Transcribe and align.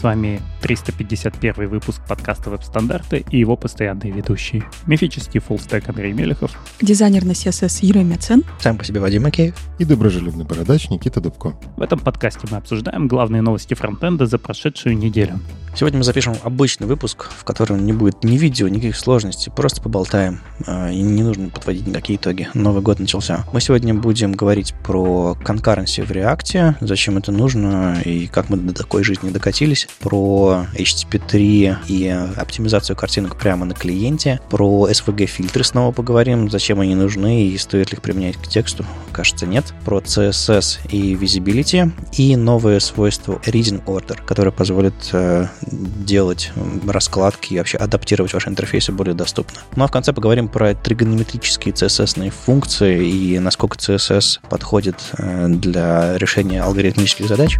С 0.00 0.02
вами 0.02 0.40
351 0.62 1.68
выпуск 1.68 2.00
подкаста 2.08 2.48
«Веб-стандарты» 2.48 3.22
и 3.30 3.38
его 3.38 3.54
постоянные 3.54 4.10
ведущие. 4.10 4.64
Мифический 4.86 5.40
фуллстек 5.40 5.86
Андрей 5.90 6.14
Мелехов. 6.14 6.58
Дизайнер 6.80 7.26
на 7.26 7.32
CSS 7.32 7.80
Юрий 7.82 8.02
Мяцен. 8.02 8.42
Сам 8.60 8.78
по 8.78 8.84
себе 8.84 8.98
Вадим 9.00 9.24
Макеев. 9.24 9.54
И 9.78 9.84
доброжелюбный 9.84 10.46
бородач 10.46 10.88
Никита 10.88 11.20
Дубко. 11.20 11.54
В 11.76 11.82
этом 11.82 11.98
подкасте 11.98 12.48
мы 12.50 12.56
обсуждаем 12.56 13.08
главные 13.08 13.42
новости 13.42 13.74
фронтенда 13.74 14.24
за 14.24 14.38
прошедшую 14.38 14.96
неделю. 14.96 15.38
Сегодня 15.76 15.98
мы 15.98 16.04
запишем 16.04 16.34
обычный 16.42 16.86
выпуск, 16.86 17.28
в 17.30 17.44
котором 17.44 17.84
не 17.86 17.92
будет 17.92 18.24
ни 18.24 18.36
видео, 18.36 18.68
никаких 18.68 18.96
сложностей, 18.96 19.52
просто 19.52 19.80
поболтаем. 19.80 20.40
А, 20.66 20.90
и 20.90 21.00
не 21.00 21.22
нужно 21.22 21.48
подводить 21.48 21.86
никакие 21.86 22.18
итоги. 22.18 22.48
Новый 22.54 22.82
год 22.82 22.98
начался. 22.98 23.46
Мы 23.52 23.60
сегодня 23.60 23.94
будем 23.94 24.32
говорить 24.32 24.74
про 24.82 25.36
конкуренцию 25.44 26.06
в 26.06 26.10
React, 26.10 26.76
зачем 26.80 27.18
это 27.18 27.30
нужно 27.30 28.00
и 28.04 28.26
как 28.26 28.50
мы 28.50 28.56
до 28.56 28.74
такой 28.74 29.04
жизни 29.04 29.30
докатились, 29.30 29.86
про 29.98 30.66
HTTP3 30.74 31.76
и 31.88 32.08
оптимизацию 32.36 32.96
картинок 32.96 33.36
прямо 33.36 33.64
на 33.64 33.74
клиенте, 33.74 34.40
про 34.50 34.88
SVG-фильтры 34.90 35.64
снова 35.64 35.92
поговорим, 35.92 36.50
зачем 36.50 36.80
они 36.80 36.94
нужны 36.94 37.46
и 37.46 37.58
стоит 37.58 37.90
ли 37.90 37.96
их 37.96 38.02
применять 38.02 38.36
к 38.36 38.46
тексту. 38.46 38.84
Кажется, 39.12 39.46
нет. 39.46 39.74
Про 39.84 39.98
CSS 39.98 40.88
и 40.90 41.14
Visibility 41.14 41.90
и 42.12 42.36
новое 42.36 42.80
свойство 42.80 43.40
Reading 43.44 43.84
Order, 43.84 44.18
которое 44.24 44.50
позволит 44.50 44.94
э, 45.12 45.46
делать 45.62 46.52
раскладки 46.86 47.54
и 47.54 47.58
вообще 47.58 47.78
адаптировать 47.78 48.32
ваши 48.32 48.48
интерфейсы 48.48 48.92
более 48.92 49.14
доступно. 49.14 49.60
Ну 49.76 49.84
а 49.84 49.86
в 49.86 49.90
конце 49.90 50.12
поговорим 50.12 50.48
про 50.48 50.74
тригонометрические 50.74 51.74
CSS 51.74 52.30
функции 52.30 53.06
и 53.08 53.38
насколько 53.38 53.78
CSS 53.78 54.40
подходит 54.48 54.96
э, 55.18 55.48
для 55.48 56.18
решения 56.18 56.62
алгоритмических 56.62 57.26
задач. 57.26 57.58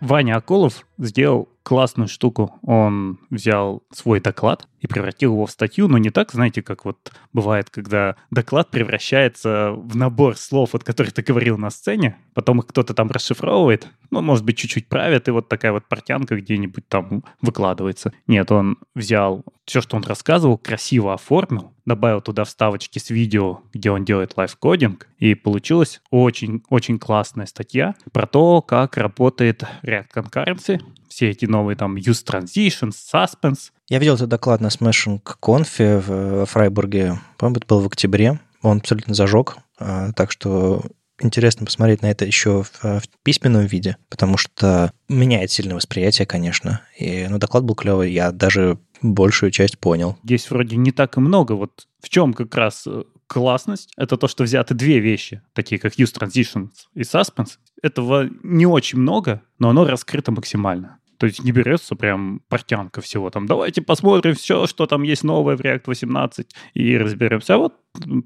Ваня 0.00 0.36
Аколов 0.36 0.86
сделал 0.98 1.48
классную 1.66 2.06
штуку. 2.06 2.54
Он 2.62 3.18
взял 3.28 3.82
свой 3.90 4.20
доклад 4.20 4.68
и 4.80 4.86
превратил 4.86 5.32
его 5.32 5.46
в 5.46 5.50
статью, 5.50 5.88
но 5.88 5.98
не 5.98 6.10
так, 6.10 6.30
знаете, 6.30 6.62
как 6.62 6.84
вот 6.84 7.12
бывает, 7.32 7.70
когда 7.70 8.14
доклад 8.30 8.70
превращается 8.70 9.72
в 9.72 9.96
набор 9.96 10.36
слов, 10.36 10.76
от 10.76 10.84
которых 10.84 11.12
ты 11.12 11.22
говорил 11.22 11.58
на 11.58 11.70
сцене, 11.70 12.18
потом 12.34 12.60
их 12.60 12.68
кто-то 12.68 12.94
там 12.94 13.10
расшифровывает, 13.10 13.88
ну, 14.12 14.22
может 14.22 14.44
быть, 14.44 14.56
чуть-чуть 14.56 14.88
правят, 14.88 15.26
и 15.26 15.32
вот 15.32 15.48
такая 15.48 15.72
вот 15.72 15.86
портянка 15.86 16.36
где-нибудь 16.36 16.86
там 16.86 17.24
выкладывается. 17.42 18.12
Нет, 18.28 18.52
он 18.52 18.78
взял 18.94 19.44
все, 19.64 19.80
что 19.80 19.96
он 19.96 20.04
рассказывал, 20.04 20.58
красиво 20.58 21.14
оформил, 21.14 21.72
добавил 21.84 22.20
туда 22.20 22.44
вставочки 22.44 23.00
с 23.00 23.10
видео, 23.10 23.62
где 23.74 23.90
он 23.90 24.04
делает 24.04 24.36
лайфкодинг, 24.36 25.08
и 25.18 25.34
получилась 25.34 26.00
очень-очень 26.10 27.00
классная 27.00 27.46
статья 27.46 27.96
про 28.12 28.28
то, 28.28 28.62
как 28.62 28.96
работает 28.96 29.64
React 29.82 30.08
Concurrency, 30.14 30.80
все 31.08 31.30
эти 31.30 31.44
новые 31.46 31.76
там 31.76 31.96
use 31.96 32.24
transitions, 32.24 32.94
suspense. 33.12 33.70
Я 33.88 33.98
видел 33.98 34.14
этот 34.14 34.28
доклад 34.28 34.60
на 34.60 34.68
Smashing 34.68 35.22
Conf 35.40 36.00
в 36.00 36.46
Фрайбурге, 36.46 37.18
по-моему, 37.38 37.58
это 37.58 37.66
было 37.66 37.80
в 37.80 37.86
октябре. 37.86 38.40
Он 38.62 38.78
абсолютно 38.78 39.14
зажег, 39.14 39.58
а, 39.78 40.12
так 40.12 40.32
что 40.32 40.82
интересно 41.20 41.66
посмотреть 41.66 42.02
на 42.02 42.10
это 42.10 42.24
еще 42.24 42.62
в, 42.62 42.82
в 42.82 43.02
письменном 43.22 43.66
виде, 43.66 43.96
потому 44.08 44.36
что 44.36 44.92
меняет 45.08 45.50
сильное 45.50 45.76
восприятие, 45.76 46.26
конечно. 46.26 46.82
И, 46.98 47.26
ну, 47.28 47.38
доклад 47.38 47.64
был 47.64 47.74
клевый, 47.74 48.12
я 48.12 48.32
даже 48.32 48.78
большую 49.02 49.50
часть 49.50 49.78
понял. 49.78 50.16
Здесь 50.24 50.50
вроде 50.50 50.76
не 50.76 50.92
так 50.92 51.16
и 51.16 51.20
много. 51.20 51.52
Вот 51.52 51.86
в 52.00 52.08
чем 52.08 52.32
как 52.32 52.54
раз 52.54 52.86
э, 52.86 53.04
классность? 53.26 53.90
Это 53.96 54.16
то, 54.16 54.28
что 54.28 54.44
взяты 54.44 54.74
две 54.74 55.00
вещи, 55.00 55.42
такие 55.52 55.78
как 55.78 55.94
use 55.98 56.14
transitions 56.14 56.70
и 56.94 57.00
suspense. 57.00 57.58
Этого 57.82 58.28
не 58.42 58.66
очень 58.66 58.98
много, 58.98 59.42
но 59.58 59.68
оно 59.70 59.84
раскрыто 59.84 60.32
максимально. 60.32 60.98
То 61.18 61.26
есть 61.26 61.42
не 61.42 61.50
берется 61.50 61.94
прям 61.94 62.40
портянка 62.48 63.00
всего. 63.00 63.30
Там 63.30 63.46
давайте 63.46 63.80
посмотрим 63.80 64.34
все, 64.34 64.66
что 64.66 64.86
там 64.86 65.02
есть 65.02 65.24
новое 65.24 65.56
в 65.56 65.60
React 65.60 65.84
18 65.86 66.54
и 66.74 66.96
разберемся. 66.96 67.54
А 67.54 67.58
вот 67.58 67.74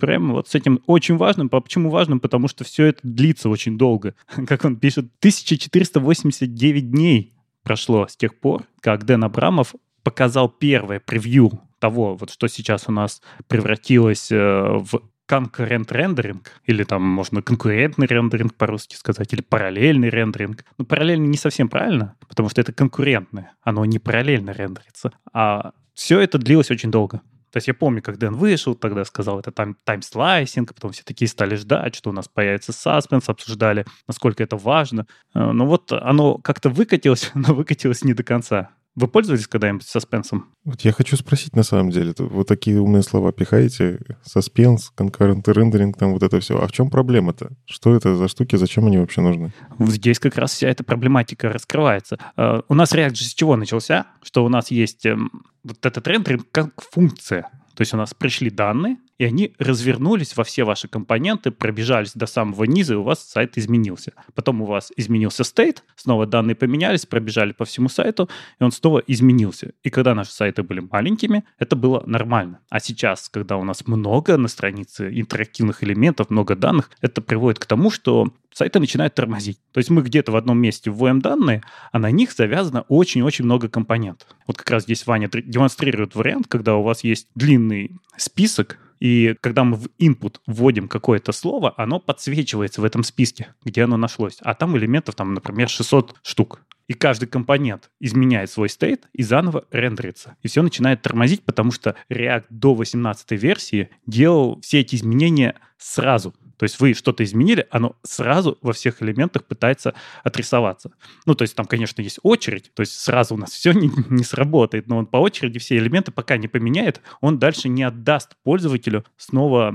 прямо 0.00 0.34
вот 0.34 0.48
с 0.48 0.54
этим 0.54 0.82
очень 0.86 1.16
важным. 1.16 1.48
Почему 1.48 1.90
важным? 1.90 2.20
Потому 2.20 2.48
что 2.48 2.64
все 2.64 2.86
это 2.86 3.00
длится 3.02 3.48
очень 3.48 3.78
долго. 3.78 4.14
Как 4.46 4.64
он 4.64 4.76
пишет, 4.76 5.06
1489 5.20 6.90
дней 6.90 7.32
прошло 7.62 8.06
с 8.08 8.16
тех 8.16 8.38
пор, 8.38 8.64
как 8.80 9.04
Дэн 9.04 9.24
Абрамов 9.24 9.74
показал 10.02 10.48
первое 10.48 10.98
превью 10.98 11.60
того, 11.78 12.14
вот 12.14 12.30
что 12.30 12.48
сейчас 12.48 12.84
у 12.88 12.92
нас 12.92 13.20
превратилось 13.48 14.32
э, 14.32 14.36
в 14.36 15.02
конкурент 15.30 15.92
рендеринг, 15.92 16.60
или 16.64 16.82
там 16.82 17.04
можно 17.04 17.40
конкурентный 17.40 18.08
рендеринг 18.08 18.52
по-русски 18.56 18.96
сказать, 18.96 19.32
или 19.32 19.42
параллельный 19.42 20.10
рендеринг. 20.10 20.64
Ну, 20.76 20.84
параллельный 20.84 21.28
не 21.28 21.36
совсем 21.36 21.68
правильно, 21.68 22.16
потому 22.28 22.48
что 22.48 22.60
это 22.60 22.72
конкурентное, 22.72 23.52
оно 23.62 23.84
не 23.84 24.00
параллельно 24.00 24.50
рендерится. 24.50 25.12
А 25.32 25.70
все 25.94 26.18
это 26.18 26.36
длилось 26.38 26.72
очень 26.72 26.90
долго. 26.90 27.18
То 27.52 27.58
есть 27.58 27.68
я 27.68 27.74
помню, 27.74 28.02
как 28.02 28.18
Дэн 28.18 28.34
вышел, 28.34 28.74
тогда 28.74 29.04
сказал, 29.04 29.38
это 29.38 29.52
time, 29.52 29.76
time 29.84 30.14
slicing, 30.14 30.74
потом 30.74 30.90
все 30.90 31.04
такие 31.04 31.28
стали 31.28 31.54
ждать, 31.54 31.94
что 31.94 32.10
у 32.10 32.12
нас 32.12 32.26
появится 32.26 32.72
Suspense, 32.72 33.28
обсуждали, 33.28 33.86
насколько 34.08 34.42
это 34.42 34.56
важно. 34.56 35.06
Э, 35.32 35.52
но 35.52 35.64
вот 35.64 35.92
оно 35.92 36.38
как-то 36.38 36.70
выкатилось, 36.70 37.30
но 37.34 37.54
выкатилось 37.54 38.02
не 38.02 38.14
до 38.14 38.24
конца. 38.24 38.70
Вы 38.96 39.06
пользовались 39.08 39.46
когда-нибудь 39.46 39.86
саспенсом? 39.86 40.52
Вот 40.64 40.80
я 40.82 40.92
хочу 40.92 41.16
спросить 41.16 41.54
на 41.54 41.62
самом 41.62 41.90
деле. 41.90 42.12
Вы 42.18 42.44
такие 42.44 42.80
умные 42.80 43.02
слова 43.02 43.32
пихаете. 43.32 44.00
Suspense, 44.24 44.90
конкурентный 44.94 45.54
рендеринг, 45.54 45.96
там 45.96 46.12
вот 46.12 46.22
это 46.22 46.40
все. 46.40 46.58
А 46.60 46.66
в 46.66 46.72
чем 46.72 46.90
проблема-то? 46.90 47.52
Что 47.66 47.94
это 47.94 48.16
за 48.16 48.28
штуки? 48.28 48.56
Зачем 48.56 48.86
они 48.86 48.98
вообще 48.98 49.20
нужны? 49.20 49.52
Здесь 49.78 50.18
как 50.18 50.36
раз 50.36 50.52
вся 50.52 50.68
эта 50.68 50.82
проблематика 50.82 51.50
раскрывается. 51.50 52.18
Э, 52.36 52.64
у 52.68 52.74
нас 52.74 52.92
React 52.92 53.14
же 53.14 53.24
с 53.24 53.34
чего 53.34 53.56
начался? 53.56 54.06
Что 54.22 54.44
у 54.44 54.48
нас 54.48 54.70
есть 54.70 55.06
эм, 55.06 55.28
вот 55.62 55.84
этот 55.86 56.06
рендеринг 56.08 56.46
как 56.50 56.72
функция. 56.92 57.48
То 57.80 57.82
есть 57.82 57.94
у 57.94 57.96
нас 57.96 58.12
пришли 58.12 58.50
данные, 58.50 58.98
и 59.16 59.24
они 59.24 59.54
развернулись 59.58 60.36
во 60.36 60.44
все 60.44 60.64
ваши 60.64 60.86
компоненты, 60.86 61.50
пробежались 61.50 62.12
до 62.12 62.26
самого 62.26 62.64
низа, 62.64 62.92
и 62.92 62.96
у 62.98 63.02
вас 63.02 63.26
сайт 63.26 63.56
изменился. 63.56 64.12
Потом 64.34 64.60
у 64.60 64.66
вас 64.66 64.92
изменился 64.96 65.44
стейт, 65.44 65.82
снова 65.96 66.26
данные 66.26 66.56
поменялись, 66.56 67.06
пробежали 67.06 67.52
по 67.52 67.64
всему 67.64 67.88
сайту, 67.88 68.28
и 68.58 68.64
он 68.64 68.70
снова 68.70 68.98
изменился. 68.98 69.72
И 69.82 69.88
когда 69.88 70.14
наши 70.14 70.30
сайты 70.30 70.62
были 70.62 70.80
маленькими, 70.80 71.42
это 71.58 71.74
было 71.74 72.02
нормально. 72.04 72.60
А 72.68 72.80
сейчас, 72.80 73.30
когда 73.30 73.56
у 73.56 73.64
нас 73.64 73.86
много 73.86 74.36
на 74.36 74.48
странице 74.48 75.08
интерактивных 75.18 75.82
элементов, 75.82 76.28
много 76.28 76.56
данных, 76.56 76.90
это 77.00 77.22
приводит 77.22 77.60
к 77.60 77.64
тому, 77.64 77.90
что 77.90 78.30
сайты 78.60 78.78
начинают 78.78 79.14
тормозить. 79.14 79.58
То 79.72 79.78
есть 79.78 79.88
мы 79.88 80.02
где-то 80.02 80.32
в 80.32 80.36
одном 80.36 80.58
месте 80.58 80.90
вводим 80.90 81.20
данные, 81.20 81.62
а 81.92 81.98
на 81.98 82.10
них 82.10 82.32
завязано 82.32 82.82
очень-очень 82.82 83.46
много 83.46 83.68
компонентов. 83.68 84.28
Вот 84.46 84.58
как 84.58 84.70
раз 84.70 84.82
здесь 84.82 85.06
Ваня 85.06 85.30
демонстрирует 85.32 86.14
вариант, 86.14 86.46
когда 86.46 86.76
у 86.76 86.82
вас 86.82 87.02
есть 87.02 87.28
длинный 87.34 87.96
список 88.18 88.78
и 89.00 89.34
когда 89.40 89.64
мы 89.64 89.78
в 89.78 89.86
input 89.98 90.36
вводим 90.46 90.86
какое-то 90.86 91.32
слово, 91.32 91.72
оно 91.78 92.00
подсвечивается 92.00 92.82
в 92.82 92.84
этом 92.84 93.02
списке, 93.02 93.54
где 93.64 93.84
оно 93.84 93.96
нашлось. 93.96 94.36
А 94.42 94.54
там 94.54 94.76
элементов, 94.76 95.14
там, 95.14 95.32
например, 95.32 95.70
600 95.70 96.16
штук. 96.22 96.60
И 96.86 96.92
каждый 96.92 97.26
компонент 97.26 97.90
изменяет 97.98 98.50
свой 98.50 98.68
стейт 98.68 99.08
и 99.14 99.22
заново 99.22 99.64
рендерится. 99.70 100.36
И 100.42 100.48
все 100.48 100.60
начинает 100.60 101.00
тормозить, 101.00 101.42
потому 101.44 101.72
что 101.72 101.96
React 102.10 102.44
до 102.50 102.74
18 102.74 103.30
версии 103.32 103.88
делал 104.06 104.60
все 104.60 104.80
эти 104.80 104.96
изменения 104.96 105.54
сразу. 105.78 106.34
То 106.60 106.64
есть 106.64 106.78
вы 106.78 106.92
что-то 106.92 107.24
изменили, 107.24 107.66
оно 107.70 107.96
сразу 108.02 108.58
во 108.60 108.74
всех 108.74 109.02
элементах 109.02 109.46
пытается 109.46 109.94
отрисоваться. 110.22 110.92
Ну, 111.24 111.34
то 111.34 111.40
есть 111.40 111.54
там, 111.54 111.64
конечно, 111.64 112.02
есть 112.02 112.18
очередь, 112.22 112.70
то 112.74 112.82
есть 112.82 113.00
сразу 113.00 113.34
у 113.34 113.38
нас 113.38 113.50
все 113.52 113.72
не, 113.72 113.90
не 114.10 114.24
сработает, 114.24 114.86
но 114.86 114.98
он 114.98 115.06
по 115.06 115.16
очереди 115.16 115.58
все 115.58 115.78
элементы 115.78 116.12
пока 116.12 116.36
не 116.36 116.48
поменяет, 116.48 117.00
он 117.22 117.38
дальше 117.38 117.70
не 117.70 117.82
отдаст 117.82 118.36
пользователю 118.42 119.06
снова 119.16 119.74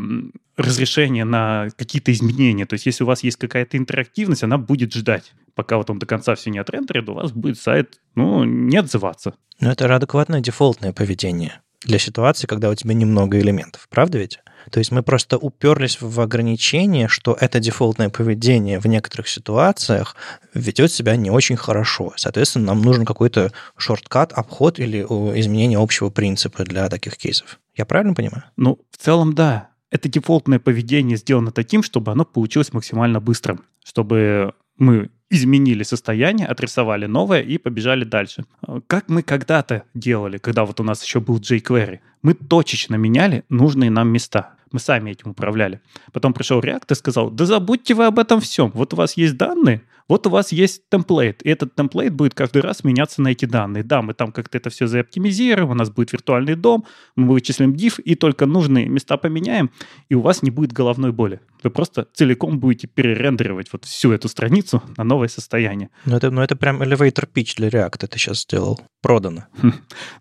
разрешение 0.58 1.26
на 1.26 1.70
какие-то 1.76 2.12
изменения. 2.12 2.68
То 2.68 2.76
есть 2.76 2.86
если 2.86 3.04
у 3.04 3.08
вас 3.08 3.24
есть 3.24 3.38
какая-то 3.38 3.78
интерактивность, 3.78 4.44
она 4.44 4.60
будет 4.60 4.94
ждать. 4.94 5.34
Пока 5.56 5.78
вот 5.78 5.90
он 5.90 5.98
до 5.98 6.06
конца 6.06 6.36
все 6.36 6.52
не 6.52 6.60
отрендерит, 6.60 7.10
у 7.10 7.16
вас 7.16 7.32
будет 7.32 7.60
сайт, 7.60 8.00
ну, 8.14 8.44
не 8.44 8.78
отзываться. 8.78 9.34
Но 9.60 9.72
это 9.72 9.94
адекватное 9.94 10.40
дефолтное 10.40 10.94
поведение 10.94 11.62
для 11.82 11.98
ситуации, 11.98 12.46
когда 12.46 12.70
у 12.70 12.76
тебя 12.76 12.94
немного 12.94 13.40
элементов. 13.40 13.88
Правда 13.90 14.20
ведь? 14.20 14.40
То 14.72 14.80
есть 14.80 14.92
мы 14.92 15.04
просто 15.04 15.38
уперлись 15.38 16.00
в 16.02 16.20
ограничение, 16.22 17.08
что 17.08 17.38
это 17.40 17.60
дефолтное 17.60 18.10
поведение 18.10 18.80
в 18.80 18.86
некоторых 18.86 19.28
ситуациях 19.28 20.16
ведет 20.54 20.92
себя 20.92 21.16
не 21.16 21.32
очень 21.32 21.58
хорошо. 21.58 22.14
Соответственно, 22.16 22.68
нам 22.68 22.82
нужен 22.82 23.06
какой-то 23.06 23.52
шорткат, 23.78 24.34
обход 24.34 24.80
или 24.80 25.02
изменение 25.02 25.80
общего 25.80 26.10
принципа 26.10 26.64
для 26.64 26.90
таких 26.90 27.18
кейсов. 27.18 27.60
Я 27.76 27.86
правильно 27.86 28.14
понимаю? 28.14 28.44
Ну, 28.56 28.80
в 28.92 28.98
целом, 28.98 29.34
да. 29.34 29.70
Это 29.92 30.10
дефолтное 30.10 30.60
поведение 30.60 31.18
сделано 31.18 31.52
таким, 31.52 31.84
чтобы 31.84 32.12
оно 32.12 32.26
получилось 32.26 32.74
максимально 32.74 33.22
быстрым, 33.22 33.64
чтобы 33.84 34.54
мы 34.78 35.10
изменили 35.30 35.84
состояние, 35.84 36.48
отрисовали 36.48 37.06
новое 37.08 37.42
и 37.42 37.58
побежали 37.58 38.04
дальше. 38.04 38.46
Как 38.88 39.10
мы 39.10 39.24
когда-то 39.24 39.84
делали, 39.94 40.38
когда 40.38 40.66
вот 40.66 40.80
у 40.80 40.84
нас 40.84 41.04
еще 41.04 41.20
был 41.20 41.40
jQuery, 41.40 42.00
мы 42.22 42.34
точечно 42.34 42.96
меняли 42.96 43.44
нужные 43.50 43.90
нам 43.90 44.10
места. 44.10 44.56
Мы 44.72 44.80
сами 44.80 45.12
этим 45.12 45.32
управляли. 45.32 45.80
Потом 46.12 46.34
пришел 46.34 46.60
React 46.60 46.86
и 46.92 46.96
сказал, 46.96 47.30
да 47.32 47.46
забудьте 47.46 47.94
вы 47.94 48.06
об 48.06 48.20
этом 48.20 48.42
всем. 48.42 48.72
Вот 48.74 48.94
у 48.94 48.98
вас 48.98 49.16
есть 49.18 49.38
данные, 49.38 49.82
вот 50.08 50.28
у 50.28 50.30
вас 50.30 50.52
есть 50.52 50.84
темплейт, 50.90 51.42
и 51.44 51.50
этот 51.50 51.76
темплейт 51.76 52.14
будет 52.14 52.34
каждый 52.34 52.62
раз 52.62 52.84
меняться 52.84 53.22
на 53.22 53.30
эти 53.30 53.46
данные. 53.46 53.84
Да, 53.84 54.02
мы 54.02 54.14
там 54.14 54.32
как-то 54.32 54.58
это 54.58 54.70
все 54.70 54.88
заоптимизируем, 54.88 55.70
у 55.70 55.74
нас 55.74 55.90
будет 55.90 56.14
виртуальный 56.14 56.56
дом, 56.56 56.86
мы 57.16 57.34
вычислим 57.34 57.74
div, 57.74 58.02
и 58.02 58.16
только 58.16 58.46
нужные 58.46 58.88
места 58.88 59.18
поменяем, 59.18 59.72
и 60.10 60.16
у 60.16 60.22
вас 60.22 60.44
не 60.44 60.52
будет 60.52 60.74
головной 60.74 61.12
боли. 61.12 61.40
Вы 61.64 61.72
просто 61.72 62.08
целиком 62.14 62.60
будете 62.60 62.88
перерендеривать 62.88 63.74
вот 63.74 63.86
всю 63.86 64.12
эту 64.12 64.28
страницу 64.28 64.84
на 64.98 65.04
новое 65.04 65.28
состояние. 65.28 65.90
Ну 66.06 66.16
это, 66.16 66.30
ну, 66.30 66.42
это 66.42 66.56
прям 66.56 66.84
elevator 66.84 67.28
pitch 67.32 67.56
для 67.58 67.70
React 67.70 68.08
ты 68.08 68.20
сейчас 68.20 68.42
сделал. 68.42 68.80
Продано. 69.02 69.46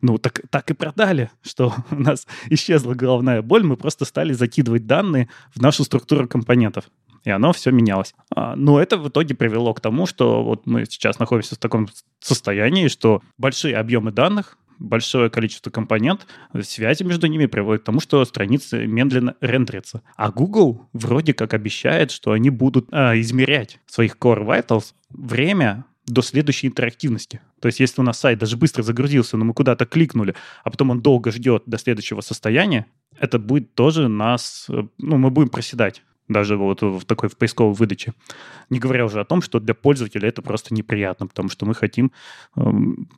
Ну, 0.00 0.18
так, 0.18 0.40
так 0.50 0.70
и 0.70 0.74
продали, 0.74 1.30
что 1.42 1.74
у 1.90 1.96
нас 1.96 2.26
исчезла 2.48 2.94
головная 2.94 3.42
боль, 3.42 3.62
мы 3.62 3.76
просто 3.76 4.04
стали 4.04 4.32
закидывать 4.32 4.86
данные 4.86 5.28
в 5.54 5.60
нашу 5.60 5.84
структуру 5.84 6.26
компонентов 6.26 6.84
и 7.24 7.30
оно 7.30 7.52
все 7.52 7.70
менялось. 7.70 8.14
А, 8.34 8.54
но 8.56 8.80
это 8.80 8.96
в 8.96 9.08
итоге 9.08 9.34
привело 9.34 9.74
к 9.74 9.80
тому, 9.80 10.06
что 10.06 10.44
вот 10.44 10.66
мы 10.66 10.84
сейчас 10.84 11.18
находимся 11.18 11.56
в 11.56 11.58
таком 11.58 11.88
состоянии, 12.20 12.88
что 12.88 13.22
большие 13.38 13.76
объемы 13.76 14.12
данных, 14.12 14.58
большое 14.78 15.30
количество 15.30 15.70
компонент, 15.70 16.26
связи 16.62 17.02
между 17.02 17.26
ними 17.26 17.46
приводят 17.46 17.82
к 17.82 17.86
тому, 17.86 18.00
что 18.00 18.24
страницы 18.24 18.86
медленно 18.86 19.36
рендерятся. 19.40 20.02
А 20.16 20.30
Google 20.30 20.88
вроде 20.92 21.32
как 21.32 21.54
обещает, 21.54 22.10
что 22.10 22.32
они 22.32 22.50
будут 22.50 22.88
а, 22.92 23.18
измерять 23.18 23.80
своих 23.86 24.16
Core 24.16 24.44
Vitals 24.46 24.94
время 25.10 25.84
до 26.06 26.20
следующей 26.20 26.66
интерактивности. 26.66 27.40
То 27.60 27.66
есть 27.68 27.80
если 27.80 28.02
у 28.02 28.04
нас 28.04 28.18
сайт 28.18 28.38
даже 28.38 28.58
быстро 28.58 28.82
загрузился, 28.82 29.38
но 29.38 29.46
мы 29.46 29.54
куда-то 29.54 29.86
кликнули, 29.86 30.34
а 30.62 30.70
потом 30.70 30.90
он 30.90 31.00
долго 31.00 31.32
ждет 31.32 31.62
до 31.64 31.78
следующего 31.78 32.20
состояния, 32.20 32.86
это 33.18 33.38
будет 33.38 33.74
тоже 33.74 34.08
нас, 34.08 34.66
э, 34.68 34.82
ну, 34.98 35.16
мы 35.16 35.30
будем 35.30 35.48
проседать 35.48 36.02
даже 36.28 36.56
вот 36.56 36.82
в 36.82 37.04
такой 37.04 37.28
в 37.28 37.36
поисковой 37.36 37.74
выдаче. 37.74 38.14
Не 38.70 38.78
говоря 38.78 39.04
уже 39.04 39.20
о 39.20 39.24
том, 39.24 39.42
что 39.42 39.60
для 39.60 39.74
пользователя 39.74 40.28
это 40.28 40.42
просто 40.42 40.74
неприятно, 40.74 41.26
потому 41.26 41.48
что 41.48 41.66
мы 41.66 41.74
хотим 41.74 42.12
э, 42.56 42.60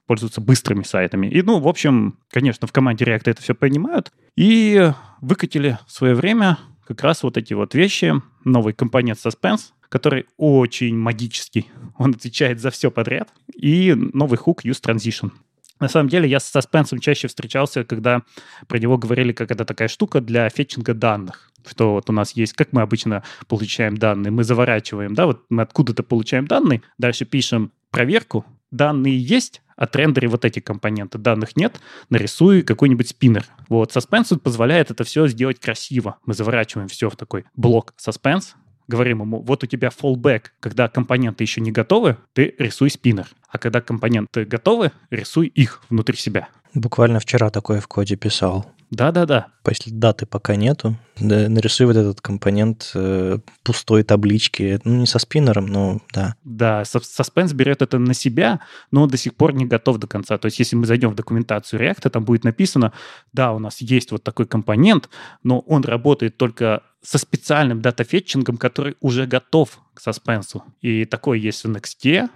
пользоваться 0.07 0.41
быстрыми 0.41 0.83
сайтами. 0.83 1.29
И, 1.29 1.43
ну, 1.43 1.61
в 1.61 1.69
общем, 1.69 2.19
конечно, 2.31 2.67
в 2.67 2.73
команде 2.73 3.05
React 3.05 3.23
это 3.31 3.43
все 3.43 3.55
понимают. 3.55 4.13
И 4.37 4.93
выкатили 5.21 5.79
в 5.87 5.93
свое 5.93 6.15
время 6.15 6.59
как 6.87 7.03
раз 7.03 7.23
вот 7.23 7.37
эти 7.37 7.55
вот 7.55 7.75
вещи. 7.75 8.15
Новый 8.45 8.75
компонент 8.75 9.19
Suspense, 9.25 9.73
который 9.89 10.27
очень 10.37 10.97
магический. 10.97 11.71
Он 11.97 12.11
отвечает 12.11 12.61
за 12.61 12.71
все 12.71 12.91
подряд. 12.91 13.33
И 13.55 13.95
новый 13.95 14.39
хук 14.39 14.65
Use 14.65 14.83
Transition. 14.83 15.31
На 15.79 15.89
самом 15.89 16.09
деле 16.09 16.29
я 16.29 16.41
с 16.41 16.45
саспенсом 16.45 17.01
чаще 17.01 17.29
встречался, 17.29 17.85
когда 17.85 18.23
про 18.67 18.79
него 18.79 18.97
говорили 18.97 19.33
как 19.33 19.51
это 19.51 19.65
такая 19.65 19.89
штука 19.89 20.21
для 20.21 20.49
фетчинга 20.49 20.95
данных 20.95 21.46
что 21.67 21.93
вот 21.93 22.09
у 22.11 22.13
нас 22.13 22.33
есть, 22.33 22.53
как 22.55 22.73
мы 22.73 22.83
обычно 22.83 23.23
получаем 23.49 23.97
данные, 23.97 24.31
мы 24.31 24.45
заворачиваем, 24.45 25.15
да, 25.15 25.27
вот 25.27 25.45
мы 25.49 25.63
откуда-то 25.63 26.03
получаем 26.03 26.47
данные, 26.47 26.83
дальше 26.99 27.25
пишем 27.25 27.73
проверку, 27.91 28.45
данные 28.71 29.19
есть, 29.19 29.63
отрендери 29.77 30.27
вот 30.27 30.45
эти 30.45 30.61
компоненты, 30.61 31.19
данных 31.19 31.57
нет, 31.57 31.81
нарисуй 32.09 32.63
какой-нибудь 32.63 33.09
спиннер. 33.09 33.47
Вот, 33.69 33.95
Suspense 33.95 34.39
позволяет 34.39 34.91
это 34.91 35.05
все 35.05 35.27
сделать 35.29 35.61
красиво. 35.61 36.19
Мы 36.25 36.35
заворачиваем 36.35 36.89
все 36.89 37.11
в 37.11 37.17
такой 37.17 37.45
блок 37.55 37.95
Suspense, 37.99 38.55
говорим 38.89 39.21
ему, 39.21 39.43
вот 39.43 39.65
у 39.65 39.67
тебя 39.67 39.89
fallback, 39.89 40.47
когда 40.61 40.89
компоненты 40.89 41.45
еще 41.45 41.61
не 41.61 41.73
готовы, 41.73 42.17
ты 42.33 42.55
рисуй 42.59 42.91
спиннер. 42.91 43.27
А 43.49 43.59
когда 43.59 43.81
компоненты 43.81 44.45
готовы, 44.45 44.93
рисуй 45.11 45.47
их 45.47 45.83
внутри 45.89 46.17
себя. 46.17 46.49
Буквально 46.75 47.21
вчера 47.21 47.51
такое 47.51 47.81
в 47.81 47.89
коде 47.89 48.17
писал. 48.17 48.71
Да-да-да. 48.91 49.49
Если 49.69 49.91
даты 49.91 50.27
пока 50.27 50.55
нету, 50.55 50.97
да, 51.19 51.49
нарисуй 51.49 51.87
вот 51.87 51.97
этот 51.97 52.21
компонент 52.21 52.93
э, 52.95 53.39
пустой 53.65 54.05
таблички. 54.05 54.81
Ну, 54.85 54.97
не 54.97 55.07
со 55.07 55.19
спиннером, 55.19 55.67
но 55.67 56.01
да. 56.13 56.37
Да, 56.45 56.83
Suspense 56.83 57.53
берет 57.53 57.83
это 57.83 57.99
на 57.99 58.15
себя, 58.15 58.61
но 58.93 59.03
он 59.03 59.09
до 59.09 59.17
сих 59.17 59.35
пор 59.35 59.53
не 59.55 59.67
готов 59.67 59.99
до 59.99 60.07
конца. 60.07 60.39
То 60.39 60.47
есть, 60.47 60.59
если 60.61 60.77
мы 60.77 60.87
зайдем 60.87 61.11
в 61.11 61.17
документацию 61.17 61.81
React, 61.81 62.11
там 62.11 62.25
будет 62.25 62.45
написано, 62.45 62.93
да, 63.33 63.53
у 63.53 63.59
нас 63.59 63.81
есть 63.81 64.13
вот 64.13 64.23
такой 64.23 64.47
компонент, 64.47 65.09
но 65.43 65.61
он 65.61 65.83
работает 65.83 66.37
только 66.37 66.83
со 67.03 67.19
специальным 67.19 67.81
датафетчингом, 67.81 68.57
который 68.57 68.97
уже 69.01 69.27
готов 69.27 69.81
к 69.95 70.01
саспенсу. 70.01 70.65
И 70.81 71.05
такой 71.05 71.41
есть 71.41 71.65
в 71.65 71.71
Next, 71.71 72.05
а, 72.05 72.29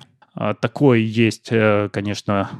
такой 0.54 1.02
есть, 1.02 1.48
э, 1.50 1.88
конечно, 1.92 2.50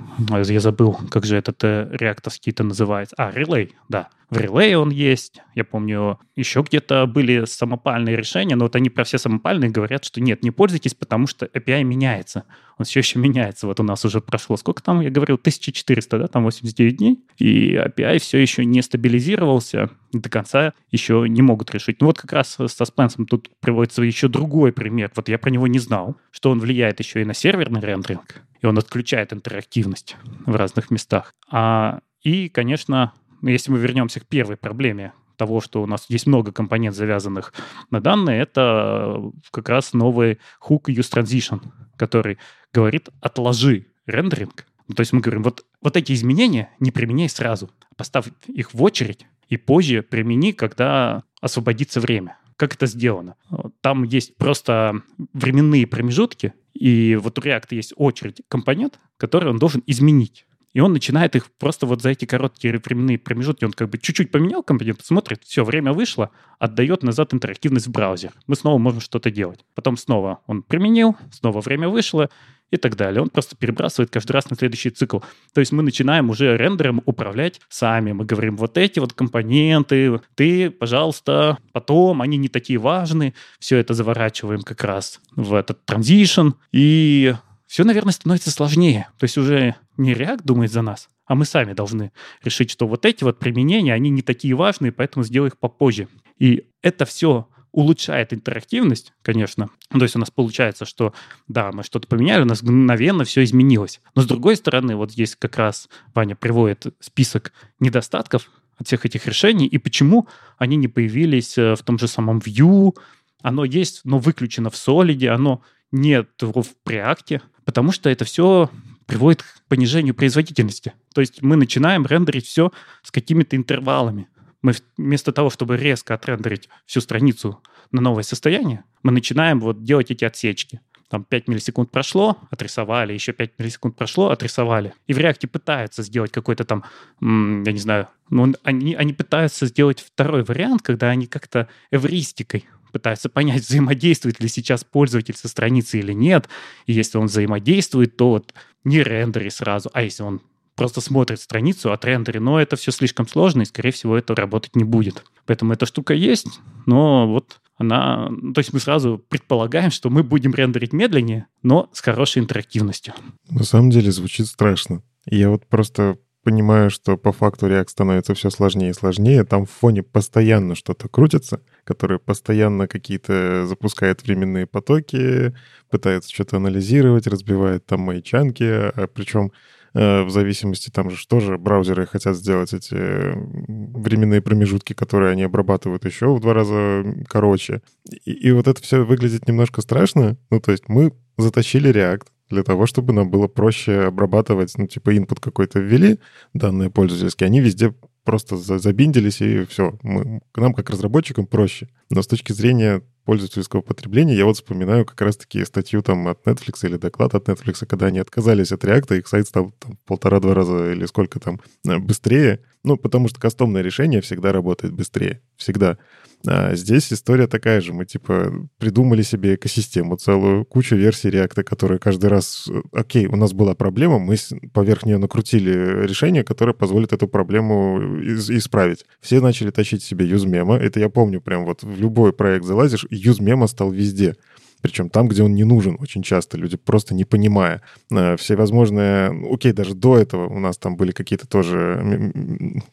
я 0.52 0.60
забыл, 0.60 0.98
как 1.10 1.24
же 1.24 1.36
этот 1.36 1.62
э, 1.62 1.88
реакторский-то 1.92 2.64
называется. 2.64 3.14
А, 3.16 3.30
Relay, 3.30 3.70
да. 3.88 4.08
В 4.30 4.38
Relay 4.38 4.74
он 4.74 4.90
есть. 4.90 5.42
Я 5.56 5.64
помню, 5.64 6.20
еще 6.36 6.62
где-то 6.62 7.06
были 7.06 7.44
самопальные 7.46 8.16
решения, 8.16 8.54
но 8.54 8.66
вот 8.66 8.76
они 8.76 8.88
про 8.88 9.02
все 9.02 9.18
самопальные 9.18 9.70
говорят, 9.70 10.04
что 10.04 10.20
нет, 10.20 10.44
не 10.44 10.52
пользуйтесь, 10.52 10.94
потому 10.94 11.26
что 11.26 11.46
API 11.46 11.82
меняется. 11.82 12.44
Он 12.78 12.84
все 12.84 13.00
еще 13.00 13.18
меняется. 13.18 13.66
Вот 13.66 13.80
у 13.80 13.82
нас 13.82 14.04
уже 14.04 14.20
прошло, 14.20 14.56
сколько 14.56 14.84
там, 14.84 15.00
я 15.00 15.10
говорил, 15.10 15.34
1400, 15.34 16.18
да, 16.18 16.28
там 16.28 16.44
89 16.44 16.96
дней, 16.96 17.24
и 17.38 17.74
API 17.74 18.20
все 18.20 18.38
еще 18.38 18.64
не 18.64 18.82
стабилизировался, 18.82 19.90
до 20.12 20.30
конца 20.30 20.74
еще 20.92 21.26
не 21.28 21.42
могут 21.42 21.72
решить. 21.74 22.00
Ну 22.00 22.06
вот 22.06 22.18
как 22.18 22.32
раз 22.32 22.56
со 22.64 22.84
Спенсом 22.84 23.26
тут 23.26 23.50
приводится 23.58 24.02
еще 24.02 24.28
другой 24.28 24.72
пример. 24.72 25.10
Вот 25.16 25.28
я 25.28 25.38
про 25.38 25.50
него 25.50 25.66
не 25.66 25.80
знал, 25.80 26.16
что 26.30 26.50
он 26.50 26.60
влияет 26.60 27.00
еще 27.00 27.20
и 27.20 27.24
на 27.24 27.34
серверный 27.34 27.80
рендеринг, 27.80 28.42
и 28.62 28.66
он 28.66 28.78
отключает 28.78 29.32
интерактивность 29.32 30.16
в 30.46 30.54
разных 30.54 30.92
местах. 30.92 31.34
А, 31.50 31.98
и, 32.22 32.48
конечно, 32.48 33.12
если 33.42 33.70
мы 33.70 33.78
вернемся 33.78 34.20
к 34.20 34.26
первой 34.26 34.56
проблеме 34.56 35.12
того, 35.36 35.60
что 35.60 35.82
у 35.82 35.86
нас 35.86 36.04
есть 36.08 36.26
много 36.26 36.52
компонент, 36.52 36.94
завязанных 36.94 37.54
на 37.90 38.00
данные, 38.00 38.42
это 38.42 39.22
как 39.50 39.68
раз 39.70 39.94
новый 39.94 40.38
hook 40.60 40.84
use 40.88 41.10
transition, 41.10 41.62
который 41.96 42.38
говорит 42.72 43.08
«отложи 43.20 43.86
рендеринг». 44.06 44.66
Ну, 44.86 44.94
то 44.94 45.00
есть 45.00 45.12
мы 45.12 45.20
говорим, 45.20 45.42
вот, 45.42 45.64
вот 45.80 45.96
эти 45.96 46.12
изменения 46.12 46.68
не 46.78 46.90
применяй 46.90 47.28
сразу, 47.28 47.70
поставь 47.96 48.26
их 48.48 48.74
в 48.74 48.82
очередь 48.82 49.24
и 49.48 49.56
позже 49.56 50.02
примени, 50.02 50.52
когда 50.52 51.22
освободится 51.40 52.00
время. 52.00 52.36
Как 52.56 52.74
это 52.74 52.86
сделано? 52.86 53.36
Там 53.80 54.02
есть 54.02 54.36
просто 54.36 55.00
временные 55.32 55.86
промежутки, 55.86 56.52
и 56.74 57.16
вот 57.16 57.38
у 57.38 57.42
React 57.42 57.68
есть 57.70 57.94
очередь 57.96 58.42
компонент, 58.48 59.00
который 59.16 59.48
он 59.48 59.58
должен 59.58 59.82
изменить. 59.86 60.44
И 60.72 60.80
он 60.80 60.92
начинает 60.92 61.34
их 61.36 61.50
просто 61.52 61.86
вот 61.86 62.02
за 62.02 62.10
эти 62.10 62.24
короткие 62.24 62.80
временные 62.84 63.18
промежутки, 63.18 63.64
он 63.64 63.72
как 63.72 63.90
бы 63.90 63.98
чуть-чуть 63.98 64.30
поменял 64.30 64.62
компонент, 64.62 65.04
смотрит, 65.04 65.42
все, 65.44 65.64
время 65.64 65.92
вышло, 65.92 66.30
отдает 66.58 67.02
назад 67.02 67.34
интерактивность 67.34 67.88
в 67.88 67.90
браузер. 67.90 68.32
Мы 68.46 68.54
снова 68.54 68.78
можем 68.78 69.00
что-то 69.00 69.30
делать. 69.30 69.64
Потом 69.74 69.96
снова 69.96 70.40
он 70.46 70.62
применил, 70.62 71.16
снова 71.32 71.60
время 71.60 71.88
вышло, 71.88 72.30
и 72.70 72.76
так 72.76 72.96
далее. 72.96 73.20
Он 73.20 73.28
просто 73.28 73.56
перебрасывает 73.56 74.10
каждый 74.10 74.32
раз 74.32 74.48
на 74.50 74.56
следующий 74.56 74.90
цикл. 74.90 75.18
То 75.52 75.60
есть 75.60 75.72
мы 75.72 75.82
начинаем 75.82 76.30
уже 76.30 76.56
рендером 76.56 77.02
управлять 77.04 77.60
сами. 77.68 78.12
Мы 78.12 78.24
говорим, 78.24 78.56
вот 78.56 78.78
эти 78.78 79.00
вот 79.00 79.12
компоненты, 79.12 80.20
ты, 80.34 80.70
пожалуйста, 80.70 81.58
потом, 81.72 82.22
они 82.22 82.36
не 82.36 82.48
такие 82.48 82.78
важны. 82.78 83.34
Все 83.58 83.78
это 83.78 83.94
заворачиваем 83.94 84.62
как 84.62 84.84
раз 84.84 85.20
в 85.34 85.54
этот 85.54 85.84
транзишн. 85.84 86.50
И 86.72 87.34
все, 87.70 87.84
наверное, 87.84 88.12
становится 88.12 88.50
сложнее. 88.50 89.06
То 89.16 89.24
есть 89.24 89.38
уже 89.38 89.76
не 89.96 90.12
React 90.12 90.42
думает 90.42 90.72
за 90.72 90.82
нас, 90.82 91.08
а 91.24 91.36
мы 91.36 91.44
сами 91.44 91.72
должны 91.72 92.10
решить, 92.42 92.68
что 92.68 92.88
вот 92.88 93.06
эти 93.06 93.22
вот 93.22 93.38
применения, 93.38 93.94
они 93.94 94.10
не 94.10 94.22
такие 94.22 94.56
важные, 94.56 94.90
поэтому 94.90 95.24
сделаю 95.24 95.52
их 95.52 95.56
попозже. 95.56 96.08
И 96.36 96.64
это 96.82 97.04
все 97.04 97.46
улучшает 97.70 98.32
интерактивность, 98.32 99.12
конечно. 99.22 99.70
То 99.88 100.02
есть 100.02 100.16
у 100.16 100.18
нас 100.18 100.32
получается, 100.32 100.84
что 100.84 101.14
да, 101.46 101.70
мы 101.70 101.84
что-то 101.84 102.08
поменяли, 102.08 102.42
у 102.42 102.46
нас 102.46 102.60
мгновенно 102.60 103.22
все 103.22 103.44
изменилось. 103.44 104.00
Но 104.16 104.22
с 104.22 104.26
другой 104.26 104.56
стороны, 104.56 104.96
вот 104.96 105.12
здесь 105.12 105.36
как 105.36 105.56
раз 105.56 105.88
Ваня 106.12 106.34
приводит 106.34 106.86
список 106.98 107.52
недостатков 107.78 108.50
от 108.78 108.88
всех 108.88 109.06
этих 109.06 109.26
решений 109.26 109.68
и 109.68 109.78
почему 109.78 110.26
они 110.58 110.74
не 110.74 110.88
появились 110.88 111.56
э, 111.56 111.76
в 111.76 111.84
том 111.84 112.00
же 112.00 112.08
самом 112.08 112.38
Vue. 112.40 112.96
Оно 113.42 113.64
есть, 113.64 114.00
но 114.02 114.18
выключено 114.18 114.70
в 114.70 114.74
Solid, 114.74 115.24
оно 115.28 115.62
нет 115.92 116.30
в 116.40 116.64
Preact, 116.84 117.40
потому 117.70 117.92
что 117.92 118.10
это 118.10 118.24
все 118.24 118.68
приводит 119.06 119.44
к 119.44 119.62
понижению 119.68 120.12
производительности. 120.12 120.92
То 121.14 121.20
есть 121.20 121.40
мы 121.40 121.54
начинаем 121.54 122.04
рендерить 122.04 122.44
все 122.46 122.72
с 123.04 123.12
какими-то 123.12 123.54
интервалами. 123.54 124.26
Мы 124.60 124.72
вместо 124.96 125.30
того, 125.30 125.50
чтобы 125.50 125.76
резко 125.76 126.14
отрендерить 126.14 126.68
всю 126.84 127.00
страницу 127.00 127.62
на 127.92 128.00
новое 128.00 128.24
состояние, 128.24 128.82
мы 129.04 129.12
начинаем 129.12 129.60
вот 129.60 129.84
делать 129.84 130.10
эти 130.10 130.24
отсечки. 130.24 130.80
Там 131.08 131.22
5 131.22 131.46
миллисекунд 131.46 131.92
прошло, 131.92 132.38
отрисовали, 132.50 133.12
еще 133.12 133.32
5 133.32 133.52
миллисекунд 133.60 133.94
прошло, 133.94 134.30
отрисовали. 134.30 134.92
И 135.06 135.12
в 135.12 135.18
React 135.18 135.46
пытаются 135.46 136.02
сделать 136.02 136.32
какой-то 136.32 136.64
там, 136.64 136.82
я 137.20 137.72
не 137.72 137.78
знаю, 137.78 138.08
ну, 138.30 138.52
они, 138.64 138.96
они 138.96 139.12
пытаются 139.12 139.66
сделать 139.66 140.00
второй 140.00 140.42
вариант, 140.42 140.82
когда 140.82 141.10
они 141.10 141.28
как-то 141.28 141.68
эвристикой 141.92 142.64
пытаются 142.90 143.28
понять, 143.28 143.62
взаимодействует 143.68 144.40
ли 144.40 144.48
сейчас 144.48 144.84
пользователь 144.84 145.36
со 145.36 145.48
страницей 145.48 146.00
или 146.00 146.12
нет. 146.12 146.48
И 146.86 146.92
если 146.92 147.18
он 147.18 147.26
взаимодействует, 147.26 148.16
то 148.16 148.30
вот 148.30 148.54
не 148.84 149.02
рендери 149.02 149.48
сразу, 149.50 149.90
а 149.92 150.02
если 150.02 150.22
он 150.22 150.40
просто 150.74 151.02
смотрит 151.02 151.40
страницу 151.40 151.92
от 151.92 152.04
рендери, 152.06 152.38
но 152.38 152.58
это 152.58 152.76
все 152.76 152.90
слишком 152.90 153.28
сложно, 153.28 153.62
и, 153.62 153.66
скорее 153.66 153.90
всего, 153.90 154.16
это 154.16 154.34
работать 154.34 154.76
не 154.76 154.84
будет. 154.84 155.24
Поэтому 155.44 155.74
эта 155.74 155.84
штука 155.84 156.14
есть, 156.14 156.60
но 156.86 157.28
вот 157.28 157.60
она... 157.76 158.30
То 158.54 158.60
есть 158.60 158.72
мы 158.72 158.80
сразу 158.80 159.22
предполагаем, 159.28 159.90
что 159.90 160.08
мы 160.08 160.22
будем 160.22 160.54
рендерить 160.54 160.92
медленнее, 160.92 161.46
но 161.62 161.90
с 161.92 162.00
хорошей 162.00 162.40
интерактивностью. 162.40 163.12
На 163.50 163.64
самом 163.64 163.90
деле 163.90 164.10
звучит 164.10 164.46
страшно. 164.46 165.02
Я 165.26 165.50
вот 165.50 165.66
просто 165.66 166.18
понимаю, 166.42 166.90
что 166.90 167.16
по 167.16 167.32
факту 167.32 167.68
React 167.68 167.88
становится 167.88 168.34
все 168.34 168.50
сложнее 168.50 168.90
и 168.90 168.94
сложнее. 168.94 169.44
Там 169.44 169.66
в 169.66 169.70
фоне 169.70 170.02
постоянно 170.02 170.74
что-то 170.74 171.08
крутится, 171.08 171.60
которое 171.84 172.18
постоянно 172.18 172.88
какие-то 172.88 173.66
запускает 173.66 174.22
временные 174.22 174.66
потоки, 174.66 175.54
пытается 175.90 176.32
что-то 176.32 176.56
анализировать, 176.56 177.26
разбивает 177.26 177.86
там 177.86 178.00
мои 178.00 178.22
чанки, 178.22 178.64
а 178.64 179.06
причем 179.12 179.52
э, 179.94 180.22
в 180.22 180.30
зависимости 180.30 180.90
там 180.90 181.10
же 181.10 181.16
что 181.16 181.40
же 181.40 181.58
браузеры 181.58 182.06
хотят 182.06 182.36
сделать 182.36 182.72
эти 182.72 182.94
временные 182.94 184.40
промежутки, 184.40 184.94
которые 184.94 185.32
они 185.32 185.42
обрабатывают 185.42 186.04
еще 186.04 186.34
в 186.34 186.40
два 186.40 186.54
раза 186.54 187.04
короче. 187.28 187.82
И, 188.08 188.32
и 188.32 188.50
вот 188.52 188.66
это 188.66 188.82
все 188.82 189.04
выглядит 189.04 189.46
немножко 189.46 189.82
страшно. 189.82 190.36
Ну, 190.50 190.60
то 190.60 190.72
есть 190.72 190.88
мы 190.88 191.12
затащили 191.36 191.90
React, 191.90 192.26
для 192.50 192.62
того, 192.62 192.86
чтобы 192.86 193.12
нам 193.12 193.30
было 193.30 193.46
проще 193.48 194.02
обрабатывать, 194.02 194.76
ну, 194.76 194.86
типа, 194.86 195.14
input 195.14 195.40
какой-то 195.40 195.78
ввели, 195.78 196.18
данные 196.52 196.90
пользовательские, 196.90 197.46
они 197.46 197.60
везде 197.60 197.94
просто 198.24 198.56
забиндились, 198.56 199.40
и 199.40 199.64
все. 199.64 199.98
Мы, 200.02 200.40
к 200.52 200.58
нам, 200.58 200.74
как 200.74 200.90
разработчикам, 200.90 201.46
проще. 201.46 201.88
Но 202.10 202.22
с 202.22 202.26
точки 202.26 202.52
зрения 202.52 203.02
пользовательского 203.24 203.80
потребления, 203.80 204.34
я 204.34 204.44
вот 204.44 204.56
вспоминаю 204.56 205.04
как 205.04 205.20
раз-таки 205.20 205.64
статью 205.64 206.02
там 206.02 206.28
от 206.28 206.44
Netflix 206.46 206.86
или 206.86 206.96
доклад 206.96 207.34
от 207.34 207.48
Netflix, 207.48 207.86
когда 207.86 208.06
они 208.06 208.18
отказались 208.18 208.72
от 208.72 208.84
React, 208.84 209.18
их 209.18 209.28
сайт 209.28 209.46
стал 209.46 209.72
там 209.78 209.98
полтора-два 210.06 210.54
раза 210.54 210.92
или 210.92 211.06
сколько 211.06 211.38
там 211.38 211.60
э, 211.86 211.98
быстрее. 211.98 212.60
Ну, 212.82 212.96
потому 212.96 213.28
что 213.28 213.40
кастомное 213.40 213.82
решение 213.82 214.20
всегда 214.20 214.52
работает 214.52 214.94
быстрее. 214.94 215.42
Всегда. 215.56 215.98
А 216.46 216.74
здесь 216.74 217.12
история 217.12 217.46
такая 217.46 217.80
же. 217.80 217.92
Мы, 217.92 218.06
типа, 218.06 218.52
придумали 218.78 219.22
себе 219.22 219.56
экосистему, 219.56 220.16
целую 220.16 220.64
кучу 220.64 220.96
версий 220.96 221.28
React, 221.28 221.64
которая 221.64 221.98
каждый 221.98 222.30
раз... 222.30 222.68
Э, 222.68 222.80
окей, 222.92 223.26
у 223.26 223.36
нас 223.36 223.52
была 223.52 223.74
проблема, 223.74 224.18
мы 224.18 224.36
поверх 224.72 225.04
нее 225.04 225.18
накрутили 225.18 226.06
решение, 226.06 226.42
которое 226.42 226.72
позволит 226.72 227.12
эту 227.12 227.28
проблему 227.28 228.20
исправить. 228.22 229.04
Все 229.20 229.40
начали 229.40 229.70
тащить 229.70 230.02
себе 230.02 230.26
юзмема. 230.26 230.76
Это 230.76 230.98
я 230.98 231.10
помню 231.10 231.40
прям 231.40 231.66
вот 231.66 231.82
в 231.82 232.00
любой 232.00 232.32
проект 232.32 232.64
залазишь, 232.64 233.06
юзмема 233.10 233.66
стал 233.66 233.90
везде. 233.90 234.36
Причем 234.80 235.10
там, 235.10 235.28
где 235.28 235.42
он 235.42 235.54
не 235.54 235.64
нужен 235.64 235.98
очень 236.00 236.22
часто, 236.22 236.56
люди 236.56 236.78
просто 236.78 237.14
не 237.14 237.24
понимая. 237.24 237.82
Э, 238.10 238.36
все 238.38 238.56
возможные... 238.56 239.30
Окей, 239.52 239.72
даже 239.72 239.94
до 239.94 240.16
этого 240.16 240.46
у 240.48 240.58
нас 240.58 240.78
там 240.78 240.96
были 240.96 241.12
какие-то 241.12 241.46
тоже 241.46 242.32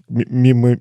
мимо 0.10 0.80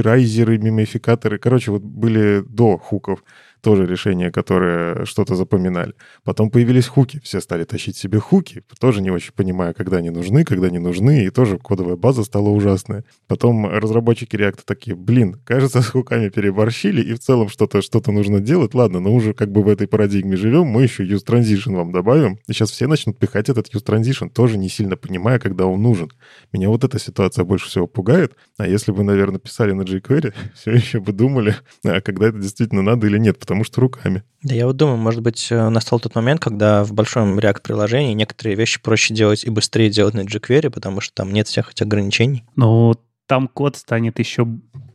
райзеры, 0.00 0.58
мимификаторы. 0.58 1.38
Короче, 1.38 1.70
вот 1.70 1.82
были 1.82 2.44
до 2.46 2.78
хуков 2.78 3.24
тоже 3.64 3.86
решения, 3.86 4.30
которые 4.30 5.06
что-то 5.06 5.34
запоминали. 5.34 5.94
Потом 6.22 6.50
появились 6.50 6.86
хуки, 6.86 7.18
все 7.24 7.40
стали 7.40 7.64
тащить 7.64 7.96
себе 7.96 8.20
хуки, 8.20 8.62
тоже 8.78 9.00
не 9.00 9.10
очень 9.10 9.32
понимая, 9.32 9.72
когда 9.72 9.96
они 9.96 10.10
нужны, 10.10 10.44
когда 10.44 10.68
не 10.70 10.78
нужны, 10.78 11.24
и 11.24 11.30
тоже 11.30 11.58
кодовая 11.58 11.96
база 11.96 12.24
стала 12.24 12.50
ужасная. 12.50 13.04
Потом 13.26 13.66
разработчики 13.66 14.36
React 14.36 14.60
такие, 14.66 14.94
блин, 14.94 15.40
кажется, 15.44 15.80
с 15.80 15.88
хуками 15.88 16.28
переборщили, 16.28 17.02
и 17.02 17.14
в 17.14 17.18
целом 17.18 17.48
что-то 17.48 17.80
что 17.82 18.02
нужно 18.12 18.40
делать. 18.40 18.74
Ладно, 18.74 19.00
но 19.00 19.14
уже 19.14 19.32
как 19.32 19.50
бы 19.50 19.62
в 19.62 19.68
этой 19.68 19.88
парадигме 19.88 20.36
живем, 20.36 20.66
мы 20.66 20.82
еще 20.82 21.04
use 21.06 21.24
transition 21.26 21.74
вам 21.74 21.90
добавим, 21.90 22.38
и 22.46 22.52
сейчас 22.52 22.70
все 22.70 22.86
начнут 22.86 23.18
пихать 23.18 23.48
этот 23.48 23.74
use 23.74 23.84
transition, 23.84 24.28
тоже 24.28 24.58
не 24.58 24.68
сильно 24.68 24.96
понимая, 24.96 25.38
когда 25.38 25.64
он 25.66 25.80
нужен. 25.80 26.10
Меня 26.52 26.68
вот 26.68 26.84
эта 26.84 26.98
ситуация 26.98 27.44
больше 27.44 27.68
всего 27.68 27.86
пугает, 27.86 28.36
а 28.58 28.68
если 28.68 28.92
бы, 28.92 29.02
наверное, 29.04 29.38
писали 29.38 29.72
на 29.72 29.82
jQuery, 29.82 30.34
все 30.54 30.72
еще 30.72 31.00
бы 31.00 31.12
думали, 31.12 31.56
а 31.82 32.02
когда 32.02 32.28
это 32.28 32.38
действительно 32.38 32.82
надо 32.82 33.06
или 33.06 33.18
нет, 33.18 33.38
потому 33.38 33.53
потому 33.54 33.64
что 33.64 33.80
руками. 33.80 34.24
Да, 34.42 34.52
я 34.52 34.66
вот 34.66 34.76
думаю, 34.76 34.96
может 34.96 35.22
быть, 35.22 35.46
э, 35.50 35.68
настал 35.68 36.00
тот 36.00 36.16
момент, 36.16 36.40
когда 36.40 36.82
в 36.82 36.92
большом 36.92 37.38
React-приложении 37.38 38.12
некоторые 38.12 38.56
вещи 38.56 38.82
проще 38.82 39.14
делать 39.14 39.44
и 39.44 39.50
быстрее 39.50 39.90
делать 39.90 40.14
на 40.14 40.22
jQuery, 40.22 40.70
потому 40.70 41.00
что 41.00 41.14
там 41.14 41.32
нет 41.32 41.46
всех 41.46 41.70
этих 41.70 41.86
ограничений. 41.86 42.42
Ну, 42.56 42.94
там 43.26 43.46
код 43.46 43.76
станет 43.76 44.18
еще 44.18 44.48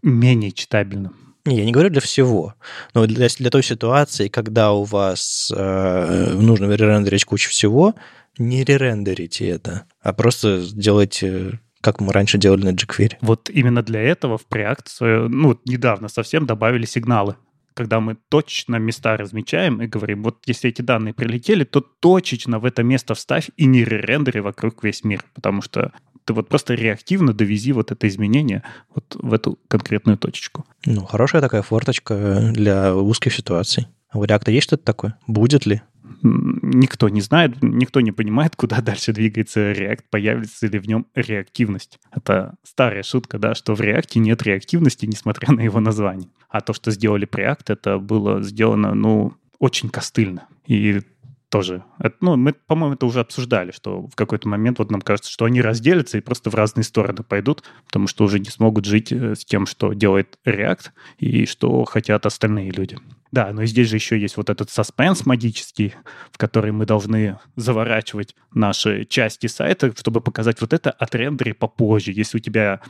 менее 0.04 0.52
читабельным. 0.52 1.16
Не, 1.46 1.60
я 1.60 1.66
не 1.66 1.72
говорю 1.72 1.90
для 1.90 2.02
всего, 2.02 2.56
но 2.94 3.08
для, 3.08 3.30
для 3.30 3.50
той 3.50 3.64
ситуации, 3.64 4.28
когда 4.28 4.74
у 4.74 4.84
вас 4.84 5.50
э, 5.56 6.34
нужно 6.34 6.66
ререндерить 6.74 7.24
кучу 7.24 7.50
всего, 7.50 7.96
не 8.38 8.66
ререндерите 8.66 9.48
это, 9.48 9.86
а 10.02 10.12
просто 10.12 10.66
делайте 10.74 11.62
как 11.82 12.02
мы 12.02 12.12
раньше 12.12 12.38
делали 12.38 12.66
на 12.66 12.74
jQuery. 12.76 13.14
Вот 13.22 13.50
именно 13.50 13.82
для 13.82 14.02
этого 14.02 14.38
в 14.38 14.46
Preact, 14.50 15.30
ну, 15.30 15.58
недавно 15.64 16.10
совсем 16.10 16.46
добавили 16.46 16.86
сигналы 16.86 17.38
когда 17.80 18.02
мы 18.02 18.18
точно 18.28 18.76
места 18.76 19.16
размечаем 19.16 19.82
и 19.82 19.88
говорим, 19.88 20.22
вот 20.22 20.40
если 20.46 20.70
эти 20.70 20.82
данные 20.82 21.14
прилетели, 21.14 21.64
то 21.64 21.80
точечно 21.80 22.60
в 22.60 22.66
это 22.66 22.84
место 22.84 23.14
вставь 23.14 23.52
и 23.56 23.66
не 23.66 23.86
рендери 23.86 24.42
вокруг 24.42 24.84
весь 24.84 25.06
мир, 25.06 25.24
потому 25.34 25.62
что 25.62 25.94
ты 26.26 26.34
вот 26.34 26.50
просто 26.50 26.74
реактивно 26.74 27.32
довези 27.32 27.72
вот 27.72 27.94
это 27.94 28.06
изменение 28.10 28.64
вот 28.94 29.16
в 29.18 29.34
эту 29.34 29.58
конкретную 29.70 30.18
точечку. 30.18 30.66
Ну, 30.86 31.06
хорошая 31.06 31.42
такая 31.42 31.62
форточка 31.62 32.52
для 32.52 32.94
узких 32.94 33.34
ситуаций. 33.34 33.88
А 34.10 34.20
у 34.20 34.26
React 34.26 34.52
есть 34.52 34.68
что-то 34.68 34.84
такое? 34.84 35.18
Будет 35.26 35.66
ли? 35.66 35.82
Никто 36.22 37.10
не 37.10 37.22
знает, 37.22 37.62
никто 37.62 38.02
не 38.02 38.12
понимает, 38.12 38.56
куда 38.56 38.82
дальше 38.82 39.14
двигается 39.14 39.72
React, 39.72 40.04
появится 40.10 40.68
ли 40.68 40.80
в 40.80 40.88
нем 40.88 41.08
реактивность. 41.16 42.00
Это 42.12 42.56
старая 42.64 43.04
шутка, 43.04 43.40
да, 43.40 43.56
что 43.56 43.76
в 43.76 43.82
React 43.82 44.20
нет 44.20 44.44
реактивности, 44.44 45.06
несмотря 45.06 45.54
на 45.54 45.62
его 45.62 45.80
название. 45.80 46.30
А 46.50 46.62
то, 46.62 46.74
что 46.74 46.92
сделали 46.92 47.28
React, 47.28 47.66
это 47.68 47.98
было 48.00 48.42
сделано, 48.42 48.94
ну, 48.94 49.34
очень 49.60 49.90
костыльно. 49.90 50.48
И 50.66 51.02
тоже. 51.50 51.84
Это, 51.98 52.16
ну, 52.22 52.38
мы, 52.38 52.54
по-моему, 52.54 52.96
это 52.96 53.06
уже 53.06 53.20
обсуждали, 53.20 53.72
что 53.72 54.08
в 54.08 54.16
какой-то 54.16 54.48
момент 54.48 54.80
вот 54.80 54.92
нам 54.92 55.02
кажется, 55.02 55.32
что 55.32 55.46
они 55.46 55.62
разделятся 55.62 56.18
и 56.18 56.22
просто 56.22 56.50
в 56.50 56.56
разные 56.56 56.84
стороны 56.84 57.24
пойдут, 57.24 57.64
потому 57.86 58.08
что 58.08 58.24
уже 58.24 58.40
не 58.40 58.50
смогут 58.50 58.86
жить 58.86 59.12
э, 59.12 59.36
с 59.36 59.44
тем, 59.46 59.66
что 59.66 59.94
делает 59.94 60.38
React 60.46 60.90
и 61.18 61.46
что 61.46 61.84
хотят 61.86 62.26
остальные 62.26 62.72
люди. 62.72 62.98
Да, 63.32 63.52
но 63.54 63.66
здесь 63.66 63.90
же 63.90 63.96
еще 63.96 64.20
есть 64.20 64.38
вот 64.38 64.50
этот 64.50 64.70
саспенс 64.70 65.26
магический, 65.26 65.94
в 66.32 66.38
который 66.38 66.72
мы 66.72 66.86
должны 66.86 67.38
заворачивать 67.56 68.36
наши 68.54 69.06
части 69.06 69.48
сайта, 69.48 69.94
чтобы 69.96 70.22
показать 70.22 70.62
вот 70.62 70.74
это 70.74 70.90
отрендери 70.90 71.52
попозже. 71.52 72.12
Если 72.12 72.38
у 72.38 72.42
тебя 72.42 72.82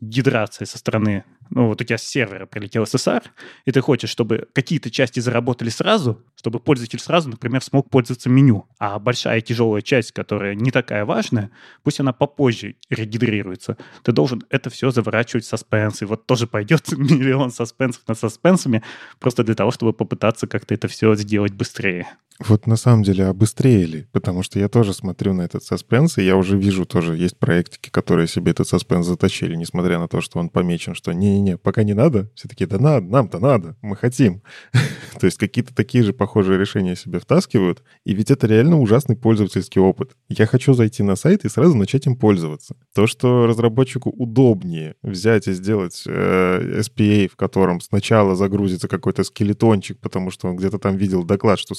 гидрация 0.00 0.66
со 0.66 0.78
стороны 0.78 1.24
ну 1.50 1.68
вот 1.68 1.80
у 1.80 1.84
тебя 1.84 1.98
с 1.98 2.02
сервера 2.02 2.46
прилетел 2.46 2.84
SSR, 2.84 3.22
и 3.64 3.72
ты 3.72 3.80
хочешь, 3.80 4.10
чтобы 4.10 4.48
какие-то 4.52 4.90
части 4.90 5.20
заработали 5.20 5.70
сразу, 5.70 6.22
чтобы 6.36 6.60
пользователь 6.60 6.98
сразу, 6.98 7.30
например, 7.30 7.62
смог 7.62 7.88
пользоваться 7.90 8.28
меню. 8.28 8.66
А 8.78 8.98
большая 8.98 9.40
тяжелая 9.40 9.82
часть, 9.82 10.12
которая 10.12 10.54
не 10.54 10.70
такая 10.70 11.04
важная, 11.04 11.50
пусть 11.82 12.00
она 12.00 12.12
попозже 12.12 12.76
регидрируется. 12.90 13.76
Ты 14.02 14.12
должен 14.12 14.42
это 14.50 14.70
все 14.70 14.90
заворачивать 14.90 15.44
в 15.44 15.48
саспенс. 15.48 16.02
И 16.02 16.04
вот 16.04 16.26
тоже 16.26 16.46
пойдет 16.46 16.92
миллион 16.96 17.50
саспенсов 17.50 18.02
над 18.06 18.18
саспенсами, 18.18 18.82
просто 19.18 19.44
для 19.44 19.54
того, 19.54 19.70
чтобы 19.70 19.87
попытаться 19.92 20.46
как-то 20.46 20.74
это 20.74 20.88
все 20.88 21.14
сделать 21.14 21.52
быстрее. 21.52 22.06
Вот 22.46 22.66
на 22.66 22.76
самом 22.76 23.02
деле, 23.02 23.26
а 23.26 23.32
быстрее 23.32 23.84
ли? 23.84 24.06
Потому 24.12 24.42
что 24.42 24.60
я 24.60 24.68
тоже 24.68 24.92
смотрю 24.92 25.32
на 25.32 25.42
этот 25.42 25.64
саспенс, 25.64 26.18
и 26.18 26.22
я 26.22 26.36
уже 26.36 26.56
вижу 26.56 26.86
тоже, 26.86 27.16
есть 27.16 27.36
проектики, 27.36 27.90
которые 27.90 28.28
себе 28.28 28.52
этот 28.52 28.68
саспенс 28.68 29.06
заточили, 29.06 29.56
несмотря 29.56 29.98
на 29.98 30.06
то, 30.06 30.20
что 30.20 30.38
он 30.38 30.48
помечен, 30.48 30.94
что 30.94 31.12
не 31.12 31.28
не-не, 31.28 31.58
пока 31.58 31.82
не 31.82 31.94
надо. 31.94 32.30
Все 32.34 32.48
такие, 32.48 32.66
да 32.66 32.78
надо, 32.78 33.06
нам-то 33.06 33.38
надо, 33.40 33.76
мы 33.82 33.96
хотим. 33.96 34.42
То 35.18 35.26
есть 35.26 35.36
какие-то 35.38 35.74
такие 35.74 36.04
же 36.04 36.12
похожие 36.12 36.58
решения 36.58 36.94
себе 36.94 37.18
втаскивают. 37.18 37.82
И 38.04 38.14
ведь 38.14 38.30
это 38.30 38.46
реально 38.46 38.78
ужасный 38.80 39.16
пользовательский 39.16 39.80
опыт. 39.80 40.12
Я 40.28 40.46
хочу 40.46 40.74
зайти 40.74 41.02
на 41.02 41.16
сайт 41.16 41.44
и 41.44 41.48
сразу 41.48 41.76
начать 41.76 42.06
им 42.06 42.14
пользоваться. 42.16 42.76
То, 42.94 43.06
что 43.08 43.46
разработчику 43.46 44.10
удобнее 44.10 44.94
взять 45.02 45.48
и 45.48 45.52
сделать 45.52 46.04
э, 46.06 46.80
SPA, 46.80 47.28
в 47.28 47.36
котором 47.36 47.80
сначала 47.80 48.36
загрузится 48.36 48.86
какой-то 48.86 49.24
скелетончик, 49.24 49.98
потому 49.98 50.30
что 50.30 50.48
он 50.48 50.56
где-то 50.56 50.78
там 50.78 50.96
видел 50.96 51.24
доклад, 51.24 51.58
что 51.58 51.74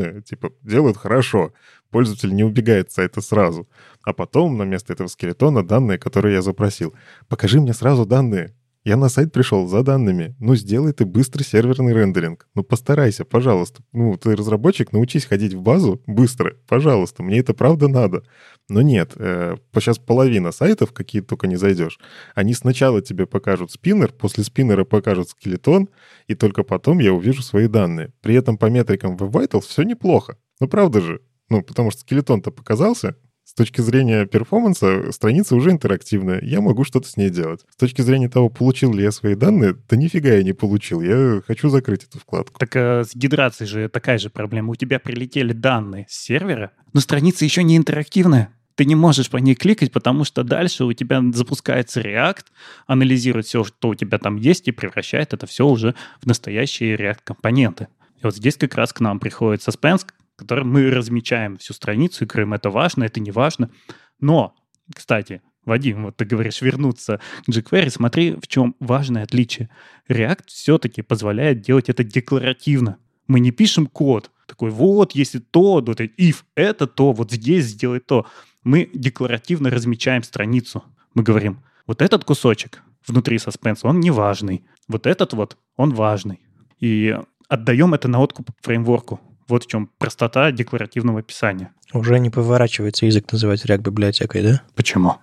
скелетоны, 0.00 0.22
типа, 0.22 0.52
делают 0.62 0.96
хорошо. 0.96 1.52
Пользователь 1.90 2.34
не 2.34 2.44
убегает 2.44 2.90
с 2.90 2.94
сайта 2.94 3.20
сразу. 3.20 3.68
А 4.02 4.12
потом 4.12 4.56
на 4.56 4.62
место 4.62 4.92
этого 4.92 5.08
скелетона 5.08 5.66
данные, 5.66 5.98
которые 5.98 6.34
я 6.34 6.42
запросил. 6.42 6.94
Покажи 7.28 7.60
мне 7.60 7.74
сразу 7.74 8.06
данные 8.06 8.54
Я 8.82 8.96
на 8.96 9.10
сайт 9.10 9.30
пришел 9.30 9.66
за 9.66 9.82
данными. 9.82 10.34
Ну, 10.38 10.56
сделай 10.56 10.94
ты 10.94 11.04
быстрый 11.04 11.42
серверный 11.42 11.92
рендеринг. 11.92 12.48
Ну, 12.54 12.62
постарайся, 12.62 13.26
пожалуйста. 13.26 13.82
Ну, 13.92 14.16
ты 14.16 14.34
разработчик, 14.34 14.92
научись 14.92 15.26
ходить 15.26 15.52
в 15.52 15.60
базу 15.60 16.02
быстро. 16.06 16.54
Пожалуйста, 16.66 17.22
мне 17.22 17.40
это 17.40 17.52
правда 17.52 17.88
надо. 17.88 18.22
Но 18.70 18.80
нет, 18.80 19.12
э, 19.16 19.56
сейчас 19.74 19.98
половина 19.98 20.50
сайтов, 20.50 20.92
какие 20.92 21.20
только 21.20 21.46
не 21.46 21.56
зайдешь, 21.56 21.98
они 22.34 22.54
сначала 22.54 23.02
тебе 23.02 23.26
покажут 23.26 23.70
спиннер, 23.70 24.12
после 24.12 24.44
спиннера 24.44 24.84
покажут 24.84 25.28
скелетон, 25.28 25.90
и 26.26 26.34
только 26.34 26.62
потом 26.62 27.00
я 27.00 27.12
увижу 27.12 27.42
свои 27.42 27.66
данные. 27.66 28.12
При 28.22 28.34
этом 28.34 28.56
по 28.56 28.66
метрикам 28.66 29.16
Web 29.16 29.30
Vitals 29.30 29.66
все 29.68 29.82
неплохо. 29.82 30.38
Ну, 30.58 30.68
правда 30.68 31.02
же? 31.02 31.20
Ну, 31.50 31.62
потому 31.62 31.90
что 31.90 32.00
скелетон-то 32.00 32.50
показался, 32.50 33.16
с 33.50 33.54
точки 33.54 33.80
зрения 33.80 34.26
перформанса 34.26 35.10
страница 35.10 35.56
уже 35.56 35.72
интерактивная, 35.72 36.40
я 36.40 36.60
могу 36.60 36.84
что-то 36.84 37.08
с 37.08 37.16
ней 37.16 37.30
делать. 37.30 37.62
С 37.68 37.76
точки 37.76 38.00
зрения 38.00 38.28
того, 38.28 38.48
получил 38.48 38.94
ли 38.94 39.02
я 39.02 39.10
свои 39.10 39.34
данные, 39.34 39.74
да 39.88 39.96
нифига 39.96 40.34
я 40.34 40.44
не 40.44 40.52
получил, 40.52 41.00
я 41.00 41.42
хочу 41.44 41.68
закрыть 41.68 42.04
эту 42.04 42.20
вкладку. 42.20 42.60
Так 42.60 42.76
а, 42.76 43.02
с 43.02 43.12
гидрацией 43.12 43.66
же 43.66 43.88
такая 43.88 44.18
же 44.18 44.30
проблема. 44.30 44.70
У 44.70 44.76
тебя 44.76 45.00
прилетели 45.00 45.52
данные 45.52 46.06
с 46.08 46.16
сервера, 46.16 46.70
но 46.92 47.00
страница 47.00 47.44
еще 47.44 47.64
не 47.64 47.76
интерактивная. 47.76 48.50
Ты 48.76 48.84
не 48.84 48.94
можешь 48.94 49.28
по 49.28 49.38
ней 49.38 49.56
кликать, 49.56 49.90
потому 49.90 50.22
что 50.22 50.44
дальше 50.44 50.84
у 50.84 50.92
тебя 50.92 51.20
запускается 51.34 52.00
React, 52.00 52.44
анализирует 52.86 53.46
все, 53.46 53.64
что 53.64 53.88
у 53.88 53.96
тебя 53.96 54.18
там 54.18 54.36
есть, 54.36 54.68
и 54.68 54.72
превращает 54.72 55.34
это 55.34 55.48
все 55.48 55.66
уже 55.66 55.96
в 56.22 56.26
настоящие 56.26 56.94
React-компоненты. 56.94 57.88
И 58.16 58.20
вот 58.22 58.36
здесь 58.36 58.56
как 58.56 58.76
раз 58.76 58.92
к 58.92 59.00
нам 59.00 59.18
приходит 59.18 59.66
Suspense, 59.66 60.06
которым 60.40 60.70
мы 60.70 60.90
размечаем 60.90 61.58
всю 61.58 61.74
страницу 61.74 62.24
и 62.24 62.26
говорим, 62.26 62.54
это 62.54 62.70
важно, 62.70 63.04
это 63.04 63.20
не 63.20 63.30
важно. 63.30 63.70
Но, 64.20 64.54
кстати, 64.94 65.42
Вадим, 65.64 66.04
вот 66.04 66.16
ты 66.16 66.24
говоришь 66.24 66.62
вернуться 66.62 67.20
к 67.46 67.50
jQuery, 67.50 67.90
смотри, 67.90 68.34
в 68.34 68.48
чем 68.48 68.74
важное 68.80 69.24
отличие. 69.24 69.68
React 70.08 70.44
все-таки 70.46 71.02
позволяет 71.02 71.60
делать 71.60 71.88
это 71.90 72.02
декларативно. 72.02 72.96
Мы 73.26 73.40
не 73.40 73.50
пишем 73.50 73.86
код, 73.86 74.30
такой, 74.46 74.70
вот, 74.70 75.12
если 75.12 75.38
то, 75.38 75.80
вот 75.80 76.00
if 76.00 76.36
это 76.54 76.86
то, 76.86 77.12
вот 77.12 77.30
здесь 77.30 77.66
сделай 77.66 78.00
то. 78.00 78.26
Мы 78.64 78.90
декларативно 78.92 79.70
размечаем 79.70 80.22
страницу. 80.22 80.82
Мы 81.14 81.22
говорим, 81.22 81.62
вот 81.86 82.02
этот 82.02 82.24
кусочек 82.24 82.82
внутри 83.06 83.38
саспенса, 83.38 83.86
он 83.86 84.00
не 84.00 84.10
важный. 84.10 84.64
Вот 84.88 85.06
этот 85.06 85.34
вот, 85.34 85.56
он 85.76 85.94
важный. 85.94 86.40
И 86.80 87.16
отдаем 87.48 87.94
это 87.94 88.08
на 88.08 88.20
откуп 88.20 88.50
фреймворку. 88.62 89.20
Вот 89.50 89.64
в 89.64 89.66
чем 89.66 89.90
простота 89.98 90.52
декларативного 90.52 91.18
описания. 91.20 91.72
Уже 91.92 92.18
не 92.18 92.30
поворачивается 92.30 93.04
язык 93.04 93.30
называть 93.32 93.64
React 93.64 93.82
библиотекой, 93.82 94.42
да? 94.42 94.62
Почему? 94.76 95.16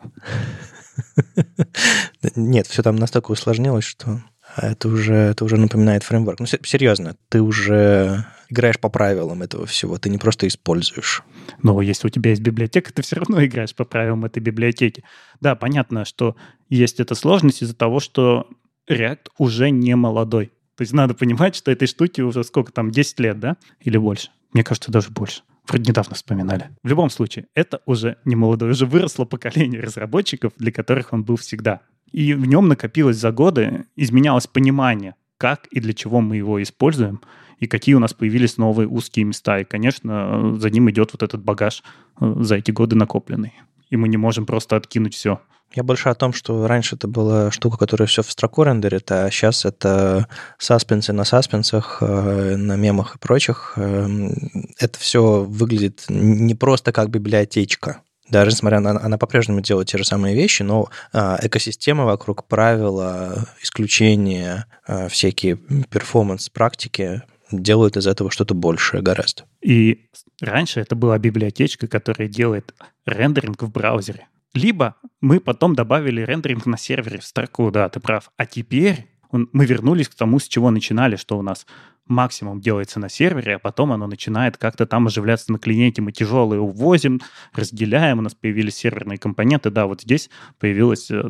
Нет, 2.36 2.68
все 2.68 2.84
там 2.84 2.98
настолько 2.98 3.32
усложнилось, 3.32 3.86
что 3.86 4.22
это 4.56 4.90
уже, 4.90 5.14
это 5.14 5.46
уже 5.46 5.58
напоминает 5.58 6.04
фреймворк. 6.04 6.40
Ну, 6.40 6.46
серьезно, 6.46 7.16
ты 7.30 7.42
уже 7.42 8.26
играешь 8.50 8.80
по 8.80 8.90
правилам 8.90 9.44
этого 9.44 9.66
всего, 9.66 9.98
ты 9.98 10.10
не 10.10 10.18
просто 10.18 10.48
используешь. 10.48 11.24
Но 11.62 11.82
если 11.82 12.08
у 12.08 12.10
тебя 12.10 12.32
есть 12.32 12.42
библиотека, 12.42 12.94
ты 12.94 13.02
все 13.02 13.18
равно 13.18 13.44
играешь 13.44 13.76
по 13.76 13.86
правилам 13.86 14.26
этой 14.26 14.40
библиотеки. 14.40 15.04
Да, 15.40 15.56
понятно, 15.56 16.06
что 16.06 16.36
есть 16.70 17.00
эта 17.00 17.16
сложность 17.16 17.62
из-за 17.62 17.76
того, 17.76 18.00
что 18.00 18.50
React 18.90 19.28
уже 19.38 19.70
не 19.70 19.96
молодой. 19.96 20.52
То 20.78 20.84
есть 20.84 20.94
надо 20.94 21.16
понимать, 21.16 21.56
что 21.56 21.72
этой 21.72 21.88
штуке 21.88 22.24
уже 22.24 22.44
сколько 22.44 22.72
там, 22.72 22.92
10 22.92 23.20
лет, 23.20 23.40
да? 23.40 23.58
Или 23.82 23.98
больше? 23.98 24.30
Мне 24.54 24.64
кажется, 24.64 24.92
даже 24.92 25.10
больше. 25.10 25.42
Вроде 25.68 25.90
недавно 25.90 26.16
вспоминали. 26.16 26.70
В 26.84 26.88
любом 26.88 27.10
случае, 27.10 27.48
это 27.56 27.82
уже 27.86 28.18
не 28.26 28.36
молодой, 28.36 28.70
уже 28.70 28.86
выросло 28.86 29.26
поколение 29.26 29.82
разработчиков, 29.82 30.54
для 30.58 30.72
которых 30.72 31.12
он 31.14 31.24
был 31.24 31.36
всегда. 31.36 31.82
И 32.12 32.34
в 32.34 32.46
нем 32.46 32.68
накопилось 32.68 33.18
за 33.18 33.32
годы, 33.32 33.86
изменялось 33.96 34.48
понимание, 34.48 35.16
как 35.38 35.66
и 35.68 35.80
для 35.80 35.94
чего 35.94 36.22
мы 36.22 36.38
его 36.38 36.62
используем, 36.62 37.22
и 37.60 37.68
какие 37.68 37.96
у 37.96 38.00
нас 38.00 38.14
появились 38.14 38.58
новые 38.58 38.88
узкие 38.88 39.26
места. 39.26 39.60
И, 39.60 39.66
конечно, 39.66 40.58
за 40.58 40.70
ним 40.70 40.90
идет 40.92 41.12
вот 41.12 41.24
этот 41.24 41.44
багаж 41.44 41.84
э, 42.22 42.36
за 42.40 42.56
эти 42.56 42.70
годы 42.70 42.96
накопленный. 42.96 43.54
И 43.90 43.98
мы 43.98 44.08
не 44.08 44.18
можем 44.18 44.46
просто 44.46 44.76
откинуть 44.76 45.16
все. 45.16 45.42
Я 45.74 45.84
больше 45.84 46.10
о 46.10 46.16
том, 46.16 46.34
что 46.34 46.66
раньше 46.66 46.96
это 46.96 47.08
была 47.08 47.52
штука, 47.52 47.78
которая 47.78 48.08
все 48.08 48.24
в 48.24 48.32
строку 48.32 48.64
рендерит, 48.64 49.12
а 49.12 49.30
сейчас 49.30 49.66
это 49.66 50.28
саспенсы 50.58 51.14
на 51.14 51.24
саспенсах, 51.24 51.98
э, 52.02 52.56
на 52.56 52.76
мемах 52.76 53.16
и 53.16 53.20
прочих. 53.20 53.74
Эм, 53.76 54.34
это 54.80 54.98
все 54.98 55.44
выглядит 55.44 56.06
не 56.10 56.56
просто 56.56 56.92
как 56.92 57.10
библиотечка. 57.10 58.02
Даже 58.30 58.52
несмотря 58.52 58.80
на 58.80 59.00
она 59.00 59.18
по-прежнему 59.18 59.62
делает 59.62 59.88
те 59.88 59.98
же 59.98 60.04
самые 60.04 60.36
вещи, 60.36 60.62
но 60.62 60.90
а, 61.14 61.40
экосистема 61.42 62.06
вокруг 62.06 62.46
правила, 62.46 63.48
исключения, 63.62 64.66
а, 64.86 65.08
всякие 65.08 65.56
перформанс-практики 65.56 67.22
делают 67.52 67.96
из 67.96 68.06
этого 68.06 68.30
что-то 68.30 68.54
большее 68.54 69.02
гораздо. 69.02 69.44
И 69.62 70.10
раньше 70.42 70.82
это 70.82 70.96
была 70.96 71.18
библиотечка, 71.18 71.88
которая 71.88 72.28
делает 72.28 72.74
рендеринг 73.06 73.64
в 73.64 73.72
браузере. 73.72 74.28
Либо 74.58 74.96
мы 75.22 75.40
потом 75.40 75.76
добавили 75.76 76.22
рендеринг 76.22 76.66
на 76.66 76.78
сервере 76.78 77.20
в 77.20 77.24
строку, 77.24 77.70
да, 77.70 77.90
ты 77.90 78.00
прав. 78.00 78.32
А 78.38 78.46
теперь 78.46 79.08
мы 79.32 79.66
вернулись 79.66 80.10
к 80.10 80.16
тому, 80.16 80.40
с 80.40 80.48
чего 80.48 80.72
начинали, 80.72 81.16
что 81.16 81.38
у 81.38 81.42
нас 81.42 81.68
максимум 82.08 82.60
делается 82.60 83.00
на 83.00 83.10
сервере, 83.10 83.56
а 83.56 83.60
потом 83.60 83.92
оно 83.92 84.08
начинает 84.08 84.58
как-то 84.58 84.86
там 84.86 85.08
оживляться 85.08 85.52
на 85.52 85.60
клиенте. 85.60 86.02
Мы 86.02 86.12
тяжелые 86.12 86.60
увозим, 86.60 87.22
разделяем, 87.54 88.20
у 88.20 88.22
нас 88.22 88.34
появились 88.34 88.76
серверные 88.76 89.18
компоненты. 89.18 89.70
Да, 89.70 89.86
вот 89.86 90.02
здесь 90.02 90.30
появился 90.60 91.30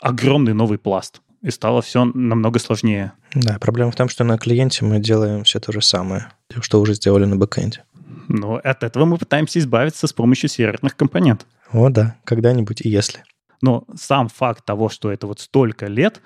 огромный 0.00 0.54
новый 0.54 0.78
пласт. 0.78 1.20
И 1.42 1.50
стало 1.50 1.82
все 1.82 2.04
намного 2.04 2.58
сложнее. 2.58 3.12
Да, 3.32 3.58
проблема 3.60 3.92
в 3.92 3.94
том, 3.94 4.08
что 4.08 4.24
на 4.24 4.36
клиенте 4.38 4.84
мы 4.84 4.98
делаем 4.98 5.44
все 5.44 5.60
то 5.60 5.70
же 5.70 5.80
самое, 5.80 6.32
что 6.60 6.80
уже 6.80 6.94
сделали 6.94 7.26
на 7.26 7.36
бэкэнде. 7.36 7.84
Но 8.28 8.60
от 8.62 8.82
этого 8.82 9.06
мы 9.06 9.16
пытаемся 9.16 9.58
избавиться 9.58 10.06
с 10.06 10.12
помощью 10.12 10.48
серверных 10.48 10.96
компонентов. 10.96 11.48
О, 11.72 11.88
да, 11.88 12.16
когда-нибудь 12.24 12.82
и 12.82 12.88
если. 12.88 13.24
Но 13.60 13.84
сам 13.96 14.28
факт 14.28 14.64
того, 14.64 14.88
что 14.88 15.10
это 15.10 15.26
вот 15.26 15.40
столько 15.40 15.86
лет 15.86 16.20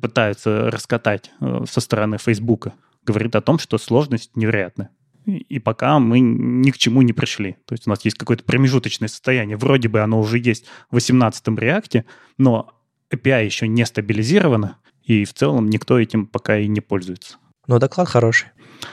пытаются 0.00 0.70
раскатать 0.70 1.30
э, 1.40 1.64
со 1.68 1.80
стороны 1.80 2.18
Фейсбука, 2.18 2.74
говорит 3.04 3.34
о 3.36 3.40
том, 3.40 3.58
что 3.58 3.76
сложность 3.78 4.36
невероятная. 4.36 4.90
И 5.26 5.58
пока 5.58 5.98
мы 5.98 6.20
ни 6.20 6.70
к 6.70 6.78
чему 6.78 7.02
не 7.02 7.12
пришли. 7.12 7.56
То 7.66 7.74
есть 7.74 7.86
у 7.86 7.90
нас 7.90 8.02
есть 8.04 8.16
какое-то 8.16 8.44
промежуточное 8.44 9.08
состояние. 9.08 9.58
Вроде 9.58 9.88
бы 9.88 10.00
оно 10.00 10.20
уже 10.20 10.38
есть 10.38 10.64
в 10.90 10.96
18-м 10.96 11.58
реакте, 11.58 12.06
но 12.38 12.72
API 13.12 13.44
еще 13.44 13.68
не 13.68 13.84
стабилизировано, 13.84 14.78
и 15.02 15.24
в 15.24 15.34
целом 15.34 15.68
никто 15.68 15.98
этим 15.98 16.26
пока 16.26 16.58
и 16.58 16.66
не 16.66 16.80
пользуется. 16.80 17.36
Но 17.66 17.78
доклад 17.78 18.08
хороший. 18.08 18.48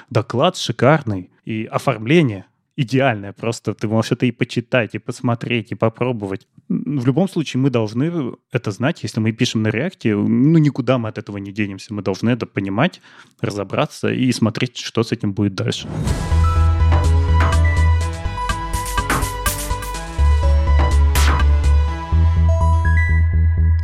Доклад 0.09 0.57
шикарный, 0.57 1.31
и 1.45 1.65
оформление 1.65 2.47
идеальная. 2.75 3.33
Просто 3.33 3.73
ты 3.73 3.87
можешь 3.87 4.11
это 4.11 4.25
и 4.25 4.31
почитать, 4.31 4.95
и 4.95 4.99
посмотреть, 4.99 5.71
и 5.71 5.75
попробовать. 5.75 6.47
В 6.67 7.05
любом 7.05 7.29
случае 7.29 7.61
мы 7.61 7.69
должны 7.69 8.33
это 8.51 8.71
знать. 8.71 9.03
Если 9.03 9.19
мы 9.19 9.31
пишем 9.31 9.63
на 9.63 9.69
реакте, 9.69 10.15
ну 10.15 10.57
никуда 10.57 10.97
мы 10.97 11.09
от 11.09 11.17
этого 11.17 11.37
не 11.37 11.51
денемся. 11.51 11.93
Мы 11.93 12.01
должны 12.01 12.29
это 12.29 12.45
понимать, 12.45 13.01
разобраться 13.39 14.09
и 14.09 14.31
смотреть, 14.31 14.77
что 14.77 15.03
с 15.03 15.11
этим 15.11 15.33
будет 15.33 15.55
дальше. 15.55 15.87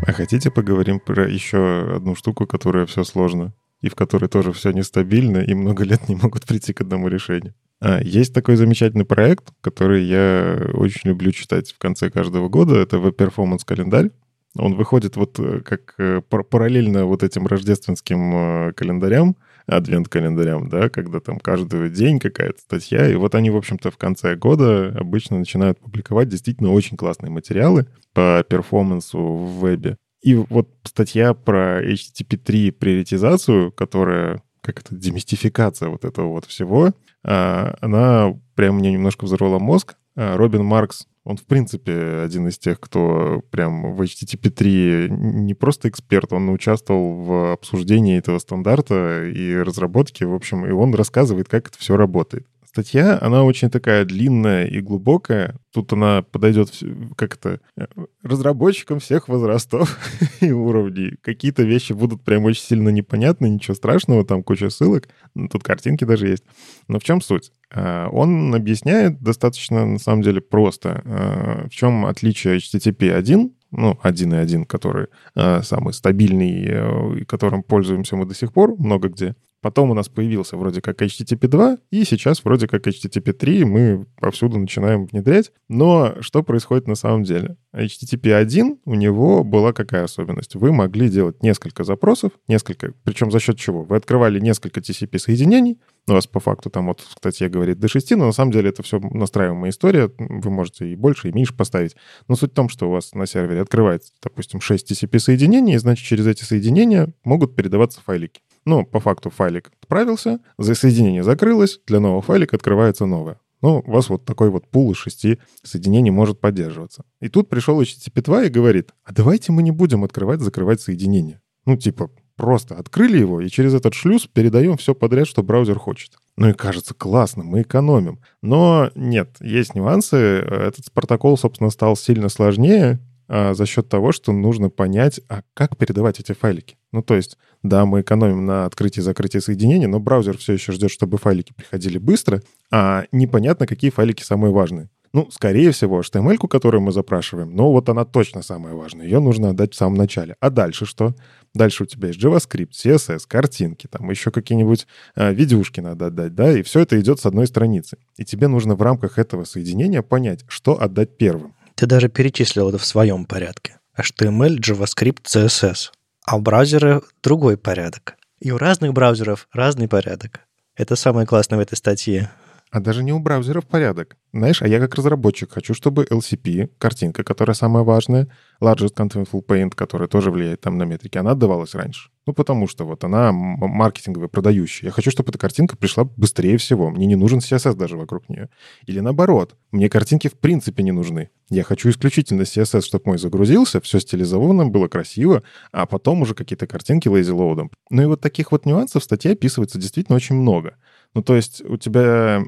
А 0.04 0.14
хотите 0.14 0.52
поговорим 0.52 1.00
про 1.00 1.30
еще 1.30 1.96
одну 1.96 2.16
штуку, 2.16 2.46
которая 2.46 2.86
все 2.86 3.04
сложно, 3.04 3.54
и 3.82 3.88
в 3.88 3.96
которой 3.96 4.28
тоже 4.28 4.52
все 4.52 4.72
нестабильно, 4.72 5.38
и 5.38 5.54
много 5.54 5.86
лет 5.86 6.10
не 6.10 6.16
могут 6.16 6.46
прийти 6.46 6.74
к 6.74 6.82
одному 6.82 7.08
решению? 7.08 7.54
А, 7.82 8.00
есть 8.02 8.34
такой 8.34 8.56
замечательный 8.56 9.06
проект, 9.06 9.52
который 9.62 10.04
я 10.04 10.70
очень 10.74 11.10
люблю 11.10 11.32
читать 11.32 11.72
в 11.72 11.80
конце 11.80 12.12
каждого 12.12 12.48
года. 12.48 12.76
Это 12.76 13.00
web 13.00 13.14
performance 13.14 13.66
календарь. 13.66 14.12
Он 14.56 14.76
выходит 14.76 15.16
вот 15.16 15.40
э, 15.40 15.62
как 15.62 15.96
э, 15.98 16.22
параллельно 16.22 17.06
вот 17.06 17.24
этим 17.24 17.48
рождественским 17.48 18.36
э, 18.70 18.74
календарям, 18.74 19.36
адвент-календарям, 19.66 20.70
да, 20.70 20.90
когда 20.90 21.20
там 21.22 21.40
каждый 21.40 21.90
день 21.90 22.20
какая-то 22.20 22.60
статья. 22.60 23.10
И 23.10 23.16
вот 23.16 23.34
они, 23.34 23.50
в 23.50 23.56
общем-то, 23.58 23.90
в 23.90 23.98
конце 23.98 24.36
года 24.36 24.90
обычно 25.00 25.40
начинают 25.40 25.80
публиковать 25.80 26.28
действительно 26.28 26.72
очень 26.72 26.98
классные 26.98 27.32
материалы 27.32 27.88
по 28.14 28.46
перформансу 28.48 29.20
в 29.20 29.66
вебе. 29.66 29.98
И 30.22 30.36
вот 30.36 30.70
статья 30.84 31.34
про 31.34 31.82
HTTP3 31.84 32.74
приоритизацию, 32.74 33.72
которая 33.72 34.44
как 34.62 34.80
это, 34.80 34.96
демистификация 34.96 35.90
вот 35.90 36.06
этого 36.06 36.30
вот 36.30 36.46
всего, 36.46 36.94
а, 37.24 37.76
она 37.82 38.34
прям 38.56 38.76
мне 38.76 38.92
немножко 38.92 39.26
взорвала 39.26 39.60
мозг. 39.60 39.96
А, 40.16 40.38
Робин 40.38 40.64
Маркс, 40.64 41.08
он, 41.24 41.38
в 41.38 41.46
принципе, 41.46 42.22
один 42.24 42.48
из 42.48 42.58
тех, 42.58 42.80
кто 42.80 43.44
прям 43.52 43.94
в 43.94 44.02
HTTP3 44.02 45.10
не 45.10 45.54
просто 45.54 45.90
эксперт, 45.90 46.34
он 46.34 46.50
участвовал 46.50 47.14
в 47.22 47.54
обсуждении 47.54 48.18
этого 48.18 48.40
стандарта 48.40 49.26
и 49.28 49.56
разработке, 49.56 50.26
в 50.26 50.34
общем, 50.34 50.66
и 50.66 50.72
он 50.72 50.96
рассказывает, 50.96 51.48
как 51.48 51.68
это 51.68 51.78
все 51.78 51.96
работает. 51.96 52.48
Статья, 52.72 53.20
она 53.22 53.44
очень 53.44 53.70
такая 53.70 54.06
длинная 54.06 54.66
и 54.66 54.80
глубокая. 54.80 55.58
Тут 55.74 55.92
она 55.92 56.22
подойдет 56.22 56.72
как 57.18 57.36
то 57.36 57.60
э, 57.76 57.86
разработчикам 58.24 59.02
всех 59.02 59.28
возрастов 59.28 60.00
и 60.40 60.52
уровней. 60.52 61.18
Какие-то 61.22 61.64
вещи 61.64 61.92
будут 61.92 62.24
прям 62.24 62.46
очень 62.46 62.64
сильно 62.64 62.88
непонятны, 62.88 63.50
ничего 63.50 63.76
страшного, 63.76 64.24
там 64.24 64.42
куча 64.42 64.70
ссылок, 64.70 65.10
тут 65.52 65.64
картинки 65.64 66.06
даже 66.06 66.30
есть. 66.30 66.46
Но 66.88 67.00
в 67.00 67.04
чем 67.04 67.20
суть? 67.20 67.52
А, 67.74 68.08
он 68.08 68.56
объясняет 68.56 69.22
достаточно, 69.22 69.86
на 69.86 70.00
самом 70.00 70.22
деле, 70.22 70.40
просто, 70.40 71.02
а, 71.04 71.68
в 71.68 71.72
чем 71.72 72.06
отличие 72.06 72.56
HTTP 72.56 73.12
1 73.12 73.52
ну, 73.72 73.98
1.1, 74.04 74.66
который 74.66 75.08
э, 75.36 75.62
самый 75.64 75.94
стабильный, 75.94 76.66
э, 76.68 77.26
которым 77.26 77.64
пользуемся 77.64 78.18
мы 78.18 78.26
до 78.26 78.36
сих 78.36 78.52
пор 78.52 78.76
много 78.78 79.08
где, 79.08 79.36
Потом 79.62 79.92
у 79.92 79.94
нас 79.94 80.10
появился 80.10 80.58
вроде 80.58 80.82
как 80.82 81.02
HTTP 81.02 81.48
2, 81.48 81.78
и 81.92 82.04
сейчас 82.04 82.44
вроде 82.44 82.68
как 82.68 82.88
HTTP 82.88 83.32
3 83.32 83.66
мы 83.66 84.06
повсюду 84.20 84.58
начинаем 84.58 85.06
внедрять. 85.06 85.52
Но 85.70 86.16
что 86.22 86.42
происходит 86.42 86.88
на 86.88 86.96
самом 86.96 87.24
деле? 87.24 87.58
HTTP 87.76 88.34
1, 88.34 88.80
у 88.86 88.96
него 88.96 89.44
была 89.44 89.72
какая 89.72 90.04
особенность? 90.04 90.56
Вы 90.56 90.72
могли 90.72 91.10
делать 91.10 91.44
несколько 91.44 91.84
запросов, 91.84 92.32
несколько, 92.48 92.94
причем 93.04 93.32
за 93.32 93.40
счет 93.40 93.58
чего? 93.58 93.84
Вы 93.84 93.98
открывали 93.98 94.40
несколько 94.40 94.80
TCP-соединений, 94.80 95.80
у 96.08 96.14
вас 96.14 96.26
по 96.26 96.40
факту 96.40 96.70
там 96.70 96.88
вот 96.88 97.00
в 97.02 97.12
статье 97.12 97.48
говорит 97.48 97.80
до 97.80 97.88
6, 97.88 98.12
но 98.12 98.26
на 98.26 98.32
самом 98.32 98.52
деле 98.52 98.70
это 98.70 98.82
все 98.82 99.00
настраиваемая 99.00 99.70
история, 99.70 100.12
вы 100.18 100.50
можете 100.50 100.92
и 100.92 100.96
больше, 100.96 101.30
и 101.30 101.32
меньше 101.32 101.56
поставить. 101.56 101.96
Но 102.28 102.36
суть 102.36 102.52
в 102.52 102.56
том, 102.56 102.68
что 102.68 102.90
у 102.90 102.92
вас 102.92 103.14
на 103.14 103.28
сервере 103.28 103.62
открывается, 103.62 104.12
допустим, 104.24 104.60
6 104.60 104.92
TCP-соединений, 104.92 105.76
и 105.76 105.78
значит 105.78 106.06
через 106.06 106.26
эти 106.26 106.44
соединения 106.44 107.14
могут 107.24 107.56
передаваться 107.56 108.02
файлики. 108.02 108.42
Ну, 108.66 108.86
по 108.86 109.00
факту 109.00 109.30
файлик 109.30 109.72
отправился, 109.82 110.40
за 110.58 110.76
соединение 110.76 111.24
закрылось, 111.24 111.80
для 111.88 112.00
нового 112.00 112.22
файлика 112.22 112.56
открывается 112.56 113.06
новое. 113.06 113.40
Ну, 113.62 113.84
у 113.86 113.92
вас 113.92 114.10
вот 114.10 114.26
такой 114.26 114.50
вот 114.50 114.68
пул 114.68 114.92
из 114.92 114.98
шести 114.98 115.40
соединений 115.64 116.12
может 116.12 116.40
поддерживаться. 116.40 117.04
И 117.20 117.30
тут 117.30 117.50
пришел 117.50 117.80
HTTP 117.80 118.22
2 118.24 118.44
и 118.46 118.50
говорит, 118.50 118.92
а 119.04 119.14
давайте 119.14 119.52
мы 119.52 119.62
не 119.62 119.72
будем 119.72 120.04
открывать, 120.04 120.42
закрывать 120.42 120.82
соединение. 120.82 121.42
Ну, 121.66 121.78
типа, 121.78 122.10
просто 122.36 122.76
открыли 122.76 123.20
его 123.20 123.40
и 123.40 123.50
через 123.50 123.76
этот 123.76 123.94
шлюз 123.94 124.26
передаем 124.26 124.76
все 124.78 124.96
подряд, 124.96 125.28
что 125.28 125.44
браузер 125.44 125.78
хочет. 125.78 126.14
Ну 126.38 126.50
и 126.50 126.54
кажется, 126.54 126.96
классно, 126.96 127.44
мы 127.44 127.62
экономим. 127.62 128.20
Но 128.42 128.90
нет, 128.96 129.38
есть 129.42 129.76
нюансы. 129.76 130.18
Этот 130.18 130.92
протокол, 130.92 131.38
собственно, 131.38 131.70
стал 131.70 131.96
сильно 131.96 132.30
сложнее, 132.30 133.00
за 133.32 133.66
счет 133.66 133.88
того, 133.88 134.12
что 134.12 134.34
нужно 134.34 134.70
понять, 134.70 135.22
а 135.30 135.42
как 135.54 135.78
передавать 135.78 136.20
эти 136.20 136.34
файлики. 136.34 136.76
Ну, 136.92 137.02
то 137.02 137.16
есть, 137.16 137.38
да, 137.64 137.86
мы 137.86 138.02
экономим 138.02 138.46
на 138.46 138.66
открытии 138.66 139.00
и 139.00 139.04
закрытии 139.04 139.38
соединения, 139.38 139.88
но 139.88 140.00
браузер 140.00 140.38
все 140.38 140.54
еще 140.54 140.74
ждет, 140.74 140.92
чтобы 140.92 141.18
файлики 141.18 141.54
приходили 141.54 141.98
быстро, 141.98 142.42
а 142.72 143.06
непонятно, 143.12 143.68
какие 143.68 143.90
файлики 143.90 144.24
самые 144.24 144.52
важные. 144.52 144.90
Ну, 145.14 145.28
скорее 145.30 145.72
всего, 145.72 146.00
HTML, 146.00 146.48
которую 146.48 146.82
мы 146.82 146.94
запрашиваем, 146.94 147.54
но 147.54 147.70
вот 147.72 147.90
она 147.90 148.06
точно 148.06 148.42
самая 148.42 148.74
важная. 148.76 149.06
Ее 149.06 149.20
нужно 149.20 149.50
отдать 149.50 149.74
в 149.74 149.78
самом 149.78 149.96
начале. 149.96 150.36
А 150.40 150.50
дальше 150.50 150.86
что? 150.86 151.16
Дальше 151.54 151.84
у 151.84 151.86
тебя 151.86 152.10
есть 152.10 152.24
JavaScript, 152.24 152.72
CSS, 152.72 153.24
картинки, 153.28 153.88
там 153.88 154.10
еще 154.10 154.32
какие-нибудь 154.32 154.88
э, 155.16 155.34
видюшки 155.34 155.82
надо 155.82 156.06
отдать, 156.08 156.34
да, 156.34 156.58
и 156.58 156.62
все 156.62 156.80
это 156.80 156.98
идет 156.98 157.20
с 157.20 157.26
одной 157.26 157.48
страницы. 157.48 157.98
И 158.16 158.24
тебе 158.24 158.48
нужно 158.48 158.76
в 158.76 158.82
рамках 158.82 159.20
этого 159.20 159.44
соединения 159.44 160.02
понять, 160.02 160.46
что 160.48 160.82
отдать 160.82 161.18
первым. 161.18 161.56
Ты 161.82 161.88
даже 161.88 162.10
перечислил 162.10 162.70
это 162.70 162.78
в 162.78 162.86
своем 162.86 163.26
порядке. 163.26 163.80
HTML, 163.98 164.60
JavaScript, 164.60 165.24
CSS. 165.24 165.90
А 166.24 166.38
у 166.38 166.40
браузера 166.40 167.02
другой 167.24 167.58
порядок. 167.58 168.18
И 168.40 168.52
у 168.52 168.60
разных 168.60 168.94
браузеров 168.94 169.48
разный 169.52 169.88
порядок. 169.88 170.42
Это 170.76 170.96
самое 170.96 171.26
классное 171.26 171.58
в 171.58 171.62
этой 171.64 171.74
статье. 171.74 172.30
А 172.72 172.80
даже 172.80 173.04
не 173.04 173.12
у 173.12 173.20
браузеров 173.20 173.68
порядок. 173.68 174.16
Знаешь, 174.32 174.62
а 174.62 174.68
я 174.68 174.80
как 174.80 174.96
разработчик 174.96 175.52
хочу, 175.52 175.74
чтобы 175.74 176.06
LCP, 176.06 176.70
картинка, 176.78 177.22
которая 177.26 177.54
самая 177.54 177.84
важная, 177.84 178.30
Largest 178.62 178.96
Contentful 178.96 179.46
Paint, 179.46 179.76
которая 179.76 180.08
тоже 180.08 180.32
влияет 180.32 180.62
там 180.62 180.78
на 180.78 180.84
метрики, 180.84 181.18
она 181.18 181.32
отдавалась 181.32 181.76
раньше. 181.76 182.12
Ну, 182.26 182.34
потому 182.34 182.70
что 182.70 182.86
вот 182.86 183.04
она 183.04 183.34
маркетинговая, 183.34 184.30
продающая. 184.30 184.88
Я 184.88 184.92
хочу, 184.94 185.12
чтобы 185.12 185.32
эта 185.32 185.38
картинка 185.38 185.76
пришла 185.76 186.06
быстрее 186.06 186.58
всего. 186.58 186.90
Мне 186.90 187.08
не 187.08 187.18
нужен 187.18 187.40
CSS 187.40 187.76
даже 187.76 187.98
вокруг 187.98 188.30
нее. 188.30 188.48
Или 188.86 189.02
наоборот, 189.02 189.58
мне 189.72 189.90
картинки 189.90 190.30
в 190.30 190.40
принципе 190.40 190.82
не 190.84 190.94
нужны. 190.94 191.30
Я 191.50 191.64
хочу 191.64 191.90
исключительно 191.90 192.44
CSS, 192.44 192.84
чтобы 192.84 193.04
мой 193.08 193.18
загрузился, 193.18 193.82
все 193.82 194.00
стилизовано, 194.00 194.68
было 194.68 194.88
красиво, 194.88 195.44
а 195.74 195.86
потом 195.86 196.22
уже 196.22 196.36
какие-то 196.36 196.68
картинки 196.68 197.10
load. 197.10 197.70
Ну 197.90 198.02
и 198.02 198.06
вот 198.06 198.22
таких 198.22 198.54
вот 198.54 198.66
нюансов 198.66 199.02
в 199.02 199.06
статье 199.06 199.32
описывается 199.32 199.78
действительно 199.78 200.16
очень 200.16 200.36
много. 200.36 200.78
Ну, 201.14 201.22
то 201.22 201.36
есть 201.36 201.62
у 201.66 201.78
тебя, 201.78 202.42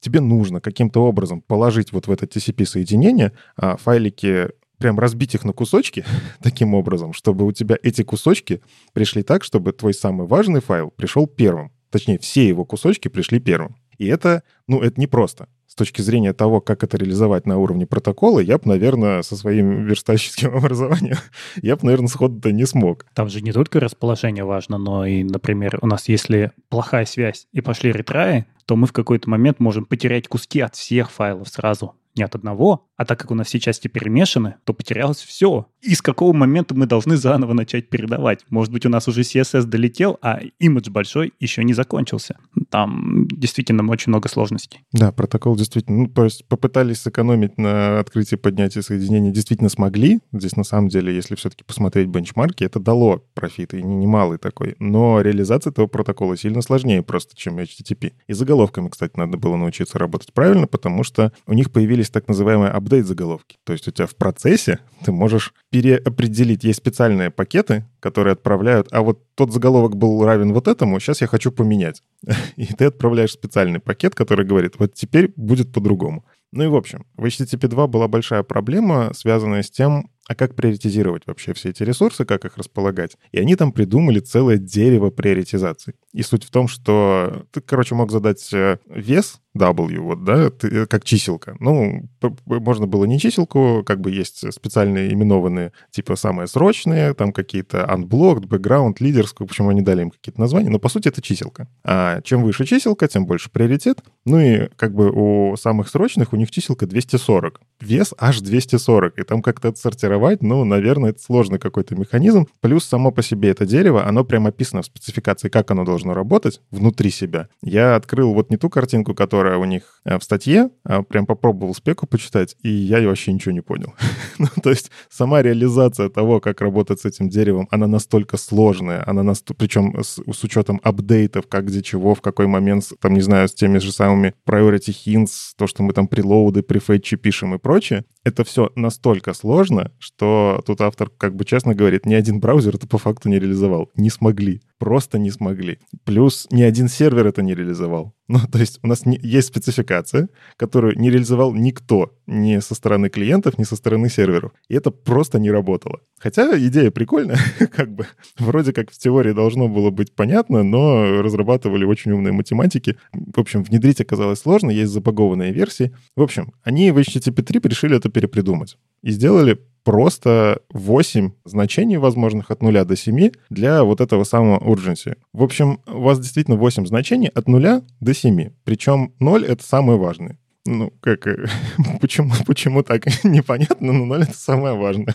тебе 0.00 0.20
нужно 0.20 0.60
каким-то 0.60 1.04
образом 1.04 1.40
положить 1.40 1.92
вот 1.92 2.06
в 2.06 2.12
это 2.12 2.26
TCP-соединение 2.26 3.32
а, 3.56 3.76
файлики, 3.76 4.50
прям 4.78 4.98
разбить 4.98 5.34
их 5.34 5.44
на 5.44 5.52
кусочки 5.52 6.04
таким 6.42 6.74
образом, 6.74 7.12
чтобы 7.12 7.44
у 7.46 7.52
тебя 7.52 7.76
эти 7.82 8.02
кусочки 8.02 8.62
пришли 8.92 9.22
так, 9.22 9.44
чтобы 9.44 9.72
твой 9.72 9.94
самый 9.94 10.26
важный 10.26 10.60
файл 10.60 10.90
пришел 10.90 11.26
первым. 11.26 11.72
Точнее, 11.90 12.18
все 12.18 12.46
его 12.46 12.64
кусочки 12.64 13.08
пришли 13.08 13.40
первым. 13.40 13.76
И 13.98 14.06
это, 14.06 14.44
ну, 14.68 14.80
это 14.80 15.00
непросто 15.00 15.48
с 15.70 15.76
точки 15.76 16.02
зрения 16.02 16.32
того, 16.32 16.60
как 16.60 16.82
это 16.82 16.96
реализовать 16.96 17.46
на 17.46 17.56
уровне 17.56 17.86
протокола, 17.86 18.40
я 18.40 18.58
бы, 18.58 18.62
наверное, 18.64 19.22
со 19.22 19.36
своим 19.36 19.84
верстальщическим 19.84 20.52
образованием, 20.56 21.16
я 21.62 21.76
бы, 21.76 21.84
наверное, 21.84 22.08
сходу-то 22.08 22.50
не 22.50 22.66
смог. 22.66 23.06
Там 23.14 23.28
же 23.28 23.40
не 23.40 23.52
только 23.52 23.78
расположение 23.78 24.42
важно, 24.42 24.78
но 24.78 25.06
и, 25.06 25.22
например, 25.22 25.78
у 25.80 25.86
нас 25.86 26.08
если 26.08 26.50
плохая 26.70 27.04
связь 27.04 27.46
и 27.52 27.60
пошли 27.60 27.92
ретраи, 27.92 28.46
то 28.66 28.74
мы 28.74 28.88
в 28.88 28.92
какой-то 28.92 29.30
момент 29.30 29.60
можем 29.60 29.84
потерять 29.84 30.26
куски 30.26 30.58
от 30.58 30.74
всех 30.74 31.08
файлов 31.12 31.48
сразу 31.48 31.94
не 32.16 32.24
от 32.24 32.34
одного, 32.34 32.86
а 32.96 33.04
так 33.04 33.18
как 33.18 33.30
у 33.30 33.34
нас 33.34 33.46
все 33.46 33.60
части 33.60 33.88
перемешаны, 33.88 34.56
то 34.64 34.74
потерялось 34.74 35.18
все. 35.18 35.66
И 35.80 35.94
с 35.94 36.02
какого 36.02 36.32
момента 36.32 36.74
мы 36.74 36.86
должны 36.86 37.16
заново 37.16 37.52
начать 37.52 37.88
передавать? 37.88 38.44
Может 38.50 38.72
быть, 38.72 38.84
у 38.84 38.88
нас 38.88 39.08
уже 39.08 39.22
CSS 39.22 39.64
долетел, 39.64 40.18
а 40.20 40.40
имидж 40.58 40.90
большой 40.90 41.32
еще 41.40 41.64
не 41.64 41.72
закончился. 41.72 42.36
Там 42.68 43.26
действительно 43.28 43.88
очень 43.90 44.10
много 44.10 44.28
сложностей. 44.28 44.84
Да, 44.92 45.12
протокол 45.12 45.56
действительно... 45.60 45.98
Ну, 45.98 46.08
то 46.08 46.24
есть 46.24 46.44
попытались 46.46 47.00
сэкономить 47.00 47.58
на 47.58 48.00
открытии 48.00 48.36
поднятия 48.36 48.82
соединений, 48.82 49.30
действительно 49.30 49.68
смогли. 49.68 50.20
Здесь 50.32 50.56
на 50.56 50.64
самом 50.64 50.88
деле, 50.88 51.14
если 51.14 51.34
все-таки 51.34 51.64
посмотреть 51.64 52.08
бенчмарки, 52.08 52.64
это 52.64 52.80
дало 52.80 53.22
профит, 53.34 53.74
и 53.74 53.82
немалый 53.82 54.38
такой. 54.38 54.76
Но 54.78 55.20
реализация 55.20 55.70
этого 55.70 55.86
протокола 55.86 56.36
сильно 56.36 56.62
сложнее 56.62 57.02
просто, 57.02 57.36
чем 57.36 57.58
HTTP. 57.58 58.12
И 58.26 58.32
заголовками, 58.32 58.88
кстати, 58.88 59.12
надо 59.16 59.36
было 59.36 59.56
научиться 59.56 59.98
работать 59.98 60.32
правильно, 60.32 60.66
потому 60.66 61.04
что 61.04 61.32
у 61.46 61.52
них 61.52 61.70
появились 61.70 62.10
так 62.10 62.28
называемые 62.28 62.70
апдейт 62.70 63.06
заголовки. 63.06 63.58
То 63.64 63.72
есть 63.72 63.86
у 63.86 63.90
тебя 63.90 64.06
в 64.06 64.16
процессе 64.16 64.78
ты 65.04 65.12
можешь 65.12 65.54
переопределить. 65.70 66.64
Есть 66.64 66.78
специальные 66.78 67.30
пакеты, 67.30 67.84
которые 68.00 68.32
отправляют, 68.32 68.88
а 68.90 69.02
вот 69.02 69.22
тот 69.34 69.52
заголовок 69.52 69.96
был 69.96 70.24
равен 70.24 70.52
вот 70.52 70.68
этому, 70.68 70.98
сейчас 71.00 71.20
я 71.20 71.26
хочу 71.26 71.52
поменять. 71.52 72.02
И 72.56 72.66
ты 72.66 72.86
отправляешь 72.86 73.32
специальный 73.32 73.80
пакет, 73.80 74.14
который 74.14 74.44
говорит, 74.44 74.74
вот 74.78 74.94
теперь 74.94 75.32
будет 75.36 75.72
по-другому. 75.72 76.24
Ну 76.52 76.64
и 76.64 76.66
в 76.66 76.74
общем, 76.74 77.06
в 77.16 77.24
HTTP 77.24 77.68
2 77.68 77.86
была 77.86 78.08
большая 78.08 78.42
проблема, 78.42 79.12
связанная 79.14 79.62
с 79.62 79.70
тем, 79.70 80.10
а 80.26 80.34
как 80.34 80.54
приоритизировать 80.54 81.26
вообще 81.26 81.54
все 81.54 81.70
эти 81.70 81.82
ресурсы, 81.82 82.24
как 82.24 82.44
их 82.44 82.56
располагать. 82.56 83.16
И 83.30 83.38
они 83.38 83.54
там 83.54 83.72
придумали 83.72 84.18
целое 84.20 84.58
дерево 84.58 85.10
приоритизации. 85.10 85.94
И 86.12 86.22
суть 86.22 86.44
в 86.44 86.50
том, 86.50 86.66
что 86.66 87.46
ты, 87.52 87.60
короче, 87.60 87.94
мог 87.94 88.10
задать 88.10 88.52
э, 88.52 88.78
вес 88.86 89.40
W, 89.56 90.00
вот, 90.00 90.24
да, 90.24 90.50
э, 90.62 90.86
как 90.86 91.04
чиселка. 91.04 91.56
Ну, 91.60 92.08
можно 92.46 92.86
было 92.86 93.04
не 93.04 93.18
чиселку, 93.18 93.82
как 93.84 94.00
бы 94.00 94.10
есть 94.10 94.52
специальные 94.52 95.12
именованные, 95.12 95.72
типа 95.90 96.16
самые 96.16 96.46
срочные, 96.46 97.14
там 97.14 97.32
какие-то 97.32 97.88
unblocked, 97.90 98.46
background, 98.46 98.96
лидерскую, 99.00 99.48
почему 99.48 99.70
они 99.70 99.82
дали 99.82 100.02
им 100.02 100.10
какие-то 100.10 100.40
названия, 100.40 100.70
но 100.70 100.78
по 100.78 100.88
сути 100.88 101.08
это 101.08 101.22
чиселка. 101.22 101.68
А 101.84 102.20
чем 102.22 102.42
выше 102.42 102.64
чиселка, 102.64 103.08
тем 103.08 103.26
больше 103.26 103.50
приоритет. 103.50 103.98
Ну 104.24 104.38
и 104.38 104.68
как 104.76 104.94
бы 104.94 105.10
у 105.10 105.56
самых 105.56 105.88
срочных 105.88 106.32
у 106.32 106.36
них 106.36 106.50
чиселка 106.50 106.86
240. 106.86 107.60
Вес 107.80 108.14
аж 108.18 108.40
240, 108.40 109.18
и 109.18 109.22
там 109.22 109.42
как-то 109.42 109.68
отсортировать 109.68 110.42
ну, 110.42 110.64
наверное, 110.64 111.10
это 111.10 111.22
сложный 111.22 111.58
какой-то 111.58 111.94
механизм. 111.94 112.46
Плюс 112.60 112.84
само 112.84 113.10
по 113.10 113.22
себе 113.22 113.50
это 113.50 113.66
дерево, 113.66 114.06
оно 114.06 114.24
прям 114.24 114.46
описано 114.46 114.82
в 114.82 114.86
спецификации, 114.86 115.48
как 115.48 115.70
оно 115.70 115.84
должно 115.84 116.14
работать 116.14 116.60
внутри 116.70 117.10
себя. 117.10 117.48
Я 117.62 117.96
открыл 117.96 118.34
вот 118.34 118.50
не 118.50 118.56
ту 118.56 118.68
картинку, 118.68 119.14
которая 119.14 119.39
у 119.48 119.64
них 119.64 120.00
э, 120.04 120.18
в 120.18 120.22
статье, 120.22 120.70
а 120.84 121.02
прям 121.02 121.26
попробовал 121.26 121.74
спеку 121.74 122.06
почитать, 122.06 122.56
и 122.62 122.70
я 122.70 123.00
вообще 123.06 123.32
ничего 123.32 123.52
не 123.52 123.60
понял. 123.60 123.94
ну, 124.38 124.46
то 124.62 124.70
есть 124.70 124.90
сама 125.10 125.42
реализация 125.42 126.08
того, 126.08 126.40
как 126.40 126.60
работать 126.60 127.00
с 127.00 127.04
этим 127.04 127.28
деревом, 127.28 127.68
она 127.70 127.86
настолько 127.86 128.36
сложная, 128.36 129.02
она 129.06 129.22
наст... 129.22 129.50
причем 129.56 129.94
с, 130.02 130.20
с 130.32 130.44
учетом 130.44 130.80
апдейтов, 130.82 131.46
как 131.48 131.66
где 131.66 131.82
чего, 131.82 132.14
в 132.14 132.20
какой 132.20 132.46
момент, 132.46 132.92
там, 133.00 133.14
не 133.14 133.20
знаю, 133.20 133.48
с 133.48 133.54
теми 133.54 133.78
же 133.78 133.92
самыми 133.92 134.34
priority 134.46 134.94
hints, 135.06 135.52
то, 135.56 135.66
что 135.66 135.82
мы 135.82 135.92
там 135.92 136.08
прилоуды, 136.08 136.62
префетчи 136.62 137.16
пишем 137.16 137.54
и 137.54 137.58
прочее, 137.58 138.04
это 138.24 138.44
все 138.44 138.70
настолько 138.76 139.34
сложно, 139.34 139.92
что 139.98 140.62
тут 140.66 140.80
автор 140.80 141.10
как 141.10 141.34
бы 141.34 141.44
честно 141.44 141.74
говорит, 141.74 142.06
ни 142.06 142.14
один 142.14 142.40
браузер 142.40 142.74
это 142.74 142.86
по 142.86 142.98
факту 142.98 143.28
не 143.28 143.38
реализовал. 143.38 143.90
Не 143.96 144.10
смогли. 144.10 144.60
просто 144.78 145.18
не 145.18 145.30
смогли. 145.30 145.78
Плюс 146.04 146.46
ни 146.50 146.62
один 146.62 146.88
сервер 146.88 147.26
это 147.26 147.42
не 147.42 147.54
реализовал. 147.54 148.14
Ну, 148.28 148.38
то 148.50 148.60
есть 148.60 148.78
у 148.84 148.86
нас 148.86 149.06
не, 149.06 149.18
есть 149.20 149.48
спецификация, 149.48 150.28
которую 150.56 150.96
не 150.96 151.10
реализовал 151.10 151.52
никто, 151.52 152.12
ни 152.28 152.60
со 152.60 152.76
стороны 152.76 153.08
клиентов, 153.08 153.58
ни 153.58 153.64
со 153.64 153.74
стороны 153.74 154.08
серверов. 154.08 154.52
И 154.68 154.74
это 154.76 154.92
просто 154.92 155.40
не 155.40 155.50
работало. 155.50 155.98
Хотя 156.16 156.56
идея 156.56 156.92
прикольная, 156.92 157.38
как 157.74 157.92
бы. 157.92 158.06
Вроде 158.38 158.72
как 158.72 158.92
в 158.92 158.98
теории 158.98 159.32
должно 159.32 159.68
было 159.68 159.90
быть 159.90 160.14
понятно, 160.14 160.62
но 160.62 161.22
разрабатывали 161.22 161.84
очень 161.84 162.12
умные 162.12 162.32
математики. 162.32 162.96
В 163.12 163.40
общем, 163.40 163.64
внедрить 163.64 164.00
оказалось 164.00 164.38
сложно, 164.38 164.70
есть 164.70 164.92
забагованные 164.92 165.52
версии. 165.52 165.92
В 166.14 166.22
общем, 166.22 166.52
они 166.62 166.92
в 166.92 166.98
HTTP3 166.98 167.68
решили 167.68 167.96
это 167.96 168.09
перепридумать. 168.10 168.76
И 169.02 169.10
сделали 169.10 169.58
просто 169.84 170.60
8 170.72 171.30
значений 171.44 171.96
возможных 171.96 172.50
от 172.50 172.62
0 172.62 172.84
до 172.84 172.96
7 172.96 173.30
для 173.50 173.82
вот 173.82 174.00
этого 174.00 174.24
самого 174.24 174.58
urgency. 174.58 175.16
В 175.32 175.42
общем, 175.42 175.80
у 175.86 176.02
вас 176.02 176.18
действительно 176.18 176.56
8 176.56 176.86
значений 176.86 177.28
от 177.28 177.48
0 177.48 177.82
до 178.00 178.14
7. 178.14 178.50
Причем 178.64 179.12
0— 179.20 179.44
это 179.48 179.62
самое 179.64 179.98
важное. 179.98 180.38
Ну, 180.66 180.92
как, 181.00 181.26
э, 181.26 181.46
почему, 182.00 182.32
почему 182.46 182.82
так, 182.82 183.06
непонятно, 183.24 183.92
но 183.92 184.04
0— 184.04 184.22
это 184.22 184.36
самое 184.36 184.76
важное. 184.76 185.14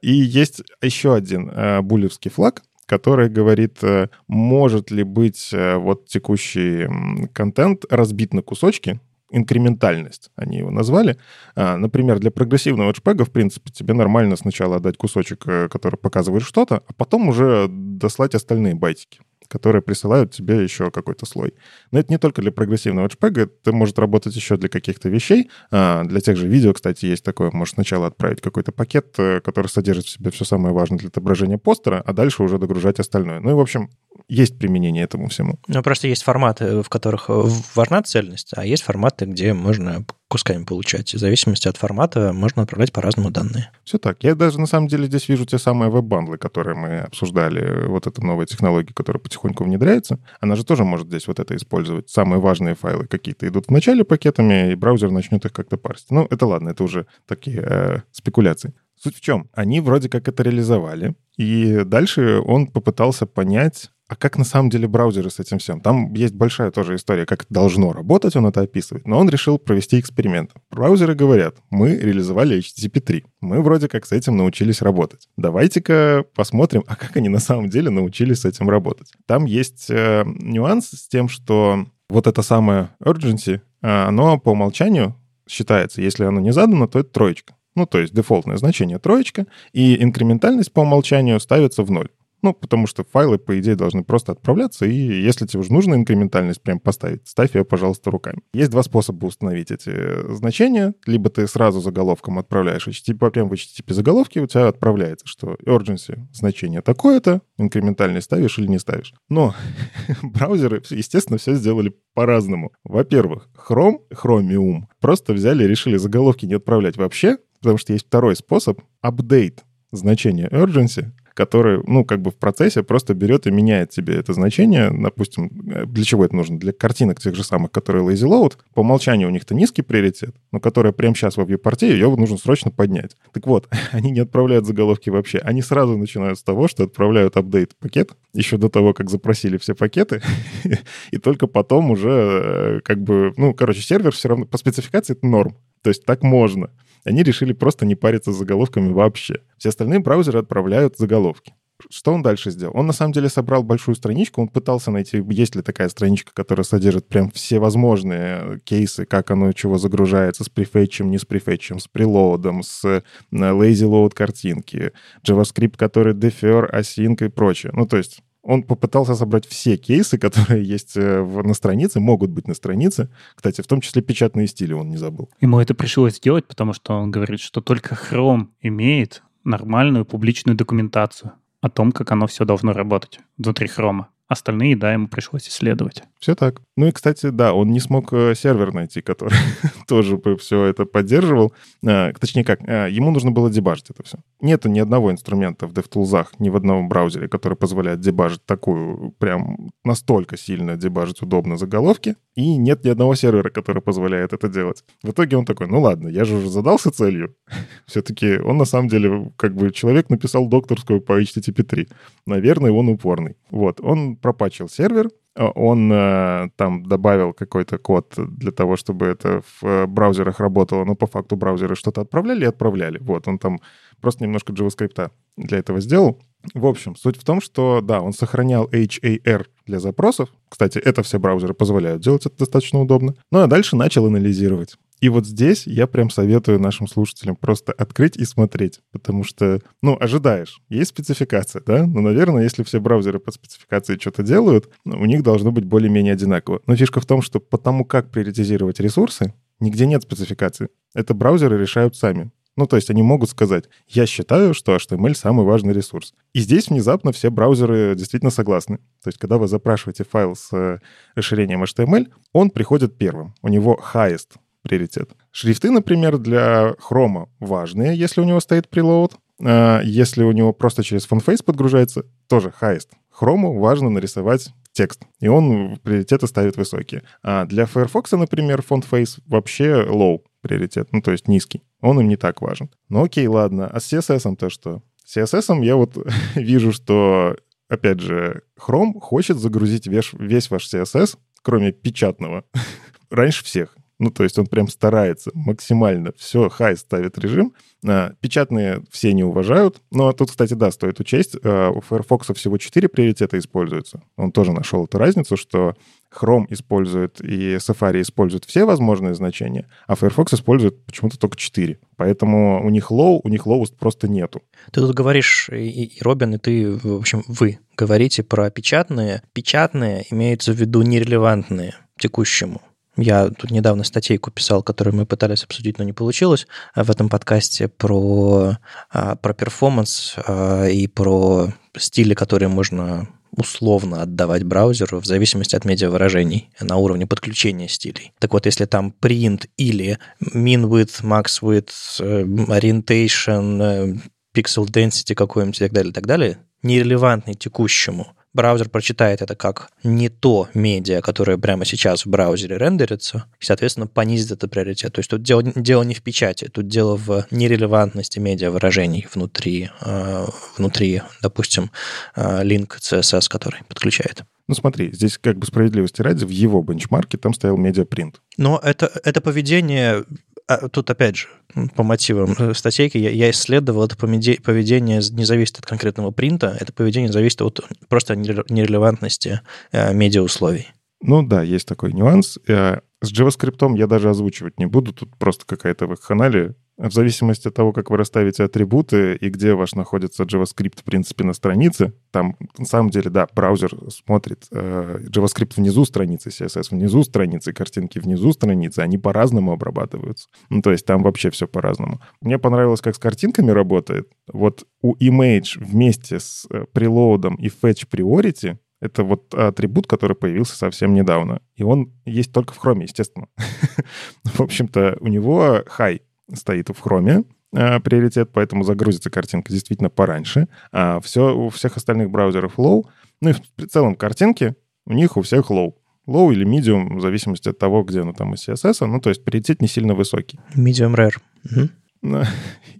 И 0.00 0.12
есть 0.12 0.62
еще 0.82 1.14
один 1.14 1.48
э, 1.48 1.80
булевский 1.82 2.30
флаг, 2.30 2.62
который 2.86 3.28
говорит, 3.28 3.78
э, 3.82 4.08
может 4.26 4.90
ли 4.90 5.04
быть 5.04 5.50
э, 5.52 5.76
вот 5.76 6.06
текущий 6.08 6.88
контент 7.32 7.84
разбит 7.88 8.34
на 8.34 8.42
кусочки, 8.42 9.00
инкрементальность, 9.32 10.30
они 10.36 10.58
его 10.58 10.70
назвали. 10.70 11.16
А, 11.56 11.76
например, 11.76 12.18
для 12.20 12.30
прогрессивного 12.30 12.92
JPEG, 12.92 13.24
в 13.24 13.30
принципе, 13.30 13.72
тебе 13.72 13.94
нормально 13.94 14.36
сначала 14.36 14.76
отдать 14.76 14.96
кусочек, 14.96 15.46
э, 15.46 15.68
который 15.68 15.96
показывает 15.96 16.44
что-то, 16.44 16.82
а 16.86 16.92
потом 16.92 17.28
уже 17.28 17.66
дослать 17.68 18.34
остальные 18.34 18.74
байтики 18.74 19.20
которые 19.52 19.82
присылают 19.82 20.32
тебе 20.32 20.62
еще 20.62 20.90
какой-то 20.90 21.26
слой. 21.26 21.52
Но 21.90 21.98
это 21.98 22.10
не 22.10 22.18
только 22.18 22.40
для 22.40 22.50
прогрессивного 22.50 23.06
JPEG, 23.06 23.42
это 23.42 23.72
может 23.72 23.98
работать 23.98 24.34
еще 24.34 24.56
для 24.56 24.70
каких-то 24.70 25.10
вещей. 25.10 25.50
А, 25.70 26.04
для 26.04 26.20
тех 26.20 26.38
же 26.38 26.48
видео, 26.48 26.72
кстати, 26.72 27.04
есть 27.04 27.22
такое. 27.22 27.50
Можешь 27.52 27.74
сначала 27.74 28.06
отправить 28.06 28.40
какой-то 28.40 28.72
пакет, 28.72 29.14
э, 29.18 29.40
который 29.40 29.66
содержит 29.66 30.06
в 30.06 30.10
себе 30.10 30.30
все 30.30 30.46
самое 30.46 30.74
важное 30.74 30.98
для 30.98 31.08
отображения 31.08 31.58
постера, 31.58 32.02
а 32.04 32.12
дальше 32.14 32.42
уже 32.42 32.58
догружать 32.58 32.98
остальное. 32.98 33.40
Ну 33.40 33.50
и, 33.50 33.54
в 33.54 33.60
общем, 33.60 33.90
есть 34.28 34.58
применение 34.58 35.04
этому 35.04 35.28
всему. 35.28 35.58
Ну, 35.68 35.82
просто 35.82 36.08
есть 36.08 36.22
форматы, 36.22 36.82
в 36.82 36.88
которых 36.88 37.26
важна 37.28 38.02
цельность, 38.02 38.52
а 38.56 38.64
есть 38.64 38.82
форматы, 38.82 39.26
где 39.26 39.52
можно 39.52 40.06
кусками 40.32 40.64
получать. 40.64 41.12
В 41.12 41.18
зависимости 41.18 41.68
от 41.68 41.76
формата 41.76 42.32
можно 42.32 42.62
отправлять 42.62 42.90
по-разному 42.90 43.30
данные. 43.30 43.70
Все 43.84 43.98
так. 43.98 44.24
Я 44.24 44.34
даже 44.34 44.58
на 44.58 44.66
самом 44.66 44.88
деле 44.88 45.04
здесь 45.04 45.28
вижу 45.28 45.44
те 45.44 45.58
самые 45.58 45.90
веб-бандлы, 45.90 46.38
которые 46.38 46.74
мы 46.74 47.00
обсуждали, 47.00 47.86
вот 47.86 48.06
эта 48.06 48.24
новая 48.24 48.46
технология, 48.46 48.94
которая 48.94 49.20
потихоньку 49.20 49.64
внедряется. 49.64 50.20
Она 50.40 50.56
же 50.56 50.64
тоже 50.64 50.84
может 50.84 51.08
здесь 51.08 51.26
вот 51.26 51.38
это 51.38 51.54
использовать. 51.54 52.08
Самые 52.08 52.40
важные 52.40 52.74
файлы 52.74 53.06
какие-то 53.06 53.46
идут 53.46 53.66
в 53.66 53.70
начале 53.70 54.04
пакетами, 54.04 54.72
и 54.72 54.74
браузер 54.74 55.10
начнет 55.10 55.44
их 55.44 55.52
как-то 55.52 55.76
парсить. 55.76 56.10
Ну, 56.10 56.26
это 56.30 56.46
ладно, 56.46 56.70
это 56.70 56.82
уже 56.82 57.06
такие 57.26 57.62
э, 57.62 57.98
спекуляции. 58.10 58.72
Суть 58.96 59.16
в 59.16 59.20
чем? 59.20 59.50
Они 59.52 59.80
вроде 59.80 60.08
как 60.08 60.28
это 60.28 60.42
реализовали, 60.42 61.14
и 61.36 61.82
дальше 61.84 62.40
он 62.40 62.68
попытался 62.68 63.26
понять, 63.26 63.90
а 64.12 64.16
как 64.16 64.36
на 64.36 64.44
самом 64.44 64.68
деле 64.68 64.86
браузеры 64.86 65.30
с 65.30 65.40
этим 65.40 65.58
всем? 65.58 65.80
Там 65.80 66.12
есть 66.12 66.34
большая 66.34 66.70
тоже 66.70 66.96
история, 66.96 67.24
как 67.24 67.44
это 67.44 67.54
должно 67.54 67.94
работать, 67.94 68.36
он 68.36 68.44
это 68.44 68.60
описывает. 68.60 69.06
Но 69.06 69.18
он 69.18 69.30
решил 69.30 69.56
провести 69.58 69.98
эксперимент. 69.98 70.50
Браузеры 70.70 71.14
говорят, 71.14 71.56
мы 71.70 71.96
реализовали 71.96 72.58
HTTP 72.58 73.00
3. 73.00 73.24
Мы 73.40 73.62
вроде 73.62 73.88
как 73.88 74.04
с 74.04 74.12
этим 74.12 74.36
научились 74.36 74.82
работать. 74.82 75.28
Давайте-ка 75.38 76.26
посмотрим, 76.34 76.84
а 76.88 76.94
как 76.94 77.16
они 77.16 77.30
на 77.30 77.38
самом 77.38 77.70
деле 77.70 77.88
научились 77.88 78.40
с 78.40 78.44
этим 78.44 78.68
работать. 78.68 79.10
Там 79.24 79.46
есть 79.46 79.86
э, 79.88 80.24
нюанс 80.26 80.90
с 80.90 81.08
тем, 81.08 81.30
что 81.30 81.86
вот 82.10 82.26
это 82.26 82.42
самое 82.42 82.90
urgency, 83.02 83.62
э, 83.80 83.88
оно 83.88 84.38
по 84.38 84.50
умолчанию 84.50 85.16
считается, 85.48 86.02
если 86.02 86.24
оно 86.24 86.38
не 86.38 86.52
задано, 86.52 86.86
то 86.86 86.98
это 86.98 87.08
троечка. 87.08 87.54
Ну, 87.74 87.86
то 87.86 87.98
есть 87.98 88.12
дефолтное 88.12 88.58
значение 88.58 88.98
троечка, 88.98 89.46
и 89.72 90.02
инкрементальность 90.02 90.70
по 90.70 90.80
умолчанию 90.80 91.40
ставится 91.40 91.82
в 91.82 91.90
ноль. 91.90 92.10
Ну, 92.42 92.52
потому 92.52 92.86
что 92.86 93.04
файлы, 93.04 93.38
по 93.38 93.58
идее, 93.58 93.76
должны 93.76 94.02
просто 94.02 94.32
отправляться, 94.32 94.84
и 94.84 94.94
если 94.94 95.46
тебе 95.46 95.60
уже 95.60 95.72
нужно 95.72 95.94
инкрементальность 95.94 96.60
прям 96.60 96.80
поставить, 96.80 97.26
ставь 97.28 97.54
ее, 97.54 97.64
пожалуйста, 97.64 98.10
руками. 98.10 98.42
Есть 98.52 98.70
два 98.70 98.82
способа 98.82 99.26
установить 99.26 99.70
эти 99.70 100.32
значения. 100.34 100.94
Либо 101.06 101.30
ты 101.30 101.46
сразу 101.46 101.80
заголовком 101.80 102.38
отправляешь 102.38 102.88
HTTP, 102.88 103.30
прям 103.30 103.48
в 103.48 103.52
HTTP 103.52 103.94
заголовке 103.94 104.40
у 104.40 104.46
тебя 104.46 104.68
отправляется, 104.68 105.26
что 105.26 105.56
urgency 105.64 106.18
значение 106.32 106.82
такое-то, 106.82 107.42
инкрементальность 107.58 108.26
ставишь 108.26 108.58
или 108.58 108.66
не 108.66 108.78
ставишь. 108.78 109.14
Но 109.28 109.54
браузеры, 110.22 110.82
естественно, 110.90 111.38
все 111.38 111.54
сделали 111.54 111.94
по-разному. 112.14 112.72
Во-первых, 112.82 113.48
Chrome, 113.56 114.00
Chromium 114.12 114.82
просто 115.00 115.32
взяли 115.32 115.64
и 115.64 115.68
решили 115.68 115.96
заголовки 115.96 116.46
не 116.46 116.54
отправлять 116.54 116.96
вообще, 116.96 117.38
потому 117.60 117.78
что 117.78 117.92
есть 117.92 118.06
второй 118.06 118.34
способ— 118.34 118.80
update 119.04 119.58
значение 119.92 120.48
urgency 120.48 121.12
который, 121.34 121.82
ну, 121.86 122.04
как 122.04 122.20
бы 122.20 122.30
в 122.30 122.36
процессе 122.36 122.82
просто 122.82 123.14
берет 123.14 123.46
и 123.46 123.50
меняет 123.50 123.90
тебе 123.90 124.14
это 124.14 124.32
значение. 124.32 124.90
Допустим, 124.90 125.50
э, 125.70 125.86
для 125.86 126.04
чего 126.04 126.24
это 126.24 126.36
нужно? 126.36 126.58
Для 126.58 126.72
картинок 126.72 127.20
тех 127.20 127.34
же 127.34 127.44
самых, 127.44 127.70
которые 127.70 128.04
lazy 128.06 128.28
load. 128.28 128.54
По 128.74 128.80
умолчанию 128.80 129.28
у 129.28 129.30
них-то 129.30 129.54
низкий 129.54 129.82
приоритет, 129.82 130.34
но 130.52 130.60
которая 130.60 130.92
прямо 130.92 131.14
сейчас 131.14 131.36
во 131.36 131.44
viewport, 131.44 131.84
ее 131.84 132.14
нужно 132.14 132.36
срочно 132.36 132.70
поднять. 132.70 133.16
Так 133.32 133.46
вот, 133.46 133.68
они 133.92 134.10
не 134.10 134.20
отправляют 134.20 134.66
заголовки 134.66 135.10
вообще. 135.10 135.38
Они 135.38 135.62
сразу 135.62 135.96
начинают 135.96 136.38
с 136.38 136.42
того, 136.42 136.68
что 136.68 136.84
отправляют 136.84 137.36
апдейт 137.36 137.74
пакет, 137.76 138.12
еще 138.34 138.56
до 138.56 138.68
того, 138.68 138.94
как 138.94 139.10
запросили 139.10 139.56
все 139.56 139.74
пакеты, 139.74 140.22
и 141.10 141.18
только 141.18 141.46
потом 141.46 141.90
уже 141.90 142.10
э, 142.10 142.80
как 142.84 143.02
бы, 143.02 143.32
ну, 143.36 143.54
короче, 143.54 143.82
сервер 143.82 144.12
все 144.12 144.28
равно 144.28 144.46
по 144.46 144.58
спецификации 144.58 145.12
это 145.14 145.26
норм. 145.26 145.56
То 145.82 145.90
есть 145.90 146.04
так 146.04 146.22
можно. 146.22 146.70
Они 147.04 147.22
решили 147.22 147.52
просто 147.52 147.84
не 147.84 147.94
париться 147.94 148.32
с 148.32 148.36
заголовками 148.36 148.92
вообще. 148.92 149.40
Все 149.58 149.70
остальные 149.70 150.00
браузеры 150.00 150.38
отправляют 150.38 150.96
заголовки. 150.96 151.54
Что 151.90 152.12
он 152.12 152.22
дальше 152.22 152.52
сделал? 152.52 152.76
Он 152.76 152.86
на 152.86 152.92
самом 152.92 153.12
деле 153.12 153.28
собрал 153.28 153.64
большую 153.64 153.96
страничку, 153.96 154.40
он 154.40 154.48
пытался 154.48 154.92
найти, 154.92 155.22
есть 155.30 155.56
ли 155.56 155.62
такая 155.62 155.88
страничка, 155.88 156.32
которая 156.32 156.64
содержит 156.64 157.08
прям 157.08 157.30
все 157.30 157.58
возможные 157.58 158.60
кейсы, 158.60 159.04
как 159.04 159.32
оно 159.32 159.52
чего 159.52 159.78
загружается 159.78 160.44
с 160.44 160.48
префетчем, 160.48 161.10
не 161.10 161.18
с 161.18 161.24
префетчем, 161.24 161.80
с 161.80 161.88
прилоудом, 161.88 162.62
с 162.62 162.84
э, 162.84 163.02
lazy 163.32 163.88
load 163.88 164.14
картинки, 164.14 164.92
JavaScript, 165.26 165.76
который 165.76 166.14
defer, 166.14 166.72
async 166.72 167.24
и 167.24 167.28
прочее. 167.28 167.72
Ну, 167.74 167.86
то 167.86 167.96
есть 167.96 168.22
он 168.42 168.64
попытался 168.64 169.14
собрать 169.14 169.46
все 169.46 169.76
кейсы, 169.76 170.18
которые 170.18 170.64
есть 170.64 170.96
э, 170.96 171.22
на 171.22 171.54
странице, 171.54 172.00
могут 172.00 172.30
быть 172.30 172.48
на 172.48 172.54
странице. 172.54 173.08
Кстати, 173.34 173.60
в 173.60 173.66
том 173.66 173.80
числе 173.80 174.02
печатные 174.02 174.46
стили 174.48 174.72
он 174.72 174.88
не 174.88 174.96
забыл. 174.96 175.30
Ему 175.40 175.60
это 175.60 175.74
пришлось 175.74 176.16
сделать, 176.16 176.46
потому 176.46 176.72
что 176.72 176.94
он 176.94 177.10
говорит, 177.10 177.40
что 177.40 177.60
только 177.60 177.94
Chrome 177.94 178.48
имеет 178.60 179.22
нормальную 179.44 180.04
публичную 180.04 180.56
документацию 180.56 181.32
о 181.60 181.70
том, 181.70 181.92
как 181.92 182.10
оно 182.10 182.26
все 182.26 182.44
должно 182.44 182.72
работать 182.72 183.20
внутри 183.38 183.68
Chrome. 183.68 184.06
Остальные, 184.26 184.76
да, 184.76 184.92
ему 184.92 185.08
пришлось 185.08 185.48
исследовать. 185.48 186.02
Все 186.22 186.36
так. 186.36 186.62
Ну 186.76 186.86
и, 186.86 186.92
кстати, 186.92 187.30
да, 187.30 187.52
он 187.52 187.72
не 187.72 187.80
смог 187.80 188.12
э, 188.12 188.36
сервер 188.36 188.72
найти, 188.72 189.02
который 189.02 189.36
тоже 189.88 190.18
бы 190.18 190.36
все 190.36 190.66
это 190.66 190.84
поддерживал. 190.84 191.52
А, 191.84 192.12
точнее 192.12 192.44
как, 192.44 192.60
а, 192.64 192.86
ему 192.86 193.10
нужно 193.10 193.32
было 193.32 193.50
дебажить 193.50 193.90
это 193.90 194.04
все. 194.04 194.18
Нету 194.40 194.68
ни 194.68 194.78
одного 194.78 195.10
инструмента 195.10 195.66
в 195.66 195.72
DevTools, 195.72 196.28
ни 196.38 196.48
в 196.48 196.54
одном 196.54 196.88
браузере, 196.88 197.26
который 197.26 197.56
позволяет 197.56 197.98
дебажить 197.98 198.46
такую, 198.46 199.16
прям 199.18 199.70
настолько 199.84 200.36
сильно 200.36 200.76
дебажить 200.76 201.22
удобно 201.22 201.56
заголовки. 201.56 202.14
И 202.36 202.56
нет 202.56 202.84
ни 202.84 202.90
одного 202.90 203.16
сервера, 203.16 203.50
который 203.50 203.82
позволяет 203.82 204.32
это 204.32 204.48
делать. 204.48 204.84
В 205.02 205.10
итоге 205.10 205.36
он 205.36 205.44
такой, 205.44 205.66
ну 205.66 205.80
ладно, 205.80 206.06
я 206.06 206.24
же 206.24 206.36
уже 206.36 206.50
задался 206.50 206.92
целью. 206.92 207.34
Все-таки 207.86 208.38
он 208.38 208.58
на 208.58 208.64
самом 208.64 208.86
деле, 208.86 209.32
как 209.36 209.56
бы, 209.56 209.72
человек 209.72 210.08
написал 210.08 210.46
докторскую 210.46 211.00
по 211.00 211.20
HTTP 211.20 211.64
3. 211.64 211.88
Наверное, 212.26 212.70
он 212.70 212.88
упорный. 212.90 213.34
Вот, 213.50 213.80
он 213.80 214.14
пропачил 214.14 214.68
сервер, 214.68 215.08
он 215.34 215.90
э, 215.92 216.50
там 216.56 216.84
добавил 216.84 217.32
какой-то 217.32 217.78
код 217.78 218.14
для 218.16 218.52
того, 218.52 218.76
чтобы 218.76 219.06
это 219.06 219.42
в 219.42 219.64
э, 219.66 219.86
браузерах 219.86 220.40
работало, 220.40 220.84
но 220.84 220.94
по 220.94 221.06
факту 221.06 221.36
браузеры 221.36 221.74
что-то 221.74 222.02
отправляли 222.02 222.44
и 222.44 222.48
отправляли. 222.48 222.98
Вот, 222.98 223.26
он 223.28 223.38
там 223.38 223.60
просто 224.00 224.24
немножко 224.24 224.52
JavaScript 224.52 225.10
для 225.36 225.58
этого 225.58 225.80
сделал. 225.80 226.20
В 226.54 226.66
общем, 226.66 226.96
суть 226.96 227.16
в 227.16 227.24
том, 227.24 227.40
что, 227.40 227.80
да, 227.80 228.00
он 228.00 228.12
сохранял 228.12 228.68
HAR 228.68 229.46
для 229.64 229.80
запросов. 229.80 230.28
Кстати, 230.48 230.78
это 230.78 231.02
все 231.02 231.18
браузеры 231.18 231.54
позволяют 231.54 232.02
делать 232.02 232.26
это 232.26 232.36
достаточно 232.36 232.80
удобно. 232.80 233.14
Ну 233.30 233.40
а 233.40 233.46
дальше 233.46 233.76
начал 233.76 234.06
анализировать. 234.06 234.76
И 235.02 235.08
вот 235.08 235.26
здесь 235.26 235.66
я 235.66 235.88
прям 235.88 236.10
советую 236.10 236.60
нашим 236.60 236.86
слушателям 236.86 237.34
просто 237.34 237.72
открыть 237.72 238.16
и 238.16 238.24
смотреть, 238.24 238.78
потому 238.92 239.24
что, 239.24 239.60
ну, 239.82 239.96
ожидаешь, 239.98 240.60
есть 240.68 240.90
спецификация, 240.90 241.60
да? 241.66 241.84
Но, 241.88 242.00
наверное, 242.00 242.44
если 242.44 242.62
все 242.62 242.78
браузеры 242.78 243.18
под 243.18 243.34
спецификацией 243.34 243.98
что-то 243.98 244.22
делают, 244.22 244.70
ну, 244.84 245.00
у 245.00 245.04
них 245.04 245.24
должно 245.24 245.50
быть 245.50 245.64
более-менее 245.64 246.12
одинаково. 246.12 246.62
Но 246.68 246.76
фишка 246.76 247.00
в 247.00 247.06
том, 247.06 247.20
что 247.20 247.40
потому 247.40 247.84
как 247.84 248.12
приоритизировать 248.12 248.78
ресурсы, 248.78 249.34
нигде 249.58 249.86
нет 249.86 250.04
спецификации. 250.04 250.68
Это 250.94 251.14
браузеры 251.14 251.58
решают 251.58 251.96
сами. 251.96 252.30
Ну, 252.54 252.68
то 252.68 252.76
есть 252.76 252.88
они 252.88 253.02
могут 253.02 253.30
сказать, 253.30 253.64
я 253.88 254.06
считаю, 254.06 254.54
что 254.54 254.76
HTML 254.76 255.14
самый 255.14 255.44
важный 255.44 255.72
ресурс. 255.72 256.14
И 256.32 256.38
здесь 256.38 256.68
внезапно 256.68 257.10
все 257.10 257.30
браузеры 257.30 257.96
действительно 257.96 258.30
согласны. 258.30 258.76
То 259.02 259.08
есть 259.08 259.18
когда 259.18 259.38
вы 259.38 259.48
запрашиваете 259.48 260.04
файл 260.04 260.36
с 260.36 260.52
э, 260.52 260.78
расширением 261.16 261.64
HTML, 261.64 262.06
он 262.32 262.50
приходит 262.50 262.96
первым. 262.98 263.34
У 263.42 263.48
него 263.48 263.82
highest 263.92 264.36
приоритет. 264.62 265.10
Шрифты, 265.30 265.70
например, 265.70 266.18
для 266.18 266.74
Chrome 266.88 267.28
важные, 267.40 267.96
если 267.96 268.20
у 268.20 268.24
него 268.24 268.40
стоит 268.40 268.68
preload. 268.70 269.12
А 269.44 269.80
если 269.82 270.22
у 270.22 270.32
него 270.32 270.52
просто 270.52 270.82
через 270.82 271.04
фонфейс 271.04 271.42
подгружается, 271.42 272.04
тоже 272.28 272.52
highest. 272.60 272.88
Chrome 273.18 273.58
важно 273.58 273.90
нарисовать 273.90 274.50
текст, 274.72 275.02
и 275.20 275.28
он 275.28 275.76
приоритеты 275.82 276.26
ставит 276.26 276.56
высокие. 276.56 277.02
А 277.22 277.44
для 277.44 277.66
Firefox, 277.66 278.12
например, 278.12 278.62
фонд-фейс 278.62 279.18
вообще 279.26 279.84
low 279.86 280.20
приоритет, 280.40 280.88
ну, 280.92 281.02
то 281.02 281.12
есть 281.12 281.28
низкий. 281.28 281.62
Он 281.80 282.00
им 282.00 282.08
не 282.08 282.16
так 282.16 282.40
важен. 282.40 282.70
Ну, 282.88 283.04
окей, 283.04 283.26
ладно. 283.26 283.66
А 283.66 283.80
с 283.80 283.92
CSS-то 283.92 284.50
что? 284.50 284.82
С 285.04 285.16
CSS 285.16 285.64
я 285.64 285.76
вот 285.76 285.96
вижу, 286.34 286.72
что, 286.72 287.36
опять 287.68 288.00
же, 288.00 288.42
Chrome 288.58 288.98
хочет 289.00 289.38
загрузить 289.38 289.86
весь, 289.86 290.12
весь 290.14 290.50
ваш 290.50 290.72
CSS, 290.72 291.16
кроме 291.42 291.72
печатного, 291.72 292.44
раньше 293.10 293.44
всех. 293.44 293.76
Ну, 294.02 294.10
то 294.10 294.24
есть 294.24 294.36
он 294.36 294.48
прям 294.48 294.66
старается 294.66 295.30
максимально. 295.32 296.12
Все, 296.16 296.48
хай 296.48 296.76
ставит 296.76 297.16
режим. 297.18 297.54
А, 297.86 298.14
печатные 298.20 298.82
все 298.90 299.12
не 299.12 299.22
уважают. 299.22 299.80
Но 299.92 300.12
тут, 300.12 300.30
кстати, 300.30 300.54
да, 300.54 300.72
стоит 300.72 300.98
учесть, 300.98 301.36
а, 301.44 301.70
у 301.70 301.80
Firefox 301.80 302.26
всего 302.34 302.58
4 302.58 302.88
приоритета 302.88 303.38
используются. 303.38 304.02
Он 304.16 304.32
тоже 304.32 304.50
нашел 304.50 304.86
эту 304.86 304.98
разницу, 304.98 305.36
что 305.36 305.76
Chrome 306.12 306.46
использует 306.50 307.20
и 307.20 307.54
Safari 307.58 308.02
используют 308.02 308.44
все 308.44 308.64
возможные 308.64 309.14
значения, 309.14 309.68
а 309.86 309.94
Firefox 309.94 310.34
использует 310.34 310.84
почему-то 310.84 311.16
только 311.16 311.36
4. 311.36 311.78
Поэтому 311.96 312.66
у 312.66 312.70
них 312.70 312.90
low, 312.90 313.20
у 313.22 313.28
них 313.28 313.46
low 313.46 313.64
просто 313.78 314.08
нету. 314.08 314.42
Ты 314.72 314.80
тут 314.80 314.96
говоришь, 314.96 315.48
и, 315.48 315.84
и 315.84 316.02
Робин, 316.02 316.34
и 316.34 316.38
ты, 316.38 316.72
в 316.72 316.96
общем, 316.96 317.22
вы 317.28 317.60
говорите 317.76 318.24
про 318.24 318.50
печатные. 318.50 319.22
Печатные 319.32 320.06
имеются 320.10 320.52
в 320.52 320.56
виду 320.56 320.82
нерелевантные 320.82 321.76
текущему. 321.96 322.62
Я 322.96 323.30
тут 323.30 323.50
недавно 323.50 323.84
статейку 323.84 324.30
писал, 324.30 324.62
которую 324.62 324.94
мы 324.94 325.06
пытались 325.06 325.44
обсудить, 325.44 325.78
но 325.78 325.84
не 325.84 325.94
получилось 325.94 326.46
в 326.74 326.90
этом 326.90 327.08
подкасте 327.08 327.68
про, 327.68 328.58
а, 328.90 329.16
про 329.16 329.32
перформанс 329.32 330.14
а, 330.26 330.66
и 330.66 330.86
про 330.86 331.48
стили, 331.76 332.12
которые 332.12 332.48
можно 332.48 333.08
условно 333.34 334.02
отдавать 334.02 334.44
браузеру 334.44 335.00
в 335.00 335.06
зависимости 335.06 335.56
от 335.56 335.64
медиавыражений 335.64 336.50
на 336.60 336.76
уровне 336.76 337.06
подключения 337.06 337.66
стилей. 337.66 338.12
Так 338.18 338.34
вот, 338.34 338.44
если 338.44 338.66
там 338.66 338.94
print 339.00 339.48
или 339.56 339.98
min 340.20 340.64
width, 340.64 341.02
max 341.02 341.40
width, 341.40 342.00
э, 342.00 342.24
orientation, 342.24 343.62
э, 343.62 343.94
pixel 344.36 344.66
density 344.66 345.14
какой-нибудь 345.14 345.56
и 345.56 345.64
так 345.64 345.72
далее, 345.72 345.90
и 345.92 345.94
так 345.94 346.06
далее, 346.06 346.38
нерелевантный 346.62 347.34
текущему– 347.34 348.08
браузер 348.34 348.68
прочитает 348.68 349.22
это 349.22 349.34
как 349.34 349.70
не 349.82 350.08
то 350.08 350.48
медиа, 350.54 351.00
которое 351.00 351.38
прямо 351.38 351.64
сейчас 351.64 352.04
в 352.04 352.08
браузере 352.08 352.56
рендерится, 352.58 353.26
и, 353.40 353.44
соответственно, 353.44 353.86
понизит 353.86 354.32
этот 354.32 354.50
приоритет. 354.50 354.92
То 354.92 355.00
есть 355.00 355.10
тут 355.10 355.22
дело, 355.22 355.42
дело 355.42 355.82
не 355.82 355.94
в 355.94 356.02
печати, 356.02 356.48
тут 356.48 356.68
дело 356.68 356.96
в 356.96 357.26
нерелевантности 357.30 358.18
медиа 358.18 358.50
выражений 358.50 359.06
внутри, 359.12 359.70
э, 359.80 360.26
внутри 360.56 361.02
допустим, 361.22 361.70
э, 362.16 362.42
link 362.42 362.78
CSS, 362.78 363.28
который 363.28 363.60
подключает. 363.68 364.24
Ну 364.48 364.54
смотри, 364.54 364.92
здесь 364.92 365.18
как 365.18 365.38
бы 365.38 365.46
справедливости 365.46 366.02
ради, 366.02 366.24
в 366.24 366.30
его 366.30 366.62
бенчмарке 366.62 367.16
там 367.16 367.32
стоял 367.32 367.56
медиапринт. 367.56 368.20
Но 368.36 368.60
это, 368.62 368.90
это 369.04 369.20
поведение 369.20 370.04
а, 370.48 370.68
тут 370.68 370.90
опять 370.90 371.16
же, 371.16 371.28
по 371.74 371.82
мотивам 371.82 372.34
э, 372.38 372.54
статейки 372.54 372.98
я, 372.98 373.10
я 373.10 373.30
исследовал, 373.30 373.84
это 373.84 373.96
поведение 373.96 375.00
не 375.10 375.24
зависит 375.24 375.58
от 375.58 375.66
конкретного 375.66 376.10
принта, 376.10 376.56
это 376.58 376.72
поведение 376.72 377.12
зависит 377.12 377.42
от 377.42 377.60
просто 377.88 378.16
нерелевантности 378.16 379.40
э, 379.70 379.92
медиаусловий. 379.92 380.68
Ну 381.02 381.22
да, 381.22 381.42
есть 381.42 381.66
такой 381.66 381.92
нюанс. 381.92 382.38
Э, 382.46 382.80
с 383.02 383.12
JavaScript 383.12 383.76
я 383.76 383.86
даже 383.86 384.10
озвучивать 384.10 384.58
не 384.58 384.66
буду, 384.66 384.92
тут 384.92 385.16
просто 385.16 385.44
какая-то 385.46 385.86
в 385.86 385.92
их 385.92 386.00
канале 386.00 386.54
в 386.78 386.90
зависимости 386.90 387.48
от 387.48 387.54
того, 387.54 387.72
как 387.72 387.90
вы 387.90 387.96
расставите 387.96 388.44
атрибуты 388.44 389.14
и 389.16 389.28
где 389.28 389.54
ваш 389.54 389.74
находится 389.74 390.24
JavaScript, 390.24 390.80
в 390.80 390.84
принципе, 390.84 391.24
на 391.24 391.32
странице, 391.32 391.92
там, 392.10 392.36
на 392.58 392.64
самом 392.64 392.90
деле, 392.90 393.10
да, 393.10 393.28
браузер 393.34 393.72
смотрит 393.90 394.46
э, 394.50 395.04
JavaScript 395.08 395.54
внизу 395.56 395.84
страницы, 395.84 396.30
CSS 396.30 396.68
внизу 396.70 397.02
страницы, 397.02 397.52
картинки 397.52 397.98
внизу 397.98 398.32
страницы, 398.32 398.80
они 398.80 398.98
по-разному 398.98 399.52
обрабатываются. 399.52 400.28
Ну, 400.48 400.62
то 400.62 400.72
есть 400.72 400.86
там 400.86 401.02
вообще 401.02 401.30
все 401.30 401.46
по-разному. 401.46 402.00
Мне 402.20 402.38
понравилось, 402.38 402.80
как 402.80 402.94
с 402.94 402.98
картинками 402.98 403.50
работает. 403.50 404.08
Вот 404.32 404.66
у 404.80 404.96
image 404.96 405.58
вместе 405.58 406.20
с 406.20 406.46
э, 406.50 406.64
прелоудом 406.72 407.34
и 407.36 407.48
fetch 407.48 407.86
priority 407.90 408.56
это 408.82 409.04
вот 409.04 409.32
атрибут, 409.32 409.86
который 409.86 410.16
появился 410.16 410.56
совсем 410.56 410.92
недавно. 410.92 411.40
И 411.54 411.62
он 411.62 411.92
есть 412.04 412.32
только 412.32 412.52
в 412.52 412.58
Chrome, 412.58 412.82
естественно. 412.82 413.28
В 414.24 414.40
общем-то, 414.40 414.96
у 414.98 415.06
него 415.06 415.62
high 415.78 416.00
стоит 416.32 416.68
в 416.68 416.78
хроме, 416.80 417.24
э, 417.54 417.80
приоритет, 417.80 418.30
поэтому 418.32 418.64
загрузится 418.64 419.10
картинка 419.10 419.52
действительно 419.52 419.90
пораньше. 419.90 420.48
А 420.72 421.00
все, 421.00 421.34
у 421.36 421.48
всех 421.50 421.76
остальных 421.76 422.10
браузеров 422.10 422.58
low. 422.58 422.84
Ну 423.20 423.30
и 423.30 423.32
в 423.32 423.66
целом 423.68 423.94
картинки 423.94 424.54
у 424.86 424.92
них 424.92 425.16
у 425.16 425.22
всех 425.22 425.50
low. 425.50 425.74
Low 426.06 426.32
или 426.32 426.44
medium, 426.44 426.96
в 426.96 427.00
зависимости 427.00 427.48
от 427.48 427.58
того, 427.58 427.84
где 427.84 428.00
оно 428.00 428.12
там 428.12 428.34
из 428.34 428.48
CSS. 428.48 428.86
Ну, 428.86 429.00
то 429.00 429.10
есть 429.10 429.24
приоритет 429.24 429.62
не 429.62 429.68
сильно 429.68 429.94
высокий. 429.94 430.40
Medium 430.56 430.94
rare. 430.96 431.14
Угу. 431.44 431.68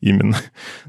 Именно. 0.00 0.36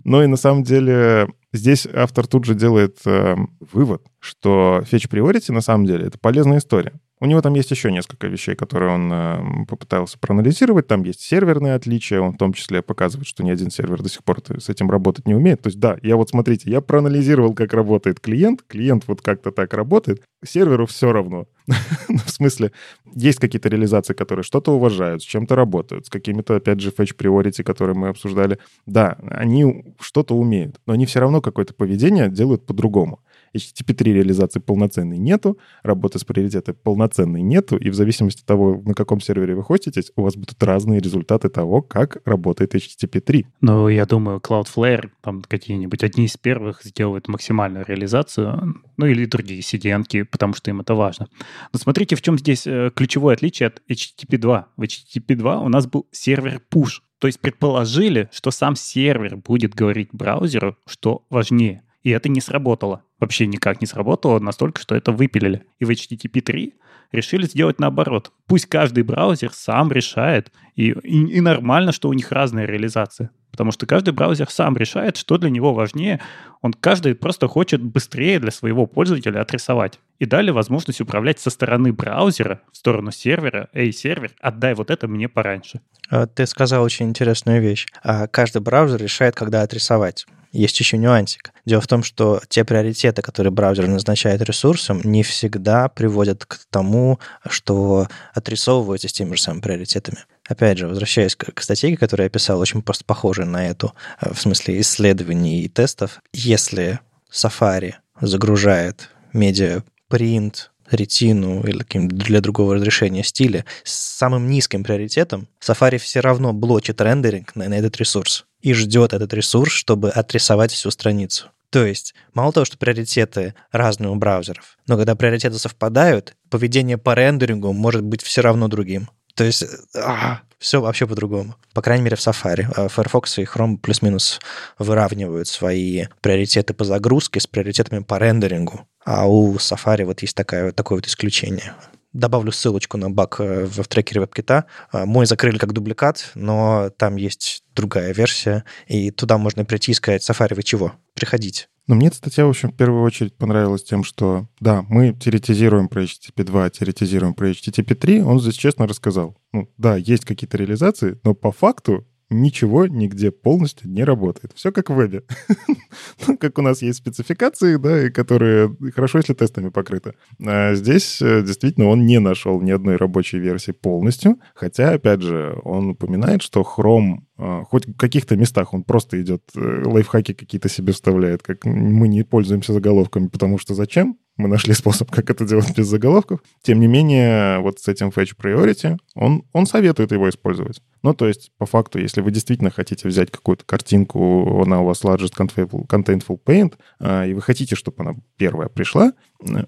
Но 0.03 0.23
и 0.23 0.27
на 0.27 0.37
самом 0.37 0.63
деле 0.63 1.27
здесь 1.51 1.85
автор 1.85 2.25
тут 2.27 2.45
же 2.45 2.55
делает 2.55 2.97
э, 3.05 3.35
вывод, 3.71 4.03
что 4.19 4.83
fetch 4.91 5.09
priority 5.09 5.51
на 5.51 5.61
самом 5.61 5.85
деле 5.85 6.07
это 6.07 6.17
полезная 6.17 6.57
история. 6.57 6.93
У 7.19 7.25
него 7.25 7.41
там 7.41 7.53
есть 7.53 7.71
еще 7.71 7.91
несколько 7.91 8.27
вещей, 8.27 8.55
которые 8.55 8.91
он 8.91 9.11
э, 9.11 9.65
попытался 9.67 10.17
проанализировать. 10.19 10.87
Там 10.87 11.03
есть 11.03 11.21
серверные 11.21 11.75
отличия. 11.75 12.19
Он 12.19 12.33
в 12.33 12.37
том 12.37 12.53
числе 12.53 12.81
показывает, 12.81 13.27
что 13.27 13.43
ни 13.43 13.49
один 13.49 13.69
сервер 13.71 14.01
до 14.01 14.09
сих 14.09 14.23
пор 14.23 14.39
с 14.45 14.67
этим 14.67 14.89
работать 14.89 15.27
не 15.27 15.35
умеет. 15.35 15.61
То 15.61 15.67
есть 15.67 15.79
да, 15.79 15.97
я 16.01 16.17
вот 16.17 16.29
смотрите, 16.29 16.69
я 16.69 16.81
проанализировал, 16.81 17.53
как 17.53 17.73
работает 17.73 18.19
клиент. 18.19 18.63
Клиент 18.67 19.03
вот 19.07 19.21
как-то 19.21 19.51
так 19.51 19.73
работает. 19.73 20.23
Серверу 20.43 20.85
все 20.85 21.11
равно. 21.11 21.47
Ну, 22.09 22.19
в 22.19 22.29
смысле, 22.29 22.71
есть 23.15 23.39
какие-то 23.39 23.69
реализации, 23.69 24.13
которые 24.13 24.43
что-то 24.43 24.73
уважают, 24.73 25.23
с 25.23 25.25
чем-то 25.25 25.55
работают, 25.55 26.05
с 26.05 26.09
какими-то, 26.09 26.57
опять 26.57 26.79
же, 26.79 26.89
fetch 26.89 27.15
priority, 27.17 27.63
которые 27.63 27.95
мы 27.95 28.09
обсуждали. 28.09 28.59
Да, 28.85 29.17
они 29.29 29.95
что-то 29.99 30.35
умеют, 30.35 30.79
но 30.85 30.93
они 30.93 31.05
все 31.05 31.21
равно 31.21 31.41
какое-то 31.41 31.73
поведение 31.73 32.29
делают 32.29 32.65
по-другому. 32.65 33.21
HTTP3 33.55 34.13
реализации 34.13 34.59
полноценной 34.59 35.17
нету, 35.17 35.57
работы 35.83 36.19
с 36.19 36.23
приоритетой 36.23 36.73
полноценной 36.73 37.41
нету, 37.41 37.77
и 37.77 37.89
в 37.89 37.95
зависимости 37.95 38.41
от 38.41 38.47
того, 38.47 38.81
на 38.85 38.93
каком 38.93 39.19
сервере 39.21 39.55
вы 39.55 39.63
хоститесь, 39.63 40.11
у 40.15 40.23
вас 40.23 40.35
будут 40.35 40.61
разные 40.63 40.99
результаты 40.99 41.49
того, 41.49 41.81
как 41.81 42.17
работает 42.25 42.75
HTTP3. 42.75 43.45
Ну, 43.61 43.87
я 43.89 44.05
думаю, 44.05 44.39
Cloudflare, 44.39 45.09
там 45.21 45.41
какие-нибудь 45.41 46.03
одни 46.03 46.25
из 46.25 46.37
первых 46.37 46.83
сделают 46.83 47.27
максимальную 47.27 47.85
реализацию, 47.85 48.81
ну 48.97 49.05
или 49.05 49.25
другие 49.25 49.61
CDN, 49.61 50.25
потому 50.25 50.53
что 50.53 50.71
им 50.71 50.81
это 50.81 50.95
важно. 50.95 51.27
Но 51.71 51.79
смотрите, 51.79 52.15
в 52.15 52.21
чем 52.21 52.37
здесь 52.37 52.67
э, 52.67 52.91
ключевое 52.95 53.35
отличие 53.35 53.67
от 53.67 53.81
HTTP 53.89 54.37
2. 54.37 54.67
В 54.77 54.81
HTTP 54.81 55.35
2 55.35 55.59
у 55.59 55.69
нас 55.69 55.87
был 55.87 56.07
сервер 56.11 56.61
push, 56.73 57.01
то 57.19 57.27
есть 57.27 57.39
предположили, 57.39 58.29
что 58.31 58.51
сам 58.51 58.75
сервер 58.75 59.37
будет 59.37 59.73
говорить 59.73 60.09
браузеру, 60.11 60.77
что 60.85 61.25
важнее. 61.29 61.83
И 62.03 62.09
это 62.09 62.29
не 62.29 62.41
сработало. 62.41 63.03
Вообще 63.19 63.47
никак 63.47 63.79
не 63.79 63.87
сработало 63.87 64.39
настолько, 64.39 64.81
что 64.81 64.93
это 64.93 65.11
выпилили. 65.11 65.65
И 65.79 65.85
в 65.85 65.89
HTTP 65.89 66.41
3 66.41 66.73
решили 67.13 67.45
сделать 67.45 67.79
наоборот. 67.79 68.33
Пусть 68.45 68.65
каждый 68.65 69.03
браузер 69.03 69.51
сам 69.53 69.91
решает. 69.91 70.51
И, 70.75 70.89
и, 70.89 71.37
и 71.37 71.41
нормально, 71.41 71.93
что 71.93 72.09
у 72.09 72.13
них 72.13 72.31
разная 72.31 72.65
реализация. 72.65 73.31
Потому 73.51 73.71
что 73.71 73.85
каждый 73.85 74.13
браузер 74.13 74.49
сам 74.49 74.75
решает, 74.75 75.15
что 75.15 75.37
для 75.37 75.49
него 75.49 75.73
важнее. 75.73 76.19
Он 76.61 76.73
каждый 76.73 77.15
просто 77.15 77.47
хочет 77.47 77.81
быстрее 77.81 78.39
для 78.39 78.51
своего 78.51 78.85
пользователя 78.85 79.39
отрисовать. 79.39 79.99
И 80.19 80.25
дали 80.25 80.49
возможность 80.49 80.99
управлять 80.99 81.39
со 81.39 81.51
стороны 81.51 81.93
браузера 81.93 82.61
в 82.71 82.77
сторону 82.77 83.11
сервера. 83.11 83.69
Эй, 83.71 83.93
сервер, 83.93 84.31
отдай 84.41 84.73
вот 84.73 84.89
это 84.89 85.07
мне 85.07 85.29
пораньше. 85.29 85.79
А, 86.09 86.25
ты 86.27 86.45
сказал 86.47 86.83
очень 86.83 87.07
интересную 87.07 87.61
вещь. 87.61 87.87
А, 88.03 88.27
каждый 88.27 88.61
браузер 88.61 89.01
решает, 89.01 89.35
когда 89.35 89.61
отрисовать 89.61 90.25
есть 90.53 90.79
еще 90.79 90.97
нюансик. 90.97 91.51
Дело 91.65 91.81
в 91.81 91.87
том, 91.87 92.03
что 92.03 92.39
те 92.47 92.63
приоритеты, 92.63 93.21
которые 93.21 93.51
браузер 93.51 93.87
назначает 93.87 94.41
ресурсам, 94.41 95.01
не 95.03 95.23
всегда 95.23 95.89
приводят 95.89 96.45
к 96.45 96.59
тому, 96.69 97.19
что 97.49 98.07
отрисовываются 98.33 99.09
с 99.09 99.13
теми 99.13 99.35
же 99.35 99.41
самыми 99.41 99.61
приоритетами. 99.61 100.19
Опять 100.47 100.77
же, 100.77 100.87
возвращаясь 100.87 101.35
к, 101.35 101.51
к 101.53 101.61
статье, 101.61 101.97
которую 101.97 102.25
я 102.25 102.29
писал, 102.29 102.59
очень 102.59 102.81
просто 102.81 103.03
похожая 103.03 103.47
на 103.47 103.67
эту, 103.67 103.93
э, 104.21 104.33
в 104.33 104.39
смысле 104.39 104.79
исследований 104.79 105.63
и 105.63 105.69
тестов. 105.69 106.21
Если 106.33 106.99
Safari 107.31 107.95
загружает 108.21 109.09
медиа 109.33 109.83
print, 110.11 110.69
ретину 110.93 111.63
или 111.63 111.83
для 112.07 112.41
другого 112.41 112.75
разрешения 112.75 113.23
стиля 113.23 113.65
с 113.83 113.91
самым 113.91 114.49
низким 114.49 114.83
приоритетом, 114.83 115.47
Safari 115.61 115.97
все 115.97 116.19
равно 116.19 116.53
блочит 116.53 117.01
рендеринг 117.01 117.55
на, 117.55 117.69
на 117.69 117.73
этот 117.75 117.97
ресурс 117.97 118.45
и 118.61 118.73
ждет 118.73 119.13
этот 119.13 119.33
ресурс, 119.33 119.71
чтобы 119.71 120.09
отрисовать 120.09 120.71
всю 120.71 120.89
страницу. 120.91 121.47
То 121.69 121.85
есть, 121.85 122.13
мало 122.33 122.53
того, 122.53 122.65
что 122.65 122.77
приоритеты 122.77 123.55
разные 123.71 124.11
у 124.11 124.15
браузеров, 124.15 124.77
но 124.87 124.95
когда 124.95 125.15
приоритеты 125.15 125.57
совпадают, 125.57 126.35
поведение 126.49 126.99
по 126.99 127.15
рендерингу 127.15 127.73
может 127.73 128.03
быть 128.03 128.21
все 128.21 128.41
равно 128.41 128.67
другим. 128.67 129.09
То 129.33 129.43
есть, 129.43 129.65
а, 129.95 130.41
все 130.63 130.79
вообще 130.79 131.05
по-другому. 131.05 131.55
По 131.73 131.81
крайней 131.81 132.05
мере, 132.05 132.15
в 132.15 132.19
Safari. 132.19 132.65
А 132.75 132.87
Firefox 132.87 133.37
и 133.37 133.43
Chrome 133.43 133.77
плюс-минус 133.77 134.39
выравнивают 134.79 135.49
свои 135.49 136.05
приоритеты 136.21 136.73
по 136.73 136.85
загрузке 136.85 137.41
с 137.41 137.47
приоритетами 137.47 138.01
по 138.01 138.17
рендерингу. 138.17 138.87
А 139.03 139.27
у 139.27 139.55
Safari 139.55 140.05
вот 140.05 140.21
есть 140.21 140.37
такая, 140.37 140.71
такое 140.71 140.99
вот 140.99 141.07
исключение. 141.07 141.73
Добавлю 142.13 142.53
ссылочку 142.53 142.97
на 142.97 143.09
баг 143.09 143.41
э, 143.41 143.65
в, 143.65 143.85
трекере 143.89 144.21
WebKit. 144.21 144.63
А, 144.91 145.05
мой 145.05 145.25
закрыли 145.25 145.57
как 145.57 145.73
дубликат, 145.73 146.31
но 146.33 146.89
там 146.95 147.17
есть 147.17 147.63
другая 147.75 148.13
версия, 148.13 148.63
и 148.87 149.11
туда 149.11 149.37
можно 149.37 149.65
прийти 149.65 149.91
и 149.91 149.95
сказать, 149.95 150.21
Safari, 150.21 150.55
вы 150.55 150.63
чего? 150.63 150.93
Приходите. 151.13 151.67
Но 151.87 151.95
мне 151.95 152.07
эта 152.07 152.15
статья, 152.17 152.45
в 152.45 152.49
общем, 152.49 152.71
в 152.71 152.75
первую 152.75 153.03
очередь 153.03 153.35
понравилась 153.35 153.83
тем, 153.83 154.03
что, 154.03 154.47
да, 154.59 154.85
мы 154.87 155.13
теоретизируем 155.13 155.89
про 155.89 156.03
HTTP 156.03 156.43
2, 156.43 156.69
теоретизируем 156.69 157.33
про 157.33 157.49
HTTP 157.49 157.93
3, 157.95 158.21
он 158.21 158.39
здесь 158.39 158.55
честно 158.55 158.87
рассказал. 158.87 159.37
Ну, 159.51 159.69
да, 159.77 159.97
есть 159.97 160.23
какие-то 160.23 160.57
реализации, 160.57 161.19
но 161.23 161.33
по 161.33 161.51
факту 161.51 162.05
ничего 162.33 162.87
нигде 162.87 163.31
полностью 163.31 163.89
не 163.89 164.03
работает. 164.03 164.51
Все 164.55 164.71
как 164.71 164.89
в 164.89 164.95
вебе. 164.95 165.23
ну, 166.27 166.37
как 166.37 166.57
у 166.57 166.61
нас 166.61 166.81
есть 166.81 166.99
спецификации, 166.99 167.77
да, 167.77 168.05
и 168.05 168.09
которые 168.09 168.75
хорошо, 168.95 169.19
если 169.19 169.33
тестами 169.33 169.69
покрыты. 169.69 170.13
А 170.45 170.73
здесь 170.75 171.21
э, 171.21 171.43
действительно 171.43 171.87
он 171.87 172.05
не 172.05 172.19
нашел 172.19 172.61
ни 172.61 172.71
одной 172.71 172.97
рабочей 172.97 173.39
версии 173.39 173.71
полностью, 173.71 174.39
хотя, 174.55 174.91
опять 174.91 175.21
же, 175.21 175.59
он 175.63 175.89
упоминает, 175.89 176.41
что 176.41 176.61
Chrome 176.61 177.19
а, 177.35 177.63
хоть 177.63 177.87
в 177.87 177.95
каких-то 177.95 178.35
местах 178.37 178.73
он 178.73 178.83
просто 178.83 179.19
идет, 179.21 179.41
э, 179.55 179.83
лайфхаки 179.85 180.33
какие-то 180.33 180.69
себе 180.69 180.93
вставляет, 180.93 181.41
как 181.41 181.65
мы 181.65 182.07
не 182.07 182.23
пользуемся 182.23 182.73
заголовками, 182.73 183.27
потому 183.27 183.57
что 183.57 183.73
зачем? 183.73 184.17
Мы 184.37 184.47
нашли 184.47 184.73
способ, 184.73 185.11
как 185.11 185.29
это 185.29 185.45
делать 185.45 185.75
без 185.75 185.87
заголовков. 185.87 186.41
Тем 186.61 186.79
не 186.79 186.87
менее, 186.87 187.59
вот 187.59 187.79
с 187.79 187.87
этим 187.87 188.09
Fetch 188.09 188.35
Priority, 188.37 188.97
он, 189.15 189.43
он 189.53 189.65
советует 189.65 190.11
его 190.11 190.29
использовать. 190.29 190.81
Ну, 191.03 191.13
то 191.13 191.27
есть, 191.27 191.51
по 191.57 191.65
факту, 191.65 191.99
если 191.99 192.21
вы 192.21 192.31
действительно 192.31 192.71
хотите 192.71 193.07
взять 193.07 193.29
какую-то 193.29 193.65
картинку, 193.65 194.61
она 194.61 194.81
у 194.81 194.85
вас 194.85 195.03
largest 195.03 195.35
contentful 195.37 196.39
paint, 196.43 196.73
а, 196.99 197.25
и 197.25 197.33
вы 197.33 197.41
хотите, 197.41 197.75
чтобы 197.75 198.03
она 198.03 198.15
первая 198.37 198.69
пришла, 198.69 199.13
э, 199.41 199.65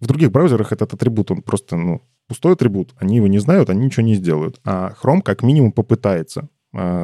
в 0.00 0.06
других 0.06 0.30
браузерах 0.30 0.72
этот 0.72 0.94
атрибут, 0.94 1.30
он 1.30 1.42
просто, 1.42 1.76
ну, 1.76 2.02
пустой 2.26 2.52
атрибут. 2.52 2.94
Они 2.98 3.16
его 3.16 3.26
не 3.26 3.38
знают, 3.38 3.70
они 3.70 3.86
ничего 3.86 4.04
не 4.04 4.14
сделают. 4.14 4.60
А 4.64 4.94
Chrome 5.02 5.22
как 5.22 5.42
минимум 5.42 5.72
попытается 5.72 6.48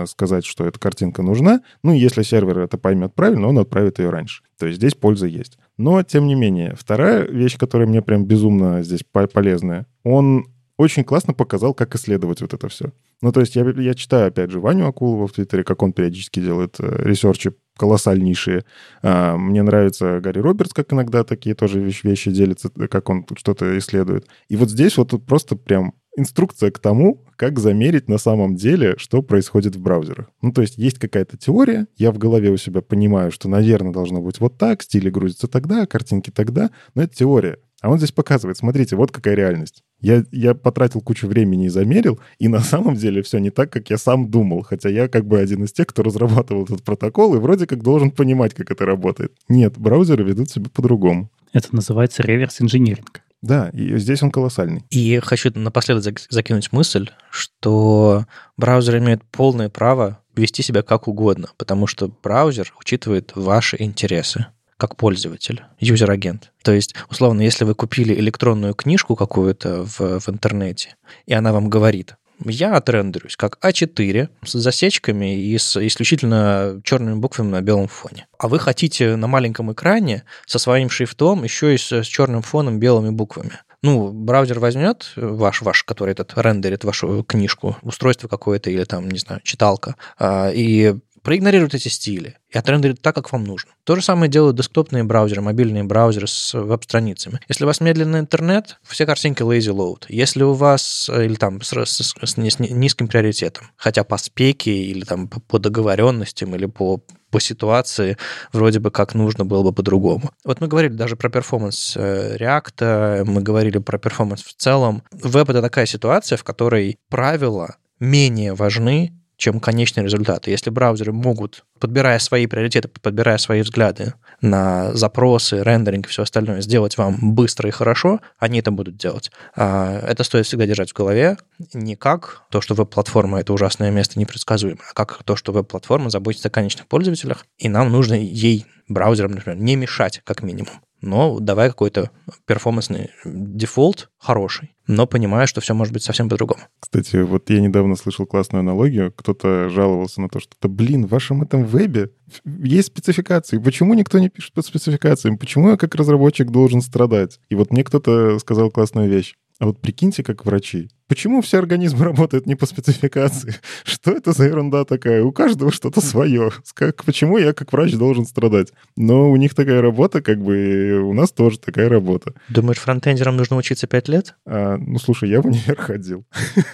сказать, 0.07 0.45
что 0.45 0.67
эта 0.67 0.79
картинка 0.79 1.23
нужна. 1.23 1.63
Ну, 1.83 1.93
если 1.93 2.23
сервер 2.23 2.59
это 2.59 2.77
поймет 2.77 3.15
правильно, 3.15 3.49
он 3.49 3.59
отправит 3.59 3.99
ее 3.99 4.11
раньше. 4.11 4.43
То 4.59 4.67
есть 4.67 4.79
здесь 4.79 4.95
польза 4.95 5.27
есть. 5.27 5.59
Но, 5.79 6.03
тем 6.03 6.27
не 6.27 6.35
менее, 6.35 6.75
вторая 6.79 7.27
вещь, 7.27 7.57
которая 7.57 7.89
мне 7.89 8.03
прям 8.03 8.27
безумно 8.27 8.83
здесь 8.83 9.05
полезная, 9.33 9.87
он 10.03 10.47
очень 10.77 11.05
классно 11.05 11.35
показал, 11.35 11.73
как 11.73 11.95
исследовать 11.95 12.41
вот 12.41 12.53
это 12.53 12.69
все. 12.69 12.93
Ну, 13.23 13.33
то 13.33 13.41
есть 13.41 13.57
я, 13.57 13.65
я 13.65 13.95
читаю, 13.95 14.29
опять 14.29 14.51
же, 14.51 14.61
Ваню 14.61 14.87
Акулова 14.87 15.27
в 15.27 15.33
Твиттере, 15.33 15.65
как 15.65 15.83
он 15.83 15.93
периодически 15.93 16.41
делает 16.41 16.77
э, 16.79 17.05
ресерчи 17.05 17.53
колоссальнейшие. 17.77 18.65
А, 19.03 19.37
мне 19.37 19.63
нравится 19.63 20.21
Гарри 20.21 20.41
Робертс, 20.41 20.73
как 20.73 20.93
иногда 20.93 21.25
такие 21.25 21.55
тоже 21.55 21.81
вещи, 21.81 22.31
делятся, 22.31 22.71
как 22.71 23.09
он 23.09 23.27
что-то 23.37 23.79
исследует. 23.79 24.27
И 24.49 24.57
вот 24.57 24.71
здесь 24.71 24.97
вот 24.97 25.11
просто 25.27 25.57
прям 25.57 25.95
инструкция 26.17 26.71
к 26.71 26.79
тому, 26.79 27.25
как 27.37 27.59
замерить 27.59 28.09
на 28.09 28.19
самом 28.19 28.55
деле, 28.55 28.95
что 28.97 29.23
происходит 29.23 29.77
в 29.77 29.81
браузерах. 29.81 30.31
Ну, 30.43 30.53
то 30.53 30.63
есть 30.63 30.79
есть 30.79 30.99
какая-то 30.99 31.37
теория, 31.37 31.87
я 31.97 32.13
в 32.13 32.19
голове 32.19 32.51
у 32.51 32.57
себя 32.57 32.81
понимаю, 32.81 33.31
что, 33.31 33.49
наверное, 33.49 33.93
должно 33.93 34.21
быть 34.21 34.41
вот 34.41 34.57
так, 34.59 34.83
стили 34.83 35.11
грузятся 35.11 35.49
тогда, 35.49 35.87
картинки 35.87 36.31
тогда, 36.31 36.71
но 36.95 37.03
это 37.03 37.15
теория. 37.15 37.59
А 37.85 37.91
он 37.91 37.99
здесь 37.99 38.13
показывает, 38.13 38.57
смотрите, 38.57 38.97
вот 38.97 39.11
какая 39.11 39.35
реальность. 39.35 39.83
Я, 40.01 40.25
я 40.33 40.55
потратил 40.55 41.03
кучу 41.03 41.27
времени 41.27 41.67
и 41.67 41.69
замерил, 41.69 42.19
и 42.39 42.49
на 42.49 42.61
самом 42.61 42.95
деле 42.95 43.23
все 43.23 43.39
не 43.39 43.51
так, 43.51 43.71
как 43.71 43.91
я 43.91 43.99
сам 43.99 44.31
думал, 44.31 44.63
хотя 44.63 44.89
я 44.89 45.07
как 45.07 45.27
бы 45.27 45.39
один 45.39 45.65
из 45.65 45.73
тех, 45.73 45.89
кто 45.89 46.03
разрабатывал 46.03 46.65
этот 46.65 46.83
протокол 46.83 47.35
и 47.35 47.39
вроде 47.39 47.67
как 47.67 47.83
должен 47.83 48.11
понимать, 48.11 48.55
как 48.55 48.71
это 48.71 48.87
работает. 48.87 49.33
Нет, 49.51 49.77
браузеры 49.77 50.25
ведут 50.25 50.49
себя 50.49 50.71
по-другому. 50.73 51.31
Это 51.53 51.75
называется 51.77 52.23
реверс-инжиниринг. 52.23 53.21
Да, 53.45 53.69
и 53.75 53.99
здесь 53.99 54.23
он 54.23 54.31
колоссальный. 54.31 54.85
И 54.89 55.21
хочу 55.23 55.51
напоследок 55.55 56.19
закинуть 56.31 56.73
мысль, 56.73 57.11
что 57.31 58.25
браузер 58.57 58.97
имеет 58.99 59.23
полное 59.23 59.69
право 59.69 60.19
вести 60.35 60.63
себя 60.63 60.83
как 60.83 61.09
угодно, 61.09 61.51
потому 61.59 61.87
что 61.87 62.11
браузер 62.23 62.73
учитывает 62.81 63.33
ваши 63.35 63.77
интересы 63.79 64.47
как 64.79 64.97
пользователь, 64.97 65.63
user 65.79 66.08
agent. 66.08 66.53
То 66.63 66.73
есть, 66.73 66.95
условно, 67.11 67.43
если 67.43 67.65
вы 67.65 67.75
купили 67.75 68.15
электронную 68.15 68.75
книжку 68.75 69.15
какую-то 69.15 69.85
в, 69.85 70.21
в 70.21 70.29
интернете, 70.31 70.97
и 71.27 71.35
она 71.35 71.53
вам 71.53 71.69
говорит, 71.69 72.17
я 72.45 72.77
отрендерюсь 72.77 73.37
как 73.37 73.59
А4 73.65 74.29
с 74.45 74.53
засечками 74.53 75.39
и 75.39 75.57
с 75.59 75.77
исключительно 75.87 76.81
черными 76.85 77.15
буквами 77.15 77.51
на 77.51 77.61
белом 77.61 77.89
фоне. 77.89 78.27
А 78.39 78.49
вы 78.49 78.59
хотите 78.59 79.17
на 79.17 79.27
маленьком 79.27 79.73
экране 79.73 80.25
со 80.47 80.59
своим 80.59 80.91
шрифтом 80.91 81.45
еще 81.45 81.75
и 81.75 81.79
с, 81.79 81.93
с 81.93 82.07
черным 82.07 82.43
фоном 82.43 82.79
белыми 82.79 83.11
буквами. 83.11 83.61
Ну, 83.83 84.13
браузер 84.13 84.61
возьмет 84.61 85.13
ваш, 85.15 85.61
ваш, 85.61 85.85
который 85.85 86.13
этот 86.13 86.33
рендерит 86.37 86.85
вашу 86.85 87.23
книжку, 87.23 87.77
устройство 87.83 88.29
какое-то 88.29 88.71
или 88.71 88.85
там, 88.85 89.11
не 89.11 89.19
знаю, 89.19 89.43
читалка, 89.45 89.97
а, 90.19 90.51
и 90.51 90.97
проигнорирует 91.25 91.75
эти 91.75 91.89
стили 91.89 92.37
и 92.51 92.59
отрендерит 92.59 93.03
так, 93.03 93.15
как 93.15 93.33
вам 93.33 93.45
нужно. 93.45 93.73
То 93.83 93.97
же 93.97 94.03
самое 94.03 94.31
делают 94.31 94.57
десктопные 94.57 95.03
браузеры, 95.03 95.41
мобильные 95.41 95.83
браузеры 95.83 96.29
с 96.29 96.55
веб-страницами. 96.55 97.41
Если 97.49 97.65
у 97.65 97.67
вас 97.67 97.81
медленный 97.81 98.21
интернет, 98.21 98.79
все 98.83 99.07
картинки 99.07 99.43
lazy 99.43 99.75
load. 99.75 100.05
Если 100.09 100.45
у 100.45 100.53
вас, 100.53 101.11
э, 101.13 101.25
или 101.25 101.35
там 101.35 101.63
с, 101.63 101.73
с, 101.73 102.01
с, 102.01 102.15
с 102.23 102.37
низким 102.37 103.09
приоритетом, 103.09 103.71
хотя 103.77 104.05
по 104.05 104.19
спеке 104.19 104.73
или 104.73 105.05
там 105.05 105.27
по, 105.27 105.41
по 105.41 105.59
договоренностям 105.59 106.55
или 106.55 106.67
по 106.67 107.03
по 107.31 107.41
ситуации 107.41 108.17
вроде 108.53 108.79
бы 108.79 108.93
как 108.93 109.13
нужно 109.15 109.45
было 109.45 109.65
бы 109.65 109.73
по-другому. 109.73 110.31
Вот 110.45 110.61
мы 110.61 110.69
говорили 110.69 110.93
даже 110.93 111.17
про 111.17 111.29
performance 111.29 111.95
э, 111.97 112.37
React, 112.37 113.25
мы 113.25 113.43
говорили 113.43 113.79
про 113.79 113.99
performance 113.99 114.45
в 114.45 114.55
целом. 114.55 115.03
Веб— 115.11 115.49
это 115.51 115.61
такая 115.61 115.87
ситуация, 115.87 116.39
в 116.39 116.45
которой 116.45 116.97
правила 117.11 117.75
менее 117.99 118.55
важны, 118.55 119.13
чем 119.37 119.61
конечный 119.61 120.03
результат. 120.03 120.47
Если 120.47 120.71
браузеры 120.71 121.13
могут, 121.13 121.65
подбирая 121.81 122.19
свои 122.19 122.47
приоритеты, 122.47 122.89
подбирая 122.89 123.39
свои 123.39 123.63
взгляды 123.63 124.15
на 124.41 124.95
запросы, 124.95 125.63
рендеринг 125.63 126.07
и 126.07 126.09
все 126.09 126.23
остальное, 126.23 126.61
сделать 126.61 126.97
вам 126.97 127.35
быстро 127.35 127.69
и 127.69 127.73
хорошо, 127.73 128.21
они 128.39 128.61
это 128.61 128.71
будут 128.71 128.97
делать. 128.97 129.31
А, 129.57 130.01
это 130.07 130.25
стоит 130.25 130.47
всегда 130.47 130.67
держать 130.67 130.91
в 130.91 130.95
голове. 130.95 131.37
Не 131.73 131.97
как 131.97 132.43
то, 132.51 132.61
что 132.61 132.75
веб-платформа— 132.75 133.41
это 133.41 133.53
ужасное 133.53 133.91
место 133.91 134.19
непредсказуемое, 134.19 134.85
а 134.91 134.95
как 134.95 135.23
то, 135.25 135.37
что 135.37 135.53
веб-платформа 135.53 136.11
заботится 136.11 136.49
о 136.49 136.51
конечных 136.51 136.87
пользователях, 136.87 137.47
и 137.59 137.69
нам 137.69 137.91
нужно 137.91 138.15
ей, 138.15 138.67
браузерам, 138.89 139.33
например, 139.33 139.59
не 139.59 139.77
мешать, 139.77 140.21
как 140.25 140.43
минимум 140.43 140.84
но 141.05 141.39
давай 141.39 141.69
какой-то 141.69 142.11
перформансный 142.47 143.11
дефолт 143.25 144.11
хороший, 144.19 144.75
но 144.87 145.07
понимая, 145.07 145.47
что 145.47 145.61
все 145.61 145.75
может 145.75 145.93
быть 145.93 146.03
совсем 146.03 146.29
по-другому. 146.29 146.63
Кстати, 146.81 147.17
вот 147.17 147.51
я 147.51 147.61
недавно 147.61 147.97
слышал 147.97 148.27
классную 148.27 148.61
аналогию. 148.61 149.13
Кто-то 149.13 149.69
жаловался 149.69 150.21
на 150.21 150.29
то, 150.29 150.41
что 150.41 150.55
да 150.61 150.69
блин, 150.69 151.07
в 151.07 151.11
вашем 151.11 151.43
этом 151.43 151.65
вебе 151.65 152.11
есть 152.45 152.89
спецификации. 152.89 153.59
Почему 153.59 153.95
никто 153.95 154.19
не 154.19 154.31
пишет 154.31 154.55
под 154.55 154.67
спецификациями? 154.67 155.37
Почему 155.37 155.71
я 155.71 155.77
как 155.77 155.95
разработчик 155.95 156.51
должен 156.51 156.81
страдать? 156.81 157.39
И 157.49 157.55
вот 157.55 157.71
мне 157.71 157.85
кто-то 157.85 158.39
сказал 158.39 158.71
классную 158.71 159.09
вещь. 159.09 159.35
А 159.59 159.67
вот 159.67 159.81
прикиньте, 159.81 160.23
как 160.23 160.45
врачи. 160.45 160.91
Почему 161.07 161.43
все 161.43 161.59
организмы 161.59 162.05
работают 162.05 162.47
не 162.47 162.55
по 162.55 162.67
спецификации? 162.67 163.55
Что 163.85 164.13
это 164.13 164.33
за 164.33 164.45
ерунда 164.45 164.85
такая? 164.85 165.23
У 165.23 165.33
каждого 165.33 165.71
что-то 165.71 166.01
свое. 166.01 166.51
Как, 166.75 167.05
почему 167.05 167.39
я 167.39 167.53
как 167.53 167.73
врач 167.73 167.93
должен 167.95 168.27
страдать? 168.27 168.73
Но 168.97 169.31
у 169.31 169.37
них 169.37 169.55
такая 169.55 169.83
работа, 169.83 170.23
как 170.23 170.43
бы 170.43 171.01
у 171.03 171.13
нас 171.13 171.31
тоже 171.31 171.59
такая 171.59 171.89
работа. 171.89 172.33
Думаешь, 172.49 172.79
фронтендерам 172.79 173.37
нужно 173.37 173.57
учиться 173.57 173.87
пять 173.87 174.09
лет? 174.09 174.35
А, 174.47 174.77
ну, 174.77 174.99
слушай, 174.99 175.29
я 175.29 175.41
в 175.41 175.47
универ 175.47 175.77
ходил. 175.77 176.25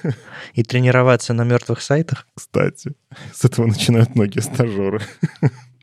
И 0.54 0.62
тренироваться 0.62 1.32
на 1.32 1.42
мертвых 1.42 1.80
сайтах? 1.80 2.26
Кстати, 2.34 2.92
с 3.32 3.44
этого 3.44 3.66
начинают 3.66 4.14
многие 4.14 4.40
стажеры. 4.40 5.00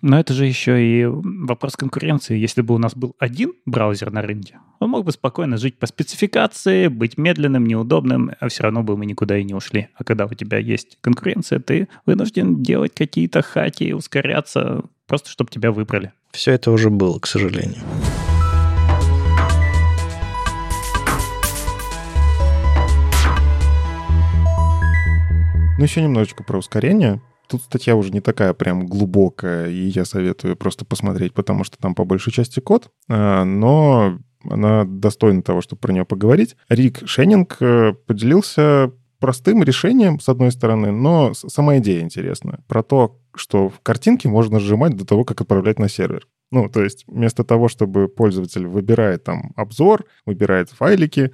Но 0.02 0.20
это 0.20 0.34
же 0.34 0.45
еще 0.45 0.84
и 0.84 1.06
вопрос 1.06 1.76
конкуренции. 1.76 2.38
Если 2.38 2.62
бы 2.62 2.76
у 2.76 2.78
нас 2.78 2.95
был 2.95 3.16
один 3.18 3.54
браузер 3.66 4.12
на 4.12 4.22
рынке, 4.22 4.60
он 4.80 4.91
мог 4.91 5.06
бы 5.06 5.12
спокойно 5.12 5.58
жить 5.58 5.80
по 5.80 5.88
спецификации, 5.88 6.88
быть 6.88 7.18
медленным, 7.18 7.66
неудобным, 7.66 8.32
а 8.39 8.48
все 8.48 8.64
равно 8.64 8.84
бы 8.84 8.95
мы 8.95 9.08
никуда 9.08 9.38
и 9.38 9.43
не 9.43 9.56
ушли. 9.56 9.89
А 9.95 10.04
когда 10.04 10.26
у 10.26 10.34
тебя 10.34 10.60
есть 10.60 11.00
конкуренция, 11.02 11.60
ты 11.60 11.88
вынужден 12.06 12.62
делать 12.62 12.93
какие-то 12.93 13.41
хаки, 13.41 13.93
ускоряться, 13.93 14.84
просто 15.08 15.32
чтобы 15.32 15.50
тебя 15.50 15.72
выбрали. 15.72 16.14
Все 16.32 16.52
это 16.52 16.72
уже 16.72 16.91
было, 16.91 17.18
к 17.18 17.26
сожалению. 17.26 17.82
Ну, 25.80 25.84
еще 25.84 26.02
немножечко 26.02 26.43
про 26.43 26.58
ускорение. 26.58 27.22
Тут 27.48 27.64
статья 27.64 27.95
уже 27.95 28.12
не 28.12 28.22
такая 28.22 28.54
прям 28.54 28.86
глубокая, 28.86 29.70
и 29.70 29.88
я 29.88 30.06
советую 30.06 30.56
просто 30.56 30.86
посмотреть, 30.86 31.34
потому 31.34 31.64
что 31.64 31.78
там 31.78 31.95
по 31.95 32.06
большей 32.06 32.34
части 32.34 32.60
код, 32.60 32.91
а, 33.10 33.43
но 33.43 34.20
она 34.43 34.86
достойна 34.86 35.41
того, 35.41 35.62
чтобы 35.62 35.80
про 35.80 35.93
нее 35.93 36.06
поговорить. 36.06 36.56
Рик 36.70 37.02
Шеннинг 37.06 37.58
э, 37.60 37.93
поделился 38.06 38.91
простым 39.20 39.64
решением, 39.64 40.20
с 40.20 40.30
одной 40.30 40.52
стороны, 40.52 40.91
но 40.91 41.34
сама 41.34 41.78
идея 41.80 42.02
интересная. 42.02 42.60
Про 42.68 42.84
то, 42.84 43.20
что 43.36 43.72
картинки 43.84 44.28
можно 44.28 44.60
сжимать 44.60 44.95
до 44.95 45.06
того, 45.06 45.24
как 45.26 45.41
отправлять 45.41 45.80
на 45.80 45.89
сервер. 45.89 46.28
Ну, 46.52 46.70
то 46.70 46.84
есть 46.84 47.04
вместо 47.08 47.43
того, 47.43 47.68
чтобы 47.68 48.08
пользователь 48.08 48.66
выбирает 48.68 49.24
там 49.24 49.52
обзор, 49.56 50.06
выбирает 50.26 50.70
файлики, 50.70 51.32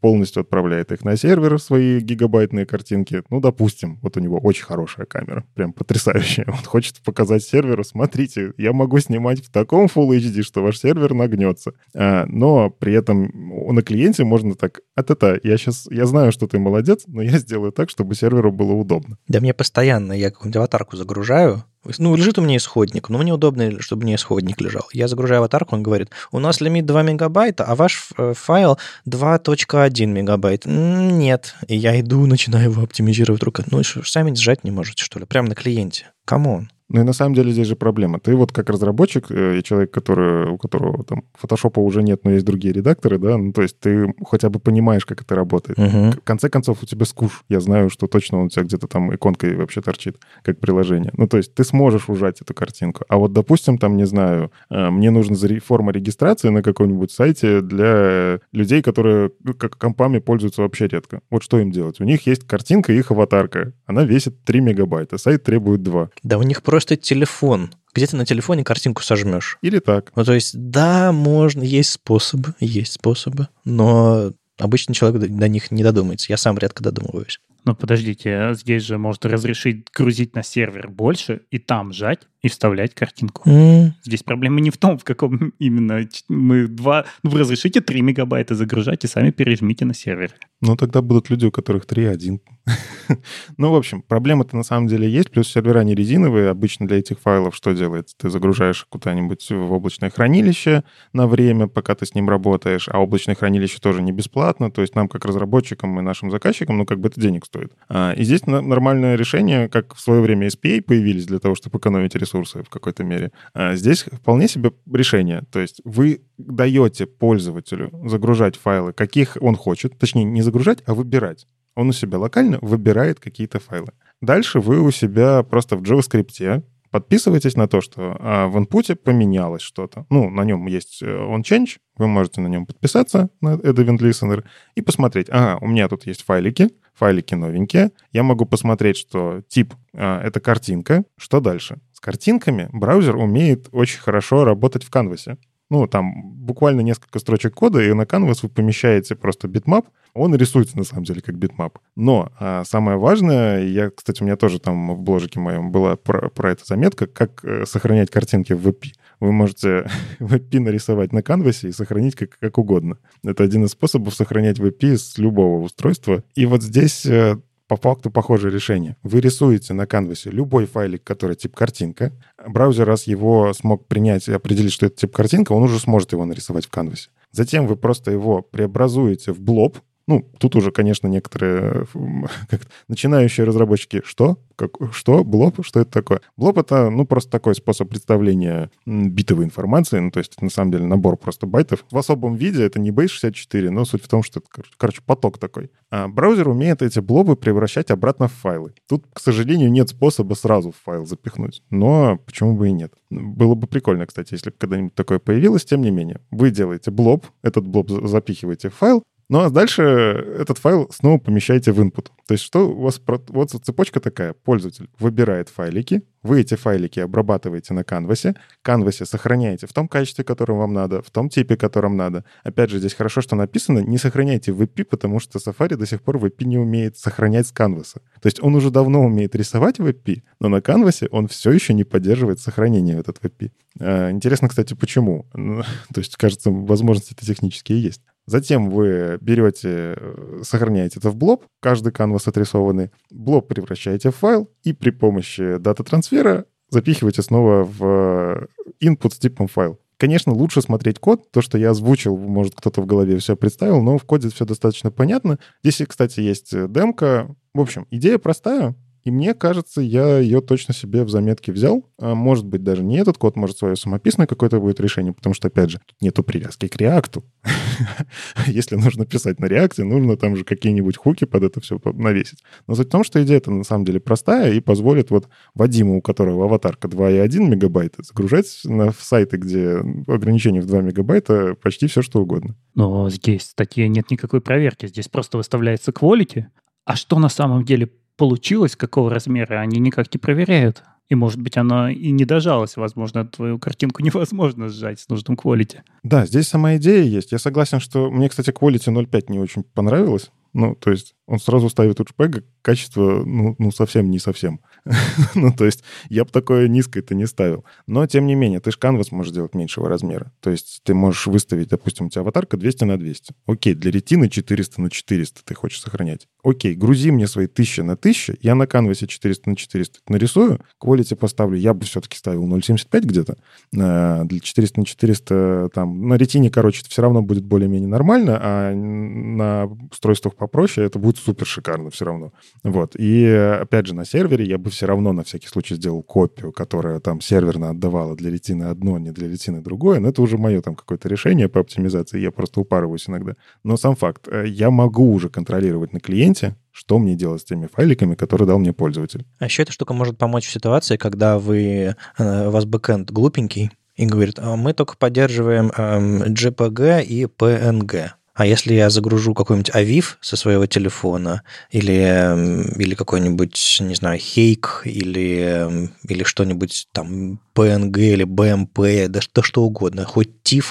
полностью 0.00 0.40
отправляет 0.40 0.92
их 0.92 1.04
на 1.04 1.16
сервер, 1.16 1.58
свои 1.60 2.00
гигабайтные 2.00 2.64
картинки, 2.64 3.22
ну, 3.30 3.40
допустим, 3.40 3.98
вот 4.02 4.16
у 4.16 4.20
него 4.20 4.38
очень 4.38 4.64
хорошая 4.64 5.06
камера, 5.06 5.44
прям 5.54 5.72
потрясающая. 5.72 6.44
Он 6.48 6.64
хочет 6.64 7.02
показать 7.02 7.42
серверу, 7.42 7.84
смотрите, 7.84 8.52
я 8.56 8.72
могу 8.72 8.98
снимать 8.98 9.44
в 9.44 9.50
таком 9.50 9.86
Full 9.86 10.18
HD, 10.18 10.42
что 10.42 10.62
ваш 10.62 10.78
сервер 10.78 11.12
нагнется. 11.14 11.72
А, 11.94 12.24
но 12.26 12.70
при 12.70 12.94
этом 12.94 13.30
на 13.74 13.82
клиенте 13.82 14.24
можно 14.24 14.54
так, 14.54 14.80
это-то, 14.96 15.38
я 15.42 15.56
сейчас, 15.58 15.86
я 15.90 16.06
знаю, 16.06 16.32
что 16.32 16.46
ты 16.46 16.58
молодец, 16.58 17.04
но 17.06 17.22
я 17.22 17.38
сделаю 17.38 17.72
так, 17.72 17.90
чтобы 17.90 18.14
серверу 18.14 18.52
было 18.52 18.72
удобно. 18.72 19.18
Да 19.28 19.40
мне 19.40 19.52
постоянно, 19.52 20.12
я 20.12 20.30
какую-нибудь 20.30 20.56
аватарку 20.56 20.96
загружаю, 20.96 21.64
ну, 21.98 22.14
лежит 22.14 22.38
у 22.38 22.42
меня 22.42 22.56
исходник, 22.56 23.08
но 23.08 23.18
мне 23.18 23.32
удобно, 23.32 23.80
чтобы 23.80 24.02
мне 24.02 24.14
исходник 24.14 24.60
лежал. 24.60 24.88
Я 24.92 25.08
загружаю 25.08 25.38
аватарку, 25.38 25.74
он 25.74 25.82
говорит, 25.82 26.10
у 26.32 26.38
нас 26.38 26.60
лимит 26.60 26.86
2 26.86 27.02
мегабайта, 27.02 27.64
а 27.64 27.74
ваш 27.74 28.10
э, 28.16 28.34
файл 28.36 28.78
2.1 29.08 30.06
мегабайт. 30.06 30.64
Нет. 30.64 31.54
И 31.68 31.76
я 31.76 31.98
иду, 32.00 32.26
начинаю 32.26 32.70
его 32.70 32.82
оптимизировать 32.82 33.42
рукой. 33.42 33.64
Ну, 33.70 33.82
что, 33.82 34.02
сами 34.04 34.34
сжать 34.34 34.64
не 34.64 34.70
можете, 34.70 35.04
что 35.04 35.18
ли? 35.18 35.26
Прямо 35.26 35.48
на 35.48 35.54
клиенте. 35.54 36.10
Come 36.24 36.50
on. 36.50 36.70
Ну 36.88 37.00
и 37.00 37.04
на 37.04 37.12
самом 37.12 37.34
деле 37.34 37.50
здесь 37.50 37.66
же 37.66 37.76
проблема. 37.76 38.20
Ты 38.20 38.36
вот 38.36 38.52
как 38.52 38.70
разработчик 38.70 39.26
э, 39.30 39.58
и 39.58 39.62
человек, 39.62 39.90
который, 39.90 40.50
у 40.50 40.58
которого 40.58 41.04
там 41.04 41.24
фотошопа 41.34 41.80
уже 41.80 42.02
нет, 42.02 42.20
но 42.24 42.30
есть 42.30 42.46
другие 42.46 42.72
редакторы, 42.72 43.18
да, 43.18 43.36
ну 43.36 43.52
то 43.52 43.62
есть 43.62 43.80
ты 43.80 44.14
хотя 44.24 44.50
бы 44.50 44.60
понимаешь, 44.60 45.04
как 45.04 45.22
это 45.22 45.34
работает. 45.34 45.78
Угу. 45.78 46.12
В 46.12 46.20
конце 46.22 46.48
концов, 46.48 46.82
у 46.82 46.86
тебя 46.86 47.04
Squoosh. 47.04 47.42
Я 47.48 47.60
знаю, 47.60 47.90
что 47.90 48.06
точно 48.06 48.38
он 48.38 48.46
у 48.46 48.48
тебя 48.48 48.62
где-то 48.62 48.86
там 48.86 49.14
иконкой 49.14 49.56
вообще 49.56 49.80
торчит, 49.80 50.18
как 50.42 50.60
приложение. 50.60 51.12
Ну 51.16 51.26
то 51.26 51.36
есть 51.38 51.54
ты 51.54 51.64
сможешь 51.64 52.08
ужать 52.08 52.40
эту 52.40 52.54
картинку. 52.54 53.04
А 53.08 53.16
вот, 53.16 53.32
допустим, 53.32 53.78
там, 53.78 53.96
не 53.96 54.06
знаю, 54.06 54.52
э, 54.70 54.90
мне 54.90 55.10
нужна 55.10 55.36
форма 55.64 55.92
регистрации 55.92 56.48
на 56.48 56.62
каком-нибудь 56.62 57.10
сайте 57.10 57.60
для 57.60 58.40
людей, 58.52 58.80
которые 58.80 59.30
ну, 59.44 59.54
как 59.54 59.76
компами 59.76 60.18
пользуются 60.18 60.62
вообще 60.62 60.86
редко. 60.86 61.20
Вот 61.30 61.42
что 61.42 61.58
им 61.58 61.70
делать? 61.70 62.00
У 62.00 62.04
них 62.04 62.26
есть 62.26 62.46
картинка, 62.46 62.92
их 62.92 63.10
аватарка. 63.10 63.72
Она 63.86 64.04
весит 64.04 64.44
3 64.44 64.60
мегабайта, 64.60 65.18
сайт 65.18 65.42
требует 65.42 65.82
2. 65.82 66.10
Да 66.22 66.38
у 66.38 66.42
них 66.42 66.62
просто 66.62 66.75
просто 66.76 66.96
телефон. 66.96 67.70
Где 67.94 68.06
ты 68.06 68.16
на 68.16 68.26
телефоне 68.26 68.62
картинку 68.62 69.02
сожмешь? 69.02 69.56
Или 69.62 69.78
так. 69.78 70.12
Ну, 70.14 70.24
то 70.24 70.34
есть, 70.34 70.52
да, 70.54 71.10
можно, 71.10 71.62
есть 71.62 71.92
способы, 71.92 72.52
есть 72.60 72.92
способы, 72.92 73.48
но 73.64 74.32
обычный 74.58 74.94
человек 74.94 75.30
до 75.30 75.48
них 75.48 75.70
не 75.70 75.82
додумается. 75.82 76.26
Я 76.28 76.36
сам 76.36 76.58
редко 76.58 76.82
додумываюсь. 76.82 77.40
Но 77.64 77.74
подождите, 77.74 78.30
а 78.36 78.52
здесь 78.52 78.82
же 78.82 78.98
можно 78.98 79.30
разрешить 79.30 79.86
грузить 79.90 80.34
на 80.34 80.42
сервер 80.42 80.90
больше 80.90 81.40
и 81.50 81.58
там 81.58 81.94
жать 81.94 82.28
и 82.42 82.48
вставлять 82.48 82.94
картинку. 82.94 83.48
Mm. 83.48 83.92
Здесь 84.04 84.22
проблема 84.22 84.60
не 84.60 84.70
в 84.70 84.76
том, 84.76 84.98
в 84.98 85.04
каком 85.04 85.54
именно 85.58 86.06
мы 86.28 86.68
два... 86.68 87.06
Ну, 87.22 87.30
вы 87.30 87.40
разрешите 87.40 87.80
3 87.80 88.02
мегабайта 88.02 88.54
загружать 88.54 89.02
и 89.04 89.08
сами 89.08 89.30
пережмите 89.30 89.86
на 89.86 89.94
сервер. 89.94 90.34
Ну, 90.60 90.76
тогда 90.76 91.00
будут 91.00 91.30
люди, 91.30 91.46
у 91.46 91.50
которых 91.50 91.86
3.1. 91.86 92.38
ну, 93.56 93.70
в 93.70 93.76
общем, 93.76 94.02
проблема-то 94.02 94.56
на 94.56 94.62
самом 94.62 94.88
деле 94.88 95.08
есть, 95.08 95.30
плюс 95.30 95.48
сервера 95.48 95.80
не 95.80 95.94
резиновые. 95.94 96.50
Обычно 96.50 96.86
для 96.86 96.98
этих 96.98 97.20
файлов 97.20 97.54
что 97.54 97.72
делается? 97.72 98.16
Ты 98.18 98.30
загружаешь 98.30 98.86
куда-нибудь 98.88 99.50
в 99.50 99.72
облачное 99.72 100.10
хранилище 100.10 100.82
на 101.12 101.26
время, 101.26 101.68
пока 101.68 101.94
ты 101.94 102.06
с 102.06 102.14
ним 102.14 102.28
работаешь, 102.28 102.88
а 102.90 102.98
облачное 102.98 103.34
хранилище 103.34 103.78
тоже 103.78 104.02
не 104.02 104.12
бесплатно, 104.12 104.70
то 104.70 104.80
есть 104.80 104.94
нам, 104.94 105.08
как 105.08 105.24
разработчикам 105.24 105.98
и 105.98 106.02
нашим 106.02 106.30
заказчикам, 106.30 106.78
ну, 106.78 106.86
как 106.86 107.00
бы 107.00 107.08
это 107.08 107.20
денег 107.20 107.46
стоит. 107.46 107.72
А, 107.88 108.12
и 108.12 108.24
здесь 108.24 108.46
нормальное 108.46 109.16
решение, 109.16 109.68
как 109.68 109.94
в 109.94 110.00
свое 110.00 110.20
время 110.20 110.48
SPA 110.48 110.82
появились 110.82 111.26
для 111.26 111.38
того, 111.38 111.54
чтобы 111.54 111.78
экономить 111.78 112.14
ресурсы 112.14 112.62
в 112.62 112.68
какой-то 112.68 113.04
мере. 113.04 113.30
А 113.54 113.76
здесь 113.76 114.02
вполне 114.02 114.48
себе 114.48 114.72
решение. 114.92 115.42
То 115.52 115.60
есть 115.60 115.80
вы 115.84 116.22
даете 116.38 117.06
пользователю 117.06 117.90
загружать 118.04 118.56
файлы, 118.56 118.92
каких 118.92 119.36
он 119.40 119.56
хочет, 119.56 119.98
точнее, 119.98 120.24
не 120.24 120.42
загружать, 120.42 120.82
а 120.86 120.94
выбирать. 120.94 121.46
Он 121.76 121.90
у 121.90 121.92
себя 121.92 122.18
локально 122.18 122.58
выбирает 122.60 123.20
какие-то 123.20 123.60
файлы. 123.60 123.92
Дальше 124.20 124.58
вы 124.58 124.80
у 124.80 124.90
себя 124.90 125.42
просто 125.44 125.76
в 125.76 125.82
JavaScript 125.82 126.64
подписывайтесь 126.90 127.56
на 127.56 127.68
то, 127.68 127.82
что 127.82 128.16
а, 128.18 128.48
в 128.48 128.56
инпуте 128.58 128.94
поменялось 128.94 129.60
что-то. 129.60 130.06
Ну, 130.08 130.30
на 130.30 130.44
нем 130.44 130.66
есть 130.66 131.02
э, 131.02 131.06
on 131.06 131.42
change, 131.42 131.76
вы 131.98 132.06
можете 132.06 132.40
на 132.40 132.46
нем 132.46 132.64
подписаться, 132.64 133.28
на 133.42 133.56
Add 133.56 133.74
Event 133.74 133.98
Listener, 133.98 134.44
и 134.74 134.80
посмотреть, 134.80 135.26
ага, 135.28 135.58
у 135.60 135.68
меня 135.68 135.88
тут 135.88 136.06
есть 136.06 136.24
файлики, 136.24 136.70
файлики 136.94 137.34
новенькие, 137.34 137.90
я 138.12 138.22
могу 138.22 138.46
посмотреть, 138.46 138.96
что 138.96 139.42
тип 139.46 139.74
а,— 139.92 140.22
это 140.24 140.40
картинка, 140.40 141.04
что 141.18 141.40
дальше? 141.40 141.80
С 141.92 142.00
картинками 142.00 142.70
браузер 142.72 143.16
умеет 143.16 143.68
очень 143.72 144.00
хорошо 144.00 144.44
работать 144.44 144.82
в 144.82 144.90
канвасе. 144.90 145.36
Ну, 145.68 145.86
там 145.88 146.32
буквально 146.34 146.80
несколько 146.80 147.18
строчек 147.18 147.54
кода, 147.54 147.82
и 147.82 147.92
на 147.92 148.02
Canvas 148.02 148.40
вы 148.42 148.48
помещаете 148.48 149.16
просто 149.16 149.48
bitmap. 149.48 149.86
Он 150.14 150.34
рисуется, 150.34 150.78
на 150.78 150.84
самом 150.84 151.04
деле, 151.04 151.20
как 151.20 151.36
bitmap. 151.36 151.78
Но 151.96 152.32
а, 152.38 152.64
самое 152.64 152.96
важное, 152.96 153.64
я, 153.66 153.90
кстати, 153.90 154.22
у 154.22 154.26
меня 154.26 154.36
тоже 154.36 154.60
там 154.60 154.94
в 154.94 155.02
бложике 155.02 155.40
моем 155.40 155.72
была 155.72 155.96
про, 155.96 156.30
про 156.30 156.52
это 156.52 156.64
заметка, 156.64 157.06
как 157.06 157.44
э, 157.44 157.66
сохранять 157.66 158.10
картинки 158.10 158.52
в 158.52 158.66
WebP. 158.66 158.92
Вы 159.20 159.32
можете 159.32 159.90
WebP 160.20 160.60
нарисовать 160.60 161.12
на 161.12 161.18
Canvas 161.18 161.68
и 161.68 161.72
сохранить 161.72 162.14
как, 162.14 162.38
как 162.38 162.58
угодно. 162.58 162.98
Это 163.24 163.42
один 163.42 163.64
из 163.64 163.72
способов 163.72 164.14
сохранять 164.14 164.58
WebP 164.58 164.96
с 164.96 165.18
любого 165.18 165.60
устройства. 165.62 166.22
И 166.34 166.46
вот 166.46 166.62
здесь 166.62 167.04
э, 167.04 167.36
по 167.68 167.76
факту 167.76 168.10
похожее 168.10 168.52
решение. 168.52 168.96
Вы 169.02 169.20
рисуете 169.20 169.74
на 169.74 169.86
канвасе 169.86 170.30
любой 170.30 170.66
файлик, 170.66 171.02
который 171.04 171.36
тип 171.36 171.54
картинка. 171.54 172.12
Браузер, 172.46 172.86
раз 172.86 173.06
его 173.06 173.52
смог 173.52 173.86
принять 173.86 174.28
и 174.28 174.32
определить, 174.32 174.72
что 174.72 174.86
это 174.86 174.96
тип 174.96 175.14
картинка, 175.14 175.52
он 175.52 175.64
уже 175.64 175.78
сможет 175.78 176.12
его 176.12 176.24
нарисовать 176.24 176.66
в 176.66 176.70
канвасе. 176.70 177.10
Затем 177.32 177.66
вы 177.66 177.76
просто 177.76 178.10
его 178.10 178.40
преобразуете 178.40 179.32
в 179.32 179.40
blob, 179.40 179.78
ну, 180.06 180.24
тут 180.38 180.54
уже, 180.54 180.70
конечно, 180.70 181.08
некоторые 181.08 181.86
как, 182.48 182.62
начинающие 182.88 183.44
разработчики, 183.44 184.02
что? 184.04 184.38
Как, 184.54 184.70
что? 184.92 185.24
Блоб? 185.24 185.64
Что 185.64 185.80
это 185.80 185.90
такое? 185.90 186.20
Блоб— 186.36 186.58
это, 186.58 186.90
ну, 186.90 187.04
просто 187.04 187.30
такой 187.30 187.54
способ 187.54 187.88
представления 187.88 188.70
битовой 188.86 189.44
информации, 189.44 189.98
ну, 189.98 190.10
то 190.10 190.18
есть 190.18 190.40
на 190.40 190.50
самом 190.50 190.70
деле, 190.70 190.84
набор 190.84 191.16
просто 191.16 191.46
байтов. 191.46 191.84
В 191.90 191.98
особом 191.98 192.36
виде 192.36 192.64
это 192.64 192.78
не 192.78 192.90
base64, 192.90 193.70
но 193.70 193.84
суть 193.84 194.04
в 194.04 194.08
том, 194.08 194.22
что 194.22 194.40
это, 194.40 194.48
короче, 194.76 195.02
поток 195.04 195.38
такой. 195.38 195.70
А 195.90 196.08
браузер 196.08 196.48
умеет 196.48 196.82
эти 196.82 197.00
блобы 197.00 197.36
превращать 197.36 197.90
обратно 197.90 198.28
в 198.28 198.32
файлы. 198.32 198.74
Тут, 198.88 199.06
к 199.12 199.20
сожалению, 199.20 199.70
нет 199.70 199.88
способа 199.88 200.34
сразу 200.34 200.70
в 200.70 200.76
файл 200.84 201.04
запихнуть, 201.04 201.62
но 201.70 202.18
почему 202.24 202.56
бы 202.56 202.68
и 202.68 202.72
нет? 202.72 202.92
Было 203.10 203.54
бы 203.54 203.66
прикольно, 203.66 204.06
кстати, 204.06 204.34
если 204.34 204.50
бы 204.50 204.56
когда-нибудь 204.58 204.94
такое 204.94 205.18
появилось, 205.18 205.64
тем 205.64 205.80
не 205.80 205.90
менее. 205.90 206.20
Вы 206.30 206.50
делаете 206.50 206.90
блоб, 206.90 207.26
этот 207.42 207.66
блоб 207.66 207.90
запихиваете 207.90 208.70
в 208.70 208.74
файл, 208.74 209.02
ну 209.28 209.40
а 209.40 209.50
дальше 209.50 209.82
этот 209.82 210.58
файл 210.58 210.88
снова 210.92 211.18
помещаете 211.18 211.72
в 211.72 211.80
input. 211.80 212.08
То 212.26 212.32
есть 212.32 212.44
что 212.44 212.68
у 212.68 212.82
вас... 212.82 213.00
Вот 213.06 213.50
цепочка 213.50 214.00
такая. 214.00 214.32
Пользователь 214.32 214.88
выбирает 214.98 215.48
файлики, 215.48 216.02
вы 216.26 216.40
эти 216.40 216.54
файлики 216.54 217.00
обрабатываете 217.00 217.72
на 217.72 217.84
канвасе, 217.84 218.34
канвасе 218.62 219.04
сохраняете 219.04 219.66
в 219.66 219.72
том 219.72 219.88
качестве, 219.88 220.24
которым 220.24 220.58
вам 220.58 220.72
надо, 220.72 221.02
в 221.02 221.10
том 221.10 221.28
типе, 221.28 221.56
которым 221.56 221.96
надо. 221.96 222.24
Опять 222.42 222.70
же, 222.70 222.78
здесь 222.78 222.94
хорошо, 222.94 223.20
что 223.20 223.36
написано, 223.36 223.78
не 223.78 223.98
сохраняйте 223.98 224.52
в 224.52 224.60
WebP, 224.60 224.84
потому 224.84 225.20
что 225.20 225.38
Safari 225.38 225.76
до 225.76 225.86
сих 225.86 226.02
пор 226.02 226.16
WebP 226.16 226.44
не 226.44 226.58
умеет 226.58 226.96
сохранять 226.98 227.46
с 227.46 227.52
канваса. 227.52 228.00
То 228.20 228.26
есть 228.26 228.42
он 228.42 228.54
уже 228.54 228.70
давно 228.70 229.04
умеет 229.04 229.34
рисовать 229.34 229.78
в 229.78 229.86
WebP, 229.86 230.22
но 230.40 230.48
на 230.48 230.60
канвасе 230.60 231.08
он 231.10 231.28
все 231.28 231.52
еще 231.52 231.74
не 231.74 231.84
поддерживает 231.84 232.40
сохранение 232.40 232.98
этот 232.98 233.18
WebP. 233.18 233.50
А, 233.78 234.10
интересно, 234.10 234.48
кстати, 234.48 234.74
почему? 234.74 235.26
Ну, 235.34 235.62
то 235.94 236.00
есть, 236.00 236.16
кажется, 236.16 236.50
возможности 236.50 237.14
это 237.14 237.24
технические 237.24 237.80
есть. 237.80 238.02
Затем 238.26 238.70
вы 238.70 239.18
берете, 239.20 239.94
э, 239.96 240.40
сохраняете 240.42 240.98
это 240.98 241.10
в 241.10 241.16
blob, 241.16 241.44
каждый 241.60 241.92
canvas 241.92 242.26
отрисованный, 242.26 242.90
blob 243.10 243.48
превращаете 243.48 244.10
в 244.10 244.16
файл 244.16 244.50
и 244.64 244.72
при 244.72 244.90
помощи 244.90 245.58
дата-трансфера 245.58 246.46
запихиваете 246.70 247.22
снова 247.22 247.62
в 247.64 247.84
э, 247.84 248.46
input 248.84 249.14
с 249.14 249.18
типом 249.18 249.46
файл. 249.46 249.78
Конечно, 249.98 250.32
лучше 250.32 250.60
смотреть 250.60 250.98
код. 250.98 251.30
То, 251.30 251.40
что 251.40 251.56
я 251.56 251.70
озвучил, 251.70 252.16
может, 252.16 252.54
кто-то 252.54 252.82
в 252.82 252.86
голове 252.86 253.16
все 253.18 253.34
представил, 253.34 253.80
но 253.80 253.96
в 253.96 254.04
коде 254.04 254.28
все 254.28 254.44
достаточно 254.44 254.90
понятно. 254.90 255.38
Здесь, 255.62 255.86
кстати, 255.86 256.20
есть 256.20 256.52
э, 256.52 256.68
демка. 256.68 257.34
В 257.54 257.60
общем, 257.60 257.86
идея 257.90 258.18
простая. 258.18 258.74
И 259.06 259.10
мне 259.12 259.34
кажется, 259.34 259.80
я 259.80 260.18
ее 260.18 260.40
точно 260.40 260.74
себе 260.74 261.04
в 261.04 261.10
заметке 261.10 261.52
взял. 261.52 261.88
А 261.96 262.16
может 262.16 262.44
быть, 262.44 262.64
даже 262.64 262.82
не 262.82 262.98
этот 262.98 263.18
код, 263.18 263.36
может, 263.36 263.56
свое 263.56 263.76
самописное 263.76 264.26
какое-то 264.26 264.58
будет 264.58 264.80
решение, 264.80 265.12
потому 265.12 265.32
что, 265.32 265.46
опять 265.46 265.70
же, 265.70 265.80
нету 266.00 266.24
привязки 266.24 266.66
к 266.66 266.74
реакту. 266.74 267.24
Если 268.48 268.74
нужно 268.74 269.06
писать 269.06 269.38
на 269.38 269.46
реакте, 269.46 269.84
нужно 269.84 270.16
там 270.16 270.34
же 270.34 270.42
какие-нибудь 270.42 270.96
хуки 270.96 271.24
под 271.24 271.44
это 271.44 271.60
все 271.60 271.80
навесить. 271.84 272.42
Но 272.66 272.74
суть 272.74 272.88
в 272.88 272.90
том, 272.90 273.04
что 273.04 273.22
идея-то 273.22 273.52
на 273.52 273.62
самом 273.62 273.84
деле 273.84 274.00
простая 274.00 274.52
и 274.52 274.58
позволит 274.58 275.12
вот 275.12 275.28
Вадиму, 275.54 275.98
у 275.98 276.02
которого 276.02 276.46
аватарка 276.46 276.88
2,1 276.88 277.48
мегабайта, 277.48 278.02
загружать 278.02 278.62
на 278.64 278.90
сайты, 278.90 279.36
где 279.36 279.84
ограничение 280.08 280.62
в 280.62 280.66
2 280.66 280.80
мегабайта, 280.80 281.54
почти 281.62 281.86
все, 281.86 282.02
что 282.02 282.22
угодно. 282.22 282.56
Но 282.74 283.08
здесь 283.08 283.42
статье 283.42 283.86
нет 283.86 284.10
никакой 284.10 284.40
проверки. 284.40 284.88
Здесь 284.88 285.06
просто 285.06 285.36
выставляется 285.36 285.92
quality. 285.92 286.46
А 286.84 286.96
что 286.96 287.20
на 287.20 287.28
самом 287.28 287.64
деле 287.64 287.90
получилось, 288.16 288.76
какого 288.76 289.10
размера, 289.10 289.60
они 289.60 289.78
никак 289.78 290.12
не 290.12 290.18
проверяют. 290.18 290.82
И, 291.08 291.14
может 291.14 291.40
быть, 291.40 291.56
она 291.56 291.92
и 291.92 292.10
не 292.10 292.24
дожалась. 292.24 292.76
Возможно, 292.76 293.24
твою 293.24 293.58
картинку 293.58 294.02
невозможно 294.04 294.68
сжать 294.68 295.00
с 295.00 295.08
нужным 295.08 295.36
quality. 295.36 295.78
Да, 296.02 296.26
здесь 296.26 296.48
сама 296.48 296.76
идея 296.76 297.04
есть. 297.04 297.32
Я 297.32 297.38
согласен, 297.38 297.80
что... 297.80 298.10
Мне, 298.10 298.28
кстати, 298.28 298.50
quality 298.50 298.92
0.5 298.92 299.24
не 299.28 299.38
очень 299.38 299.62
понравилось. 299.62 300.30
Ну, 300.58 300.74
то 300.74 300.90
есть 300.90 301.14
он 301.26 301.38
сразу 301.38 301.68
ставит 301.68 302.00
JPEG 302.00 302.42
качество, 302.62 303.22
ну, 303.26 303.54
ну, 303.58 303.70
совсем 303.70 304.10
не 304.10 304.18
совсем. 304.18 304.60
ну, 305.34 305.52
то 305.52 305.66
есть 305.66 305.84
я 306.08 306.24
бы 306.24 306.30
такое 306.30 306.66
низкое-то 306.66 307.14
не 307.14 307.26
ставил. 307.26 307.66
Но, 307.86 308.06
тем 308.06 308.26
не 308.26 308.34
менее, 308.34 308.60
ты 308.60 308.70
же 308.70 308.78
канвас 308.78 309.12
можешь 309.12 309.32
сделать 309.32 309.54
меньшего 309.54 309.86
размера. 309.86 310.32
То 310.40 310.48
есть 310.48 310.80
ты 310.82 310.94
можешь 310.94 311.26
выставить, 311.26 311.68
допустим, 311.68 312.06
у 312.06 312.08
тебя 312.08 312.22
аватарка 312.22 312.56
200 312.56 312.84
на 312.84 312.98
200. 312.98 313.34
Окей, 313.44 313.74
для 313.74 313.90
ретины 313.90 314.30
400 314.30 314.80
на 314.80 314.88
400 314.88 315.42
ты 315.44 315.54
хочешь 315.54 315.80
сохранять. 315.82 316.26
Окей, 316.46 316.76
грузи 316.76 317.10
мне 317.10 317.26
свои 317.26 317.46
1000 317.46 317.82
на 317.82 317.94
1000, 317.94 318.36
я 318.40 318.54
на 318.54 318.68
канвасе 318.68 319.08
400 319.08 319.50
на 319.50 319.56
400 319.56 319.98
нарисую, 320.06 320.60
quality 320.80 321.16
поставлю, 321.16 321.58
я 321.58 321.74
бы 321.74 321.84
все-таки 321.84 322.16
ставил 322.16 322.44
0.75 322.44 323.00
где-то. 323.00 323.36
Э, 323.76 324.22
для 324.24 324.38
400 324.38 324.78
на 324.78 324.86
400 324.86 325.70
там, 325.74 326.06
на 326.06 326.14
ретине, 326.14 326.48
короче, 326.48 326.82
это 326.82 326.90
все 326.90 327.02
равно 327.02 327.20
будет 327.20 327.44
более-менее 327.44 327.88
нормально, 327.88 328.38
а 328.40 328.72
на 328.72 329.66
устройствах 329.90 330.36
попроще 330.36 330.86
это 330.86 331.00
будет 331.00 331.18
супер 331.18 331.46
шикарно 331.46 331.90
все 331.90 332.04
равно. 332.04 332.32
Вот. 332.62 332.94
И, 332.96 333.26
опять 333.26 333.88
же, 333.88 333.96
на 333.96 334.04
сервере 334.04 334.44
я 334.44 334.58
бы 334.58 334.70
все 334.70 334.86
равно 334.86 335.12
на 335.12 335.24
всякий 335.24 335.48
случай 335.48 335.74
сделал 335.74 336.04
копию, 336.04 336.52
которая 336.52 337.00
там 337.00 337.20
серверно 337.20 337.70
отдавала 337.70 338.14
для 338.14 338.30
ретины 338.30 338.64
одно, 338.64 338.98
не 338.98 339.10
для 339.10 339.26
ретины 339.28 339.62
другое. 339.62 339.98
Но 339.98 340.10
это 340.10 340.22
уже 340.22 340.38
мое 340.38 340.60
там 340.60 340.76
какое-то 340.76 341.08
решение 341.08 341.48
по 341.48 341.58
оптимизации. 341.58 342.20
Я 342.20 342.30
просто 342.30 342.60
упарываюсь 342.60 343.08
иногда. 343.08 343.34
Но 343.64 343.76
сам 343.76 343.96
факт. 343.96 344.28
Э, 344.28 344.44
я 344.46 344.70
могу 344.70 345.12
уже 345.12 345.28
контролировать 345.28 345.92
на 345.92 345.98
клиенте, 345.98 346.35
что 346.72 346.98
мне 346.98 347.14
делать 347.14 347.40
с 347.40 347.44
теми 347.44 347.68
файликами, 347.72 348.14
которые 348.14 348.46
дал 348.46 348.58
мне 348.58 348.72
пользователь. 348.72 349.24
А 349.38 349.46
еще 349.46 349.62
эта 349.62 349.72
штука 349.72 349.94
может 349.94 350.18
помочь 350.18 350.46
в 350.46 350.52
ситуации, 350.52 350.96
когда 350.96 351.38
вы, 351.38 351.96
э, 352.18 352.48
у 352.48 352.50
вас 352.50 352.64
бэкэнд 352.64 353.10
глупенький, 353.10 353.70
и 353.96 354.04
говорит, 354.04 354.38
«А 354.38 354.56
мы 354.56 354.74
только 354.74 354.96
поддерживаем 354.96 355.72
эм, 355.76 356.22
JPG 356.22 357.04
и 357.04 357.24
PNG. 357.24 358.10
А 358.34 358.44
если 358.44 358.74
я 358.74 358.90
загружу 358.90 359.32
какой-нибудь 359.32 359.74
Авив 359.74 360.18
со 360.20 360.36
своего 360.36 360.66
телефона 360.66 361.42
или, 361.70 362.78
или 362.78 362.94
какой-нибудь, 362.94 363.78
не 363.80 363.94
знаю, 363.94 364.18
HEIC 364.18 364.82
или, 364.84 365.88
или 366.06 366.22
что-нибудь 366.22 366.88
там 366.92 367.40
PNG 367.54 367.98
или 367.98 368.26
BMP, 368.26 369.08
да 369.08 369.22
что, 369.22 369.42
что 369.42 369.62
угодно, 369.62 370.04
хоть 370.04 370.28
TIFF, 370.44 370.66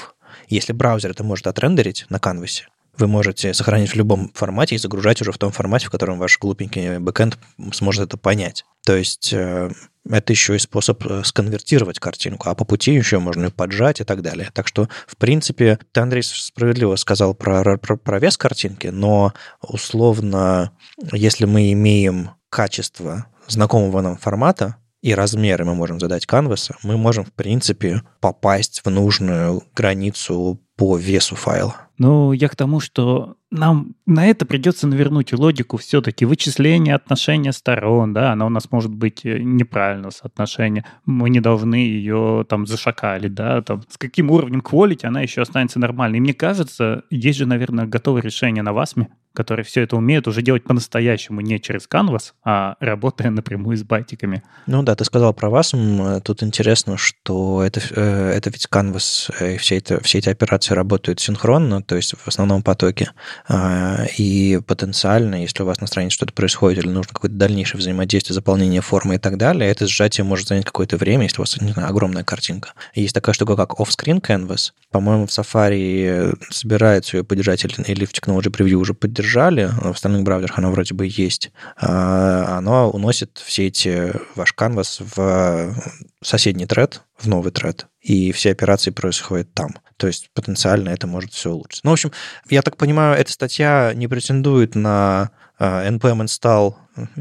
если 0.48 0.72
браузер 0.72 1.10
это 1.10 1.24
может 1.24 1.48
отрендерить 1.48 2.06
на 2.08 2.20
канвасе, 2.20 2.68
вы 2.98 3.06
можете 3.06 3.54
сохранить 3.54 3.90
в 3.90 3.96
любом 3.96 4.30
формате 4.34 4.74
и 4.74 4.78
загружать 4.78 5.20
уже 5.20 5.32
в 5.32 5.38
том 5.38 5.52
формате, 5.52 5.86
в 5.86 5.90
котором 5.90 6.18
ваш 6.18 6.38
глупенький 6.38 6.98
бэкэнд 6.98 7.38
сможет 7.72 8.04
это 8.04 8.16
понять. 8.16 8.64
То 8.84 8.96
есть 8.96 9.32
э, 9.32 9.70
это 10.08 10.32
еще 10.32 10.56
и 10.56 10.58
способ 10.58 11.04
э, 11.06 11.22
сконвертировать 11.24 11.98
картинку, 11.98 12.48
а 12.48 12.54
по 12.54 12.64
пути 12.64 12.92
еще 12.92 13.18
можно 13.18 13.46
ее 13.46 13.50
поджать 13.50 14.00
и 14.00 14.04
так 14.04 14.22
далее. 14.22 14.50
Так 14.52 14.68
что, 14.68 14.88
в 15.06 15.16
принципе, 15.16 15.78
ты, 15.92 16.00
Андрей, 16.00 16.22
справедливо 16.22 16.96
сказал 16.96 17.34
про, 17.34 17.78
про, 17.78 17.96
про 17.96 18.18
вес 18.18 18.36
картинки, 18.36 18.88
но 18.88 19.32
условно, 19.60 20.72
если 21.12 21.46
мы 21.46 21.72
имеем 21.72 22.30
качество 22.48 23.26
знакомого 23.48 24.00
нам 24.00 24.16
формата, 24.16 24.76
и 25.02 25.14
размеры 25.14 25.64
мы 25.64 25.74
можем 25.74 26.00
задать 26.00 26.26
канваса, 26.26 26.76
мы 26.82 26.96
можем, 26.96 27.24
в 27.24 27.32
принципе, 27.32 28.02
попасть 28.20 28.80
в 28.84 28.90
нужную 28.90 29.62
границу 29.74 30.60
по 30.76 30.98
весу 30.98 31.34
файла. 31.34 31.74
Ну, 31.98 32.32
я 32.32 32.48
к 32.48 32.56
тому, 32.56 32.80
что 32.80 33.36
нам 33.50 33.94
на 34.04 34.26
это 34.26 34.44
придется 34.44 34.86
навернуть 34.86 35.32
логику 35.32 35.78
все-таки 35.78 36.26
вычисления 36.26 36.94
отношения 36.94 37.52
сторон, 37.52 38.12
да, 38.12 38.32
она 38.32 38.44
у 38.44 38.50
нас 38.50 38.70
может 38.70 38.94
быть 38.94 39.24
э, 39.24 39.38
неправильно 39.38 40.10
соотношение, 40.10 40.84
мы 41.06 41.30
не 41.30 41.40
должны 41.40 41.76
ее 41.76 42.44
там 42.46 42.66
зашакалить, 42.66 43.32
да, 43.32 43.62
там, 43.62 43.82
с 43.88 43.96
каким 43.96 44.30
уровнем 44.30 44.60
quality 44.60 45.06
она 45.06 45.22
еще 45.22 45.40
останется 45.40 45.78
нормальной. 45.78 46.18
И 46.18 46.20
мне 46.20 46.34
кажется, 46.34 47.04
есть 47.08 47.38
же, 47.38 47.46
наверное, 47.46 47.86
готовое 47.86 48.20
решение 48.20 48.62
на 48.62 48.74
Васме, 48.74 49.08
которые 49.36 49.64
все 49.64 49.82
это 49.82 49.96
умеют 49.96 50.26
уже 50.26 50.40
делать 50.40 50.64
по-настоящему, 50.64 51.42
не 51.42 51.60
через 51.60 51.86
Canvas, 51.86 52.32
а 52.42 52.76
работая 52.80 53.30
напрямую 53.30 53.76
с 53.76 53.82
байтиками. 53.82 54.42
Ну 54.66 54.82
да, 54.82 54.96
ты 54.96 55.04
сказал 55.04 55.34
про 55.34 55.50
Wasm. 55.50 56.20
Тут 56.22 56.42
интересно, 56.42 56.96
что 56.96 57.62
это, 57.62 57.80
э, 57.90 58.32
это 58.34 58.48
ведь 58.48 58.66
Canvas 58.72 59.30
и 59.54 59.58
все, 59.58 59.76
это, 59.76 60.02
все 60.02 60.18
эти 60.18 60.30
операции 60.30 60.74
работают 60.74 61.20
синхронно, 61.20 61.82
то 61.82 61.96
есть 61.96 62.14
в 62.16 62.26
основном 62.26 62.62
потоке. 62.62 63.12
А, 63.46 64.06
и 64.16 64.58
потенциально, 64.66 65.42
если 65.42 65.62
у 65.62 65.66
вас 65.66 65.80
на 65.80 65.86
странице 65.86 66.14
что-то 66.14 66.32
происходит 66.32 66.82
или 66.82 66.90
нужно 66.90 67.12
какое-то 67.12 67.36
дальнейшее 67.36 67.78
взаимодействие, 67.78 68.34
заполнение 68.34 68.80
формы 68.80 69.16
и 69.16 69.18
так 69.18 69.36
далее, 69.36 69.70
это 69.70 69.86
сжатие 69.86 70.24
может 70.24 70.48
занять 70.48 70.64
какое-то 70.64 70.96
время, 70.96 71.24
если 71.24 71.40
у 71.40 71.42
вас, 71.42 71.60
не 71.60 71.72
знаю, 71.72 71.90
огромная 71.90 72.24
картинка. 72.24 72.72
Есть 72.94 73.14
такая 73.14 73.34
штука, 73.34 73.54
как 73.54 73.78
off-screen 73.78 74.22
canvas. 74.22 74.72
По-моему, 74.90 75.26
в 75.26 75.30
Safari 75.30 76.38
собирается 76.50 77.18
ее 77.18 77.24
поддержать 77.24 77.66
или 77.66 78.04
в 78.06 78.12
Technology 78.12 78.50
Preview 78.50 78.76
уже 78.76 78.94
поддержать 78.94 79.25
поддержали, 79.26 79.70
в 79.82 79.90
остальных 79.90 80.22
браузерах 80.22 80.58
оно 80.58 80.70
вроде 80.70 80.94
бы 80.94 81.06
есть, 81.06 81.50
а, 81.76 82.58
оно 82.58 82.90
уносит 82.90 83.42
все 83.44 83.66
эти 83.66 84.12
ваш 84.36 84.52
канвас 84.52 85.00
в 85.00 85.74
соседний 86.22 86.66
тред, 86.66 87.02
в 87.18 87.26
новый 87.26 87.50
тред, 87.50 87.86
и 88.00 88.30
все 88.32 88.52
операции 88.52 88.90
происходят 88.90 89.52
там. 89.52 89.70
То 89.96 90.06
есть 90.06 90.30
потенциально 90.34 90.90
это 90.90 91.06
может 91.06 91.32
все 91.32 91.50
улучшить. 91.50 91.82
Ну, 91.82 91.90
в 91.90 91.94
общем, 91.94 92.12
я 92.48 92.62
так 92.62 92.76
понимаю, 92.76 93.18
эта 93.18 93.32
статья 93.32 93.92
не 93.94 94.06
претендует 94.06 94.74
на 94.74 95.30
а, 95.58 95.88
npm 95.88 96.24
install 96.24 96.74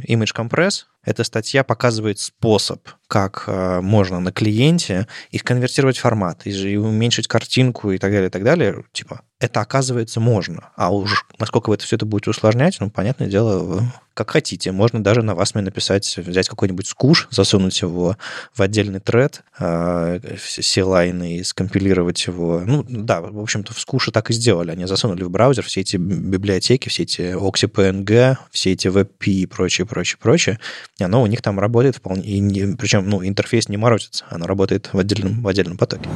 image 0.07 0.35
compress. 0.35 0.83
Эта 1.03 1.23
статья 1.23 1.63
показывает 1.63 2.19
способ, 2.19 2.87
как 3.07 3.43
э, 3.45 3.79
можно 3.81 4.19
на 4.19 4.31
клиенте 4.31 5.07
их 5.29 5.43
конвертировать 5.43 5.97
в 5.97 6.01
формат, 6.01 6.47
и 6.47 6.77
уменьшить 6.77 7.27
картинку 7.27 7.91
и 7.91 7.99
так 7.99 8.11
далее, 8.11 8.27
и 8.27 8.31
так 8.31 8.43
далее. 8.43 8.83
Типа, 8.91 9.21
это 9.45 9.61
оказывается 9.61 10.19
можно. 10.19 10.69
А 10.75 10.93
уж 10.93 11.25
насколько 11.39 11.69
вы 11.69 11.75
это 11.75 11.85
все 11.85 11.95
это 11.95 12.05
будете 12.05 12.29
усложнять, 12.31 12.77
ну, 12.79 12.89
понятное 12.89 13.27
дело, 13.27 13.83
как 14.13 14.31
хотите. 14.31 14.71
Можно 14.71 15.03
даже 15.03 15.21
на 15.21 15.35
вас 15.35 15.53
написать, 15.53 16.17
взять 16.17 16.47
какой-нибудь 16.47 16.87
скуш, 16.87 17.27
засунуть 17.31 17.81
его 17.81 18.17
в 18.53 18.61
отдельный 18.61 18.99
тред, 18.99 19.43
э, 19.59 20.19
все 20.37 20.83
лайны 20.83 21.37
и 21.37 21.43
скомпилировать 21.43 22.25
его. 22.25 22.61
Ну, 22.65 22.85
да, 22.87 23.21
в 23.21 23.39
общем-то, 23.39 23.73
в 23.73 23.79
скуше 23.79 24.11
так 24.11 24.29
и 24.29 24.33
сделали. 24.33 24.71
Они 24.71 24.85
засунули 24.85 25.23
в 25.23 25.29
браузер 25.29 25.65
все 25.65 25.81
эти 25.81 25.97
библиотеки, 25.97 26.89
все 26.89 27.03
эти 27.03 27.21
OxyPNG, 27.35 28.37
все 28.51 28.71
эти 28.71 28.87
WebP 28.87 29.25
и 29.25 29.45
прочее, 29.45 29.85
прочее, 29.85 30.17
прочее. 30.21 30.59
И 30.97 31.03
оно 31.03 31.21
у 31.21 31.27
них 31.27 31.41
там 31.41 31.59
работает 31.59 31.97
вполне. 31.97 32.23
И 32.23 32.39
не, 32.39 32.75
причем, 32.75 33.09
ну, 33.09 33.25
интерфейс 33.25 33.69
не 33.69 33.77
морозится, 33.77 34.25
оно 34.29 34.47
работает 34.47 34.89
в 34.93 34.97
отдельном, 34.97 35.41
в 35.41 35.47
отдельном 35.47 35.77
потоке. 35.77 36.09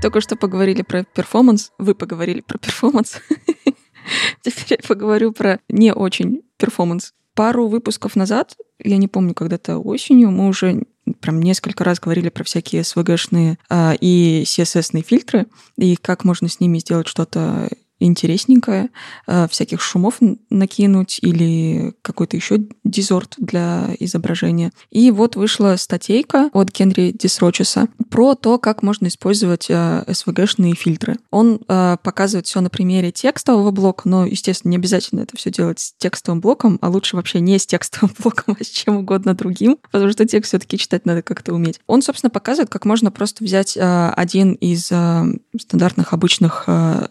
Только 0.00 0.22
что 0.22 0.36
поговорили 0.36 0.82
про 0.82 1.04
перформанс. 1.04 1.72
Вы 1.78 1.94
поговорили 1.94 2.40
про 2.40 2.58
перформанс. 2.58 3.18
Теперь 4.42 4.78
я 4.80 4.88
поговорю 4.88 5.32
про 5.32 5.60
не 5.68 5.92
очень 5.92 6.42
перформанс. 6.56 7.12
Пару 7.34 7.68
выпусков 7.68 8.16
назад, 8.16 8.56
я 8.78 8.96
не 8.96 9.08
помню, 9.08 9.34
когда-то 9.34 9.78
осенью, 9.78 10.30
мы 10.30 10.48
уже 10.48 10.84
прям 11.20 11.40
несколько 11.40 11.84
раз 11.84 12.00
говорили 12.00 12.28
про 12.28 12.44
всякие 12.44 12.82
SVG-шные 12.82 13.56
а, 13.68 13.94
и 14.00 14.42
CSS-ные 14.44 15.02
фильтры, 15.02 15.46
и 15.76 15.96
как 15.96 16.24
можно 16.24 16.48
с 16.48 16.60
ними 16.60 16.78
сделать 16.78 17.06
что-то 17.06 17.68
интересненькое, 18.00 18.90
э, 19.26 19.46
всяких 19.48 19.80
шумов 19.80 20.18
накинуть 20.48 21.18
или 21.22 21.94
какой-то 22.02 22.36
еще 22.36 22.58
distort 22.84 23.34
для 23.38 23.94
изображения. 24.00 24.72
И 24.90 25.10
вот 25.10 25.36
вышла 25.36 25.76
статейка 25.76 26.50
от 26.52 26.70
Генри 26.70 27.12
Десрочеса 27.12 27.88
про 28.10 28.34
то, 28.34 28.58
как 28.58 28.82
можно 28.82 29.06
использовать 29.06 29.66
э, 29.68 30.04
SVG-шные 30.06 30.74
фильтры. 30.74 31.16
Он 31.30 31.60
э, 31.68 31.96
показывает 32.02 32.46
все 32.46 32.60
на 32.60 32.70
примере 32.70 33.12
текстового 33.12 33.70
блока, 33.70 34.08
но, 34.08 34.26
естественно, 34.26 34.70
не 34.72 34.76
обязательно 34.76 35.20
это 35.20 35.36
все 35.36 35.50
делать 35.50 35.78
с 35.78 35.94
текстовым 35.98 36.40
блоком, 36.40 36.78
а 36.80 36.88
лучше 36.88 37.16
вообще 37.16 37.40
не 37.40 37.58
с 37.58 37.66
текстовым 37.66 38.14
блоком, 38.18 38.56
а 38.58 38.64
с 38.64 38.68
чем 38.68 38.96
угодно 38.96 39.34
другим, 39.34 39.78
потому 39.90 40.10
что 40.10 40.26
текст 40.26 40.50
все-таки 40.50 40.78
читать 40.78 41.06
надо 41.06 41.22
как-то 41.22 41.52
уметь. 41.54 41.80
Он, 41.86 42.02
собственно, 42.02 42.30
показывает, 42.30 42.70
как 42.70 42.84
можно 42.84 43.10
просто 43.10 43.44
взять 43.44 43.76
э, 43.76 44.10
один 44.16 44.54
из 44.54 44.90
э, 44.90 45.24
стандартных 45.58 46.12
обычных 46.12 46.64
э, 46.66 47.08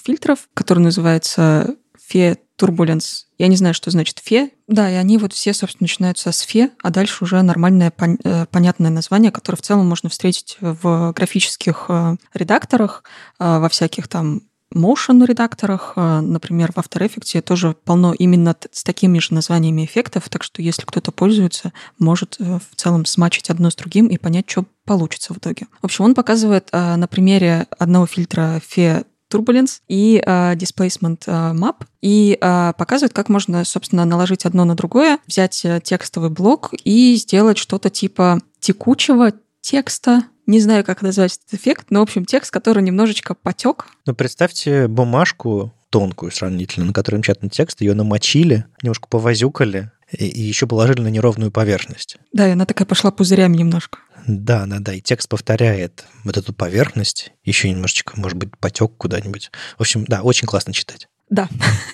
SVG-шных 0.00 0.04
фильтров, 0.04 0.48
который 0.54 0.80
называется 0.80 1.76
Фе 2.08 2.38
Turbulence. 2.58 3.24
Я 3.38 3.48
не 3.48 3.56
знаю, 3.56 3.72
что 3.72 3.90
значит 3.90 4.18
фе. 4.18 4.50
Да, 4.68 4.90
и 4.90 4.94
они 4.94 5.16
вот 5.16 5.32
все, 5.32 5.54
собственно, 5.54 5.84
начинаются 5.84 6.30
с 6.30 6.40
фе, 6.40 6.70
а 6.82 6.90
дальше 6.90 7.24
уже 7.24 7.40
нормальное, 7.40 7.90
пон- 7.90 8.46
понятное 8.50 8.90
название, 8.90 9.30
которое 9.30 9.56
в 9.56 9.62
целом 9.62 9.88
можно 9.88 10.10
встретить 10.10 10.58
в 10.60 11.12
графических 11.16 11.88
редакторах, 12.34 13.04
во 13.38 13.68
всяких 13.70 14.08
там 14.08 14.42
motion 14.74 15.24
редакторах, 15.26 15.94
например, 15.96 16.72
в 16.72 16.76
After 16.76 17.00
Effects 17.04 17.40
тоже 17.40 17.74
полно 17.84 18.12
именно 18.12 18.54
с 18.70 18.84
такими 18.84 19.18
же 19.18 19.34
названиями 19.34 19.84
эффектов, 19.84 20.28
так 20.28 20.42
что 20.42 20.62
если 20.62 20.82
кто-то 20.82 21.12
пользуется, 21.12 21.72
может 21.98 22.36
в 22.38 22.76
целом 22.76 23.04
смачить 23.06 23.50
одно 23.50 23.70
с 23.70 23.74
другим 23.74 24.06
и 24.06 24.18
понять, 24.18 24.48
что 24.48 24.66
получится 24.84 25.32
в 25.32 25.38
итоге. 25.38 25.66
В 25.80 25.86
общем, 25.86 26.04
он 26.04 26.14
показывает 26.14 26.68
на 26.72 27.08
примере 27.08 27.66
одного 27.78 28.06
фильтра 28.06 28.60
Fe 28.60 29.06
Turbulence 29.30 29.80
и 29.88 30.22
uh, 30.24 30.56
Displacement 30.56 31.20
uh, 31.26 31.54
Map, 31.54 31.86
и 32.02 32.38
uh, 32.40 32.74
показывает, 32.76 33.12
как 33.12 33.28
можно, 33.28 33.64
собственно, 33.64 34.04
наложить 34.04 34.44
одно 34.44 34.64
на 34.64 34.74
другое, 34.74 35.18
взять 35.26 35.66
текстовый 35.82 36.30
блок 36.30 36.70
и 36.84 37.14
сделать 37.16 37.58
что-то 37.58 37.90
типа 37.90 38.40
текучего 38.58 39.32
текста, 39.60 40.24
не 40.46 40.60
знаю, 40.60 40.84
как 40.84 41.02
назвать 41.02 41.38
этот 41.38 41.60
эффект, 41.60 41.86
но, 41.90 42.00
в 42.00 42.02
общем, 42.02 42.24
текст, 42.24 42.50
который 42.50 42.82
немножечко 42.82 43.34
потек. 43.34 43.86
Ну, 44.06 44.14
представьте 44.14 44.88
бумажку 44.88 45.72
тонкую 45.90 46.32
сравнительно, 46.32 46.86
на 46.86 46.92
которой 46.92 47.16
напечатан 47.16 47.50
текст, 47.50 47.80
ее 47.80 47.94
намочили, 47.94 48.64
немножко 48.82 49.08
повозюкали, 49.08 49.90
и 50.10 50.24
еще 50.24 50.66
положили 50.66 51.02
на 51.02 51.08
неровную 51.08 51.52
поверхность. 51.52 52.16
Да, 52.32 52.48
и 52.48 52.52
она 52.52 52.66
такая 52.66 52.86
пошла 52.86 53.10
пузырями 53.10 53.56
немножко. 53.56 53.98
Да, 54.38 54.64
да, 54.66 54.78
да. 54.78 54.94
И 54.94 55.00
текст 55.00 55.28
повторяет 55.28 56.04
вот 56.24 56.36
эту 56.36 56.52
поверхность, 56.52 57.32
еще 57.42 57.68
немножечко, 57.68 58.12
может 58.18 58.38
быть, 58.38 58.56
потек 58.58 58.92
куда-нибудь. 58.96 59.50
В 59.76 59.80
общем, 59.80 60.04
да, 60.04 60.22
очень 60.22 60.46
классно 60.46 60.72
читать. 60.72 61.09
Да. 61.30 61.48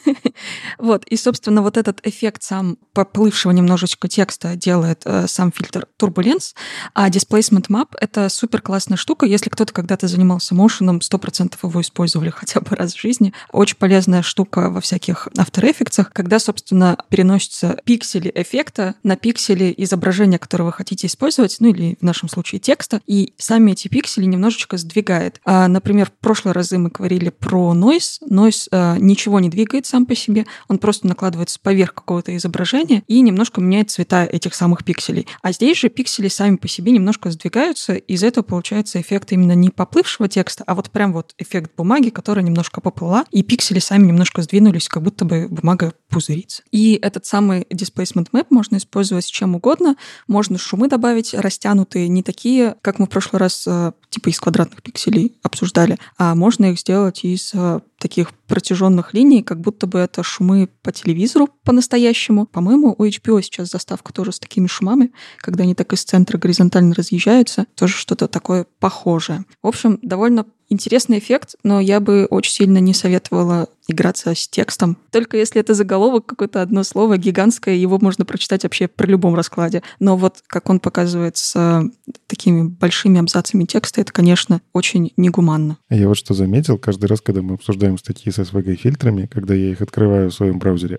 вот. 0.79 1.05
И, 1.05 1.17
собственно, 1.17 1.61
вот 1.63 1.77
этот 1.77 2.01
эффект 2.07 2.43
сам 2.43 2.79
поплывшего 2.95 3.53
немножечко 3.53 4.09
текста 4.09 4.57
делает 4.57 5.03
э, 5.05 5.27
сам 5.29 5.53
фильтр 5.53 5.87
Turbulence, 5.99 6.55
а 6.95 7.11
Displacement 7.11 7.67
Map— 7.69 7.89
это 8.01 8.31
супер 8.31 8.63
классная 8.63 8.97
штука. 8.97 9.27
Если 9.27 9.51
кто-то 9.51 9.75
когда-то 9.75 10.09
занимался 10.09 10.55
моушеном, 10.55 10.99
100% 10.99 11.55
его 11.63 11.81
использовали 11.83 12.31
хотя 12.35 12.61
бы 12.61 12.75
раз 12.75 12.95
в 12.95 13.01
жизни. 13.01 13.35
Очень 13.53 13.77
полезная 13.77 14.23
штука 14.23 14.71
во 14.71 14.81
всяких 14.81 15.29
After 15.37 15.63
Effects, 15.71 16.07
когда, 16.13 16.39
собственно, 16.39 16.97
переносятся 17.11 17.79
пиксели 17.85 18.33
эффекта 18.35 18.95
на 19.03 19.17
пиксели 19.17 19.75
изображения, 19.77 20.39
которое 20.39 20.65
вы 20.65 20.73
хотите 20.73 21.09
использовать, 21.09 21.57
ну 21.61 21.69
или 21.69 21.99
в 22.01 22.03
нашем 22.03 22.31
случае 22.31 22.59
текста, 22.59 23.03
и 23.07 23.35
сами 23.37 23.73
эти 23.73 23.89
пиксели 23.89 24.25
немножечко 24.25 24.79
сдвигает. 24.79 25.43
А, 25.45 25.69
например, 25.69 26.07
в 26.07 26.13
прошлые 26.13 26.55
разы 26.55 26.79
мы 26.79 26.89
говорили 26.89 27.29
про 27.29 27.75
noise. 27.75 28.19
Noise 28.31 28.69
э, 28.71 28.97
ничего 28.99 29.26
ничего 29.27 29.41
не 29.41 29.49
двигает 29.49 29.87
сам 29.87 30.07
по 30.07 30.15
себе, 30.15 30.47
он 30.69 30.79
просто 30.79 31.09
накладывается 31.09 31.59
поверх 31.61 31.95
какого-то 31.95 32.37
изображения 32.37 33.03
и 33.09 33.21
немножко 33.21 33.61
меняет 33.61 33.91
цвета 33.91 34.25
этих 34.25 34.55
самых 34.55 34.85
пикселей. 34.85 35.27
А 35.43 35.51
здесь 35.51 35.79
же 35.79 35.89
пиксели 35.89 36.29
сами 36.29 36.57
по 36.57 36.69
себе 36.69 36.93
немножко 36.93 37.31
сдвигаются, 37.33 37.95
и 37.95 38.15
из 38.15 38.23
этого 38.23 38.45
получается 38.45 39.01
эффект 39.01 39.33
именно 39.33 39.53
не 39.53 39.71
поплывшего 39.71 40.29
текста, 40.29 40.63
а 40.67 40.77
вот 40.77 40.91
прям 40.91 41.13
вот 41.13 41.35
эффект 41.39 41.73
бумаги, 41.77 42.11
которая 42.11 42.45
немножко 42.45 42.81
поплыла, 42.81 43.25
и 43.33 43.43
пиксели 43.43 43.81
сами 43.81 44.07
немножко 44.07 44.43
сдвинулись, 44.43 44.89
как 44.89 45.03
будто 45.03 45.25
бы 45.25 45.49
бумага 45.51 45.93
пузырится. 46.17 46.63
И 46.71 46.99
этот 47.03 47.27
самый 47.27 47.67
displacement 47.71 48.29
map 48.33 48.47
можно 48.49 48.77
использовать 48.79 49.27
чем 49.27 49.55
угодно. 49.55 49.97
Можно 50.29 50.57
шумы 50.57 50.89
добавить 50.89 51.35
растянутые, 51.35 52.09
не 52.09 52.23
такие, 52.23 52.77
как 52.81 52.99
мы 52.99 53.05
в 53.05 53.11
прошлый 53.11 53.39
раз 53.39 53.65
э, 53.67 53.93
типа 54.09 54.31
из 54.31 54.41
квадратных 54.41 54.83
пикселей 54.83 55.37
обсуждали, 55.43 55.99
а 56.17 56.35
можно 56.35 56.73
их 56.73 56.81
сделать 56.81 57.23
из 57.23 57.51
э, 57.53 57.81
таких 57.99 58.33
протяженных 58.47 59.13
линий, 59.13 59.43
как 59.43 59.61
будто 59.61 59.87
бы 59.87 59.99
это 59.99 60.23
шумы 60.23 60.71
по 60.83 60.91
телевизору 60.91 61.51
по-настоящему. 61.65 62.47
По-моему, 62.47 62.95
у 62.97 63.05
HBO 63.05 63.43
сейчас 63.43 63.69
заставка 63.69 64.15
тоже 64.15 64.33
с 64.33 64.39
такими 64.39 64.69
шумами, 64.69 65.13
когда 65.37 65.65
они 65.65 65.75
так 65.75 65.93
из 65.93 66.03
центра 66.03 66.39
горизонтально 66.39 66.95
разъезжаются, 66.95 67.67
тоже 67.75 67.93
что-то 67.93 68.27
такое 68.27 68.67
похожее. 68.81 69.45
В 69.63 69.67
общем, 69.67 69.99
довольно 70.01 70.47
интересный 70.69 71.19
эффект, 71.19 71.55
но 71.63 71.81
я 71.81 72.01
бы 72.01 72.27
очень 72.31 72.53
сильно 72.53 72.79
не 72.79 72.95
советовала 72.95 73.69
играться 73.89 74.35
с 74.35 74.49
текстом. 74.49 74.97
Только 75.13 75.37
если 75.37 75.61
это 75.61 75.75
заголовок, 75.75 76.27
какое-то 76.27 76.61
одно 76.61 76.83
слово 76.83 77.19
гигантское, 77.19 77.75
его 77.75 77.99
можно 78.01 78.25
прочитать 78.25 78.65
вообще 78.65 78.89
при 78.89 79.11
любом 79.11 79.35
раскладе. 79.35 79.83
Но 80.01 80.17
вот 80.17 80.43
как 80.47 80.69
он 80.69 80.81
показывает 80.81 81.37
с 81.37 81.85
такими 82.27 82.67
большими 82.67 83.21
абзацами 83.21 83.65
текста, 83.65 84.01
это, 84.01 84.13
конечно, 84.13 84.61
очень 84.73 85.13
негуманно. 85.17 85.79
Я 85.89 86.09
вот 86.09 86.17
что 86.17 86.35
заметил, 86.35 86.79
каждый 86.79 87.07
раз, 87.07 87.21
когда 87.21 87.43
мы 87.43 87.55
обсуждаем 87.55 87.99
статьи 87.99 88.33
с 88.33 88.39
SVG-фильтрами, 88.39 89.27
когда 89.27 89.55
я 89.55 89.71
их 89.71 89.81
открываю 89.81 90.31
в 90.31 90.35
своем 90.35 90.59
браузере 90.59 90.99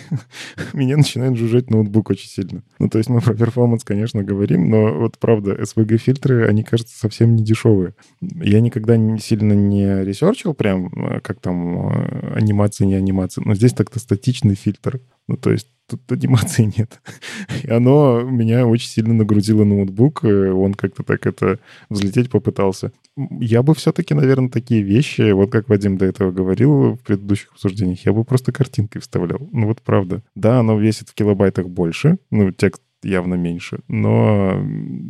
Меня 0.72 0.96
начинает 0.96 1.36
жужжать 1.36 1.70
ноутбук 1.70 2.10
очень 2.10 2.28
сильно. 2.28 2.62
Ну, 2.78 2.88
то 2.88 2.98
есть 2.98 3.10
мы 3.10 3.20
про 3.20 3.34
перформанс, 3.34 3.84
конечно, 3.84 4.22
говорим, 4.22 4.70
но 4.70 4.92
вот 4.92 5.18
правда, 5.18 5.54
SVG-фильтры, 5.54 6.46
они, 6.46 6.62
кажется, 6.62 6.98
совсем 6.98 7.36
не 7.36 7.44
дешевые. 7.44 7.94
Я 8.20 8.60
никогда 8.60 8.96
не, 8.96 9.18
сильно 9.18 9.52
не 9.52 10.04
ресерчил 10.04 10.54
прям, 10.54 10.86
э, 10.88 11.20
как 11.20 11.40
там 11.40 11.88
э, 11.88 12.34
анимация, 12.36 12.86
не 12.86 12.94
анимация, 12.94 13.44
но 13.44 13.54
здесь 13.54 13.72
так-то 13.72 13.98
статичный 13.98 14.54
фильтр. 14.54 15.00
Ну, 15.28 15.36
то 15.36 15.50
есть 15.50 15.68
тут 15.88 16.00
анимации 16.10 16.64
нет. 16.76 17.00
И 17.62 17.70
оно 17.70 18.22
меня 18.22 18.66
очень 18.66 18.88
сильно 18.88 19.14
нагрузило 19.14 19.64
ноутбук, 19.64 20.24
он 20.24 20.74
как-то 20.74 21.02
так 21.02 21.26
это 21.26 21.58
взлететь 21.88 22.30
попытался. 22.30 22.92
Я 23.16 23.62
бы 23.62 23.74
все-таки, 23.74 24.14
наверное, 24.14 24.48
такие 24.48 24.82
вещи, 24.82 25.32
вот 25.32 25.50
как 25.50 25.68
Вадим 25.68 25.98
до 25.98 26.06
этого 26.06 26.32
говорил 26.32 26.94
в 26.94 26.98
предыдущих 26.98 27.52
обсуждениях, 27.52 28.04
я 28.06 28.12
бы 28.12 28.24
просто 28.24 28.52
картинкой 28.52 29.00
вставлял. 29.00 29.48
Ну 29.52 29.66
вот 29.66 29.82
правда. 29.82 30.22
Да, 30.34 30.60
оно 30.60 30.78
весит 30.78 31.08
в 31.08 31.14
килобайтах 31.14 31.68
больше, 31.68 32.18
ну 32.30 32.50
текст 32.52 32.82
явно 33.02 33.34
меньше. 33.34 33.80
Но 33.88 34.62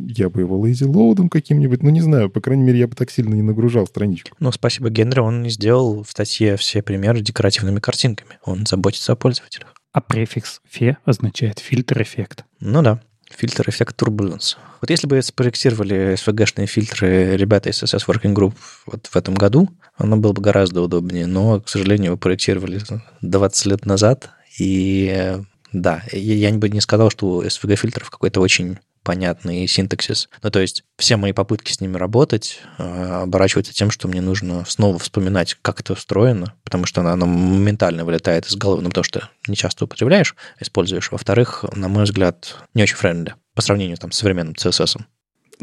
я 0.07 0.29
бы 0.29 0.41
его 0.41 0.57
lazy 0.57 0.86
load 0.86 1.15
ом 1.15 1.29
каким-нибудь, 1.29 1.83
ну 1.83 1.89
не 1.89 2.01
знаю, 2.01 2.29
по 2.29 2.41
крайней 2.41 2.63
мере, 2.63 2.79
я 2.79 2.87
бы 2.87 2.95
так 2.95 3.11
сильно 3.11 3.35
не 3.35 3.41
нагружал 3.41 3.85
страничку. 3.87 4.35
Ну, 4.39 4.51
спасибо 4.51 4.89
Генри, 4.89 5.19
он 5.19 5.47
сделал 5.49 6.03
в 6.03 6.09
статье 6.09 6.57
все 6.57 6.81
примеры 6.81 7.21
декоративными 7.21 7.79
картинками. 7.79 8.39
Он 8.43 8.65
заботится 8.65 9.13
о 9.13 9.15
пользователях. 9.15 9.73
А 9.91 10.01
префикс 10.01 10.59
«fe» 10.67 10.97
означает 11.05 11.59
фильтр-эффект. 11.59 12.45
Ну 12.59 12.81
да, 12.81 13.01
фильтр 13.35 13.69
эффект 13.69 14.01
Turbulence. 14.01 14.57
Вот 14.81 14.89
если 14.89 15.07
бы 15.07 15.21
спроектировали 15.21 16.13
SVG-шные 16.13 16.65
фильтры 16.65 17.35
ребята 17.37 17.69
из 17.69 17.81
CSS 17.81 18.05
Working 18.07 18.33
Group 18.33 18.53
вот 18.85 19.07
в 19.07 19.15
этом 19.15 19.35
году, 19.35 19.69
оно 19.95 20.17
было 20.17 20.33
бы 20.33 20.41
гораздо 20.41 20.81
удобнее. 20.81 21.25
Но, 21.25 21.61
к 21.61 21.69
сожалению, 21.69 22.07
его 22.07 22.17
проектировали 22.17 22.81
20 23.21 23.65
лет 23.67 23.85
назад. 23.85 24.29
И 24.59 25.37
да, 25.71 26.03
я 26.11 26.53
бы 26.53 26.69
не 26.69 26.81
сказал, 26.81 27.09
что 27.09 27.27
у 27.27 27.43
SVG-фильтров 27.43 28.09
какой-то 28.09 28.41
очень 28.41 28.77
понятный 29.03 29.67
синтаксис. 29.67 30.29
Ну, 30.41 30.49
то 30.49 30.59
есть 30.59 30.83
все 30.97 31.17
мои 31.17 31.33
попытки 31.33 31.71
с 31.71 31.81
ними 31.81 31.97
работать 31.97 32.59
э, 32.77 33.21
оборачиваются 33.23 33.73
тем, 33.73 33.91
что 33.91 34.07
мне 34.07 34.21
нужно 34.21 34.65
снова 34.65 34.97
вспоминать, 34.99 35.57
как 35.61 35.81
это 35.81 35.93
устроено, 35.93 36.53
потому 36.63 36.85
что 36.85 37.01
оно, 37.01 37.25
моментально 37.25 38.05
вылетает 38.05 38.47
из 38.47 38.55
головы, 38.55 38.81
ну, 38.81 38.89
потому 38.89 39.03
что 39.03 39.29
не 39.47 39.55
часто 39.55 39.85
употребляешь, 39.85 40.35
используешь. 40.59 41.11
Во-вторых, 41.11 41.65
на 41.75 41.87
мой 41.87 42.05
взгляд, 42.05 42.55
не 42.73 42.83
очень 42.83 42.95
френдли 42.95 43.35
по 43.53 43.61
сравнению 43.61 43.97
там, 43.97 44.11
с 44.11 44.17
современным 44.17 44.55
CSS. 44.55 44.99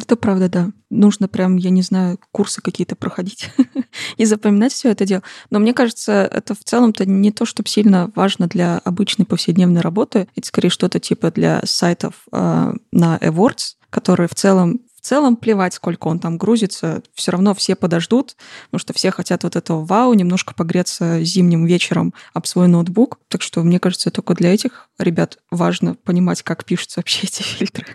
Это 0.02 0.16
правда, 0.16 0.48
да. 0.48 0.70
Нужно 0.88 1.28
прям, 1.28 1.56
я 1.56 1.70
не 1.70 1.82
знаю, 1.82 2.18
курсы 2.32 2.60
какие-то 2.60 2.96
проходить 2.96 3.50
и 4.16 4.24
запоминать 4.24 4.72
все 4.72 4.90
это 4.90 5.04
дело. 5.04 5.22
Но 5.50 5.58
мне 5.58 5.74
кажется, 5.74 6.28
это 6.32 6.54
в 6.54 6.64
целом-то 6.64 7.06
не 7.06 7.30
то, 7.30 7.44
чтобы 7.44 7.68
сильно 7.68 8.10
важно 8.14 8.46
для 8.46 8.78
обычной 8.78 9.26
повседневной 9.26 9.80
работы. 9.80 10.28
Это 10.36 10.46
скорее 10.46 10.70
что-то 10.70 10.98
типа 11.00 11.30
для 11.30 11.60
сайтов 11.64 12.14
э, 12.32 12.72
на 12.92 13.18
AdWords, 13.18 13.74
которые 13.90 14.28
в 14.28 14.34
целом 14.34 14.80
в 15.00 15.02
целом 15.02 15.36
плевать, 15.36 15.72
сколько 15.72 16.08
он 16.08 16.18
там 16.18 16.36
грузится, 16.36 17.02
все 17.14 17.32
равно 17.32 17.54
все 17.54 17.74
подождут, 17.74 18.36
потому 18.66 18.80
что 18.80 18.92
все 18.92 19.10
хотят 19.10 19.44
вот 19.44 19.56
этого 19.56 19.82
вау, 19.82 20.12
немножко 20.12 20.52
погреться 20.54 21.24
зимним 21.24 21.64
вечером 21.64 22.12
об 22.34 22.46
свой 22.46 22.68
ноутбук. 22.68 23.18
Так 23.28 23.40
что, 23.40 23.62
мне 23.62 23.80
кажется, 23.80 24.10
только 24.10 24.34
для 24.34 24.52
этих 24.52 24.89
ребят, 25.02 25.38
важно 25.50 25.94
понимать, 25.94 26.42
как 26.42 26.64
пишутся 26.64 27.00
вообще 27.00 27.20
эти 27.26 27.42
фильтры. 27.42 27.86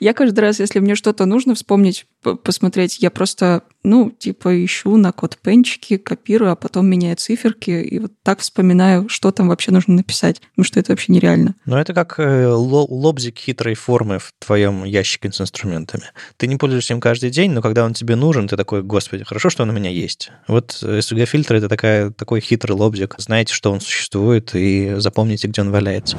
Я 0.00 0.14
каждый 0.14 0.40
раз, 0.40 0.60
если 0.60 0.78
мне 0.78 0.94
что-то 0.94 1.26
нужно 1.26 1.54
вспомнить, 1.54 2.06
посмотреть, 2.22 2.98
я 3.00 3.10
просто, 3.10 3.62
ну, 3.82 4.10
типа, 4.10 4.64
ищу 4.64 4.96
на 4.96 5.12
код 5.12 5.38
пенчики, 5.42 5.96
копирую, 5.96 6.52
а 6.52 6.56
потом 6.56 6.86
меняю 6.86 7.16
циферки, 7.16 7.70
и 7.70 7.98
вот 7.98 8.12
так 8.22 8.40
вспоминаю, 8.40 9.08
что 9.08 9.30
там 9.30 9.48
вообще 9.48 9.70
нужно 9.70 9.94
написать, 9.94 10.40
потому 10.40 10.64
что 10.64 10.80
это 10.80 10.92
вообще 10.92 11.12
нереально. 11.12 11.54
Но 11.64 11.78
это 11.78 11.94
как 11.94 12.18
э, 12.18 12.46
лобзик 12.48 13.38
хитрой 13.38 13.74
формы 13.74 14.18
в 14.18 14.32
твоем 14.38 14.84
ящике 14.84 15.30
с 15.30 15.40
инструментами. 15.40 16.04
Ты 16.36 16.46
не 16.46 16.56
пользуешься 16.56 16.94
им 16.94 17.00
каждый 17.00 17.30
день, 17.30 17.52
но 17.52 17.62
когда 17.62 17.84
он 17.84 17.94
тебе 17.94 18.16
нужен, 18.16 18.48
ты 18.48 18.56
такой, 18.56 18.82
господи, 18.82 19.24
хорошо, 19.24 19.50
что 19.50 19.62
он 19.64 19.70
у 19.70 19.72
меня 19.72 19.90
есть. 19.90 20.30
Вот 20.46 20.78
SVG-фильтр— 20.82 21.54
это 21.56 21.68
такая, 21.68 22.10
такой 22.10 22.40
хитрый 22.40 22.76
лобзик. 22.76 23.14
Знаете, 23.18 23.52
что 23.52 23.72
он 23.72 23.80
существует, 23.80 24.54
и 24.54 24.94
запомните, 24.98 25.48
где 25.48 25.60
он 25.60 25.70
валяется. 25.70 26.16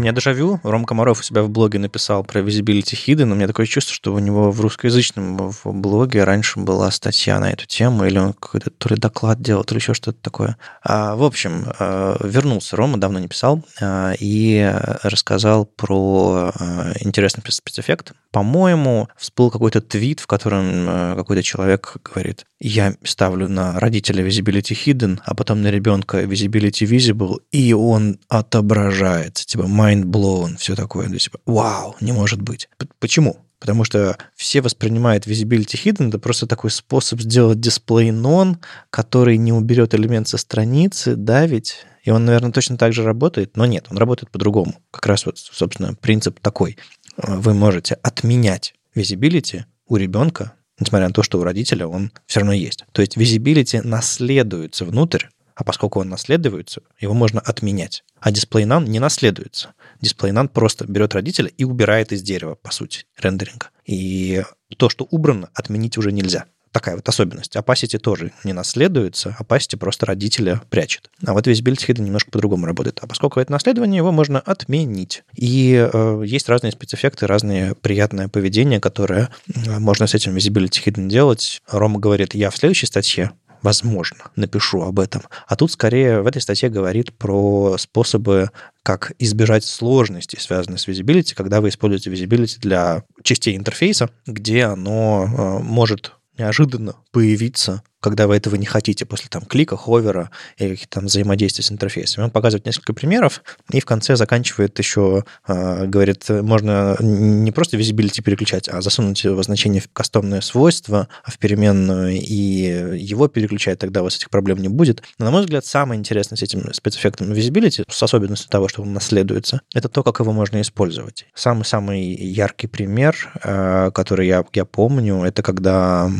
У 0.00 0.02
меня 0.02 0.12
дежавю. 0.12 0.58
Ром 0.62 0.86
Комаров 0.86 1.20
у 1.20 1.22
себя 1.22 1.42
в 1.42 1.50
блоге 1.50 1.78
написал 1.78 2.24
про 2.24 2.40
Visibility 2.40 2.94
Hidden, 2.94 3.30
у 3.30 3.34
меня 3.34 3.46
такое 3.46 3.66
чувство, 3.66 3.94
что 3.94 4.14
у 4.14 4.18
него 4.18 4.50
в 4.50 4.58
русскоязычном 4.62 5.50
в 5.50 5.60
блоге 5.66 6.24
раньше 6.24 6.58
была 6.58 6.90
статья 6.90 7.38
на 7.38 7.50
эту 7.50 7.66
тему, 7.66 8.06
или 8.06 8.16
он 8.16 8.32
какой-то 8.32 8.70
то 8.70 8.88
ли 8.88 8.96
доклад 8.96 9.42
делал, 9.42 9.62
то 9.62 9.74
ли 9.74 9.78
еще 9.78 9.92
что-то 9.92 10.18
такое. 10.22 10.56
А, 10.82 11.16
в 11.16 11.22
общем, 11.22 11.66
а, 11.78 12.16
вернулся 12.26 12.76
Рома, 12.76 12.96
давно 12.96 13.18
не 13.18 13.28
писал, 13.28 13.62
а, 13.78 14.14
и 14.18 14.74
рассказал 15.02 15.66
про 15.66 16.50
а, 16.58 16.92
интересный 17.00 17.42
спецэффект. 17.46 18.12
По-моему, 18.32 19.08
всплыл 19.18 19.50
какой-то 19.50 19.82
твит, 19.82 20.20
в 20.20 20.26
котором 20.26 21.16
какой-то 21.16 21.42
человек 21.42 21.96
говорит, 22.02 22.46
я 22.60 22.94
ставлю 23.02 23.48
на 23.48 23.80
родителя 23.80 24.24
Visibility 24.24 24.76
Hidden, 24.76 25.18
а 25.24 25.34
потом 25.34 25.62
на 25.62 25.70
ребенка 25.70 26.22
Visibility 26.22 26.86
Visible, 26.86 27.38
и 27.50 27.72
он 27.72 28.18
отображается. 28.28 29.46
Типа, 29.46 29.66
mind 29.90 30.04
blown, 30.04 30.56
все 30.56 30.74
такое. 30.74 31.06
То 31.08 31.14
есть, 31.14 31.26
типа, 31.26 31.40
вау, 31.46 31.96
не 32.00 32.12
может 32.12 32.40
быть. 32.42 32.68
Почему? 32.98 33.38
Потому 33.58 33.84
что 33.84 34.16
все 34.34 34.62
воспринимают 34.62 35.26
Visibility 35.26 35.76
Hidden, 35.84 36.08
это 36.08 36.18
просто 36.18 36.46
такой 36.46 36.70
способ 36.70 37.20
сделать 37.20 37.58
display 37.58 38.08
non, 38.08 38.56
который 38.88 39.36
не 39.36 39.52
уберет 39.52 39.94
элемент 39.94 40.28
со 40.28 40.38
страницы, 40.38 41.14
да, 41.14 41.46
ведь? 41.46 41.84
И 42.02 42.10
он, 42.10 42.24
наверное, 42.24 42.52
точно 42.52 42.78
так 42.78 42.94
же 42.94 43.04
работает, 43.04 43.56
но 43.56 43.66
нет, 43.66 43.86
он 43.90 43.98
работает 43.98 44.30
по-другому. 44.30 44.74
Как 44.90 45.04
раз 45.06 45.26
вот, 45.26 45.38
собственно, 45.38 45.94
принцип 45.94 46.40
такой. 46.40 46.78
Вы 47.18 47.52
можете 47.52 47.96
отменять 47.96 48.74
Visibility 48.96 49.64
у 49.86 49.96
ребенка, 49.96 50.54
несмотря 50.78 51.08
на 51.08 51.12
то, 51.12 51.22
что 51.22 51.38
у 51.38 51.44
родителя 51.44 51.86
он 51.86 52.12
все 52.26 52.40
равно 52.40 52.54
есть. 52.54 52.86
То 52.92 53.02
есть 53.02 53.18
Visibility 53.18 53.82
наследуется 53.82 54.86
внутрь, 54.86 55.26
а 55.60 55.64
поскольку 55.64 56.00
он 56.00 56.08
наследуется, 56.08 56.80
его 56.98 57.12
можно 57.12 57.38
отменять. 57.38 58.02
А 58.18 58.30
DisplayNone 58.30 58.88
не 58.88 58.98
наследуется. 58.98 59.74
DisplayNone 60.02 60.48
просто 60.48 60.86
берет 60.86 61.14
родителя 61.14 61.48
и 61.48 61.64
убирает 61.64 62.12
из 62.12 62.22
дерева, 62.22 62.54
по 62.54 62.72
сути, 62.72 63.04
рендеринга. 63.18 63.68
И 63.84 64.42
то, 64.78 64.88
что 64.88 65.06
убрано, 65.10 65.50
отменить 65.52 65.98
уже 65.98 66.12
нельзя. 66.12 66.46
Такая 66.72 66.96
вот 66.96 67.06
особенность. 67.06 67.56
Opacity 67.56 67.98
тоже 67.98 68.32
не 68.42 68.54
наследуется, 68.54 69.36
Opacity 69.38 69.76
просто 69.76 70.06
родителя 70.06 70.62
прячет. 70.70 71.10
А 71.26 71.34
вот 71.34 71.46
весь 71.46 71.60
Hidden 71.60 72.00
немножко 72.00 72.30
по-другому 72.30 72.64
работает. 72.64 73.00
А 73.02 73.06
поскольку 73.06 73.38
это 73.38 73.52
наследование, 73.52 73.98
его 73.98 74.12
можно 74.12 74.40
отменить. 74.40 75.24
И 75.34 75.74
э, 75.92 76.22
есть 76.24 76.48
разные 76.48 76.72
спецэффекты, 76.72 77.26
разные 77.26 77.74
приятное 77.74 78.28
поведение, 78.28 78.80
которое 78.80 79.28
э, 79.54 79.78
можно 79.78 80.06
с 80.06 80.14
этим 80.14 80.34
Visibility 80.34 80.82
Hidden 80.86 81.08
делать. 81.08 81.60
Рома 81.68 82.00
говорит, 82.00 82.34
я 82.34 82.48
в 82.48 82.56
следующей 82.56 82.86
статье 82.86 83.32
возможно, 83.62 84.30
напишу 84.36 84.82
об 84.82 85.00
этом. 85.00 85.22
А 85.46 85.56
тут 85.56 85.72
скорее 85.72 86.22
в 86.22 86.26
этой 86.26 86.42
статье 86.42 86.68
говорит 86.68 87.12
про 87.16 87.76
способы, 87.78 88.50
как 88.82 89.12
избежать 89.18 89.64
сложностей, 89.64 90.40
связанных 90.40 90.80
с 90.80 90.86
визибилити, 90.86 91.34
когда 91.34 91.60
вы 91.60 91.68
используете 91.68 92.10
визибилити 92.10 92.58
для 92.58 93.04
частей 93.22 93.56
интерфейса, 93.56 94.10
где 94.26 94.64
оно 94.64 95.26
э, 95.26 95.62
может 95.62 96.12
неожиданно 96.38 96.96
появиться 97.12 97.82
когда 98.00 98.26
вы 98.26 98.36
этого 98.36 98.56
не 98.56 98.66
хотите, 98.66 99.04
после 99.06 99.28
там 99.28 99.42
клика, 99.42 99.76
ховера 99.76 100.30
или 100.56 100.70
каких-то 100.70 101.00
там 101.00 101.06
взаимодействия 101.06 101.62
с 101.64 101.70
интерфейсами. 101.70 102.24
Он 102.24 102.30
показывает 102.30 102.66
несколько 102.66 102.94
примеров, 102.94 103.42
и 103.72 103.80
в 103.80 103.84
конце 103.84 104.16
заканчивает 104.16 104.78
еще, 104.78 105.24
э, 105.46 105.86
говорит, 105.86 106.28
можно 106.28 106.96
не 107.00 107.52
просто 107.52 107.76
визибилити 107.76 108.22
переключать, 108.22 108.68
а 108.68 108.80
засунуть 108.80 109.22
его 109.24 109.42
значение 109.42 109.80
в 109.80 109.90
кастомное 109.92 110.40
свойство, 110.40 111.08
в 111.24 111.38
переменную, 111.38 112.12
и 112.12 112.98
его 112.98 113.28
переключать, 113.28 113.78
тогда 113.78 114.00
у 114.00 114.04
вас 114.04 114.16
этих 114.16 114.30
проблем 114.30 114.58
не 114.58 114.68
будет. 114.68 115.02
Но, 115.18 115.26
на 115.26 115.30
мой 115.30 115.42
взгляд, 115.42 115.66
самое 115.66 115.98
интересное 115.98 116.36
с 116.36 116.42
этим 116.42 116.72
спецэффектом 116.72 117.32
визибилити, 117.32 117.84
с 117.88 118.02
особенностью 118.02 118.50
того, 118.50 118.68
что 118.68 118.82
он 118.82 118.92
наследуется, 118.92 119.60
это 119.74 119.88
то, 119.88 120.02
как 120.02 120.20
его 120.20 120.32
можно 120.32 120.60
использовать. 120.60 121.26
Самый-самый 121.34 122.02
яркий 122.14 122.66
пример, 122.66 123.16
э, 123.42 123.90
который 123.92 124.26
я, 124.26 124.44
я 124.52 124.64
помню, 124.64 125.22
это 125.24 125.42
когда 125.42 126.10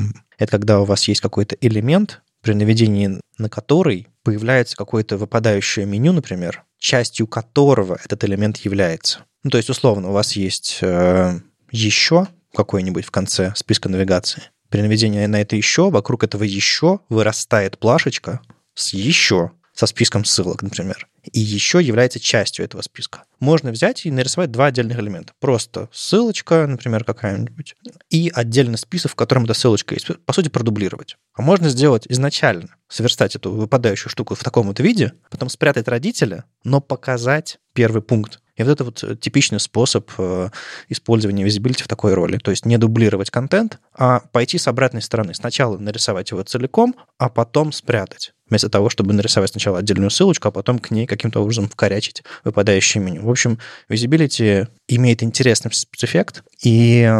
это 0.41 0.53
когда 0.53 0.81
у 0.81 0.85
вас 0.85 1.07
есть 1.07 1.21
какой-то 1.21 1.57
элемент, 1.61 2.23
при 2.41 2.55
наведении 2.55 3.21
на 3.37 3.51
который 3.51 4.09
появляется 4.23 4.75
какое-то 4.75 5.19
выпадающее 5.19 5.85
меню, 5.85 6.13
например, 6.13 6.65
частью 6.79 7.27
которого 7.27 7.99
этот 8.03 8.25
элемент 8.25 8.57
является. 8.59 9.21
Ну, 9.45 9.51
то 9.51 9.59
есть, 9.59 9.69
условно, 9.69 10.09
у 10.09 10.13
вас 10.13 10.33
есть 10.33 10.79
э, 10.81 11.39
еще 11.71 12.27
какой-нибудь 12.55 13.05
в 13.05 13.11
конце 13.11 13.53
списка 13.55 13.91
навигации. 13.91 14.45
При 14.71 14.81
наведении 14.81 15.27
на 15.27 15.43
это 15.43 15.57
еще, 15.57 15.91
вокруг 15.91 16.25
этого 16.25 16.43
еще 16.43 17.01
вырастает 17.11 17.79
плашечка 17.79 18.41
с 18.75 18.95
еще, 18.95 19.51
со 19.75 19.87
списком 19.87 20.25
ссылок, 20.25 20.63
например 20.63 21.07
и 21.25 21.41
еще 21.41 21.81
является 21.83 22.21
частью 22.21 22.65
этого 22.65 22.83
списка. 22.83 23.25
Можно 23.39 23.71
взять 23.71 24.07
и 24.07 24.11
нарисовать 24.11 24.51
два 24.51 24.67
отдельных 24.67 24.99
элемента. 24.99 25.33
Просто 25.41 25.89
ссылочка, 25.93 26.67
например, 26.67 27.05
какая-нибудь, 27.05 27.77
и 28.11 28.31
отдельно 28.35 28.77
список, 28.77 29.13
в 29.13 29.15
котором 29.15 29.45
эта 29.45 29.55
ссылочка 29.55 29.95
есть. 29.95 30.09
По 30.25 30.33
сути, 30.33 30.49
продублировать. 30.49 31.17
А 31.35 31.43
можно 31.43 31.69
сделать 31.69 32.07
изначально, 32.09 32.77
сверстать 32.89 33.37
эту 33.37 33.53
выпадающую 33.53 34.11
штуку 34.11 34.35
в 34.35 34.45
таком 34.45 34.67
вот 34.67 34.81
виде, 34.81 35.13
потом 35.31 35.49
спрятать 35.49 35.89
родителя, 35.89 36.45
но 36.65 36.81
показать 36.81 37.59
первый 37.73 38.03
пункт. 38.03 38.41
И 38.61 38.63
вот 38.63 38.71
это 38.71 38.85
вот 38.85 39.21
типичный 39.21 39.59
способ 39.59 40.11
э, 40.19 40.51
использования 40.91 41.45
visibility 41.45 41.83
в 41.83 41.89
такой 41.89 42.13
роли. 42.13 42.37
То 42.37 42.51
есть 42.51 42.67
не 42.67 42.77
дублировать 42.77 43.31
контент, 43.31 43.79
а 43.95 44.21
пойти 44.33 44.59
с 44.59 44.69
обратной 44.69 45.01
стороны. 45.01 45.33
Сначала 45.33 45.79
нарисовать 45.79 46.31
его 46.31 46.43
целиком, 46.43 46.95
а 47.17 47.31
потом 47.31 47.73
спрятать 47.73 48.35
вместо 48.51 48.69
того, 48.69 48.91
чтобы 48.91 49.15
нарисовать 49.15 49.51
сначала 49.51 49.79
отдельную 49.79 50.11
ссылочку, 50.11 50.49
а 50.49 50.51
потом 50.51 50.79
к 50.79 50.91
ней 50.91 51.07
каким-то 51.07 51.41
образом 51.41 51.69
вкорячить 51.69 52.23
выпадающее 52.45 53.03
меню. 53.03 53.23
В 53.23 53.31
общем, 53.31 53.59
Visibility 53.89 54.67
имеет 54.89 55.23
интересный 55.23 55.73
спецэффект, 55.73 56.43
и 56.63 57.11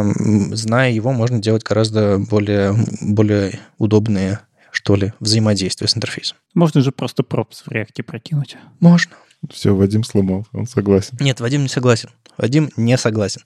зная 0.51 0.91
его, 0.91 1.13
можно 1.13 1.39
делать 1.39 1.63
гораздо 1.63 2.19
более, 2.19 2.75
более 3.01 3.59
удобные 3.77 4.41
что 4.71 4.95
ли, 4.95 5.13
взаимодействия 5.19 5.87
с 5.87 5.95
интерфейсом. 5.95 6.37
Можно 6.53 6.81
же 6.81 6.91
просто 6.91 7.23
пропс 7.23 7.63
в 7.65 7.71
реакте 7.71 8.03
прокинуть. 8.03 8.57
Можно. 8.79 9.15
Все, 9.49 9.75
Вадим 9.75 10.03
сломал, 10.03 10.45
он 10.53 10.67
согласен. 10.67 11.17
Нет, 11.19 11.39
Вадим 11.39 11.63
не 11.63 11.67
согласен. 11.67 12.09
Вадим 12.37 12.69
не 12.77 12.97
согласен. 12.97 13.41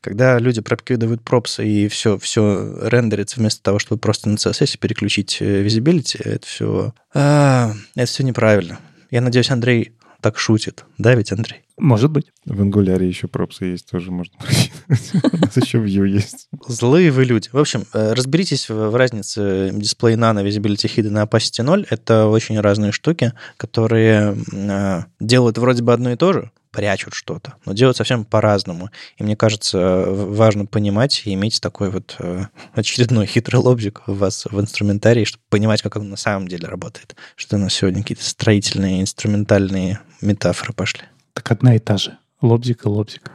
Когда 0.00 0.38
люди 0.38 0.60
прокидывают 0.60 1.22
пропсы 1.22 1.66
и 1.66 1.88
все, 1.88 2.18
все 2.18 2.76
рендерится 2.82 3.40
вместо 3.40 3.62
того, 3.62 3.78
чтобы 3.78 4.00
просто 4.00 4.28
на 4.28 4.36
CSS 4.36 4.78
переключить 4.78 5.38
э, 5.40 5.62
visibility, 5.64 6.20
это 6.22 6.46
все, 6.46 6.94
а, 7.12 7.72
это 7.94 8.06
все 8.06 8.22
неправильно. 8.22 8.78
Я 9.10 9.20
надеюсь, 9.20 9.50
Андрей 9.50 9.92
так 10.20 10.38
шутит. 10.38 10.84
Да, 10.98 11.14
ведь, 11.14 11.32
Андрей? 11.32 11.63
Может 11.76 12.10
быть. 12.10 12.26
В 12.44 12.62
Angular 12.62 13.02
еще 13.04 13.26
пропсы 13.26 13.64
есть, 13.64 13.90
тоже 13.90 14.12
можно 14.12 14.32
еще 14.88 15.78
Vue 15.78 16.06
есть. 16.06 16.48
Злые 16.68 17.10
вы 17.10 17.24
люди. 17.24 17.48
В 17.50 17.58
общем, 17.58 17.84
э, 17.92 18.12
разберитесь 18.12 18.68
в 18.68 18.94
разнице 18.96 19.70
дисплей 19.72 20.14
Nano, 20.14 20.46
Visibility 20.46 20.86
Hidden 20.86 21.20
и 21.20 21.26
Opacity 21.26 21.62
0. 21.62 21.86
Это 21.90 22.26
очень 22.26 22.60
разные 22.60 22.92
штуки, 22.92 23.32
которые 23.56 24.36
э, 24.52 25.02
делают 25.18 25.58
вроде 25.58 25.82
бы 25.82 25.92
одно 25.92 26.12
и 26.12 26.16
то 26.16 26.32
же, 26.32 26.52
прячут 26.70 27.14
что-то, 27.14 27.54
но 27.64 27.72
делают 27.72 27.96
совсем 27.96 28.24
по-разному. 28.24 28.90
И 29.16 29.24
мне 29.24 29.36
кажется, 29.36 30.04
важно 30.06 30.66
понимать 30.66 31.22
и 31.24 31.34
иметь 31.34 31.60
такой 31.60 31.90
вот 31.90 32.16
э, 32.20 32.44
очередной 32.72 33.26
хитрый 33.26 33.60
лобзик 33.60 34.02
у 34.06 34.12
вас 34.12 34.44
в 34.44 34.60
инструментарии, 34.60 35.24
чтобы 35.24 35.42
понимать, 35.50 35.82
как 35.82 35.96
он 35.96 36.08
на 36.08 36.16
самом 36.16 36.46
деле 36.46 36.68
работает. 36.68 37.16
Что 37.34 37.56
у 37.56 37.58
нас 37.58 37.74
сегодня 37.74 38.02
какие-то 38.02 38.24
строительные, 38.24 39.00
инструментальные 39.00 40.00
метафоры 40.20 40.72
пошли. 40.72 41.02
Так 41.34 41.50
одна 41.50 41.74
и 41.74 41.80
та 41.80 41.96
же. 41.96 42.16
Лобзик 42.40 42.86
и 42.86 42.88
лобзик. 42.88 43.30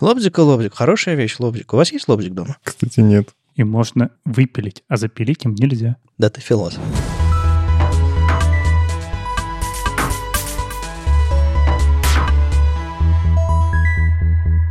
Лобзик 0.00 0.38
и 0.38 0.40
лобзик. 0.40 0.74
Хорошая 0.74 1.14
вещь, 1.14 1.36
лобзик. 1.38 1.72
У 1.72 1.76
вас 1.76 1.92
есть 1.92 2.08
лобзик 2.08 2.34
дома? 2.34 2.56
Кстати, 2.64 2.98
нет. 2.98 3.28
И 3.54 3.62
можно 3.62 4.10
выпилить, 4.24 4.82
а 4.88 4.96
запилить 4.96 5.44
им 5.44 5.54
нельзя. 5.54 5.96
Да 6.18 6.30
ты 6.30 6.40
философ. 6.40 6.82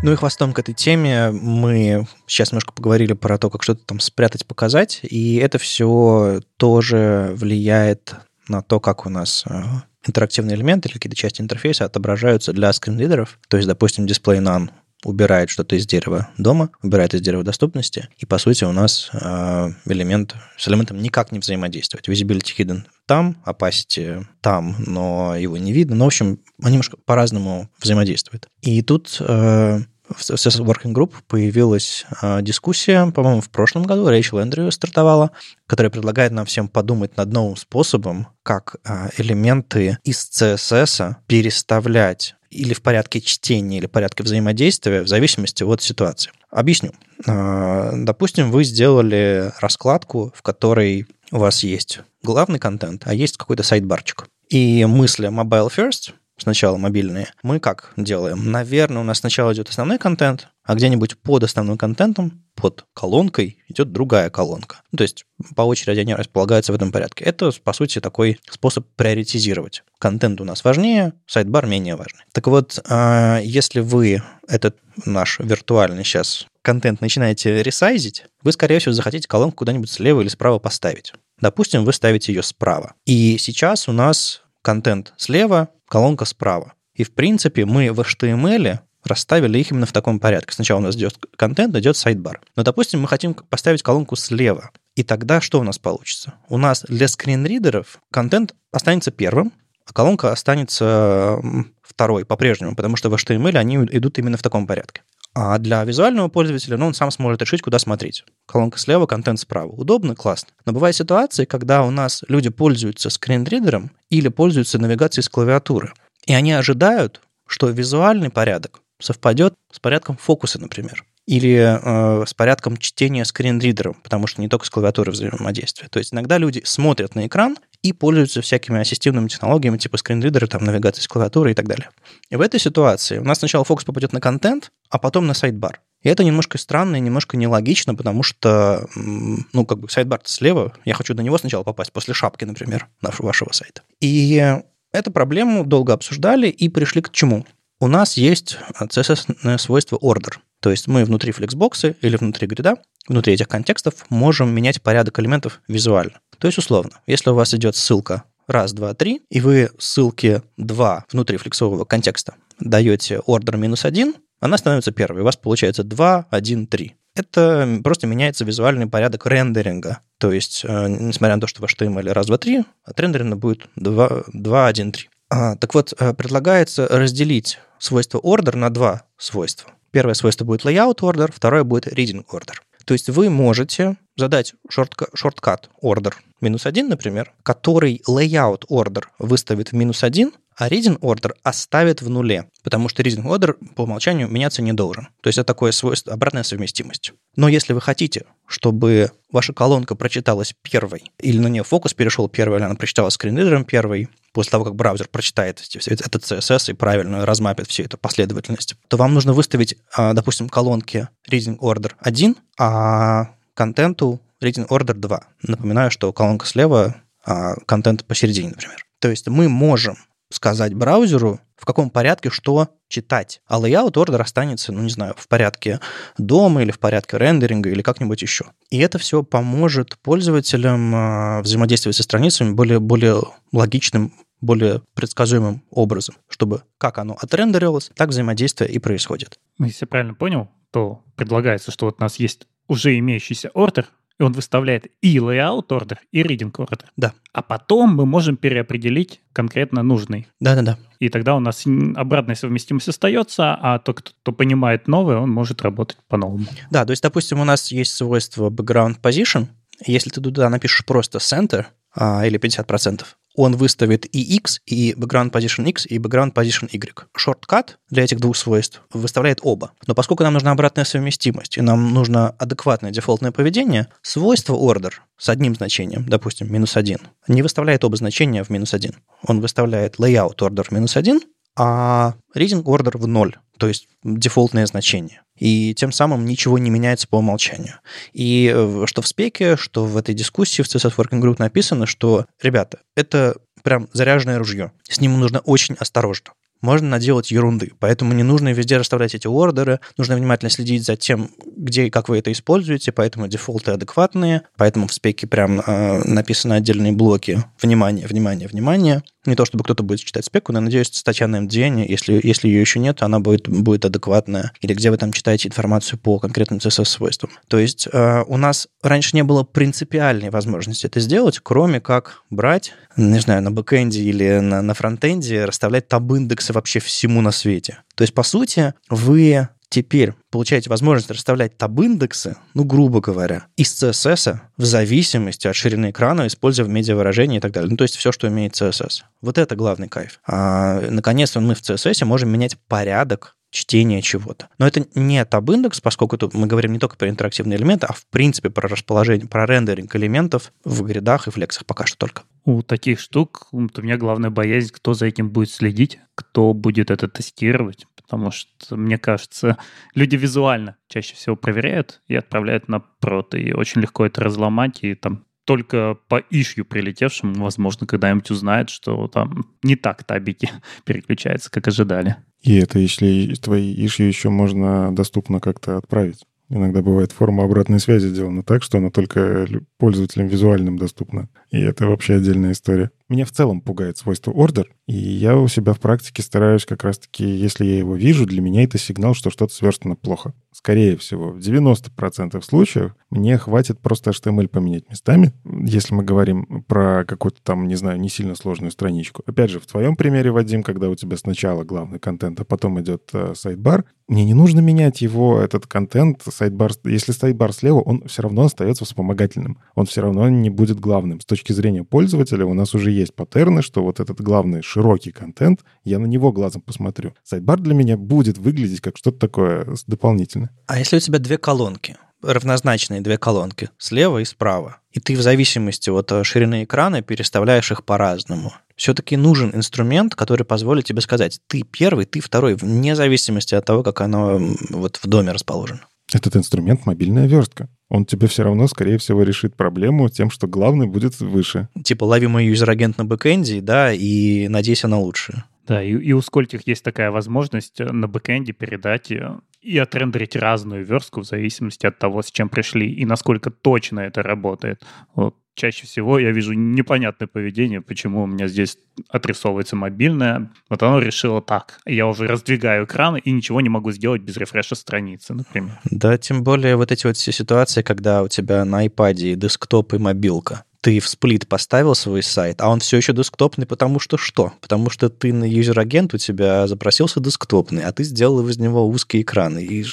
Ну 0.03 0.11
и 0.11 0.15
хвостом 0.17 0.51
к 0.51 0.59
этой 0.59 0.73
теме 0.73 1.31
мы 1.31 2.05
сейчас 2.27 2.51
немножко 2.51 2.73
поговорили 2.73 3.13
про 3.13 3.37
то, 3.37 3.49
как 3.49 3.63
что-то 3.63 3.85
там 3.85 4.01
спрятать, 4.01 4.45
показать, 4.45 4.99
и 5.03 5.37
это 5.37 5.57
все 5.57 6.41
тоже 6.57 7.31
влияет 7.37 8.15
на 8.49 8.61
то, 8.61 8.81
как 8.81 9.05
у 9.05 9.09
нас 9.09 9.45
э, 9.47 9.63
интерактивные 10.05 10.55
элементы 10.55 10.89
или 10.89 10.93
какие-то 10.93 11.15
части 11.15 11.41
интерфейса 11.41 11.85
отображаются 11.85 12.53
для 12.53 12.71
скринридеров. 12.73 13.39
То 13.47 13.57
есть, 13.57 13.67
допустим, 13.67 14.05
дисплей 14.05 14.39
none 14.39 14.69
убирает 15.05 15.49
что-то 15.49 15.75
из 15.75 15.85
дерева 15.85 16.29
дома, 16.37 16.69
убирает 16.81 17.13
из 17.13 17.21
дерева 17.21 17.43
доступности, 17.43 18.09
и, 18.17 18.25
по 18.25 18.37
сути, 18.37 18.63
у 18.63 18.71
нас 18.71 19.09
э, 19.13 19.69
элемент 19.85 20.35
с 20.57 20.67
элементом 20.67 21.01
никак 21.01 21.31
не 21.31 21.39
взаимодействует. 21.39 22.07
Visibility 22.07 22.53
hidden 22.57 22.83
там, 23.05 23.37
opacity 23.45 24.25
там, 24.41 24.75
но 24.79 25.35
его 25.35 25.57
не 25.57 25.73
видно. 25.73 25.95
Ну, 25.95 26.05
в 26.05 26.07
общем, 26.07 26.39
они 26.61 26.73
немножко 26.73 26.97
по-разному 27.05 27.69
взаимодействуют. 27.81 28.47
И 28.61 28.81
тут 28.81 29.17
э, 29.19 29.81
в 30.15 30.21
CSS 30.21 30.63
Working 30.65 30.93
Group 30.93 31.13
появилась 31.27 32.05
э, 32.21 32.41
дискуссия, 32.41 33.11
по-моему, 33.11 33.41
в 33.41 33.49
прошлом 33.49 33.83
году, 33.83 34.07
Рэйчел 34.07 34.39
Эндрю 34.39 34.71
стартовала, 34.71 35.31
которая 35.67 35.89
предлагает 35.89 36.31
нам 36.31 36.45
всем 36.45 36.67
подумать 36.67 37.17
над 37.17 37.31
новым 37.31 37.55
способом, 37.55 38.27
как 38.43 38.77
э, 38.83 39.09
элементы 39.17 39.97
из 40.03 40.29
CSS 40.29 41.15
переставлять 41.27 42.35
или 42.49 42.73
в 42.73 42.81
порядке 42.81 43.19
чтения, 43.19 43.77
или 43.77 43.87
в 43.87 43.91
порядке 43.91 44.23
взаимодействия, 44.23 45.01
в 45.01 45.07
зависимости 45.07 45.63
от 45.63 45.81
ситуации. 45.81 46.31
Объясню. 46.49 46.91
Э, 47.25 47.91
допустим, 47.95 48.51
вы 48.51 48.63
сделали 48.63 49.51
раскладку, 49.59 50.31
в 50.35 50.41
которой 50.41 51.07
у 51.31 51.39
вас 51.39 51.63
есть 51.63 52.01
главный 52.21 52.59
контент, 52.59 53.03
а 53.05 53.13
есть 53.13 53.37
какой-то 53.37 53.63
сайт-барчик. 53.63 54.27
И 54.49 54.85
мысли 54.85 55.29
mobile 55.29 55.71
first, 55.75 56.13
сначала 56.37 56.77
мобильные, 56.77 57.27
мы 57.43 57.59
как 57.59 57.93
делаем? 57.97 58.51
Наверное, 58.51 59.01
у 59.01 59.05
нас 59.05 59.19
сначала 59.19 59.53
идет 59.53 59.69
основной 59.69 59.97
контент, 59.97 60.49
а 60.63 60.75
где-нибудь 60.75 61.17
под 61.17 61.43
основным 61.43 61.77
контентом, 61.77 62.43
под 62.55 62.85
колонкой 62.93 63.57
идет 63.67 63.91
другая 63.91 64.29
колонка. 64.29 64.81
Ну, 64.91 64.97
то 64.97 65.03
есть 65.03 65.25
по 65.55 65.63
очереди 65.63 65.99
они 65.99 66.15
располагаются 66.15 66.71
в 66.71 66.75
этом 66.75 66.91
порядке. 66.91 67.25
Это, 67.25 67.51
по 67.63 67.73
сути, 67.73 67.99
такой 67.99 68.39
способ 68.49 68.85
приоритизировать. 68.95 69.83
Контент 69.99 70.39
у 70.41 70.43
нас 70.43 70.63
важнее, 70.63 71.13
сайт-бар 71.25 71.65
менее 71.65 71.95
важный. 71.95 72.23
Так 72.31 72.47
вот, 72.47 72.79
а, 72.87 73.39
если 73.39 73.79
вы 73.79 74.21
этот 74.47 74.77
наш 75.05 75.39
виртуальный 75.39 76.03
сейчас 76.03 76.45
контент 76.61 77.01
начинаете 77.01 77.61
ресайзить, 77.61 78.25
вы, 78.41 78.51
скорее 78.51 78.79
всего, 78.79 78.93
захотите 78.93 79.27
колонку 79.27 79.57
куда-нибудь 79.57 79.89
слева 79.89 80.21
или 80.21 80.29
справа 80.29 80.59
поставить. 80.59 81.13
Допустим, 81.39 81.83
вы 81.83 81.91
ставите 81.91 82.31
ее 82.31 82.43
справа. 82.43 82.93
И 83.05 83.37
сейчас 83.37 83.89
у 83.89 83.91
нас 83.91 84.43
контент 84.61 85.13
слева, 85.17 85.69
колонка 85.93 86.25
справа. 86.25 86.73
И, 86.95 87.03
в 87.03 87.13
принципе, 87.13 87.65
мы 87.65 87.91
в 87.93 87.99
HTML 87.99 88.79
расставили 89.03 89.59
их 89.59 89.69
именно 89.69 89.85
в 89.85 89.91
таком 89.91 90.19
порядке. 90.19 90.51
Сначала 90.51 90.79
у 90.79 90.81
нас 90.81 90.95
идет 90.95 91.23
контент, 91.35 91.75
идет 91.75 91.95
сайдбар. 91.95 92.41
Но, 92.55 92.63
допустим, 92.63 93.01
мы 93.01 93.07
хотим 93.07 93.35
поставить 93.35 93.83
колонку 93.83 94.15
слева. 94.15 94.71
И 94.95 95.03
тогда 95.03 95.39
что 95.39 95.59
у 95.59 95.63
нас 95.63 95.77
получится? 95.77 96.33
У 96.49 96.57
нас 96.57 96.83
для 96.89 97.07
скринридеров 97.07 97.99
контент 98.09 98.55
останется 98.71 99.11
первым, 99.11 99.53
а 99.85 99.93
колонка 99.93 100.31
останется 100.31 101.39
второй 101.83 102.25
по-прежнему, 102.25 102.75
потому 102.75 102.95
что 102.95 103.11
в 103.11 103.13
HTML 103.13 103.55
они 103.55 103.75
идут 103.75 104.17
именно 104.17 104.37
в 104.37 104.41
таком 104.41 104.65
порядке. 104.65 105.03
А 105.35 105.57
для 105.57 105.83
визуального 105.83 106.27
пользователя, 106.27 106.77
ну, 106.77 106.87
он 106.87 106.93
сам 106.93 107.09
сможет 107.09 107.41
решить, 107.41 107.61
куда 107.61 107.79
смотреть. 107.79 108.23
Колонка 108.45 108.77
слева, 108.77 109.07
контент 109.07 109.39
справа. 109.39 109.71
Удобно, 109.71 110.15
классно. 110.15 110.49
Но 110.65 110.73
бывают 110.73 110.95
ситуации, 110.95 111.45
когда 111.45 111.83
у 111.83 111.89
нас 111.89 112.23
люди 112.27 112.49
пользуются 112.49 113.09
скринридером 113.09 113.91
или 114.09 114.27
пользуются 114.27 114.77
навигацией 114.77 115.23
с 115.23 115.29
клавиатуры. 115.29 115.93
И 116.27 116.33
они 116.33 116.51
ожидают, 116.51 117.21
что 117.47 117.69
визуальный 117.69 118.29
порядок 118.29 118.81
совпадет 118.99 119.55
с 119.71 119.79
порядком 119.79 120.17
фокуса, 120.17 120.61
например 120.61 121.03
или 121.25 121.79
э, 121.81 122.25
с 122.25 122.33
порядком 122.33 122.77
чтения 122.77 123.23
скринридером, 123.23 123.95
потому 124.03 124.27
что 124.27 124.41
не 124.41 124.49
только 124.49 124.65
с 124.65 124.69
клавиатурой 124.69 125.13
взаимодействия. 125.13 125.87
То 125.87 125.99
есть 125.99 126.13
иногда 126.13 126.37
люди 126.37 126.61
смотрят 126.65 127.15
на 127.15 127.27
экран 127.27 127.57
и 127.83 127.91
пользуются 127.91 128.41
всякими 128.41 128.79
ассистивными 128.79 129.27
технологиями 129.27 129.77
типа 129.77 129.97
скринридера, 129.97 130.47
там, 130.47 130.63
навигации 130.63 131.01
с 131.01 131.07
клавиатурой 131.07 131.51
и 131.51 131.55
так 131.55 131.67
далее. 131.67 131.89
И 132.29 132.35
в 132.35 132.41
этой 132.41 132.59
ситуации 132.59 133.19
у 133.19 133.23
нас 133.23 133.39
сначала 133.39 133.65
фокус 133.65 133.83
попадет 133.83 134.13
на 134.13 134.21
контент, 134.21 134.71
а 134.89 134.97
потом 134.97 135.27
на 135.27 135.33
sidebar. 135.33 135.81
И 136.01 136.09
это 136.09 136.23
немножко 136.23 136.57
странно 136.57 136.95
и 136.95 137.01
немножко 137.01 137.37
нелогично, 137.37 137.93
потому 137.93 138.23
что, 138.23 138.87
ну, 138.95 139.65
как 139.65 139.79
бы 139.79 139.89
sidebar 139.89 140.21
слева, 140.23 140.73
я 140.85 140.93
хочу 140.93 141.13
до 141.13 141.23
него 141.23 141.37
сначала 141.37 141.63
попасть, 141.63 141.91
после 141.91 142.13
шапки, 142.13 142.45
например, 142.45 142.87
вашего 143.01 143.51
сайта. 143.51 143.83
И 143.99 144.61
эту 144.91 145.11
проблему 145.11 145.65
долго 145.65 145.93
обсуждали 145.93 146.47
и 146.47 146.69
пришли 146.69 147.01
к 147.01 147.11
чему? 147.11 147.45
У 147.79 147.87
нас 147.87 148.15
есть 148.15 148.57
CSS 148.79 149.57
свойство 149.57 149.97
order– 149.97 150.35
то 150.63 150.71
есть 150.71 150.87
мы 150.87 151.03
внутри 151.03 151.33
флексбокса 151.33 151.89
или 151.99 152.15
внутри 152.15 152.47
грида, 152.47 152.77
внутри 153.09 153.33
этих 153.33 153.49
контекстов 153.49 154.05
можем 154.09 154.49
менять 154.55 154.81
порядок 154.81 155.19
элементов 155.19 155.59
визуально. 155.67 156.21
То 156.43 156.47
есть 156.47 156.57
условно, 156.57 156.99
если 157.07 157.29
у 157.29 157.35
вас 157.35 157.53
идет 157.53 157.73
ссылка 157.77 158.25
раз, 158.47 158.73
два, 158.73 158.93
три, 158.93 159.21
и 159.29 159.39
вы 159.39 159.69
ссылки 159.79 160.41
2 160.57 161.05
внутри 161.09 161.37
флексового 161.37 161.85
контекста 161.85 162.35
даете 162.59 163.21
order 163.25 163.55
минус 163.55 163.85
1, 163.85 164.13
она 164.41 164.57
становится 164.57 164.91
первой. 164.91 165.21
У 165.21 165.23
вас 165.23 165.37
получается 165.37 165.85
2, 165.85 166.27
1, 166.29 166.67
3. 166.67 166.95
Это 167.15 167.79
просто 167.81 168.07
меняется 168.07 168.43
визуальный 168.43 168.87
порядок 168.87 169.25
рендеринга. 169.25 169.99
То 170.17 170.33
есть, 170.33 170.65
э, 170.65 170.87
несмотря 170.89 171.35
на 171.35 171.39
то, 171.39 171.47
что 171.47 171.61
в 171.61 171.63
HTML 171.63 172.11
раз, 172.11 172.27
два, 172.27 172.37
три, 172.37 172.65
от 172.83 172.99
рендеринга 172.99 173.37
будет 173.37 173.69
2, 173.77 174.23
2 174.33 174.67
1, 174.67 174.91
3. 174.91 175.09
А, 175.29 175.55
так 175.55 175.73
вот, 175.73 175.93
э, 175.97 176.13
предлагается 176.13 176.89
разделить 176.89 177.57
свойство 177.79 178.19
order 178.19 178.57
на 178.57 178.69
два 178.69 179.03
свойства. 179.17 179.71
Первое 179.91 180.13
свойство 180.13 180.43
будет 180.43 180.65
layout 180.65 180.97
order, 180.99 181.31
второе 181.33 181.63
будет 181.63 181.87
reading 181.87 182.25
order. 182.33 182.55
То 182.85 182.93
есть 182.93 183.09
вы 183.09 183.29
можете 183.29 183.97
задать 184.15 184.53
шортка, 184.69 185.07
шорткат 185.13 185.69
order 185.81 186.13
минус 186.41 186.65
один, 186.65 186.89
например, 186.89 187.33
который 187.41 188.01
layout 188.07 188.63
order 188.69 189.05
выставит 189.17 189.71
в 189.71 189.73
минус 189.73 190.03
один, 190.03 190.33
а 190.55 190.69
reading 190.69 190.99
order 190.99 191.31
оставит 191.41 192.01
в 192.01 192.09
нуле, 192.09 192.47
потому 192.63 192.89
что 192.89 193.01
reading 193.01 193.25
order 193.25 193.53
по 193.75 193.83
умолчанию 193.83 194.27
меняться 194.27 194.61
не 194.61 194.73
должен. 194.73 195.07
То 195.21 195.29
есть 195.29 195.39
это 195.39 195.47
такое 195.47 195.71
свойство, 195.71 196.13
обратная 196.13 196.43
совместимость. 196.43 197.13
Но 197.35 197.47
если 197.47 197.73
вы 197.73 197.81
хотите, 197.81 198.25
чтобы 198.45 199.11
ваша 199.31 199.53
колонка 199.53 199.95
прочиталась 199.95 200.53
первой, 200.61 201.03
или 201.19 201.39
на 201.39 201.47
нее 201.47 201.63
фокус 201.63 201.93
перешел 201.93 202.29
первой, 202.29 202.57
или 202.57 202.65
она 202.65 202.75
прочиталась 202.75 203.15
скринридером 203.15 203.65
первой, 203.65 204.09
после 204.33 204.51
того, 204.51 204.65
как 204.65 204.75
браузер 204.75 205.07
прочитает 205.07 205.61
этот 205.61 206.23
CSS 206.23 206.71
и 206.71 206.73
правильно 206.73 207.25
размапит 207.25 207.67
всю 207.67 207.83
эту 207.83 207.97
последовательность, 207.97 208.75
то 208.89 208.97
вам 208.97 209.13
нужно 209.13 209.33
выставить, 209.33 209.77
а, 209.95 210.13
допустим, 210.13 210.49
колонки 210.49 211.07
reading 211.29 211.57
order 211.59 211.93
1, 211.99 212.35
а 212.59 213.35
контенту 213.53 214.19
reading 214.43 214.67
order 214.67 214.93
2. 214.93 215.23
Напоминаю, 215.43 215.91
что 215.91 216.11
колонка 216.11 216.45
слева, 216.45 216.95
а 217.25 217.55
контент 217.65 218.03
посередине, 218.05 218.49
например. 218.49 218.85
То 218.99 219.09
есть 219.09 219.27
мы 219.27 219.47
можем 219.47 219.97
сказать 220.33 220.73
браузеру, 220.73 221.39
в 221.55 221.65
каком 221.65 221.89
порядке 221.89 222.29
что 222.29 222.69
читать. 222.87 223.41
А 223.47 223.59
layout 223.59 223.93
order 223.93 224.21
останется, 224.21 224.71
ну, 224.71 224.81
не 224.81 224.89
знаю, 224.89 225.13
в 225.17 225.27
порядке 225.27 225.79
дома 226.17 226.61
или 226.61 226.71
в 226.71 226.79
порядке 226.79 227.17
рендеринга 227.17 227.69
или 227.69 227.81
как-нибудь 227.81 228.21
еще. 228.21 228.45
И 228.69 228.79
это 228.79 228.97
все 228.97 229.23
поможет 229.23 229.97
пользователям 229.99 230.93
э, 230.93 231.41
взаимодействовать 231.41 231.95
со 231.95 232.03
страницами 232.03 232.51
более, 232.51 232.79
более 232.79 233.21
логичным, 233.51 234.13
более 234.41 234.81
предсказуемым 234.93 235.63
образом, 235.69 236.15
чтобы 236.27 236.63
как 236.77 236.97
оно 236.97 237.15
отрендерилось, 237.19 237.91
так 237.95 238.09
взаимодействие 238.09 238.69
и 238.69 238.79
происходит. 238.79 239.39
Если 239.59 239.85
я 239.85 239.87
правильно 239.87 240.13
понял, 240.13 240.49
то 240.71 241.03
предлагается, 241.15 241.71
что 241.71 241.85
вот 241.85 241.95
у 241.99 242.01
нас 242.01 242.17
есть 242.17 242.47
уже 242.67 242.97
имеющийся 242.97 243.49
ордер, 243.53 243.87
и 244.19 244.23
он 244.23 244.33
выставляет 244.33 244.87
и 245.01 245.17
layout 245.17 245.67
order, 245.69 245.97
и 246.11 246.21
reading 246.21 246.51
order. 246.51 246.85
Да. 246.97 247.13
А 247.31 247.41
потом 247.41 247.95
мы 247.95 248.05
можем 248.05 248.37
переопределить 248.37 249.21
конкретно 249.33 249.83
нужный. 249.83 250.27
Да-да-да. 250.39 250.77
И 250.99 251.09
тогда 251.09 251.35
у 251.35 251.39
нас 251.39 251.63
обратная 251.95 252.35
совместимость 252.35 252.87
остается, 252.87 253.55
а 253.55 253.79
тот, 253.79 254.01
кто 254.01 254.31
понимает 254.31 254.87
новое, 254.87 255.17
он 255.17 255.29
может 255.29 255.61
работать 255.61 255.97
по-новому. 256.07 256.45
Да, 256.69 256.85
то 256.85 256.91
есть, 256.91 257.03
допустим, 257.03 257.39
у 257.39 257.43
нас 257.43 257.71
есть 257.71 257.93
свойство 257.93 258.49
background 258.49 259.01
position. 259.01 259.47
Если 259.85 260.09
ты 260.11 260.21
туда 260.21 260.49
напишешь 260.49 260.85
просто 260.85 261.17
center 261.17 261.65
а, 261.95 262.25
или 262.25 262.39
50%, 262.39 263.03
он 263.35 263.55
выставит 263.55 264.05
и 264.15 264.21
X, 264.21 264.61
и 264.65 264.93
background 264.93 265.31
position 265.31 265.67
X, 265.67 265.85
и 265.85 265.97
background 265.97 266.33
position 266.33 266.69
Y. 266.71 267.07
Шорткат 267.15 267.79
для 267.89 268.03
этих 268.03 268.19
двух 268.19 268.37
свойств 268.37 268.81
выставляет 268.91 269.39
оба. 269.41 269.71
Но 269.87 269.95
поскольку 269.95 270.23
нам 270.23 270.33
нужна 270.33 270.51
обратная 270.51 270.85
совместимость, 270.85 271.57
и 271.57 271.61
нам 271.61 271.93
нужно 271.93 272.29
адекватное 272.29 272.91
дефолтное 272.91 273.31
поведение, 273.31 273.87
свойство 274.01 274.55
order 274.55 274.93
с 275.17 275.29
одним 275.29 275.55
значением, 275.55 276.05
допустим, 276.07 276.51
минус 276.51 276.77
один, 276.77 276.99
не 277.27 277.41
выставляет 277.41 277.83
оба 277.83 277.97
значения 277.97 278.43
в 278.43 278.49
минус 278.49 278.73
один. 278.73 278.95
Он 279.25 279.41
выставляет 279.41 279.95
layout 279.95 280.37
order 280.37 280.65
минус 280.71 280.97
один, 280.97 281.21
а 281.55 282.15
reading 282.35 282.63
order 282.63 282.97
в 282.97 283.07
ноль, 283.07 283.35
то 283.57 283.67
есть 283.67 283.87
дефолтное 284.03 284.65
значение. 284.65 285.21
И 285.37 285.73
тем 285.73 285.91
самым 285.91 286.25
ничего 286.25 286.57
не 286.57 286.69
меняется 286.69 287.07
по 287.07 287.17
умолчанию. 287.17 287.79
И 288.13 288.51
э, 288.53 288.85
что 288.85 289.01
в 289.01 289.07
спеке, 289.07 289.57
что 289.57 289.85
в 289.85 289.97
этой 289.97 290.13
дискуссии 290.13 290.61
в 290.61 290.67
CSS 290.67 290.95
Working 290.95 291.21
Group 291.21 291.37
написано, 291.39 291.85
что, 291.85 292.27
ребята, 292.41 292.79
это 292.95 293.35
прям 293.63 293.89
заряженное 293.93 294.37
ружье. 294.37 294.71
С 294.87 295.01
ним 295.01 295.19
нужно 295.19 295.39
очень 295.39 295.75
осторожно. 295.79 296.33
Можно 296.63 296.87
наделать 296.87 297.29
ерунды. 297.29 297.73
Поэтому 297.79 298.13
не 298.13 298.23
нужно 298.23 298.53
везде 298.53 298.77
расставлять 298.77 299.13
эти 299.13 299.27
ордеры, 299.27 299.79
нужно 299.97 300.15
внимательно 300.15 300.49
следить 300.49 300.85
за 300.85 300.95
тем, 300.95 301.29
где 301.55 301.85
и 301.85 301.89
как 301.89 302.09
вы 302.09 302.17
это 302.17 302.31
используете, 302.31 302.91
поэтому 302.91 303.27
дефолты 303.27 303.71
адекватные, 303.71 304.43
поэтому 304.57 304.87
в 304.87 304.93
спеке 304.93 305.27
прям 305.27 305.59
э, 305.59 306.03
написаны 306.05 306.53
отдельные 306.53 306.93
блоки. 306.93 307.43
Внимание, 307.61 308.07
внимание, 308.07 308.47
внимание. 308.47 309.03
Не 309.25 309.35
то, 309.35 309.45
чтобы 309.45 309.63
кто-то 309.63 309.83
будет 309.83 309.99
читать 309.99 310.25
спеку, 310.25 310.51
но, 310.51 310.59
надеюсь, 310.59 310.87
статья 310.87 311.27
на 311.27 311.45
MDN, 311.45 311.85
если, 311.87 312.19
если 312.21 312.47
ее 312.49 312.59
еще 312.59 312.79
нет, 312.79 313.01
она 313.03 313.19
будет, 313.19 313.47
будет 313.47 313.85
адекватная. 313.85 314.51
Или 314.59 314.73
где 314.73 314.91
вы 314.91 314.97
там 314.97 315.13
читаете 315.13 315.47
информацию 315.47 315.97
по 315.97 316.19
конкретным 316.19 316.59
CSS-свойствам. 316.59 317.31
То 317.47 317.57
есть 317.57 317.87
э, 317.91 318.23
у 318.27 318.37
нас 318.37 318.67
раньше 318.81 319.15
не 319.15 319.23
было 319.23 319.43
принципиальной 319.43 320.29
возможности 320.29 320.87
это 320.87 320.99
сделать, 320.99 321.39
кроме 321.41 321.79
как 321.79 322.23
брать, 322.29 322.73
не 322.97 323.19
знаю, 323.19 323.41
на 323.41 323.51
бэкэнде 323.51 324.01
или 324.01 324.39
на, 324.39 324.61
на 324.61 324.73
фронтенде, 324.73 325.45
расставлять 325.45 325.87
таб-индексы 325.87 326.53
вообще 326.53 326.79
всему 326.79 327.21
на 327.21 327.31
свете. 327.31 327.79
То 327.95 328.03
есть, 328.03 328.13
по 328.13 328.23
сути, 328.23 328.73
вы 328.89 329.47
теперь 329.73 330.13
получаете 330.29 330.69
возможность 330.69 331.09
расставлять 331.09 331.57
таб-индексы, 331.57 332.37
ну, 332.53 332.63
грубо 332.63 333.01
говоря, 333.01 333.47
из 333.57 333.73
CSS 333.73 334.37
в 334.55 334.65
зависимости 334.65 335.47
от 335.47 335.55
ширины 335.55 335.89
экрана, 335.89 336.27
используя 336.27 336.67
медиавыражение 336.67 337.39
и 337.39 337.41
так 337.41 337.51
далее. 337.51 337.71
Ну, 337.71 337.77
то 337.77 337.83
есть 337.83 337.95
все, 337.95 338.11
что 338.11 338.27
имеет 338.27 338.53
CSS. 338.53 339.01
Вот 339.21 339.39
это 339.39 339.55
главный 339.55 339.87
кайф. 339.87 340.19
А, 340.27 340.79
наконец-то 340.91 341.39
мы 341.39 341.55
в 341.55 341.61
CSS 341.61 342.05
можем 342.05 342.29
менять 342.29 342.55
порядок 342.67 343.35
чтения 343.53 344.01
чего-то. 344.01 344.49
Но 344.57 344.67
это 344.67 344.85
не 344.95 345.23
таб-индекс, 345.23 345.79
поскольку 345.79 346.17
тут 346.17 346.33
мы 346.33 346.47
говорим 346.47 346.73
не 346.73 346.79
только 346.79 346.97
про 346.97 347.07
интерактивные 347.07 347.57
элементы, 347.57 347.85
а 347.85 347.93
в 347.93 348.05
принципе 348.07 348.49
про 348.49 348.67
расположение, 348.67 349.27
про 349.27 349.45
рендеринг 349.45 349.95
элементов 349.95 350.51
в 350.65 350.83
гридах 350.83 351.27
и 351.27 351.31
флексах 351.31 351.65
пока 351.65 351.85
что 351.85 351.97
только. 351.97 352.23
У 352.45 352.63
таких 352.63 352.99
штук 352.99 353.47
у 353.51 353.61
меня 353.61 353.97
главная 353.97 354.31
боязнь, 354.31 354.73
кто 354.73 354.93
за 354.93 355.05
этим 355.05 355.29
будет 355.29 355.51
следить, 355.51 355.99
кто 356.15 356.53
будет 356.53 356.89
это 356.91 357.07
тестировать, 357.07 357.85
потому 357.95 358.31
что, 358.31 358.75
мне 358.75 358.97
кажется, 358.97 359.57
люди 359.93 360.15
визуально 360.15 360.75
чаще 360.87 361.15
всего 361.15 361.35
проверяют 361.35 362.01
и 362.07 362.15
отправляют 362.15 362.67
на 362.67 362.79
прот, 362.79 363.35
и 363.35 363.53
очень 363.53 363.81
легко 363.81 364.05
это 364.05 364.21
разломать, 364.21 364.79
и 364.81 364.95
там 364.95 365.25
только 365.45 365.97
по 366.07 366.17
ишью 366.29 366.65
прилетевшим, 366.65 367.33
возможно, 367.33 367.85
когда-нибудь 367.85 368.31
узнают, 368.31 368.69
что 368.69 369.07
там 369.07 369.45
не 369.63 369.75
так 369.75 370.03
табики 370.03 370.49
переключаются, 370.85 371.51
как 371.51 371.67
ожидали. 371.67 372.17
И 372.41 372.55
это 372.55 372.79
если 372.79 373.33
твои 373.35 373.73
ишью 373.73 374.07
еще 374.07 374.29
можно 374.29 374.93
доступно 374.93 375.39
как-то 375.39 375.77
отправить. 375.77 376.23
Иногда 376.49 376.81
бывает 376.81 377.11
форма 377.11 377.45
обратной 377.45 377.79
связи 377.79 378.07
сделана 378.07 378.43
так, 378.43 378.63
что 378.63 378.77
она 378.77 378.91
только 378.91 379.47
пользователям 379.77 380.27
визуальным 380.27 380.77
доступна. 380.77 381.29
И 381.49 381.59
это 381.59 381.87
вообще 381.87 382.15
отдельная 382.15 382.51
история. 382.51 382.91
Меня 383.13 383.25
в 383.25 383.31
целом 383.31 383.61
пугает 383.61 383.99
свойство 383.99 384.31
order, 384.31 384.65
и 384.87 384.95
я 384.95 385.37
у 385.37 385.47
себя 385.47 385.73
в 385.73 385.79
практике 385.79 386.23
стараюсь 386.23 386.65
как 386.65 386.83
раз-таки, 386.83 387.23
если 387.23 387.63
я 387.63 387.77
его 387.77 387.95
вижу, 387.95 388.25
для 388.25 388.41
меня 388.41 388.63
это 388.63 388.79
сигнал, 388.79 389.13
что 389.13 389.29
что-то 389.29 389.53
сверстано 389.53 389.95
плохо. 389.95 390.33
Скорее 390.51 390.97
всего, 390.97 391.29
в 391.29 391.37
90% 391.37 392.41
случаев 392.41 392.95
мне 393.11 393.37
хватит 393.37 393.79
просто 393.81 394.09
HTML 394.09 394.47
поменять 394.47 394.89
местами, 394.89 395.31
если 395.45 395.93
мы 395.93 396.03
говорим 396.03 396.63
про 396.67 397.05
какую-то 397.05 397.39
там, 397.43 397.67
не 397.67 397.75
знаю, 397.75 397.99
не 397.99 398.09
сильно 398.09 398.33
сложную 398.33 398.71
страничку. 398.71 399.21
Опять 399.27 399.51
же, 399.51 399.59
в 399.59 399.67
твоем 399.67 399.95
примере, 399.95 400.31
Вадим, 400.31 400.63
когда 400.63 400.89
у 400.89 400.95
тебя 400.95 401.15
сначала 401.15 401.63
главный 401.63 401.99
контент, 401.99 402.39
а 402.39 402.45
потом 402.45 402.81
идет 402.81 403.09
э, 403.13 403.33
сайдбар, 403.35 403.85
мне 404.07 404.25
не 404.25 404.33
нужно 404.33 404.59
менять 404.59 405.01
его, 405.01 405.39
этот 405.39 405.65
контент, 405.65 406.21
сайдбар, 406.23 406.71
если 406.83 407.13
сайдбар 407.13 407.51
слева, 407.51 407.79
он 407.79 408.03
все 408.07 408.21
равно 408.21 408.43
остается 408.43 408.85
вспомогательным. 408.85 409.59
Он 409.75 409.85
все 409.85 410.01
равно 410.01 410.29
не 410.29 410.49
будет 410.49 410.79
главным. 410.79 411.19
С 411.19 411.25
точки 411.25 411.51
зрения 411.51 411.83
пользователя 411.83 412.45
у 412.45 412.53
нас 412.53 412.75
уже 412.75 412.91
есть 412.91 413.02
паттерны, 413.11 413.61
что 413.61 413.83
вот 413.83 413.99
этот 413.99 414.21
главный 414.21 414.61
широкий 414.61 415.11
контент, 415.11 415.61
я 415.83 415.99
на 415.99 416.05
него 416.05 416.31
глазом 416.31 416.61
посмотрю. 416.61 417.13
Сайдбар 417.23 417.59
для 417.59 417.73
меня 417.73 417.97
будет 417.97 418.37
выглядеть 418.37 418.81
как 418.81 418.97
что-то 418.97 419.19
такое 419.19 419.67
дополнительное. 419.87 420.51
А 420.67 420.79
если 420.79 420.97
у 420.97 420.99
тебя 420.99 421.19
две 421.19 421.37
колонки, 421.37 421.97
равнозначные 422.21 423.01
две 423.01 423.17
колонки, 423.17 423.69
слева 423.77 424.19
и 424.19 424.25
справа, 424.25 424.77
и 424.91 424.99
ты 424.99 425.15
в 425.15 425.21
зависимости 425.21 425.89
от 425.89 426.11
э, 426.11 426.23
ширины 426.23 426.63
экрана 426.63 427.01
переставляешь 427.01 427.71
их 427.71 427.83
по-разному, 427.83 428.53
все-таки 428.75 429.17
нужен 429.17 429.51
инструмент, 429.53 430.15
который 430.15 430.45
позволит 430.45 430.85
тебе 430.85 431.01
сказать, 431.01 431.39
ты 431.47 431.63
первый, 431.63 432.05
ты 432.05 432.19
второй, 432.19 432.55
вне 432.55 432.95
зависимости 432.95 433.55
от 433.55 433.65
того, 433.65 433.83
как 433.83 434.01
оно 434.01 434.39
вот 434.69 434.97
в 434.97 435.07
DOM 435.07 435.25
е 435.25 435.31
расположено. 435.31 435.81
Этот 436.13 436.35
инструмент— 436.35 436.81
мобильная 436.85 437.27
верстка. 437.27 437.69
Он 437.89 438.05
тебе 438.05 438.27
все 438.27 438.43
равно, 438.43 438.67
скорее 438.67 438.97
всего, 438.99 439.23
решит 439.23 439.55
проблему 439.55 440.09
тем, 440.09 440.29
что 440.29 440.47
главный 440.47 440.87
будет 440.87 441.19
выше. 441.19 441.69
Типа 441.83 442.03
лови 442.03 442.27
мой 442.27 442.45
user 442.45 442.68
agent 442.68 442.97
на 442.97 443.05
бэкэнде, 443.05 443.61
да, 443.61 443.91
и 443.91 444.47
надейся 444.47 444.87
на 444.87 444.99
лучшее. 444.99 445.43
Да, 445.67 445.81
и, 445.81 445.91
и 445.91 446.13
у 446.13 446.21
скольких 446.21 446.67
есть 446.67 446.83
такая 446.83 447.11
возможность 447.11 447.79
э, 447.79 447.85
на 447.85 448.07
бэкэнде 448.07 448.53
передать 448.53 449.11
э, 449.11 449.39
и 449.61 449.77
отрендерить 449.77 450.35
разную 450.35 450.85
верстку 450.85 451.21
в 451.21 451.25
зависимости 451.25 451.85
от 451.85 451.97
того, 451.97 452.21
с 452.21 452.31
чем 452.31 452.49
пришли, 452.49 452.91
и 452.91 453.05
насколько 453.05 453.49
точно 453.49 454.01
это 454.01 454.21
работает. 454.21 454.83
Вот 455.15 455.35
чаще 455.55 455.85
всего 455.85 456.19
я 456.19 456.31
вижу 456.31 456.53
непонятное 456.53 457.27
поведение, 457.27 457.79
почему 457.81 458.23
у 458.23 458.27
меня 458.27 458.47
здесь 458.47 458.77
отрисовывается 459.07 459.75
мобильное. 459.75 460.51
Вот 460.69 460.83
оно 460.83 460.99
решило 460.99 461.41
так. 461.41 461.79
Я 461.85 462.07
уже 462.07 462.27
раздвигаю 462.27 462.85
экран 462.85 463.17
и 463.17 463.31
ничего 463.31 463.61
не 463.61 463.69
могу 463.69 463.91
сделать 463.91 464.21
без 464.21 464.35
рефреша 464.37 464.75
страницы, 464.75 465.33
например. 465.33 465.79
Да, 465.89 466.17
тем 466.17 466.43
более 466.43 466.75
вот 466.75 466.91
эти 466.91 467.07
вот 467.07 467.17
все 467.17 467.31
ситуации, 467.31 467.81
когда 467.81 468.23
у 468.23 468.27
тебя 468.27 468.65
на 468.65 468.85
iPad 468.85 469.15
и 469.15 469.35
десктоп, 469.35 469.93
и 469.93 469.97
мобилка 469.97 470.65
ты 470.83 470.99
в 470.99 471.07
split 471.07 471.47
поставил 471.47 471.95
свой 471.95 472.21
сайт, 472.21 472.59
а 472.61 472.67
он 472.67 472.81
все 472.81 472.97
еще 472.97 473.13
десктопный, 473.13 473.65
потому 473.65 474.01
что 474.01 474.17
что? 474.17 474.51
Потому 474.59 474.89
что 474.89 475.09
ты 475.09 475.31
на 475.31 475.45
user 475.45 475.76
agent 475.76 476.13
у 476.13 476.17
тебя 476.17 476.67
запросился 476.67 477.21
десктопный, 477.21 477.83
а 477.83 477.93
ты 477.93 478.03
сделал 478.03 478.45
из 478.49 478.57
него 478.57 478.85
узкий 478.85 479.21
экран. 479.21 479.57
И 479.57 479.85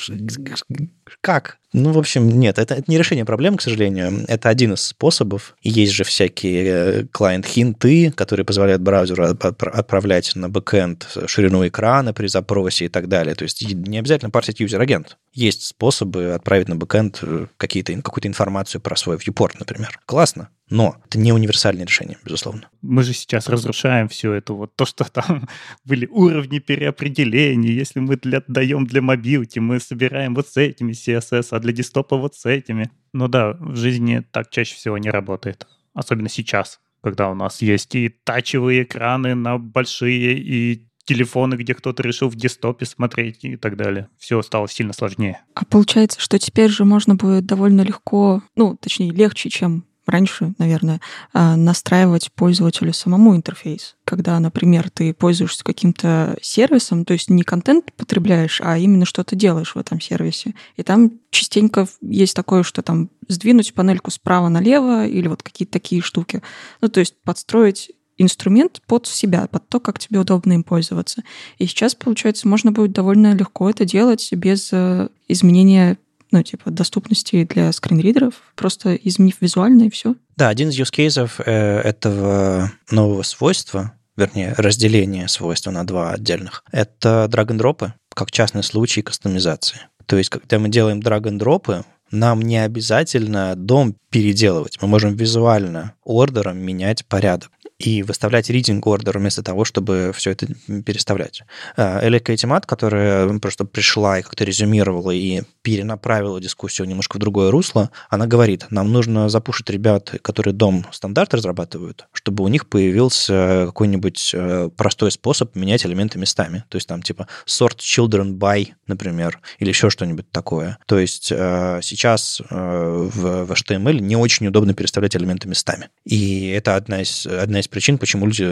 как? 1.21 1.59
Ну, 1.73 1.93
в 1.93 1.99
общем, 1.99 2.29
нет, 2.29 2.59
это, 2.59 2.75
это 2.75 2.91
не 2.91 2.99
решение 2.99 3.25
проблем, 3.25 3.57
к 3.57 3.63
сожалению. 3.63 4.25
Это 4.27 4.49
один 4.49 4.73
из 4.73 4.81
способов. 4.81 5.55
Есть 5.63 5.93
же 5.93 6.03
всякие 6.03 7.07
client 7.13 7.62
hints, 7.62 8.11
которые 8.11 8.45
позволяют 8.45 8.83
браузеру 8.83 9.25
отправлять 9.25 10.35
на 10.35 10.49
бэкэнд 10.49 11.19
ширину 11.27 11.67
экрана 11.67 12.13
при 12.13 12.27
запросе 12.27 12.87
и 12.87 12.89
так 12.89 13.09
далее. 13.09 13.37
То 13.37 13.45
есть 13.45 13.63
не 13.73 13.99
обязательно 13.99 14.31
парсить 14.31 14.59
user-agent. 14.59 15.17
Есть 15.33 15.63
способы 15.65 16.33
отправить 16.33 16.69
на 16.69 16.75
бэкэнд 16.75 17.21
э, 17.23 17.47
какую-то 17.57 18.27
информацию 18.27 18.81
про 18.81 18.97
свой 18.97 19.17
viewport, 19.17 19.53
например. 19.59 20.01
Классно. 20.07 20.49
Но 20.71 20.97
это 21.05 21.19
не 21.19 21.33
универсальное 21.33 21.85
решение, 21.85 22.17
безусловно. 22.25 22.69
Мы 22.81 23.03
же 23.03 23.13
сейчас 23.13 23.49
разрушаем 23.49 24.09
все 24.09 24.35
это, 24.35 24.53
вот 24.53 24.75
то, 24.77 24.87
что 24.87 25.05
там 25.05 25.49
были 25.85 26.07
уровни 26.07 26.61
переопределений. 26.61 27.73
Если 27.73 27.99
мы 27.99 28.17
для, 28.17 28.43
даем 28.47 28.87
для 28.87 29.03
мобилки, 29.03 29.59
мы 29.59 29.81
собираем 29.81 30.35
вот 30.37 30.49
с 30.49 30.57
этими 30.57 30.93
CSS, 31.09 31.49
а 31.51 31.59
для 31.59 31.73
десктопа 31.73 32.17
вот 32.17 32.35
с 32.35 32.47
этими. 32.47 32.91
Ну 33.13 33.29
да, 33.29 33.55
в 33.59 33.77
жизни 33.77 34.23
так 34.33 34.51
чаще 34.51 34.75
всего 34.75 34.99
не 34.99 35.11
работает. 35.11 35.67
Особенно 35.95 36.29
сейчас, 36.29 36.81
когда 37.03 37.31
у 37.31 37.35
нас 37.35 37.63
есть 37.63 37.95
и 37.95 38.09
тачевые 38.09 38.85
экраны 38.85 39.35
на 39.35 39.59
большие, 39.59 40.39
и 40.39 40.87
телефоны, 41.05 41.57
где 41.57 41.75
кто-то 41.75 42.03
решил 42.03 42.29
в 42.29 42.37
десктопе 42.37 42.87
смотреть 42.87 43.45
и 43.45 43.57
так 43.57 43.77
далее. 43.77 44.09
Все 44.19 44.41
стало 44.43 44.69
сильно 44.69 44.93
сложнее. 44.93 45.43
А 45.55 45.65
получается, 45.65 46.21
что 46.21 46.39
теперь 46.39 46.71
же 46.71 46.85
можно 46.85 47.17
будет 47.17 47.47
довольно 47.47 47.81
легко, 47.81 48.43
ну, 48.55 48.77
точнее, 48.77 49.11
легче, 49.11 49.51
чем 49.51 49.85
раньше, 50.11 50.55
наверное, 50.59 51.01
а, 51.33 51.57
настраивать 51.57 52.31
пользователю 52.33 52.93
самому 52.93 53.37
интерфейс. 53.37 53.97
Когда, 54.05 54.39
например, 54.41 54.91
ты 54.91 55.15
пользуешься 55.15 55.65
каким-то 55.65 56.37
сервисом, 56.43 57.05
то 57.05 57.13
есть 57.13 57.31
не 57.31 57.43
контент 57.43 57.93
потребляешь, 57.97 58.61
а 58.65 58.79
именно 58.79 59.05
что-то 59.05 59.37
делаешь 59.37 59.75
в 59.75 59.79
этом 59.79 60.01
сервисе. 60.01 60.55
И 60.77 60.83
там 60.83 61.13
частенько 61.31 61.87
есть 62.01 62.35
такое, 62.35 62.63
что 62.63 62.83
там 62.83 63.11
сдвинуть 63.29 63.75
панельку 63.75 64.11
справа 64.11 64.49
налево 64.49 65.07
или 65.07 65.29
вот 65.29 65.43
какие-то 65.43 65.73
такие 65.73 66.03
штуки. 66.03 66.43
Ну, 66.81 66.89
то 66.89 67.01
есть 67.01 67.15
подстроить 67.23 67.93
инструмент 68.21 68.83
под 68.87 69.07
себя, 69.07 69.49
под 69.51 69.67
то, 69.69 69.81
как 69.81 69.99
тебе 69.99 70.19
удобно 70.19 70.53
им 70.53 70.63
пользоваться. 70.63 71.23
И 71.59 71.67
сейчас, 71.67 71.95
получается, 71.95 72.49
можно 72.49 72.71
будет 72.71 72.93
довольно 72.93 73.35
легко 73.35 73.71
это 73.71 73.85
делать 73.87 74.29
без 74.33 74.69
э, 74.73 75.09
изменения 75.27 75.97
ну, 76.31 76.43
типа, 76.43 76.71
доступности 76.71 77.45
для 77.45 77.73
скринридеров, 77.73 78.35
просто 78.55 78.95
изменив 78.95 79.37
визуально 79.41 79.85
и 79.85 79.91
все. 79.91 80.15
Да, 80.37 80.49
один 80.49 80.71
из 80.71 80.81
cases 80.81 81.31
э, 81.45 81.81
этого 81.81 82.73
нового 82.91 83.23
свойства, 83.23 83.95
вернее, 84.17 84.55
разделения 84.57 85.29
свойства 85.29 85.71
на 85.71 85.87
два 85.87 86.13
отдельных, 86.13 86.65
это 86.73 87.27
драг-н-дропы, 87.29 87.95
как 88.15 88.31
частный 88.31 88.63
случай 88.63 89.03
кастомизации. 89.03 89.81
То 90.07 90.17
есть, 90.17 90.31
когда 90.31 90.59
мы 90.59 90.69
делаем 90.69 91.01
драг-н-дропы, 91.01 91.85
нам 92.11 92.43
не 92.43 92.59
обязательно 92.59 93.55
дом 93.55 93.95
переделывать. 94.11 94.79
Мы 94.81 94.89
можем 94.89 95.15
визуально 95.15 95.95
ордером 96.03 96.59
менять 96.59 97.07
порядок. 97.07 97.51
И 97.81 98.03
выставлять 98.03 98.51
reading 98.51 98.81
order 98.83 99.19
вместо 99.19 99.43
того, 99.43 99.65
чтобы 99.65 100.13
все 100.15 100.33
это 100.33 100.47
переставлять. 100.85 101.43
Э, 101.77 102.07
Элика 102.07 102.35
Этимат, 102.35 102.67
которая 102.67 103.27
просто 103.39 103.65
пришла 103.65 104.19
и 104.19 104.23
как-то 104.23 104.45
резюмировала 104.45 105.11
и 105.11 105.43
перенаправила 105.63 106.41
дискуссию 106.41 106.87
немножко 106.87 107.17
в 107.17 107.21
другое 107.21 107.51
русло, 107.51 107.91
она 108.11 108.27
говорит, 108.27 108.67
нам 108.71 108.93
нужно 108.93 109.31
запушить 109.31 109.71
ребят, 109.71 110.13
которые 110.23 110.53
дом 110.53 110.85
стандарт 110.93 111.33
разрабатывают, 111.33 112.07
чтобы 112.13 112.45
у 112.45 112.49
них 112.49 112.69
появился 112.69 113.65
какой-нибудь 113.67 114.33
э, 114.35 114.69
простой 114.77 115.11
способ 115.11 115.57
менять 115.57 115.87
элементы 115.87 116.19
местами. 116.19 116.65
То 116.69 116.77
есть 116.77 116.87
там 116.87 117.01
типа 117.01 117.29
sort 117.47 117.79
children 117.79 118.35
by, 118.37 118.69
например, 118.87 119.41
или 119.59 119.71
еще 119.71 119.89
что-нибудь 119.89 120.31
такое. 120.31 120.79
То 120.87 120.99
есть 120.99 121.33
э, 121.33 121.81
сейчас 121.83 122.43
в, 122.51 123.51
HTML 123.51 124.01
не 124.01 124.17
очень 124.17 124.47
удобно 124.47 124.75
переставлять 124.75 125.17
элементы 125.17 125.49
местами. 125.49 125.89
И 126.05 126.49
это 126.49 126.77
одна 126.77 127.01
из, 127.01 127.27
одна 127.27 127.61
из 127.61 127.70
причин, 127.71 127.99
почему 127.99 128.27
люди 128.27 128.45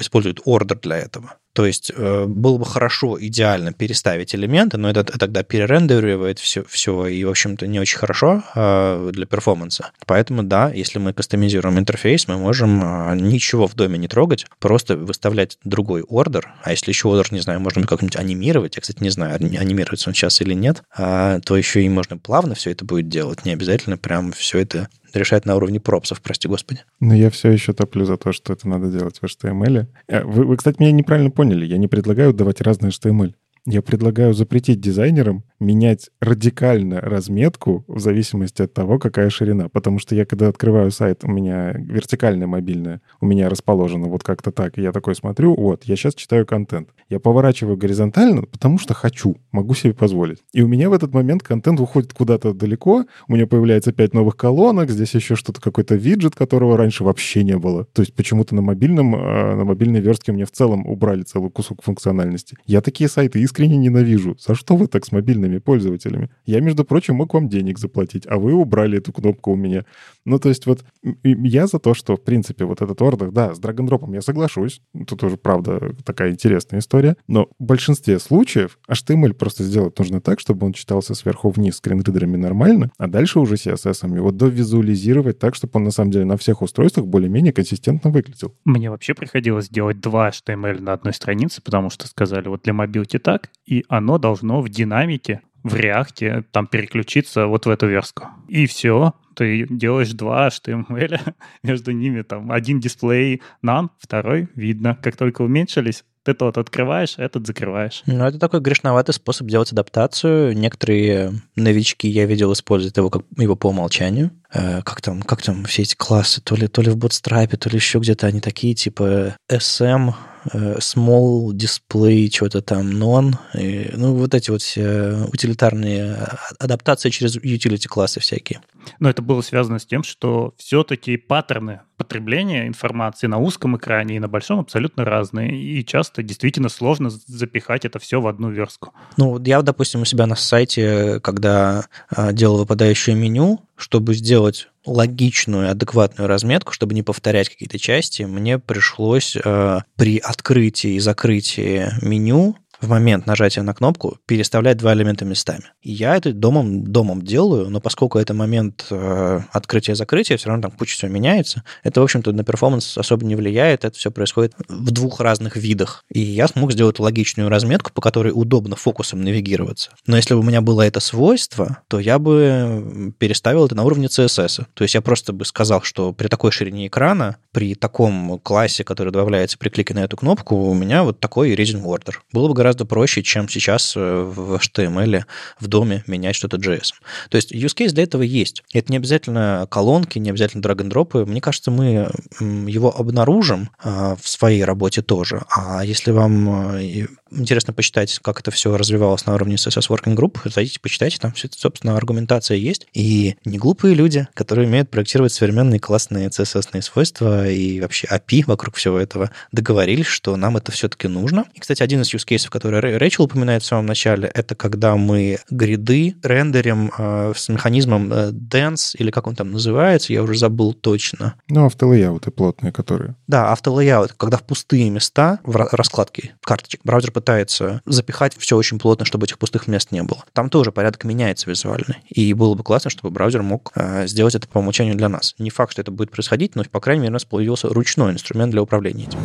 используют 0.00 0.40
order 0.46 0.78
для 0.80 0.98
этого. 0.98 1.36
То 1.52 1.66
есть 1.66 1.92
э, 1.94 2.24
было 2.26 2.56
бы 2.56 2.64
хорошо, 2.64 3.18
идеально 3.20 3.74
переставить 3.74 4.34
элементы, 4.34 4.78
но 4.78 4.88
это 4.88 5.04
тогда 5.04 5.42
перерендеривает 5.42 6.38
все, 6.38 6.64
все 6.64 7.06
и, 7.06 7.22
в 7.24 7.28
общем-то, 7.28 7.66
не 7.66 7.78
очень 7.78 7.98
хорошо 7.98 8.42
э, 8.54 9.10
для 9.12 9.26
перформанса. 9.26 9.90
Поэтому, 10.06 10.42
да, 10.42 10.70
если 10.70 10.98
мы 10.98 11.12
кастомизируем 11.12 11.78
интерфейс, 11.78 12.26
мы 12.26 12.38
можем 12.38 12.82
э, 12.82 13.16
ничего 13.16 13.66
в 13.66 13.74
доме 13.74 13.98
не 13.98 14.08
трогать, 14.08 14.46
просто 14.60 14.96
выставлять 14.96 15.58
другой 15.62 16.02
ордер, 16.02 16.54
а 16.62 16.70
если 16.70 16.90
еще 16.90 17.08
ордер, 17.08 17.32
не 17.32 17.40
знаю, 17.40 17.60
можно 17.60 17.86
как-нибудь 17.86 18.16
анимировать, 18.16 18.76
я, 18.76 18.80
кстати, 18.80 19.02
не 19.02 19.10
знаю, 19.10 19.34
анимируется 19.34 20.08
он 20.08 20.14
сейчас 20.14 20.40
или 20.40 20.54
нет, 20.54 20.82
то 20.96 21.56
еще 21.56 21.82
и 21.82 21.88
можно 21.88 22.16
плавно 22.16 22.54
все 22.54 22.70
это 22.70 22.84
будет 22.84 23.08
делать, 23.08 23.44
не 23.44 23.52
обязательно 23.52 23.98
прям 23.98 24.32
все 24.32 24.58
это 24.58 24.88
решать 25.16 25.46
на 25.46 25.56
уровне 25.56 25.80
пропсов, 25.80 26.20
прости 26.20 26.48
господи. 26.48 26.80
Но 27.00 27.14
я 27.14 27.30
все 27.30 27.50
еще 27.50 27.72
топлю 27.72 28.04
за 28.04 28.16
то, 28.16 28.32
что 28.32 28.52
это 28.52 28.68
надо 28.68 28.90
делать 28.90 29.18
в 29.18 29.24
HTML. 29.24 29.86
Э, 30.08 30.24
вы, 30.24 30.44
вы 30.44 30.56
кстати, 30.56 30.80
меня 30.80 30.92
неправильно 30.92 31.30
поняли. 31.30 31.64
Я 31.64 31.78
не 31.78 31.88
предлагаю 31.88 32.32
давать 32.32 32.60
разные 32.60 32.90
HTML. 32.90 33.34
Я 33.64 33.80
предлагаю 33.80 34.34
запретить 34.34 34.80
дизайнерам 34.80 35.44
менять 35.62 36.10
радикально 36.20 37.00
разметку 37.00 37.84
в 37.86 38.00
зависимости 38.00 38.62
от 38.62 38.74
того, 38.74 38.98
какая 38.98 39.30
ширина. 39.30 39.68
Потому 39.68 40.00
что 40.00 40.14
я, 40.14 40.26
когда 40.26 40.48
открываю 40.48 40.90
сайт, 40.90 41.20
у 41.22 41.28
меня 41.28 41.72
вертикальная 41.72 42.48
мобильная, 42.48 43.00
у 43.20 43.26
меня 43.26 43.48
расположена 43.48 44.08
вот 44.08 44.24
как-то 44.24 44.50
так, 44.50 44.78
и 44.78 44.82
я 44.82 44.92
такой 44.92 45.14
смотрю, 45.14 45.54
вот, 45.54 45.84
я 45.84 45.96
сейчас 45.96 46.14
читаю 46.14 46.46
контент. 46.46 46.88
Я 47.08 47.20
поворачиваю 47.20 47.76
горизонтально, 47.76 48.42
потому 48.42 48.78
что 48.78 48.94
хочу, 48.94 49.36
могу 49.52 49.74
себе 49.74 49.94
позволить. 49.94 50.38
И 50.52 50.62
у 50.62 50.68
меня 50.68 50.90
в 50.90 50.92
этот 50.92 51.14
момент 51.14 51.42
контент 51.42 51.78
уходит 51.80 52.12
куда-то 52.12 52.52
далеко, 52.52 53.04
у 53.28 53.32
меня 53.32 53.46
появляется 53.46 53.92
пять 53.92 54.14
новых 54.14 54.36
колонок, 54.36 54.90
здесь 54.90 55.14
еще 55.14 55.36
что-то, 55.36 55.60
какой-то 55.60 55.94
виджет, 55.94 56.34
которого 56.34 56.76
раньше 56.76 57.04
вообще 57.04 57.44
не 57.44 57.56
было. 57.56 57.84
То 57.84 58.02
есть 58.02 58.14
почему-то 58.14 58.54
на 58.54 58.62
мобильном, 58.62 59.14
а, 59.14 59.54
на 59.54 59.64
мобильной 59.64 60.00
верстке 60.00 60.32
мне 60.32 60.44
в 60.44 60.50
целом 60.50 60.86
убрали 60.86 61.22
целый 61.22 61.50
кусок 61.50 61.82
функциональности. 61.82 62.56
Я 62.66 62.80
такие 62.80 63.08
сайты 63.08 63.40
искренне 63.52 63.76
ненавижу. 63.76 64.36
За 64.38 64.54
что 64.54 64.76
вы 64.76 64.86
так 64.86 65.04
с 65.04 65.12
мобильными 65.12 65.58
пользователями. 65.58 66.30
Я, 66.46 66.60
между 66.60 66.84
прочим, 66.84 67.16
мог 67.16 67.34
вам 67.34 67.48
денег 67.48 67.78
заплатить, 67.78 68.26
а 68.26 68.38
вы 68.38 68.54
убрали 68.54 68.98
эту 68.98 69.12
кнопку 69.12 69.52
у 69.52 69.56
меня. 69.56 69.84
Ну, 70.24 70.38
то 70.38 70.48
есть 70.48 70.66
вот 70.66 70.84
я 71.22 71.66
за 71.66 71.78
то, 71.78 71.94
что, 71.94 72.16
в 72.16 72.22
принципе, 72.22 72.64
вот 72.64 72.80
этот 72.82 73.00
ордер, 73.02 73.30
да, 73.30 73.54
с 73.54 73.58
драгондропом 73.58 74.12
я 74.12 74.22
соглашусь. 74.22 74.82
Тут 75.06 75.20
тоже, 75.20 75.36
правда, 75.36 75.94
такая 76.04 76.30
интересная 76.30 76.80
история. 76.80 77.16
Но 77.26 77.48
в 77.58 77.64
большинстве 77.64 78.18
случаев 78.18 78.78
HTML 78.88 79.34
просто 79.34 79.64
сделать 79.64 79.98
нужно 79.98 80.20
так, 80.20 80.40
чтобы 80.40 80.66
он 80.66 80.72
читался 80.72 81.14
сверху 81.14 81.50
вниз 81.50 81.76
скринридерами 81.76 82.36
нормально, 82.36 82.90
а 82.98 83.06
дальше 83.06 83.40
уже 83.40 83.54
CSS 83.54 84.14
его 84.14 84.30
довизуализировать 84.30 85.38
так, 85.38 85.54
чтобы 85.54 85.72
он 85.74 85.84
на 85.84 85.90
самом 85.90 86.10
деле 86.10 86.24
на 86.24 86.36
всех 86.36 86.62
устройствах 86.62 87.06
более-менее 87.06 87.52
консистентно 87.52 88.10
выглядел. 88.10 88.54
Мне 88.64 88.90
вообще 88.90 89.14
приходилось 89.14 89.68
делать 89.68 90.00
два 90.00 90.30
HTML 90.30 90.80
на 90.80 90.92
одной 90.92 91.14
странице, 91.14 91.62
потому 91.62 91.90
что 91.90 92.06
сказали, 92.06 92.48
вот 92.48 92.62
для 92.62 92.72
мобилки 92.72 93.18
так, 93.18 93.50
и 93.66 93.84
оно 93.88 94.18
должно 94.18 94.60
в 94.60 94.68
динамике 94.68 95.40
в 95.62 95.76
реакте 95.76 96.44
там 96.50 96.66
переключиться 96.66 97.46
вот 97.46 97.66
в 97.66 97.70
эту 97.70 97.86
верстку. 97.86 98.26
И 98.48 98.66
все, 98.66 99.14
ты 99.34 99.66
делаешь 99.68 100.12
два 100.12 100.48
HTML, 100.48 101.34
между 101.62 101.92
ними 101.92 102.22
там 102.22 102.50
один 102.50 102.80
дисплей 102.80 103.42
none, 103.64 103.88
второй 103.98 104.48
видно. 104.54 104.98
Как 105.02 105.16
только 105.16 105.42
уменьшились, 105.42 106.04
ты 106.24 106.34
тот 106.34 106.56
открываешь, 106.56 107.14
этот 107.16 107.46
закрываешь. 107.46 108.02
Ну, 108.06 108.24
это 108.24 108.38
такой 108.38 108.60
грешноватый 108.60 109.14
способ 109.14 109.48
делать 109.48 109.72
адаптацию. 109.72 110.56
Некоторые 110.56 111.32
новички, 111.56 112.08
я 112.08 112.26
видел, 112.26 112.52
используют 112.52 112.96
его, 112.96 113.10
как, 113.10 113.22
его 113.36 113.56
по 113.56 113.68
умолчанию. 113.68 114.30
Э, 114.54 114.82
как, 114.82 115.00
там, 115.00 115.22
как 115.22 115.42
там 115.42 115.64
все 115.64 115.82
эти 115.82 115.94
классы, 115.94 116.40
то 116.42 116.54
ли, 116.54 116.68
то 116.68 116.82
ли 116.82 116.90
в 116.90 116.96
Bootstrap, 116.96 117.56
то 117.56 117.70
ли 117.70 117.76
еще 117.76 117.98
где-то 117.98 118.26
они 118.26 118.40
такие, 118.40 118.74
типа 118.74 119.36
SM, 119.50 120.12
Э, 120.52 120.78
small 120.78 121.52
display, 121.52 122.28
что-то 122.32 122.62
там 122.62 122.90
non, 122.90 123.34
и, 123.54 123.90
ну, 123.94 124.14
вот 124.14 124.34
эти 124.34 124.50
вот 124.50 124.60
все 124.62 125.24
утилитарные 125.32 126.16
адаптации 126.58 127.10
через 127.10 127.36
utility 127.36 127.86
классы 127.86 128.18
всякие. 128.18 128.60
Но 128.98 129.08
это 129.08 129.22
было 129.22 129.40
связано 129.42 129.78
с 129.78 129.86
тем, 129.86 130.02
что 130.02 130.54
все-таки 130.56 131.16
паттерны 131.16 131.82
потребления 131.96 132.66
информации 132.66 133.28
на 133.28 133.38
узком 133.38 133.76
экране 133.76 134.16
и 134.16 134.18
на 134.18 134.26
большом 134.26 134.58
абсолютно 134.58 135.04
разные. 135.04 135.56
И 135.56 135.84
часто 135.84 136.24
действительно 136.24 136.68
сложно 136.68 137.10
запихать 137.10 137.84
это 137.84 138.00
все 138.00 138.20
в 138.20 138.26
одну 138.26 138.50
верстку. 138.50 138.92
Ну, 139.16 139.40
я, 139.44 139.62
допустим, 139.62 140.00
у 140.00 140.04
себя 140.04 140.26
на 140.26 140.34
сайте, 140.34 141.20
когда 141.20 141.84
а, 142.08 142.32
делал 142.32 142.58
выпадающее 142.58 143.14
меню, 143.14 143.60
чтобы 143.76 144.14
сделать 144.14 144.68
логичную, 144.84 145.70
адекватную 145.70 146.28
разметку, 146.28 146.72
чтобы 146.72 146.94
не 146.94 147.02
повторять 147.02 147.48
какие-то 147.48 147.78
части, 147.78 148.22
мне 148.22 148.58
пришлось 148.58 149.36
э, 149.36 149.80
при 149.96 150.18
открытии 150.18 150.94
и 150.94 151.00
закрытии 151.00 151.90
меню 152.00 152.56
в 152.82 152.88
момент 152.88 153.26
нажатия 153.26 153.62
на 153.62 153.72
кнопку 153.72 154.18
переставлять 154.26 154.76
два 154.76 154.92
элемента 154.92 155.24
местами. 155.24 155.64
Я 155.82 156.16
это 156.16 156.32
домом, 156.32 156.84
домом 156.84 157.22
делаю, 157.22 157.70
но 157.70 157.80
поскольку 157.80 158.18
это 158.18 158.34
момент 158.34 158.86
э, 158.90 159.40
открытия-закрытия, 159.52 160.36
все 160.36 160.48
равно 160.48 160.62
там 160.62 160.72
куча 160.72 160.96
всего 160.96 161.10
меняется, 161.10 161.62
это, 161.82 162.00
в 162.00 162.04
общем-то, 162.04 162.32
на 162.32 162.44
перформанс 162.44 162.98
особо 162.98 163.24
не 163.24 163.36
влияет, 163.36 163.84
это 163.84 163.96
все 163.96 164.10
происходит 164.10 164.54
в 164.68 164.90
двух 164.90 165.20
разных 165.20 165.56
видах. 165.56 166.04
И 166.12 166.20
я 166.20 166.48
смог 166.48 166.72
сделать 166.72 166.98
логичную 166.98 167.48
разметку, 167.48 167.92
по 167.92 168.00
которой 168.00 168.32
удобно 168.34 168.76
фокусом 168.76 169.22
навигироваться. 169.22 169.90
Но 170.06 170.16
если 170.16 170.34
бы 170.34 170.40
у 170.40 170.44
меня 170.44 170.60
было 170.60 170.82
это 170.82 171.00
свойство, 171.00 171.78
то 171.88 172.00
я 172.00 172.18
бы 172.18 173.14
переставил 173.18 173.64
это 173.66 173.74
на 173.74 173.84
уровне 173.84 174.08
CSS. 174.08 174.66
То 174.74 174.84
есть 174.84 174.94
я 174.94 175.00
просто 175.00 175.32
бы 175.32 175.44
сказал, 175.44 175.82
что 175.82 176.12
при 176.12 176.26
такой 176.26 176.50
ширине 176.50 176.88
экрана, 176.88 177.36
при 177.52 177.74
таком 177.74 178.40
классе, 178.40 178.82
который 178.84 179.12
добавляется 179.12 179.56
при 179.56 179.68
клике 179.68 179.94
на 179.94 180.00
эту 180.00 180.16
кнопку, 180.16 180.56
у 180.56 180.74
меня 180.74 181.04
вот 181.04 181.20
такой 181.20 181.54
reading 181.54 181.84
order. 181.84 182.14
Было 182.32 182.48
бы 182.48 182.54
гораздо 182.54 182.71
гораздо 182.72 182.86
проще, 182.86 183.22
чем 183.22 183.48
сейчас 183.48 183.94
э, 183.96 184.00
в 184.00 184.54
HTML 184.54 185.24
в 185.60 185.66
доме 185.66 186.02
менять 186.06 186.36
что-то 186.36 186.56
JS. 186.56 186.92
То 187.28 187.36
есть 187.36 187.52
use 187.52 187.76
case 187.76 187.90
для 187.90 188.04
этого 188.04 188.22
есть. 188.22 188.62
Это 188.72 188.90
не 188.90 188.96
обязательно 188.96 189.66
колонки, 189.70 190.18
не 190.18 190.30
обязательно 190.30 190.62
drag-and-drop. 190.62 191.26
Мне 191.26 191.40
кажется, 191.40 191.70
мы 191.70 192.10
его 192.40 192.96
обнаружим 192.96 193.68
э, 193.84 194.16
в 194.20 194.26
своей 194.26 194.64
работе 194.64 195.02
тоже. 195.02 195.42
А 195.50 195.84
если 195.84 196.12
вам 196.12 196.76
э, 196.76 197.08
интересно 197.34 197.72
почитать, 197.72 198.18
как 198.20 198.40
это 198.40 198.50
все 198.50 198.76
развивалось 198.76 199.26
на 199.26 199.34
уровне 199.34 199.56
CSS 199.56 199.88
Working 199.88 200.16
Group, 200.16 200.38
зайдите, 200.44 200.80
почитайте, 200.80 201.18
там 201.18 201.32
все, 201.32 201.48
собственно, 201.50 201.96
аргументация 201.96 202.56
есть. 202.56 202.86
И 202.92 203.36
не 203.44 203.58
глупые 203.58 203.94
люди, 203.94 204.26
которые 204.34 204.66
умеют 204.66 204.90
проектировать 204.90 205.32
современные 205.32 205.80
классные 205.80 206.28
CSS 206.28 206.82
свойства 206.82 207.48
и 207.48 207.80
вообще 207.80 208.06
API 208.06 208.44
вокруг 208.46 208.76
всего 208.76 208.98
этого, 208.98 209.30
договорились, 209.52 210.06
что 210.06 210.36
нам 210.36 210.56
это 210.56 210.72
все-таки 210.72 211.08
нужно. 211.08 211.46
И, 211.54 211.60
кстати, 211.60 211.82
один 211.82 212.02
из 212.02 212.12
use 212.14 212.26
cases, 212.26 212.48
который 212.50 212.80
Рэйчел 212.80 213.24
упоминает 213.24 213.62
в 213.62 213.66
самом 213.66 213.86
начале, 213.86 214.28
это 214.28 214.54
когда 214.54 214.96
мы 214.96 215.38
гриды 215.50 216.16
рендерим 216.22 216.92
э, 216.96 217.32
с 217.36 217.48
механизмом 217.48 218.12
э, 218.12 218.30
Dance, 218.30 218.96
или 218.96 219.10
как 219.10 219.26
он 219.26 219.34
там 219.34 219.52
называется, 219.52 220.12
я 220.12 220.22
уже 220.22 220.36
забыл 220.36 220.72
точно. 220.74 221.34
Ну, 221.48 221.66
автолейауты 221.66 222.30
плотные, 222.30 222.72
которые... 222.72 223.14
Да, 223.26 223.52
автолейаут, 223.52 224.14
когда 224.14 224.36
в 224.36 224.42
пустые 224.42 224.90
места 224.90 225.40
в 225.44 225.56
раскладке 225.56 226.34
карточек 226.44 226.80
браузер 226.84 227.12
пытается 227.22 227.82
запихать 227.86 228.34
все 228.36 228.56
очень 228.56 228.80
плотно, 228.80 229.04
чтобы 229.04 229.26
этих 229.26 229.38
пустых 229.38 229.68
мест 229.68 229.92
не 229.92 230.02
было. 230.02 230.24
Там 230.32 230.50
тоже 230.50 230.72
порядок 230.72 231.04
меняется 231.04 231.48
визуально. 231.48 231.98
И 232.08 232.34
было 232.34 232.54
бы 232.56 232.64
классно, 232.64 232.90
чтобы 232.90 233.10
браузер 233.10 233.42
мог 233.42 233.70
э, 233.76 234.08
сделать 234.08 234.34
это 234.34 234.48
по 234.48 234.58
умолчанию 234.58 234.96
для 234.96 235.08
нас. 235.08 235.36
Не 235.38 235.50
факт, 235.50 235.70
что 235.70 235.82
это 235.82 235.92
будет 235.92 236.10
происходить, 236.10 236.56
но, 236.56 236.64
по 236.64 236.80
крайней 236.80 237.02
мере, 237.02 237.10
у 237.10 237.12
нас 237.12 237.24
появился 237.24 237.68
ручной 237.68 238.12
инструмент 238.12 238.50
для 238.50 238.60
управления 238.60 239.04
этим. 239.04 239.20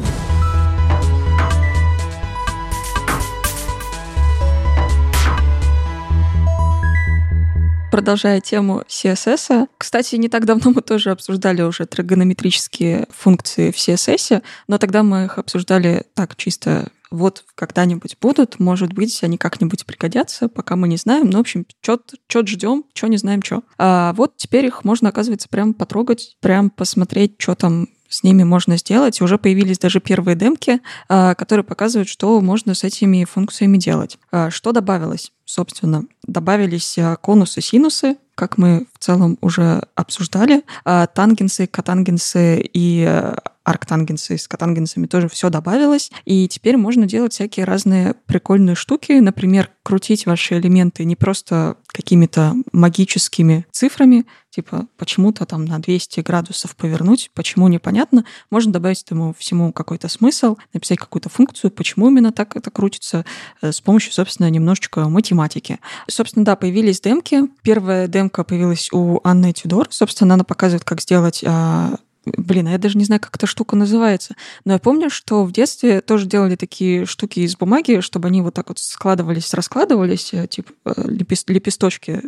Продолжая 7.89 8.41
тему 8.41 8.83
CSS, 8.87 9.69
кстати, 9.77 10.17
не 10.17 10.29
так 10.29 10.45
давно 10.45 10.69
мы 10.69 10.81
тоже 10.83 11.09
обсуждали 11.09 11.63
уже 11.63 11.87
тригонометрические 11.87 13.07
функции 13.09 13.71
в 13.71 13.75
CSS, 13.75 14.43
но 14.67 14.77
тогда 14.77 15.01
мы 15.01 15.25
их 15.25 15.39
обсуждали 15.39 16.03
так 16.13 16.35
чисто 16.35 16.89
вот 17.11 17.45
когда-нибудь 17.55 18.17
будут, 18.21 18.59
может 18.59 18.93
быть, 18.93 19.23
они 19.23 19.37
как-нибудь 19.37 19.85
пригодятся, 19.85 20.49
пока 20.49 20.75
мы 20.75 20.87
не 20.87 20.97
знаем. 20.97 21.29
Ну, 21.29 21.37
в 21.37 21.41
общем, 21.41 21.65
что 21.81 22.45
ждем, 22.45 22.85
что 22.93 23.07
не 23.07 23.17
знаем, 23.17 23.41
что. 23.41 23.63
А 23.77 24.13
вот 24.13 24.37
теперь 24.37 24.65
их 24.65 24.83
можно, 24.83 25.09
оказывается, 25.09 25.49
прям 25.49 25.73
потрогать, 25.73 26.37
прям 26.41 26.69
посмотреть, 26.69 27.35
что 27.37 27.55
там 27.55 27.87
с 28.09 28.23
ними 28.23 28.43
можно 28.43 28.77
сделать. 28.77 29.21
Уже 29.21 29.37
появились 29.37 29.79
даже 29.79 29.99
первые 29.99 30.35
демки, 30.35 30.81
а, 31.09 31.35
которые 31.35 31.63
показывают, 31.63 32.09
что 32.09 32.39
можно 32.41 32.73
с 32.73 32.83
этими 32.83 33.25
функциями 33.25 33.77
делать. 33.77 34.17
А, 34.31 34.49
что 34.49 34.71
добавилось? 34.71 35.31
Собственно, 35.45 36.03
добавились 36.25 36.97
а, 36.97 37.15
конусы, 37.17 37.61
синусы, 37.61 38.17
как 38.35 38.57
мы 38.57 38.87
в 38.93 38.99
целом 38.99 39.37
уже 39.41 39.87
обсуждали. 39.95 40.63
Тангенсы, 40.83 41.65
котангенсы 41.65 42.69
и 42.71 43.33
арктангенсы 43.67 44.37
с 44.37 44.47
котангенсами 44.47 45.07
тоже 45.07 45.27
все 45.27 45.49
добавилось. 45.49 46.09
И 46.23 46.47
теперь 46.47 46.77
можно 46.77 47.05
делать 47.05 47.33
всякие 47.33 47.65
разные 47.65 48.15
прикольные 48.25 48.75
штуки. 48.75 49.11
Например, 49.19 49.69
крутить 49.83 50.25
ваши 50.25 50.57
элементы 50.57 51.03
не 51.03 51.17
просто 51.17 51.75
какими-то 51.87 52.55
магическими 52.71 53.65
цифрами, 53.71 54.25
типа 54.49 54.87
почему-то 54.97 55.45
там 55.45 55.65
на 55.65 55.79
200 55.79 56.21
градусов 56.21 56.77
повернуть, 56.77 57.29
почему 57.33 57.67
непонятно. 57.67 58.23
Можно 58.49 58.71
добавить 58.71 59.03
этому 59.03 59.35
всему 59.37 59.73
какой-то 59.73 60.07
смысл, 60.07 60.55
написать 60.73 60.99
какую-то 60.99 61.29
функцию, 61.29 61.71
почему 61.71 62.09
именно 62.09 62.31
так 62.31 62.55
это 62.55 62.71
крутится, 62.71 63.25
э, 63.61 63.73
с 63.73 63.81
помощью, 63.81 64.13
собственно, 64.13 64.49
немножечко 64.49 65.09
математики. 65.09 65.79
Собственно, 66.09 66.45
да, 66.45 66.55
появились 66.55 67.01
демки. 67.01 67.43
Первая 67.63 68.07
демка 68.07 68.45
появилась 68.45 68.89
у 68.93 69.19
Анны 69.25 69.51
Тюдор. 69.51 69.87
Собственно, 69.89 70.35
она 70.35 70.45
показывает, 70.45 70.85
как 70.85 71.01
сделать 71.01 71.43
а, 71.45 71.97
Блин, 72.35 72.67
а 72.67 72.71
я 72.71 72.77
даже 72.77 72.97
не 72.97 73.05
знаю, 73.05 73.21
как 73.21 73.35
эта 73.35 73.47
штука 73.47 73.75
называется. 73.75 74.35
Но 74.65 74.73
я 74.73 74.79
помню, 74.79 75.09
что 75.09 75.43
в 75.43 75.51
детстве 75.51 76.01
тоже 76.01 76.25
делали 76.25 76.55
такие 76.55 77.05
штуки 77.05 77.39
из 77.41 77.55
бумаги, 77.55 78.01
чтобы 78.01 78.27
они 78.27 78.41
вот 78.41 78.53
так 78.53 78.69
вот 78.69 78.79
складывались, 78.79 79.53
раскладывались, 79.53 80.33
типа 80.49 80.71
лепесточки 81.05 82.23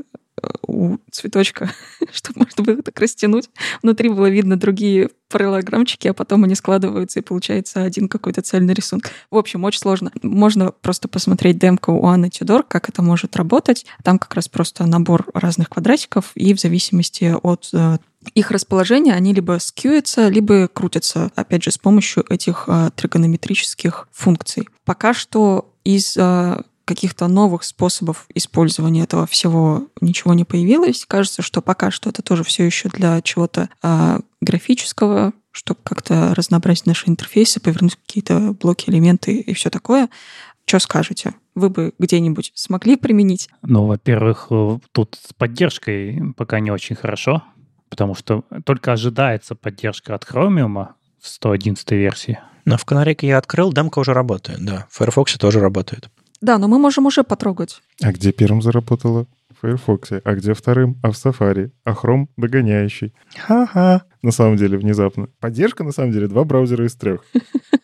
у 0.67 0.97
цветочка, 1.11 1.71
чтобы 2.11 2.45
можно 2.45 2.63
было 2.63 2.81
так 2.81 2.99
растянуть. 2.99 3.49
Внутри 3.81 4.09
было 4.09 4.29
видно 4.29 4.57
другие 4.57 5.09
параллелограммчики, 5.29 6.07
а 6.07 6.13
потом 6.13 6.43
они 6.43 6.55
складываются, 6.55 7.19
и 7.19 7.23
получается 7.23 7.83
один 7.83 8.07
какой-то 8.07 8.41
цельный 8.41 8.73
рисунок. 8.73 9.11
В 9.29 9.37
общем, 9.37 9.63
очень 9.63 9.79
сложно. 9.79 10.11
Можно 10.23 10.71
просто 10.71 11.07
посмотреть 11.07 11.59
демку 11.59 11.93
у 11.93 12.05
Анны 12.05 12.29
Тюдор, 12.29 12.63
как 12.63 12.89
это 12.89 13.01
может 13.01 13.35
работать. 13.35 13.85
Там 14.03 14.17
как 14.17 14.33
раз 14.33 14.47
просто 14.47 14.85
набор 14.85 15.27
разных 15.33 15.69
квадратиков, 15.69 16.31
и 16.35 16.53
в 16.53 16.59
зависимости 16.59 17.35
от 17.41 17.71
их 18.33 18.51
расположение, 18.51 19.13
они 19.13 19.33
либо 19.33 19.57
скьюются, 19.59 20.27
либо 20.27 20.67
крутятся, 20.67 21.31
опять 21.35 21.63
же, 21.63 21.71
с 21.71 21.77
помощью 21.77 22.25
этих 22.29 22.65
а, 22.67 22.89
тригонометрических 22.91 24.07
функций. 24.11 24.67
Пока 24.83 25.13
что 25.13 25.73
из 25.83 26.17
а, 26.17 26.63
каких-то 26.89 27.27
новых 27.27 27.63
способов 27.63 28.25
использования 28.33 29.03
этого 29.03 29.25
всего 29.27 29.87
ничего 30.01 30.33
не 30.33 30.43
появилось. 30.43 31.05
Кажется, 31.07 31.41
что 31.41 31.61
пока 31.61 31.91
что 31.91 32.09
это 32.09 32.21
тоже 32.21 32.43
все 32.43 32.65
еще 32.65 32.89
для 32.89 33.21
чего-то 33.21 33.69
а, 33.81 34.19
графического, 34.41 35.33
чтобы 35.51 35.79
как-то 35.83 36.33
разнообразить 36.35 36.85
наши 36.85 37.07
интерфейсы, 37.07 37.59
повернуть 37.59 37.95
какие-то 37.95 38.55
блоки, 38.59 38.89
элементы 38.89 39.37
и 39.37 39.53
все 39.53 39.69
такое. 39.69 40.09
Что 40.65 40.79
скажете? 40.79 41.35
Вы 41.55 41.69
бы 41.69 41.93
где-нибудь 41.97 42.51
смогли 42.55 42.95
применить? 42.95 43.49
Ну, 43.63 43.85
во-первых, 43.85 44.47
э, 44.51 44.79
тут 44.91 45.19
с 45.21 45.33
поддержкой 45.33 46.33
пока 46.35 46.59
не 46.59 46.71
очень 46.71 46.95
хорошо 46.95 47.43
потому 47.89 48.15
что 48.15 48.43
только 48.65 48.93
ожидается 48.93 49.55
поддержка 49.55 50.15
от 50.15 50.23
Chromium 50.23 50.89
в 51.19 51.27
111 51.27 51.91
версии. 51.91 52.39
Но 52.65 52.77
в 52.77 52.85
Канарике 52.85 53.27
я 53.27 53.37
открыл, 53.37 53.73
демка 53.73 53.99
уже 53.99 54.13
работает, 54.13 54.63
да. 54.63 54.85
В 54.89 54.97
Firefox 54.97 55.37
тоже 55.37 55.59
работает. 55.59 56.09
Да, 56.41 56.57
но 56.57 56.67
мы 56.67 56.79
можем 56.79 57.05
уже 57.05 57.23
потрогать. 57.23 57.81
А 58.01 58.11
где 58.11 58.31
первым 58.31 58.61
заработало? 58.61 59.27
В 59.49 59.61
Firefox. 59.61 60.11
А 60.23 60.35
где 60.35 60.53
вторым? 60.53 60.97
А 61.03 61.11
в 61.11 61.15
Safari. 61.15 61.71
А 61.83 61.91
Chrome 61.91 62.27
догоняющий. 62.37 63.13
Ха-ха. 63.35 64.03
На 64.21 64.31
самом 64.31 64.55
деле, 64.55 64.77
внезапно. 64.77 65.27
Поддержка, 65.39 65.83
на 65.83 65.91
самом 65.91 66.11
деле, 66.11 66.27
два 66.27 66.43
браузера 66.45 66.85
из 66.85 66.95
трех. 66.95 67.25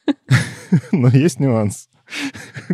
Но 0.91 1.10
есть 1.10 1.40
нюанс. 1.40 1.90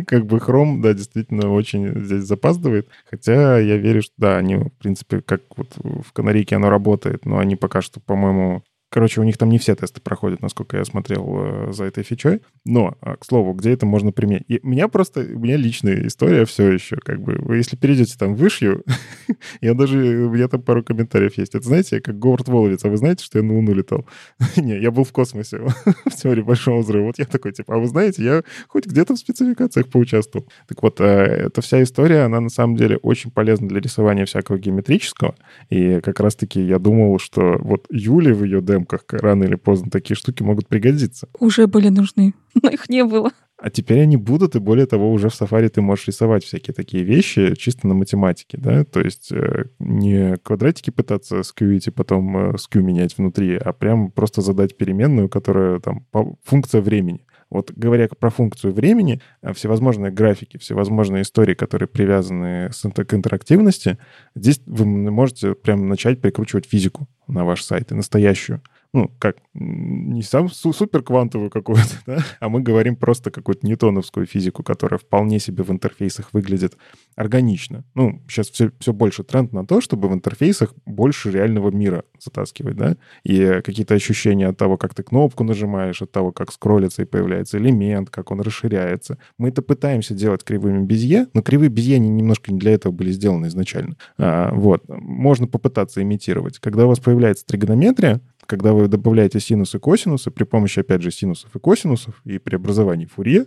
как 0.06 0.26
бы 0.26 0.38
Chrome, 0.38 0.80
да, 0.80 0.92
действительно 0.94 1.50
очень 1.50 1.98
здесь 2.04 2.24
запаздывает. 2.24 2.88
Хотя 3.10 3.58
я 3.58 3.76
верю, 3.76 4.02
что 4.02 4.12
да, 4.18 4.36
они, 4.36 4.56
в 4.56 4.72
принципе, 4.78 5.20
как 5.20 5.42
вот 5.56 5.72
в 5.76 6.12
Канарике 6.12 6.56
оно 6.56 6.70
работает, 6.70 7.24
но 7.24 7.38
они 7.38 7.56
пока 7.56 7.82
что, 7.82 8.00
по-моему, 8.00 8.62
Короче, 8.92 9.22
у 9.22 9.24
них 9.24 9.38
там 9.38 9.48
не 9.48 9.56
все 9.58 9.74
тесты 9.74 10.02
проходят, 10.02 10.42
насколько 10.42 10.76
я 10.76 10.84
смотрел 10.84 11.24
э, 11.26 11.72
за 11.72 11.84
этой 11.84 12.04
фичой. 12.04 12.42
Но, 12.66 12.98
э, 13.00 13.16
к 13.18 13.24
слову, 13.24 13.54
где 13.54 13.72
это 13.72 13.86
можно 13.86 14.12
применить? 14.12 14.44
И 14.48 14.60
у 14.62 14.68
меня 14.68 14.86
просто, 14.86 15.20
у 15.20 15.38
меня 15.38 15.56
личная 15.56 16.06
история 16.06 16.44
все 16.44 16.70
еще. 16.70 16.96
Как 16.96 17.18
бы, 17.22 17.38
вы 17.40 17.56
если 17.56 17.74
перейдете 17.76 18.18
там 18.18 18.34
в 18.34 18.38
вышью, 18.38 18.84
я 19.62 19.72
даже, 19.72 19.96
у 19.96 20.30
меня 20.30 20.46
там 20.46 20.60
пару 20.60 20.84
комментариев 20.84 21.38
есть. 21.38 21.54
Это 21.54 21.64
знаете, 21.64 22.02
как 22.02 22.18
Говард 22.18 22.48
Воловец, 22.48 22.84
а 22.84 22.90
вы 22.90 22.98
знаете, 22.98 23.24
что 23.24 23.38
я 23.38 23.44
на 23.44 23.54
Луну 23.54 23.72
летал? 23.72 24.04
не, 24.56 24.78
я 24.78 24.90
был 24.90 25.04
в 25.04 25.12
космосе 25.12 25.60
в 26.04 26.10
теории 26.10 26.42
Большого 26.42 26.82
Взрыва. 26.82 27.06
Вот 27.06 27.18
я 27.18 27.24
такой, 27.24 27.52
типа, 27.52 27.76
а 27.76 27.78
вы 27.78 27.86
знаете, 27.86 28.22
я 28.22 28.42
хоть 28.68 28.84
где-то 28.84 29.14
в 29.14 29.18
спецификациях 29.18 29.88
поучаствовал. 29.88 30.46
Так 30.68 30.82
вот, 30.82 31.00
э, 31.00 31.04
эта 31.04 31.62
вся 31.62 31.82
история, 31.82 32.24
она 32.24 32.40
на 32.40 32.50
самом 32.50 32.76
деле 32.76 32.98
очень 32.98 33.30
полезна 33.30 33.68
для 33.68 33.80
рисования 33.80 34.26
всякого 34.26 34.58
геометрического. 34.58 35.34
И 35.70 36.00
как 36.00 36.20
раз-таки 36.20 36.60
я 36.60 36.78
думал, 36.78 37.18
что 37.18 37.56
вот 37.58 37.86
Юля 37.88 38.34
в 38.34 38.44
ее 38.44 38.60
демо 38.60 38.81
съемках 38.82 39.04
рано 39.10 39.44
или 39.44 39.54
поздно 39.54 39.90
такие 39.90 40.16
штуки 40.16 40.42
могут 40.42 40.68
пригодиться. 40.68 41.28
Уже 41.38 41.66
были 41.66 41.88
нужны, 41.88 42.34
но 42.62 42.70
их 42.70 42.88
не 42.88 43.04
было. 43.04 43.30
А 43.58 43.70
теперь 43.70 44.00
они 44.00 44.16
будут, 44.16 44.56
и 44.56 44.58
более 44.58 44.86
того, 44.86 45.12
уже 45.12 45.28
в 45.28 45.40
Safari 45.40 45.68
ты 45.68 45.82
можешь 45.82 46.08
рисовать 46.08 46.42
всякие 46.42 46.74
такие 46.74 47.04
вещи 47.04 47.54
чисто 47.54 47.86
на 47.86 47.94
математике, 47.94 48.58
да, 48.58 48.84
то 48.84 49.00
есть 49.00 49.30
э, 49.30 49.66
не 49.78 50.36
квадратики 50.38 50.90
пытаться 50.90 51.44
скьюить 51.44 51.86
и 51.86 51.92
потом 51.92 52.54
э, 52.54 52.58
скью 52.58 52.82
менять 52.82 53.16
внутри, 53.16 53.54
а 53.56 53.72
прям 53.72 54.10
просто 54.10 54.40
задать 54.40 54.76
переменную, 54.76 55.28
которая 55.28 55.78
там 55.78 56.06
функция 56.42 56.80
времени. 56.80 57.24
Вот 57.50 57.70
говоря 57.70 58.08
про 58.08 58.30
функцию 58.30 58.72
времени, 58.72 59.20
э, 59.42 59.52
всевозможные 59.52 60.10
графики, 60.10 60.56
всевозможные 60.56 61.22
истории, 61.22 61.54
которые 61.54 61.86
привязаны 61.86 62.70
к 62.70 63.14
интерактивности, 63.14 63.98
здесь 64.34 64.60
вы 64.66 64.86
можете 64.86 65.54
прям 65.54 65.86
начать 65.86 66.20
прикручивать 66.20 66.66
физику 66.66 67.06
на 67.28 67.44
ваш 67.44 67.62
сайт, 67.62 67.92
и 67.92 67.94
настоящую 67.94 68.60
ну, 68.92 69.10
как, 69.18 69.36
не 69.54 70.22
сам 70.22 70.48
супер 70.48 71.02
квантовую 71.02 71.50
какую-то, 71.50 71.82
да, 72.06 72.24
а 72.40 72.48
мы 72.48 72.60
говорим 72.60 72.96
просто 72.96 73.30
какую-то 73.30 73.66
ньютоновскую 73.66 74.26
физику, 74.26 74.62
которая 74.62 74.98
вполне 74.98 75.38
себе 75.38 75.64
в 75.64 75.70
интерфейсах 75.70 76.32
выглядит 76.32 76.76
органично. 77.16 77.84
Ну, 77.94 78.22
сейчас 78.28 78.50
все, 78.50 78.70
все 78.78 78.92
больше 78.92 79.24
тренд 79.24 79.52
на 79.52 79.66
то, 79.66 79.80
чтобы 79.80 80.08
в 80.08 80.12
интерфейсах 80.12 80.74
больше 80.84 81.30
реального 81.30 81.70
мира 81.70 82.04
затаскивать, 82.18 82.76
да, 82.76 82.96
и 83.24 83.60
какие-то 83.64 83.94
ощущения 83.94 84.48
от 84.48 84.58
того, 84.58 84.76
как 84.76 84.94
ты 84.94 85.02
кнопку 85.02 85.44
нажимаешь, 85.44 86.02
от 86.02 86.12
того, 86.12 86.32
как 86.32 86.52
скроллится 86.52 87.02
и 87.02 87.06
появляется 87.06 87.58
элемент, 87.58 88.10
как 88.10 88.30
он 88.30 88.40
расширяется. 88.40 89.18
Мы 89.38 89.48
это 89.48 89.62
пытаемся 89.62 90.14
делать 90.14 90.44
кривыми 90.44 90.84
безье, 90.84 91.28
но 91.32 91.42
кривые 91.42 91.70
безье 91.70 91.96
они 91.96 92.08
немножко 92.08 92.52
не 92.52 92.58
для 92.58 92.72
этого 92.72 92.92
были 92.92 93.10
сделаны 93.10 93.46
изначально. 93.46 93.96
А, 94.18 94.52
вот. 94.54 94.82
Можно 94.88 95.46
попытаться 95.46 96.02
имитировать. 96.02 96.58
Когда 96.58 96.84
у 96.84 96.88
вас 96.88 97.00
появляется 97.00 97.46
тригонометрия, 97.46 98.20
когда 98.46 98.72
вы 98.72 98.88
добавляете 98.88 99.40
синусы 99.40 99.76
и 99.76 99.80
косинусы 99.80 100.30
при 100.30 100.44
помощи, 100.44 100.80
опять 100.80 101.02
же, 101.02 101.10
синусов 101.10 101.54
и 101.54 101.58
косинусов 101.58 102.20
и 102.24 102.38
преобразований 102.38 103.06
Фурье, 103.06 103.46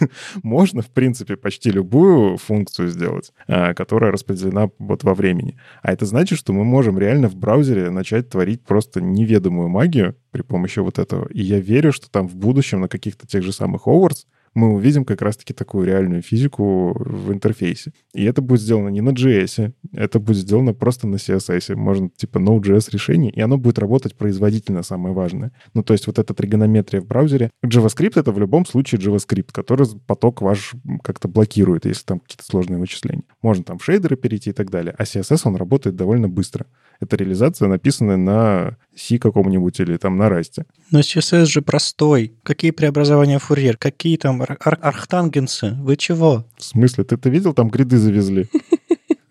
можно, 0.42 0.82
в 0.82 0.90
принципе, 0.90 1.36
почти 1.36 1.70
любую 1.70 2.36
функцию 2.36 2.88
сделать, 2.88 3.32
а, 3.48 3.74
которая 3.74 4.12
распределена 4.12 4.70
вот 4.78 5.04
во 5.04 5.14
времени. 5.14 5.58
А 5.82 5.92
это 5.92 6.06
значит, 6.06 6.38
что 6.38 6.52
мы 6.52 6.64
можем 6.64 6.98
реально 6.98 7.28
в 7.28 7.36
браузере 7.36 7.90
начать 7.90 8.28
творить 8.28 8.62
просто 8.62 9.00
неведомую 9.00 9.68
магию 9.68 10.16
при 10.30 10.42
помощи 10.42 10.78
вот 10.78 10.98
этого. 10.98 11.28
И 11.28 11.42
я 11.42 11.58
верю, 11.58 11.92
что 11.92 12.10
там 12.10 12.28
в 12.28 12.36
будущем 12.36 12.80
на 12.80 12.88
каких-то 12.88 13.26
тех 13.26 13.42
же 13.42 13.52
самых 13.52 13.86
Hogwarts 13.86 14.26
мы 14.56 14.72
увидим 14.72 15.04
как 15.04 15.20
раз-таки 15.20 15.52
такую 15.52 15.86
реальную 15.86 16.22
физику 16.22 16.96
в 16.98 17.30
интерфейсе. 17.30 17.92
И 18.14 18.24
это 18.24 18.40
будет 18.40 18.62
сделано 18.62 18.88
не 18.88 19.02
на 19.02 19.10
JS, 19.10 19.74
это 19.92 20.18
будет 20.18 20.38
сделано 20.38 20.72
просто 20.72 21.06
на 21.06 21.16
CSS. 21.16 21.76
Можно 21.76 22.08
типа 22.08 22.38
Node.js 22.38 22.90
решений, 22.90 23.28
и 23.28 23.40
оно 23.40 23.58
будет 23.58 23.78
работать 23.78 24.16
производительно, 24.16 24.82
самое 24.82 25.14
важное. 25.14 25.52
Ну, 25.74 25.82
то 25.82 25.92
есть 25.92 26.06
вот 26.06 26.18
эта 26.18 26.32
тригонометрия 26.32 27.02
в 27.02 27.06
браузере. 27.06 27.50
JavaScript— 27.64 28.12
это 28.16 28.32
в 28.32 28.38
любом 28.38 28.64
случае 28.64 28.98
JavaScript, 28.98 29.50
который 29.52 29.86
поток 30.06 30.40
ваш 30.40 30.72
как-то 31.02 31.28
блокирует, 31.28 31.84
если 31.84 32.04
там 32.04 32.20
какие-то 32.20 32.44
сложные 32.44 32.78
вычисления. 32.78 33.24
Можно 33.42 33.62
там 33.62 33.78
в 33.78 33.84
шейдеры 33.84 34.16
перейти 34.16 34.50
и 34.50 34.54
так 34.54 34.70
далее. 34.70 34.94
А 34.96 35.02
CSS, 35.02 35.42
он 35.44 35.56
работает 35.56 35.96
довольно 35.96 36.30
быстро. 36.30 36.66
Это 37.00 37.16
реализация, 37.16 37.68
написанная 37.68 38.16
на 38.16 38.76
C 38.96 39.18
каком-нибудь 39.18 39.78
или 39.80 39.96
там 39.96 40.16
на 40.16 40.28
Rust. 40.28 40.64
Но 40.90 41.00
CSS 41.00 41.44
же 41.46 41.62
простой. 41.62 42.32
Какие 42.42 42.70
преобразования 42.70 43.38
Фурьер? 43.38 43.76
Какие 43.76 44.16
там 44.16 44.42
ар- 44.42 44.58
архтангенсы? 44.60 45.72
Вы 45.80 45.96
чего? 45.96 46.46
В 46.56 46.64
смысле? 46.64 47.04
Ты-то 47.04 47.28
видел, 47.28 47.52
там 47.54 47.68
гриды 47.68 47.98
завезли? 47.98 48.48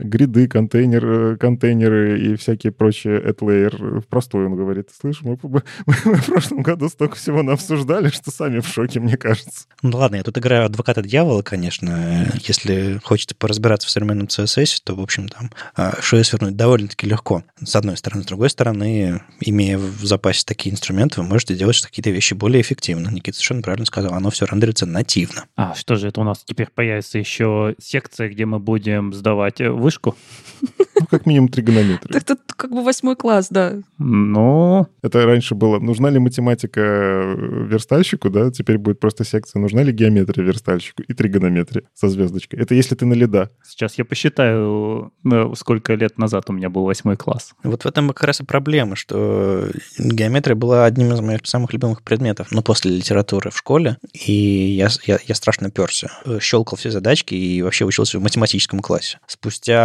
Гриды, 0.05 0.47
контейнер, 0.47 1.05
э, 1.05 1.37
контейнеры 1.37 2.19
и 2.19 2.35
всякие 2.35 2.71
прочие 2.71 3.21
AdLayer. 3.21 4.01
В 4.01 4.07
простой 4.07 4.45
он 4.45 4.55
говорит. 4.55 4.89
Слышь, 4.99 5.21
мы, 5.21 5.37
мы, 5.43 5.61
мы 5.85 6.15
в 6.15 6.25
прошлом 6.25 6.61
году 6.61 6.89
столько 6.89 7.15
всего 7.15 7.39
обсуждали, 7.51 8.09
что 8.09 8.31
сами 8.31 8.59
в 8.59 8.67
шоке, 8.67 8.99
мне 8.99 9.17
кажется. 9.17 9.65
Ну 9.81 9.97
ладно, 9.97 10.17
я 10.17 10.23
тут 10.23 10.37
играю 10.37 10.65
адвоката 10.65 11.01
дьявола, 11.01 11.41
конечно. 11.41 12.31
Если 12.43 12.99
хочется 13.03 13.35
поразбираться 13.35 13.87
в 13.87 13.91
современном 13.91 14.27
CSS, 14.27 14.81
то, 14.83 14.95
в 14.95 15.01
общем, 15.01 15.27
там 15.27 15.51
а, 15.75 15.95
шею 16.01 16.23
свернуть 16.23 16.55
довольно-таки 16.55 17.07
легко. 17.07 17.43
С 17.63 17.75
одной 17.75 17.97
стороны. 17.97 18.23
С 18.23 18.27
другой 18.27 18.49
стороны, 18.49 19.21
имея 19.39 19.77
в 19.77 20.05
запасе 20.05 20.43
такие 20.45 20.73
инструменты, 20.73 21.21
вы 21.21 21.27
можете 21.27 21.55
делать 21.55 21.81
какие-то 21.81 22.09
вещи 22.09 22.33
более 22.33 22.61
эффективно. 22.61 23.09
Никита 23.09 23.37
совершенно 23.37 23.61
правильно 23.61 23.85
сказал, 23.85 24.13
оно 24.13 24.29
все 24.29 24.45
рендерится 24.45 24.85
нативно. 24.85 25.45
А 25.55 25.73
что 25.75 25.95
же 25.95 26.07
это 26.07 26.21
у 26.21 26.23
нас 26.23 26.43
теперь 26.43 26.67
появится 26.73 27.17
еще 27.17 27.75
секция, 27.81 28.29
где 28.29 28.45
мы 28.45 28.59
будем 28.59 29.13
сдавать 29.13 29.61
э, 29.61 29.69
вышку? 29.95 30.15
Ну, 30.97 31.07
как 31.07 31.25
минимум 31.25 31.49
тригонометрию. 31.49 32.17
Это 32.17 32.37
как 32.55 32.71
бы 32.71 32.81
восьмой 32.81 33.17
класс, 33.17 33.47
да. 33.49 33.73
Ну, 33.97 34.87
Это 35.01 35.25
раньше 35.25 35.53
было, 35.53 35.77
нужна 35.77 36.09
ли 36.09 36.19
математика 36.19 36.79
э, 36.81 37.65
верстальщику, 37.67 38.29
да, 38.29 38.49
теперь 38.49 38.77
будет 38.77 39.01
просто 39.01 39.25
секция, 39.25 39.59
нужна 39.59 39.83
ли 39.83 39.91
геометрия 39.91 40.45
верстальщику 40.45 41.03
и 41.03 41.13
тригонометрия 41.13 41.83
со 41.93 42.07
звездочкой. 42.07 42.61
Это 42.61 42.75
если 42.75 42.95
ты 42.95 43.05
на 43.05 43.13
лида. 43.13 43.51
сейчас 43.65 43.97
я 43.97 44.05
посчитаю, 44.05 45.11
э, 45.29 45.51
сколько 45.57 45.93
лет 45.95 46.17
назад 46.17 46.45
у 46.47 46.53
меня 46.53 46.69
был 46.69 46.85
восьмой 46.85 47.17
класс. 47.17 47.53
Вот 47.63 47.83
в 47.83 47.87
этом 47.87 48.07
как 48.07 48.23
раз 48.23 48.39
и 48.39 48.45
проблема, 48.45 48.95
что 48.95 49.67
геометрия 49.99 50.55
была 50.55 50.85
одним 50.85 51.11
из 51.11 51.19
моих 51.19 51.45
самых 51.45 51.73
любимых 51.73 52.03
предметов, 52.03 52.47
ну, 52.51 52.61
после 52.63 52.91
литературы 52.91 53.51
в 53.51 53.57
школе, 53.57 53.97
и 54.13 54.31
я, 54.31 54.87
я, 55.05 55.19
я 55.27 55.35
страшно 55.35 55.69
перся. 55.69 56.09
Щелкал 56.39 56.77
все 56.77 56.89
задачки 56.89 57.35
и 57.35 57.61
вообще 57.61 57.83
учился 57.83 58.17
в 58.17 58.23
математическом 58.23 58.79
классе. 58.79 59.19
Спустя 59.27 59.84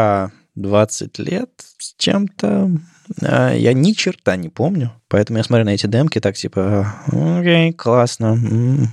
20 0.54 1.18
лет 1.18 1.50
с 1.78 1.94
чем-то 1.96 2.70
а, 3.22 3.54
я 3.54 3.72
ни 3.72 3.92
черта 3.92 4.36
не 4.36 4.48
помню. 4.48 4.92
Поэтому 5.08 5.38
я 5.38 5.44
смотрю 5.44 5.64
на 5.64 5.70
эти 5.70 5.86
демки 5.86 6.20
так 6.20 6.36
типа, 6.36 6.94
окей, 7.08 7.72
классно, 7.72 8.38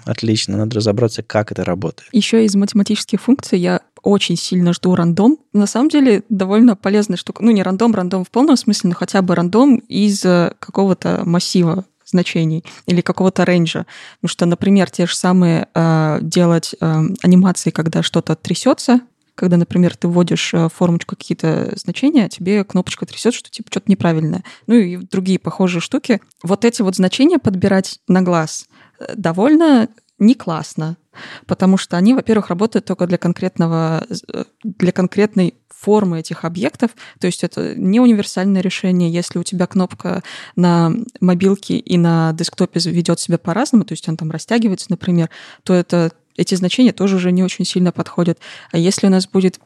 отлично, 0.05 0.57
надо 0.57 0.77
разобраться, 0.77 1.23
как 1.23 1.51
это 1.51 1.63
работает. 1.63 2.09
Еще 2.11 2.45
из 2.45 2.55
математических 2.55 3.21
функций 3.21 3.59
я 3.59 3.81
очень 4.01 4.37
сильно 4.37 4.73
жду 4.73 4.95
рандом. 4.95 5.37
На 5.53 5.67
самом 5.67 5.89
деле 5.89 6.23
довольно 6.29 6.75
полезная 6.75 7.17
штука. 7.17 7.43
Ну, 7.43 7.51
не 7.51 7.61
рандом, 7.61 7.93
рандом 7.93 8.23
в 8.23 8.31
полном 8.31 8.57
смысле, 8.57 8.89
но 8.89 8.95
хотя 8.95 9.21
бы 9.21 9.35
рандом 9.35 9.77
из 9.77 10.23
э, 10.25 10.53
какого-то 10.59 11.23
массива 11.25 11.85
значений 12.05 12.63
или 12.85 13.01
какого-то 13.01 13.43
рейнджа. 13.43 13.85
Потому 14.21 14.29
что, 14.29 14.45
например, 14.45 14.89
те 14.89 15.05
же 15.07 15.15
самые 15.15 15.67
э, 15.73 16.19
делать 16.21 16.73
э, 16.79 17.01
анимации, 17.21 17.69
когда 17.69 18.01
что-то 18.01 18.35
трясется, 18.35 19.01
когда, 19.37 19.55
например, 19.55 19.95
ты 19.95 20.07
вводишь 20.07 20.53
э, 20.53 20.65
в 20.65 20.69
формочку 20.69 21.15
какие-то 21.15 21.71
значения, 21.75 22.25
а 22.25 22.29
тебе 22.29 22.63
кнопочка 22.63 23.05
трясет, 23.05 23.35
что 23.35 23.51
типа 23.51 23.69
что-то 23.71 23.89
неправильное. 23.91 24.43
Ну 24.65 24.73
и 24.73 24.97
другие 24.97 25.37
похожие 25.37 25.79
штуки. 25.79 26.19
Вот 26.43 26.65
эти 26.65 26.81
вот 26.81 26.95
значения 26.95 27.37
подбирать 27.37 27.99
на 28.07 28.23
глаз 28.23 28.67
э, 28.99 29.13
довольно 29.15 29.89
не 30.17 30.33
классно, 30.33 30.97
потому 31.45 31.77
что 31.77 31.95
они, 31.97 32.15
во-первых, 32.15 32.49
работают 32.49 32.85
только 32.85 33.05
для 33.05 33.19
конкретного, 33.19 34.07
э, 34.33 34.45
для 34.63 34.91
конкретной 34.91 35.53
формы 35.69 36.19
этих 36.19 36.43
объектов, 36.43 36.91
то 37.19 37.27
есть 37.27 37.43
это 37.43 37.75
не 37.75 37.99
универсальное 37.99 38.61
решение, 38.61 39.11
если 39.11 39.37
у 39.37 39.43
тебя 39.43 39.67
кнопка 39.67 40.23
на 40.55 40.91
мобилке 41.21 41.77
и 41.77 41.97
на 41.99 42.33
десктопе 42.33 42.79
ведет 42.89 43.19
себя 43.19 43.37
по-разному, 43.37 43.85
то 43.85 43.93
есть 43.93 44.09
он 44.09 44.17
там 44.17 44.31
растягивается, 44.31 44.87
например, 44.89 45.29
то 45.61 45.75
это 45.75 46.11
эти 46.37 46.55
значения 46.55 46.93
тоже 46.93 47.17
уже 47.17 47.31
не 47.31 47.43
очень 47.43 47.65
сильно 47.65 47.91
подходят. 47.91 48.39
А 48.71 48.77
если 48.77 49.07
у 49.07 49.09
нас 49.09 49.27
будет 49.27 49.59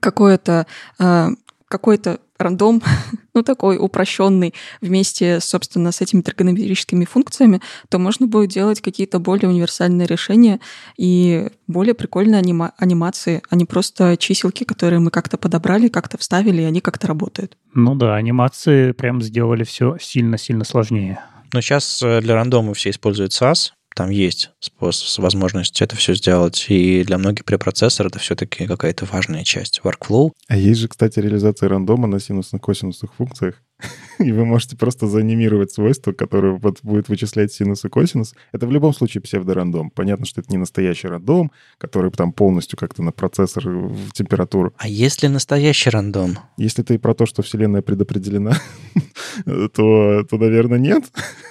какое-то 0.00 0.66
э, 0.98 1.28
какой-то 1.68 2.20
рандом, 2.38 2.82
ну 3.34 3.42
такой 3.42 3.76
упрощенный 3.78 4.54
вместе, 4.80 5.40
собственно, 5.40 5.92
с 5.92 6.00
этими 6.00 6.20
тригонометрическими 6.20 7.04
функциями, 7.04 7.60
то 7.88 7.98
можно 7.98 8.26
будет 8.26 8.50
делать 8.50 8.80
какие-то 8.80 9.18
более 9.18 9.48
универсальные 9.48 10.06
решения 10.06 10.60
и 10.96 11.48
более 11.66 11.94
прикольные 11.94 12.40
анима- 12.40 12.72
анимации, 12.78 13.42
а 13.50 13.56
не 13.56 13.64
просто 13.64 14.16
чиселки, 14.16 14.64
которые 14.64 15.00
мы 15.00 15.10
как-то 15.10 15.36
подобрали, 15.36 15.88
как-то 15.88 16.18
вставили, 16.18 16.62
и 16.62 16.66
они 16.66 16.80
как-то 16.80 17.06
работают. 17.06 17.56
Ну 17.74 17.94
да, 17.94 18.16
анимации 18.16 18.92
прям 18.92 19.20
сделали 19.20 19.64
все 19.64 19.96
сильно-сильно 20.00 20.64
сложнее. 20.64 21.20
Но 21.52 21.60
сейчас 21.60 22.02
для 22.02 22.34
рандома 22.34 22.74
все 22.74 22.90
используют 22.90 23.32
SAS, 23.32 23.72
там 23.98 24.10
есть 24.10 24.52
способ, 24.60 25.24
возможность 25.24 25.82
это 25.82 25.96
все 25.96 26.14
сделать. 26.14 26.66
И 26.68 27.02
для 27.02 27.18
многих 27.18 27.44
препроцессоров 27.44 28.12
это 28.12 28.20
все-таки 28.20 28.64
какая-то 28.64 29.06
важная 29.06 29.42
часть 29.42 29.80
workflow. 29.82 30.30
А 30.46 30.56
есть 30.56 30.78
же, 30.78 30.86
кстати, 30.86 31.18
реализация 31.18 31.68
рандома 31.68 32.06
на 32.06 32.20
синусно-косинусных 32.20 33.12
функциях. 33.14 33.60
И 34.18 34.32
вы 34.32 34.44
можете 34.44 34.76
просто 34.76 35.06
заанимировать 35.06 35.72
свойство, 35.72 36.12
которое 36.12 36.54
вот 36.54 36.80
будет 36.82 37.08
вычислять 37.08 37.52
синус 37.52 37.84
и 37.84 37.88
косинус. 37.88 38.34
Это 38.52 38.66
в 38.66 38.72
любом 38.72 38.92
случае 38.92 39.22
псевдорандом. 39.22 39.90
Понятно, 39.90 40.26
что 40.26 40.40
это 40.40 40.50
не 40.50 40.58
настоящий 40.58 41.08
рандом, 41.08 41.52
который 41.78 42.10
там 42.10 42.32
полностью 42.32 42.78
как-то 42.78 43.02
на 43.02 43.12
процессор 43.12 43.68
в 43.68 44.12
температуру. 44.12 44.74
А 44.78 44.88
если 44.88 45.28
настоящий 45.28 45.90
рандом? 45.90 46.38
Если 46.56 46.82
ты 46.82 46.98
про 46.98 47.14
то, 47.14 47.26
что 47.26 47.42
Вселенная 47.42 47.82
предопределена, 47.82 48.58
то, 49.44 50.24
то, 50.24 50.36
наверное, 50.36 50.78
нет. 50.78 51.04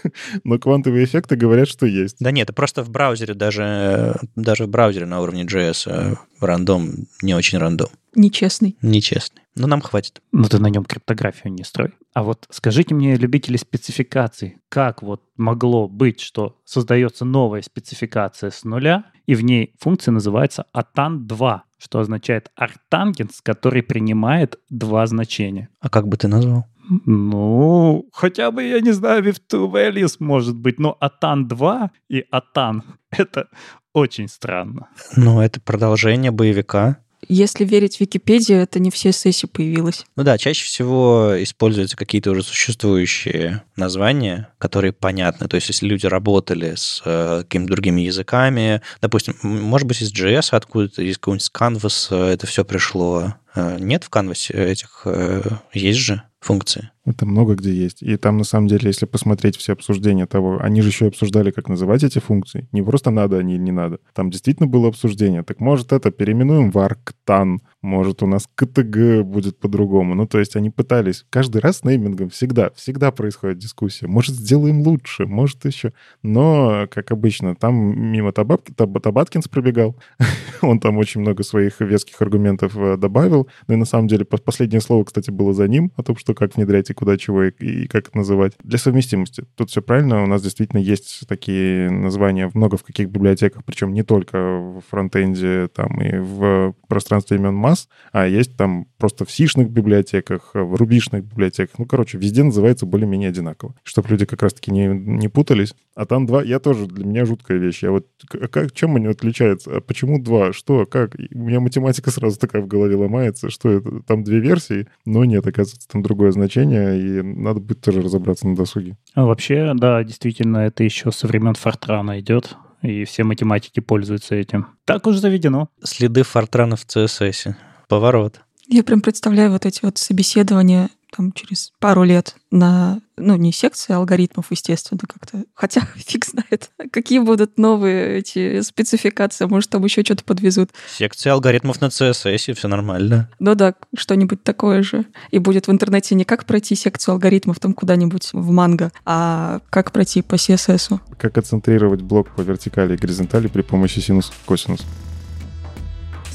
Но 0.43 0.59
квантовые 0.59 1.05
эффекты 1.05 1.35
говорят, 1.35 1.67
что 1.67 1.85
есть. 1.85 2.17
Да 2.19 2.31
нет, 2.31 2.53
просто 2.53 2.83
в 2.83 2.89
браузере, 2.89 3.33
даже, 3.33 4.19
даже 4.35 4.65
в 4.65 4.69
браузере 4.69 5.05
на 5.05 5.21
уровне 5.21 5.43
JS 5.43 5.89
э, 5.89 6.15
рандом 6.41 7.07
не 7.21 7.33
очень 7.33 7.57
рандом. 7.57 7.89
Нечестный. 8.15 8.75
Нечестный. 8.81 9.43
Но 9.57 9.67
нам 9.67 9.81
хватит. 9.81 10.21
Но 10.31 10.47
ты 10.47 10.59
на 10.59 10.67
нем 10.67 10.85
криптографию 10.85 11.51
не 11.51 11.63
строй. 11.63 11.93
А 12.13 12.23
вот 12.23 12.45
скажите 12.49 12.93
мне, 12.93 13.15
любители 13.15 13.57
спецификаций, 13.57 14.57
как 14.69 15.01
вот 15.01 15.23
могло 15.35 15.87
быть, 15.87 16.19
что 16.19 16.57
создается 16.63 17.25
новая 17.25 17.61
спецификация 17.61 18.51
с 18.51 18.63
нуля, 18.63 19.05
и 19.25 19.35
в 19.35 19.43
ней 19.43 19.73
функция 19.79 20.11
называется 20.11 20.65
atan2, 20.75 21.61
что 21.77 21.99
означает 21.99 22.51
арктангенс, 22.55 23.41
который 23.41 23.83
принимает 23.83 24.59
два 24.69 25.05
значения. 25.07 25.69
А 25.79 25.89
как 25.89 26.07
бы 26.07 26.17
ты 26.17 26.27
назвал? 26.27 26.65
Ну, 27.05 28.09
хотя 28.13 28.51
бы, 28.51 28.63
я 28.63 28.79
не 28.79 28.91
знаю, 28.91 29.23
with 29.23 29.41
two 29.51 29.69
values 29.69 30.15
может 30.19 30.55
быть, 30.55 30.79
но 30.79 30.97
atan 31.01 31.47
2 31.47 31.91
и 32.07 32.23
atan— 32.31 32.81
это 33.11 33.49
очень 33.93 34.27
странно. 34.29 34.87
Ну, 35.15 35.41
это 35.41 35.59
продолжение 35.59 36.31
боевика. 36.31 36.99
Если 37.27 37.65
верить 37.65 37.99
Википедии, 37.99 38.55
это 38.55 38.79
не 38.79 38.89
все 38.91 39.11
сессии 39.11 39.47
появилось. 39.47 40.05
Ну 40.15 40.23
да, 40.23 40.37
чаще 40.37 40.65
всего 40.65 41.33
используются 41.37 41.97
какие-то 41.97 42.31
уже 42.31 42.43
существующие 42.43 43.63
названия, 43.75 44.49
которые 44.57 44.93
понятны. 44.93 45.47
То 45.47 45.55
есть 45.55 45.67
если 45.67 45.87
люди 45.87 46.05
работали 46.05 46.75
с 46.75 47.01
э, 47.03 47.43
какими-то 47.43 47.71
другими 47.71 48.01
языками, 48.01 48.81
допустим, 49.01 49.35
может 49.41 49.87
быть, 49.87 50.01
из 50.01 50.13
JS 50.13 50.49
откуда-то, 50.51 51.01
из 51.03 51.17
какого-нибудь 51.17 51.51
Canvas 51.53 52.07
э, 52.11 52.33
это 52.33 52.47
все 52.47 52.63
пришло. 52.63 53.33
Э, 53.57 53.77
нет 53.79 54.03
в 54.03 54.09
Canvas 54.09 54.53
этих... 54.53 55.01
Э, 55.05 55.41
есть 55.73 55.99
же 55.99 56.21
функции. 56.39 56.91
Это 57.05 57.25
много 57.25 57.55
где 57.55 57.73
есть. 57.73 58.03
И 58.03 58.15
там, 58.17 58.37
на 58.37 58.43
самом 58.43 58.67
деле, 58.67 58.87
если 58.87 59.05
посмотреть 59.05 59.57
все 59.57 59.73
обсуждения 59.73 60.27
того, 60.27 60.59
они 60.61 60.81
же 60.81 60.89
еще 60.89 61.05
и 61.05 61.07
обсуждали, 61.07 61.51
как 61.51 61.67
называть 61.67 62.03
эти 62.03 62.19
функции. 62.19 62.67
Не 62.71 62.83
просто 62.83 63.09
надо 63.09 63.37
они 63.37 63.55
или 63.55 63.61
не 63.61 63.71
надо. 63.71 63.99
Там 64.13 64.29
действительно 64.29 64.67
было 64.67 64.89
обсуждение. 64.89 65.43
Так 65.43 65.59
может 65.59 65.91
это 65.91 66.11
переименуем 66.11 66.71
в 66.71 66.77
arctan, 66.77 67.57
может 67.87 68.21
у 68.21 68.27
нас 68.27 68.47
КТГ 68.53 69.23
будет 69.23 69.57
по-другому. 69.59 70.13
Ну, 70.13 70.27
то 70.27 70.39
есть 70.39 70.55
они 70.55 70.69
пытались. 70.69 71.25
Каждый 71.29 71.61
раз 71.61 71.77
с 71.77 71.83
неймингом 71.83 72.29
всегда, 72.29 72.69
всегда 72.71 73.11
происходит 73.11 73.57
дискуссия. 73.57 74.07
Может, 74.07 74.35
сделаем 74.35 74.81
лучше, 74.81 75.25
может 75.25 75.65
еще. 75.65 75.93
Но, 76.21 76.87
как 76.91 77.11
обычно, 77.11 77.55
там 77.55 77.75
мимо 77.75 78.31
Табатки, 78.31 78.73
Таб, 78.73 79.01
Табаткинс 79.01 79.47
пробегал. 79.47 79.95
Он 80.61 80.79
там 80.79 80.97
очень 80.97 81.21
много 81.21 81.43
своих 81.43 81.79
веских 81.79 82.21
аргументов 82.21 82.75
э, 82.75 82.97
добавил. 82.97 83.47
Ну 83.67 83.75
и 83.75 83.77
на 83.77 83.85
самом 83.85 84.07
деле 84.07 84.25
последнее 84.25 84.81
слово, 84.81 85.05
кстати, 85.05 85.31
было 85.31 85.53
за 85.53 85.67
ним 85.67 85.91
о 85.95 86.03
том, 86.03 86.17
что 86.17 86.33
как 86.33 86.55
внедрять 86.55 86.89
и 86.89 86.93
куда 86.93 87.17
чего 87.17 87.45
и, 87.45 87.51
и 87.51 87.87
как 87.87 88.09
это 88.09 88.17
называть. 88.17 88.53
Для 88.63 88.77
совместимости. 88.77 89.45
Тут 89.55 89.69
все 89.69 89.81
правильно. 89.81 90.23
У 90.23 90.27
нас 90.27 90.41
действительно 90.41 90.79
есть 90.79 91.27
такие 91.27 91.89
названия 91.89 92.51
много 92.53 92.75
в 92.77 92.83
каких 92.83 93.09
библиотеках, 93.09 93.63
причем 93.63 93.93
не 93.93 94.03
только 94.03 94.37
в 94.37 94.81
фронтенде 94.89 95.67
там 95.73 96.01
и 96.01 96.17
в 96.17 96.75
пространстве 96.87 97.37
имен 97.37 97.53
масс, 97.53 97.76
а 98.11 98.27
есть 98.27 98.55
там 98.57 98.87
просто 98.97 99.25
в 99.25 99.31
сишных 99.31 99.69
библиотеках, 99.69 100.51
в 100.53 100.75
рубишных 100.75 101.23
библиотеках. 101.23 101.79
Ну, 101.79 101.85
короче, 101.85 102.17
везде 102.17 102.43
называется 102.43 102.85
более-менее 102.85 103.29
одинаково. 103.29 103.75
Чтобы 103.83 104.09
люди 104.09 104.25
как 104.25 104.41
раз-таки 104.41 104.71
не, 104.71 104.87
не 104.87 105.27
путались. 105.27 105.73
А 105.95 106.05
там 106.05 106.25
два, 106.25 106.43
я 106.43 106.59
тоже, 106.59 106.87
для 106.87 107.05
меня 107.05 107.25
жуткая 107.25 107.57
вещь. 107.57 107.83
Я 107.83 107.91
вот, 107.91 108.07
как, 108.51 108.71
чем 108.71 108.95
они 108.95 109.07
отличаются? 109.07 109.77
А 109.77 109.81
почему 109.81 110.21
два? 110.21 110.53
Что? 110.53 110.85
Как? 110.85 111.15
У 111.15 111.39
меня 111.39 111.59
математика 111.59 112.11
сразу 112.11 112.39
такая 112.39 112.61
в 112.61 112.67
голове 112.67 112.95
ломается. 112.95 113.49
Что 113.49 113.69
это? 113.69 114.01
Там 114.01 114.23
две 114.23 114.39
версии? 114.39 114.87
Но 115.05 115.25
нет, 115.25 115.45
оказывается, 115.45 115.87
там 115.87 116.01
другое 116.01 116.31
значение, 116.31 116.99
и 116.99 117.21
надо 117.21 117.59
будет 117.59 117.81
тоже 117.81 118.01
разобраться 118.01 118.47
на 118.47 118.55
досуге. 118.55 118.95
А 119.13 119.25
вообще, 119.25 119.73
да, 119.75 120.03
действительно, 120.03 120.59
это 120.59 120.83
еще 120.83 121.11
со 121.11 121.27
времен 121.27 121.55
Фортрана 121.55 122.19
идет, 122.19 122.55
и 122.81 123.05
все 123.05 123.23
математики 123.23 123.79
пользуются 123.79 124.35
этим. 124.35 124.67
Так 124.85 125.07
уж 125.07 125.17
заведено. 125.17 125.69
Следы 125.83 126.23
Фортрана 126.23 126.75
в 126.75 126.85
CSS. 126.85 127.55
Поворот. 127.87 128.41
Я 128.67 128.83
прям 128.83 129.01
представляю 129.01 129.51
вот 129.51 129.65
эти 129.65 129.79
вот 129.83 129.97
собеседования 129.97 130.89
там 131.17 131.31
через 131.31 131.73
пару 131.79 132.03
лет 132.03 132.35
на, 132.51 133.01
ну, 133.17 133.35
не 133.35 133.51
секции 133.51 133.93
алгоритмов, 133.93 134.45
естественно, 134.51 135.01
как-то. 135.07 135.43
Хотя 135.55 135.81
фиг 135.95 136.25
знает, 136.25 136.69
какие 136.91 137.19
будут 137.19 137.57
новые 137.57 138.19
эти 138.19 138.61
спецификации. 138.61 139.45
Может, 139.45 139.71
там 139.71 139.83
еще 139.83 140.03
что-то 140.03 140.23
подвезут. 140.23 140.69
Секция 140.95 141.33
алгоритмов 141.33 141.81
на 141.81 141.85
CSS, 141.85 142.53
все 142.53 142.67
нормально. 142.67 143.29
Ну 143.39 143.55
да, 143.55 143.73
что-нибудь 143.95 144.43
такое 144.43 144.83
же. 144.83 145.05
И 145.31 145.39
будет 145.39 145.67
в 145.67 145.71
интернете 145.71 146.13
не 146.15 146.23
как 146.23 146.45
пройти 146.45 146.75
секцию 146.75 147.13
алгоритмов 147.13 147.59
там 147.59 147.73
куда-нибудь 147.73 148.29
в 148.33 148.51
манго, 148.51 148.91
а 149.03 149.61
как 149.71 149.91
пройти 149.91 150.21
по 150.21 150.35
CSS. 150.35 150.99
Как 151.17 151.37
отцентрировать 151.37 152.01
блок 152.01 152.29
по 152.35 152.41
вертикали 152.41 152.93
и 152.93 152.97
горизонтали 152.97 153.47
при 153.47 153.63
помощи 153.63 153.99
синус-косинус. 153.99 154.85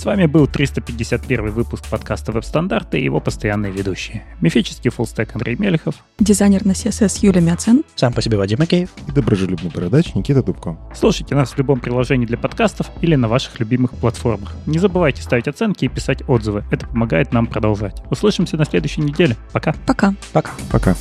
С 0.02 0.04
вами 0.04 0.26
был 0.26 0.48
351 0.48 1.52
выпуск 1.52 1.84
подкаста 1.88 2.32
«Веб-стандарты» 2.32 2.98
и 2.98 3.04
его 3.04 3.20
постоянные 3.20 3.70
ведущие. 3.70 4.24
Мифический 4.40 4.90
фуллстек 4.90 5.32
Андрей 5.36 5.54
Мелехов. 5.56 5.94
Дизайнер 6.18 6.66
на 6.66 6.72
CSS 6.72 7.20
Юлия 7.20 7.40
Мяцен. 7.40 7.84
Сам 7.94 8.12
по 8.12 8.20
себе 8.20 8.36
Вадим 8.36 8.58
Макеев. 8.58 8.88
И 9.06 9.12
доброжелюбный 9.12 9.70
бородач 9.70 10.12
Никита 10.16 10.42
Дубко. 10.42 10.76
Слушайте 10.92 11.36
нас 11.36 11.52
в 11.52 11.58
любом 11.58 11.78
приложении 11.78 12.26
для 12.26 12.36
подкастов 12.36 12.90
или 13.00 13.14
на 13.14 13.28
ваших 13.28 13.60
любимых 13.60 13.92
платформах. 13.92 14.56
Не 14.66 14.80
забывайте 14.80 15.22
ставить 15.22 15.46
оценки 15.46 15.84
и 15.84 15.88
писать 15.88 16.28
отзывы. 16.28 16.64
Это 16.72 16.88
помогает 16.88 17.32
нам 17.32 17.46
продолжать. 17.46 18.02
Услышимся 18.10 18.56
на 18.56 18.64
следующей 18.64 19.02
неделе. 19.02 19.36
Пока. 19.52 19.72
Пока. 19.86 20.16
Пока. 20.32 20.50
Пока. 20.72 20.96